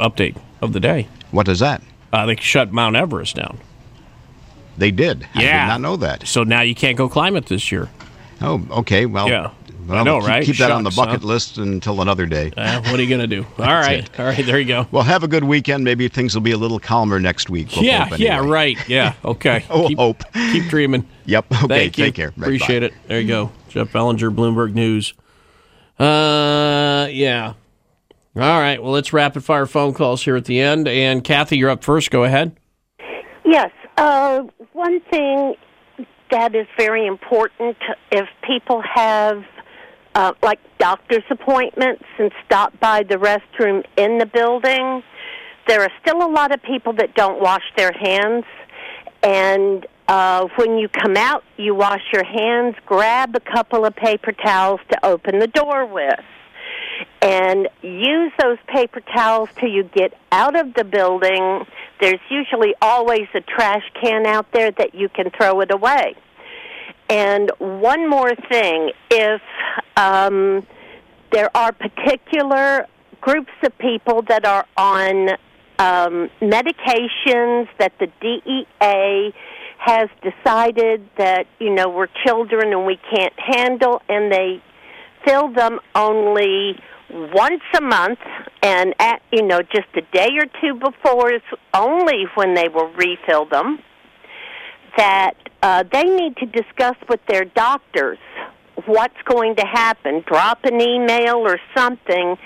update 0.00 0.36
of 0.60 0.74
the 0.74 0.80
day. 0.80 1.08
What 1.30 1.48
is 1.48 1.60
that? 1.60 1.82
Uh, 2.12 2.26
they 2.26 2.36
shut 2.36 2.72
Mount 2.72 2.94
Everest 2.96 3.36
down. 3.36 3.58
They 4.76 4.90
did. 4.90 5.26
I 5.34 5.42
yeah. 5.42 5.64
did 5.64 5.68
not 5.68 5.80
know 5.80 5.96
that. 5.96 6.26
So 6.26 6.44
now 6.44 6.62
you 6.62 6.74
can't 6.74 6.96
go 6.96 7.08
climb 7.08 7.36
it 7.36 7.46
this 7.46 7.70
year. 7.72 7.88
Oh, 8.40 8.66
okay. 8.70 9.06
Well, 9.06 9.28
Yeah. 9.28 9.50
well, 9.86 9.98
I 10.00 10.02
know, 10.02 10.18
keep, 10.20 10.28
right? 10.28 10.44
Keep 10.44 10.56
that 10.56 10.70
on 10.70 10.82
the 10.82 10.90
bucket 10.90 11.20
huh? 11.20 11.26
list 11.28 11.58
until 11.58 12.00
another 12.00 12.26
day. 12.26 12.52
Uh, 12.56 12.80
what 12.82 12.98
are 12.98 13.02
you 13.02 13.08
going 13.08 13.20
to 13.20 13.26
do? 13.26 13.46
All 13.58 13.66
right. 13.66 14.08
All 14.18 14.26
right. 14.26 14.44
There 14.44 14.58
you 14.58 14.66
go. 14.66 14.86
Well, 14.90 15.02
have 15.04 15.22
a 15.22 15.28
good 15.28 15.44
weekend. 15.44 15.84
Maybe 15.84 16.08
things 16.08 16.34
will 16.34 16.42
be 16.42 16.52
a 16.52 16.56
little 16.56 16.78
calmer 16.80 17.20
next 17.20 17.50
week. 17.50 17.68
We'll 17.76 17.84
yeah. 17.84 18.06
hope 18.06 18.18
Yeah. 18.18 18.38
Right. 18.44 18.76
Yeah. 18.88 19.14
Okay. 19.24 19.64
We'll 19.70 19.88
keep, 19.88 19.98
hope. 19.98 20.24
Keep 20.32 20.64
dreaming. 20.68 21.06
Yep. 21.26 21.46
Okay. 21.52 21.66
Thank 21.68 21.98
you. 21.98 22.04
Take 22.06 22.14
care. 22.14 22.28
Right, 22.28 22.38
Appreciate 22.38 22.80
bye. 22.80 22.86
it. 22.86 22.94
There 23.06 23.20
you 23.20 23.28
go. 23.28 23.52
Jeff 23.68 23.92
Bellinger, 23.92 24.30
Bloomberg 24.30 24.74
News. 24.74 25.14
Uh, 25.98 27.06
yeah. 27.10 27.54
All 28.34 28.60
right. 28.60 28.82
Well, 28.82 28.92
let's 28.92 29.12
rapid 29.12 29.44
fire 29.44 29.66
phone 29.66 29.92
calls 29.92 30.22
here 30.22 30.36
at 30.36 30.46
the 30.46 30.58
end. 30.58 30.88
And 30.88 31.22
Kathy, 31.22 31.58
you're 31.58 31.68
up 31.68 31.84
first. 31.84 32.10
Go 32.10 32.24
ahead. 32.24 32.56
Yes. 33.44 33.70
Uh, 33.98 34.44
one 34.72 35.00
thing 35.10 35.54
that 36.30 36.54
is 36.54 36.66
very 36.78 37.06
important 37.06 37.76
if 38.10 38.26
people 38.42 38.82
have 38.94 39.44
uh, 40.14 40.32
like 40.42 40.58
doctor's 40.78 41.24
appointments 41.30 42.04
and 42.18 42.32
stop 42.46 42.78
by 42.80 43.02
the 43.02 43.16
restroom 43.16 43.84
in 43.98 44.16
the 44.16 44.26
building, 44.26 45.02
there 45.68 45.82
are 45.82 45.90
still 46.00 46.26
a 46.26 46.30
lot 46.30 46.54
of 46.54 46.62
people 46.62 46.94
that 46.94 47.14
don't 47.14 47.40
wash 47.40 47.62
their 47.76 47.92
hands. 47.92 48.44
And 49.22 49.86
uh, 50.08 50.48
when 50.56 50.78
you 50.78 50.88
come 50.88 51.16
out, 51.18 51.44
you 51.58 51.74
wash 51.74 52.02
your 52.14 52.24
hands, 52.24 52.76
grab 52.86 53.36
a 53.36 53.40
couple 53.40 53.84
of 53.84 53.94
paper 53.94 54.32
towels 54.32 54.80
to 54.90 55.06
open 55.06 55.38
the 55.38 55.46
door 55.48 55.84
with 55.84 56.18
and 57.20 57.68
use 57.82 58.32
those 58.40 58.58
paper 58.66 59.00
towels 59.00 59.48
till 59.58 59.68
you 59.68 59.84
get 59.84 60.12
out 60.30 60.56
of 60.58 60.74
the 60.74 60.84
building. 60.84 61.64
There's 62.00 62.20
usually 62.30 62.74
always 62.80 63.28
a 63.34 63.40
trash 63.40 63.84
can 64.00 64.26
out 64.26 64.46
there 64.52 64.70
that 64.72 64.94
you 64.94 65.08
can 65.08 65.30
throw 65.30 65.60
it 65.60 65.72
away. 65.72 66.14
And 67.08 67.50
one 67.58 68.08
more 68.08 68.34
thing 68.34 68.92
if 69.10 69.42
um, 69.96 70.66
there 71.30 71.54
are 71.56 71.72
particular 71.72 72.86
groups 73.20 73.52
of 73.64 73.76
people 73.78 74.22
that 74.22 74.44
are 74.44 74.66
on 74.76 75.30
um, 75.78 76.30
medications 76.40 77.68
that 77.78 77.92
the 77.98 78.08
DEA 78.20 79.34
has 79.78 80.08
decided 80.22 81.08
that, 81.18 81.46
you 81.58 81.74
know, 81.74 81.88
we're 81.88 82.08
children 82.24 82.72
and 82.72 82.86
we 82.86 82.98
can't 83.14 83.32
handle, 83.36 84.00
and 84.08 84.30
they 84.30 84.62
fill 85.24 85.52
them 85.52 85.78
only 85.94 86.78
once 87.10 87.62
a 87.76 87.80
month 87.80 88.18
and 88.62 88.94
at 88.98 89.20
you 89.30 89.42
know 89.42 89.60
just 89.60 89.88
a 89.96 90.02
day 90.12 90.30
or 90.38 90.46
two 90.60 90.78
before 90.78 91.32
is 91.32 91.42
only 91.74 92.24
when 92.34 92.54
they 92.54 92.68
will 92.68 92.90
refill 92.94 93.44
them 93.44 93.78
that 94.96 95.34
uh, 95.62 95.84
they 95.92 96.04
need 96.04 96.36
to 96.36 96.46
discuss 96.46 96.96
with 97.08 97.20
their 97.28 97.44
doctors 97.44 98.18
what's 98.86 99.20
going 99.24 99.56
to 99.56 99.64
happen. 99.64 100.24
Drop 100.26 100.64
an 100.64 100.80
email 100.80 101.36
or 101.36 101.58
something 101.74 102.36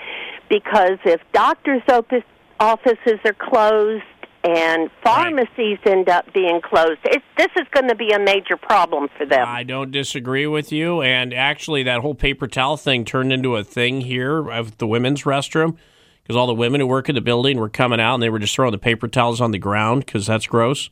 because 0.49 0.97
if 1.05 1.21
doctors 1.33 1.81
office, 1.89 2.23
offices 2.59 3.19
are 3.25 3.35
closed 3.39 4.03
and 4.43 4.89
pharmacies 5.03 5.79
end 5.85 6.09
up 6.09 6.31
being 6.33 6.61
closed. 6.61 6.99
It, 7.03 7.21
this 7.37 7.49
is 7.55 7.67
going 7.71 7.87
to 7.89 7.95
be 7.95 8.11
a 8.11 8.19
major 8.19 8.57
problem 8.57 9.09
for 9.17 9.25
them. 9.25 9.45
I 9.47 9.63
don't 9.63 9.91
disagree 9.91 10.47
with 10.47 10.71
you. 10.71 11.01
And 11.01 11.33
actually, 11.33 11.83
that 11.83 12.01
whole 12.01 12.15
paper 12.15 12.47
towel 12.47 12.77
thing 12.77 13.05
turned 13.05 13.33
into 13.33 13.55
a 13.55 13.63
thing 13.63 14.01
here 14.01 14.49
of 14.49 14.77
the 14.77 14.87
women's 14.87 15.23
restroom 15.23 15.77
because 16.23 16.35
all 16.35 16.47
the 16.47 16.53
women 16.53 16.81
who 16.81 16.87
work 16.87 17.09
in 17.09 17.15
the 17.15 17.21
building 17.21 17.57
were 17.57 17.69
coming 17.69 17.99
out 17.99 18.15
and 18.15 18.23
they 18.23 18.29
were 18.29 18.39
just 18.39 18.55
throwing 18.55 18.71
the 18.71 18.77
paper 18.77 19.07
towels 19.07 19.41
on 19.41 19.51
the 19.51 19.59
ground 19.59 20.05
because 20.05 20.27
that's 20.27 20.47
gross. 20.47 20.89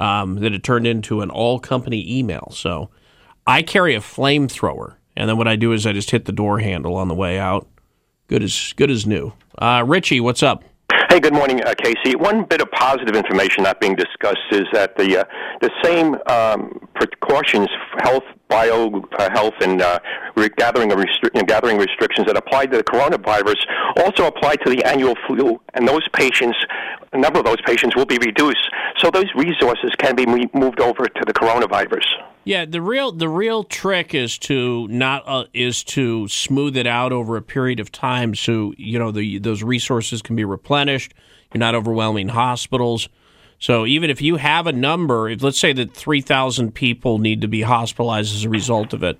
Um, 0.00 0.36
that 0.40 0.52
it 0.52 0.64
turned 0.64 0.88
into 0.88 1.20
an 1.20 1.30
all 1.30 1.60
company 1.60 2.18
email. 2.18 2.50
So 2.52 2.90
I 3.46 3.62
carry 3.62 3.94
a 3.94 4.00
flamethrower. 4.00 4.96
And 5.16 5.28
then 5.28 5.36
what 5.36 5.46
I 5.46 5.54
do 5.54 5.72
is 5.72 5.86
I 5.86 5.92
just 5.92 6.10
hit 6.10 6.24
the 6.24 6.32
door 6.32 6.58
handle 6.58 6.96
on 6.96 7.06
the 7.08 7.14
way 7.14 7.38
out. 7.38 7.68
Good 8.26 8.42
as 8.42 8.72
good 8.76 8.90
as 8.90 9.06
new. 9.06 9.32
Uh, 9.56 9.84
Richie, 9.86 10.18
what's 10.18 10.42
up? 10.42 10.64
Hey, 11.14 11.20
good 11.20 11.32
morning, 11.32 11.62
uh, 11.62 11.74
Casey. 11.78 12.16
One 12.16 12.42
bit 12.42 12.60
of 12.60 12.68
positive 12.72 13.14
information 13.14 13.62
not 13.62 13.78
being 13.78 13.94
discussed 13.94 14.50
is 14.50 14.64
that 14.72 14.96
the 14.96 15.20
uh, 15.20 15.24
the 15.60 15.70
same 15.84 16.16
um, 16.26 16.88
precautions, 16.96 17.68
health, 18.02 18.24
bio 18.48 19.00
uh, 19.16 19.30
health, 19.30 19.54
and 19.60 19.80
uh, 19.80 20.00
gathering 20.56 20.90
of 20.90 20.98
restri- 20.98 21.46
gathering 21.46 21.78
restrictions 21.78 22.26
that 22.26 22.36
apply 22.36 22.66
to 22.66 22.78
the 22.78 22.82
coronavirus 22.82 23.58
also 23.98 24.26
apply 24.26 24.56
to 24.56 24.70
the 24.74 24.82
annual 24.82 25.14
flu, 25.28 25.60
and 25.74 25.86
those 25.86 26.02
patients, 26.14 26.58
a 27.12 27.18
number 27.18 27.38
of 27.38 27.44
those 27.44 27.60
patients, 27.64 27.94
will 27.94 28.06
be 28.06 28.18
reduced. 28.18 28.68
So 28.98 29.08
those 29.12 29.32
resources 29.36 29.92
can 29.98 30.16
be 30.16 30.26
mo- 30.26 30.50
moved 30.52 30.80
over 30.80 31.06
to 31.06 31.24
the 31.24 31.32
coronavirus. 31.32 32.33
Yeah, 32.44 32.66
the 32.66 32.82
real 32.82 33.10
the 33.10 33.28
real 33.28 33.64
trick 33.64 34.14
is 34.14 34.36
to 34.40 34.86
not 34.88 35.22
uh, 35.26 35.44
is 35.54 35.82
to 35.84 36.28
smooth 36.28 36.76
it 36.76 36.86
out 36.86 37.10
over 37.10 37.36
a 37.38 37.42
period 37.42 37.80
of 37.80 37.90
time, 37.90 38.34
so 38.34 38.74
you 38.76 38.98
know 38.98 39.10
the 39.10 39.38
those 39.38 39.62
resources 39.62 40.20
can 40.20 40.36
be 40.36 40.44
replenished. 40.44 41.14
You're 41.52 41.60
not 41.60 41.74
overwhelming 41.74 42.28
hospitals. 42.28 43.08
So 43.58 43.86
even 43.86 44.10
if 44.10 44.20
you 44.20 44.36
have 44.36 44.66
a 44.66 44.72
number, 44.72 45.30
if 45.30 45.42
let's 45.42 45.58
say 45.58 45.72
that 45.72 45.94
three 45.94 46.20
thousand 46.20 46.74
people 46.74 47.18
need 47.18 47.40
to 47.40 47.48
be 47.48 47.62
hospitalized 47.62 48.34
as 48.34 48.44
a 48.44 48.50
result 48.50 48.92
of 48.92 49.02
it, 49.02 49.18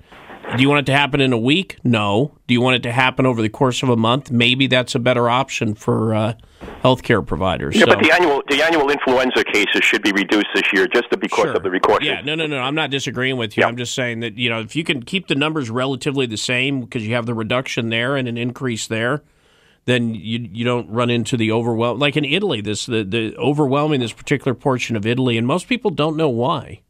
do 0.57 0.63
you 0.63 0.69
want 0.69 0.81
it 0.81 0.87
to 0.93 0.97
happen 0.97 1.21
in 1.21 1.33
a 1.33 1.39
week? 1.39 1.79
No. 1.85 2.37
Do 2.47 2.55
you 2.55 2.61
want 2.61 2.77
it 2.77 2.83
to 2.85 2.93
happen 2.93 3.27
over 3.27 3.43
the 3.43 3.49
course 3.49 3.83
of 3.83 3.89
a 3.89 3.97
month? 3.97 4.31
Maybe 4.31 4.67
that's 4.67 4.95
a 4.95 4.99
better 4.99 5.29
option 5.29 5.75
for 5.75 6.15
uh, 6.15 6.35
healthcare 6.83 7.27
providers. 7.27 7.75
Yeah, 7.75 7.83
so. 7.83 7.87
but 7.87 8.03
the 8.03 8.13
annual 8.13 8.43
the 8.49 8.63
annual 8.63 8.91
influenza 8.91 9.45
cases 9.45 9.83
should 9.83 10.03
be 10.03 10.13
reduced 10.13 10.49
this 10.55 10.65
year 10.73 10.87
just 10.87 11.09
because 11.11 11.45
Sure. 11.45 11.53
of 11.57 11.63
the 11.63 11.71
precautions. 11.71 12.07
Yeah, 12.07 12.21
no, 12.23 12.35
no, 12.35 12.47
no. 12.47 12.59
I'm 12.59 12.75
not 12.75 12.91
disagreeing 12.91 13.37
with 13.37 13.57
you. 13.57 13.65
I'm 13.65 13.77
just 13.77 13.95
saying 13.95 14.21
that 14.21 14.37
you 14.37 14.49
know 14.51 14.61
if 14.61 14.77
you 14.77 14.85
can 14.85 15.03
keep 15.03 15.29
the 15.29 15.35
numbers 15.35 15.71
relatively 15.71 16.27
the 16.27 16.37
same 16.37 16.81
because 16.83 17.07
you 17.07 17.15
have 17.15 17.27
the 17.27 17.35
reduction 17.35 17.89
there 17.89 18.17
and 18.17 18.29
an 18.29 18.37
increase 18.37 18.87
there, 18.87 19.23
then 19.87 20.15
you 20.15 20.49
you 20.53 20.65
don't 20.65 20.89
run 20.91 21.11
into 21.11 21.37
the 21.37 21.53
overwhelm 21.53 21.99
like 21.99 22.17
in 22.17 22.25
Italy. 22.25 22.61
This 22.61 22.87
the 22.87 23.03
the 23.05 23.37
overwhelming 23.37 24.01
this 24.01 24.13
particular 24.13 24.55
portion 24.55 24.97
of 24.97 25.07
Italy, 25.07 25.37
and 25.39 25.47
most 25.47 25.69
people 25.69 25.91
don't 25.91 26.17
know 26.17 26.29
why. 26.29 26.83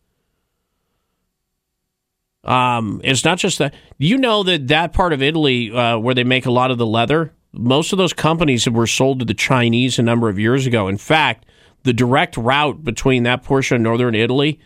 Um, 2.44 3.00
it's 3.02 3.24
not 3.24 3.38
just 3.38 3.58
that. 3.58 3.74
You 3.98 4.18
know 4.18 4.42
that 4.42 4.68
that 4.68 4.92
part 4.92 5.12
of 5.12 5.22
Italy 5.22 5.72
uh, 5.72 5.98
where 5.98 6.14
they 6.14 6.24
make 6.24 6.46
a 6.46 6.50
lot 6.50 6.70
of 6.70 6.78
the 6.78 6.86
leather, 6.86 7.32
most 7.52 7.92
of 7.92 7.98
those 7.98 8.12
companies 8.12 8.68
were 8.68 8.86
sold 8.86 9.20
to 9.20 9.24
the 9.24 9.34
Chinese 9.34 9.98
a 9.98 10.02
number 10.02 10.28
of 10.28 10.38
years 10.38 10.66
ago. 10.66 10.88
In 10.88 10.98
fact, 10.98 11.46
the 11.84 11.92
direct 11.92 12.36
route 12.36 12.84
between 12.84 13.22
that 13.22 13.42
portion 13.42 13.76
of 13.76 13.82
northern 13.82 14.14
Italy 14.14 14.60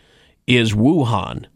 is 0.46 0.72
Wuhan. 0.72 1.46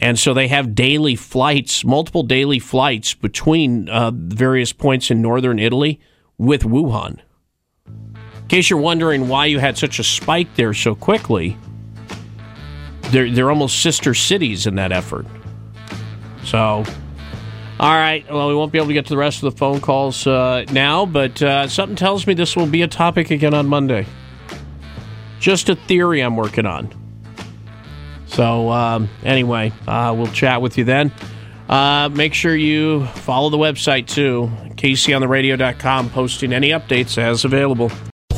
And 0.00 0.18
so 0.18 0.32
they 0.32 0.46
have 0.48 0.74
daily 0.74 1.16
flights, 1.16 1.84
multiple 1.84 2.22
daily 2.22 2.60
flights 2.60 3.14
between 3.14 3.88
uh, 3.88 4.12
various 4.14 4.72
points 4.72 5.10
in 5.10 5.20
northern 5.20 5.58
Italy 5.58 6.00
with 6.38 6.62
Wuhan. 6.62 7.18
In 7.86 8.48
case 8.48 8.70
you're 8.70 8.78
wondering 8.78 9.28
why 9.28 9.46
you 9.46 9.58
had 9.58 9.76
such 9.76 9.98
a 9.98 10.04
spike 10.04 10.54
there 10.54 10.72
so 10.72 10.94
quickly, 10.94 11.56
they're, 13.10 13.30
they're 13.30 13.50
almost 13.50 13.82
sister 13.82 14.14
cities 14.14 14.66
in 14.66 14.76
that 14.76 14.92
effort. 14.92 15.26
So, 16.48 16.82
all 17.78 17.94
right. 17.94 18.24
Well, 18.30 18.48
we 18.48 18.54
won't 18.54 18.72
be 18.72 18.78
able 18.78 18.88
to 18.88 18.94
get 18.94 19.04
to 19.06 19.10
the 19.10 19.18
rest 19.18 19.42
of 19.42 19.52
the 19.52 19.58
phone 19.58 19.82
calls 19.82 20.26
uh, 20.26 20.64
now, 20.72 21.04
but 21.04 21.42
uh, 21.42 21.68
something 21.68 21.94
tells 21.94 22.26
me 22.26 22.32
this 22.32 22.56
will 22.56 22.66
be 22.66 22.80
a 22.80 22.88
topic 22.88 23.30
again 23.30 23.52
on 23.52 23.66
Monday. 23.66 24.06
Just 25.40 25.68
a 25.68 25.74
theory 25.74 26.22
I'm 26.22 26.36
working 26.36 26.64
on. 26.64 26.90
So, 28.26 28.70
um, 28.70 29.10
anyway, 29.24 29.72
uh, 29.86 30.14
we'll 30.16 30.26
chat 30.28 30.62
with 30.62 30.78
you 30.78 30.84
then. 30.84 31.12
Uh, 31.68 32.08
make 32.08 32.32
sure 32.32 32.56
you 32.56 33.04
follow 33.08 33.50
the 33.50 33.58
website 33.58 34.06
too, 34.06 34.50
caseyontheradio.com, 34.76 36.10
posting 36.10 36.54
any 36.54 36.70
updates 36.70 37.18
as 37.18 37.44
available. 37.44 37.92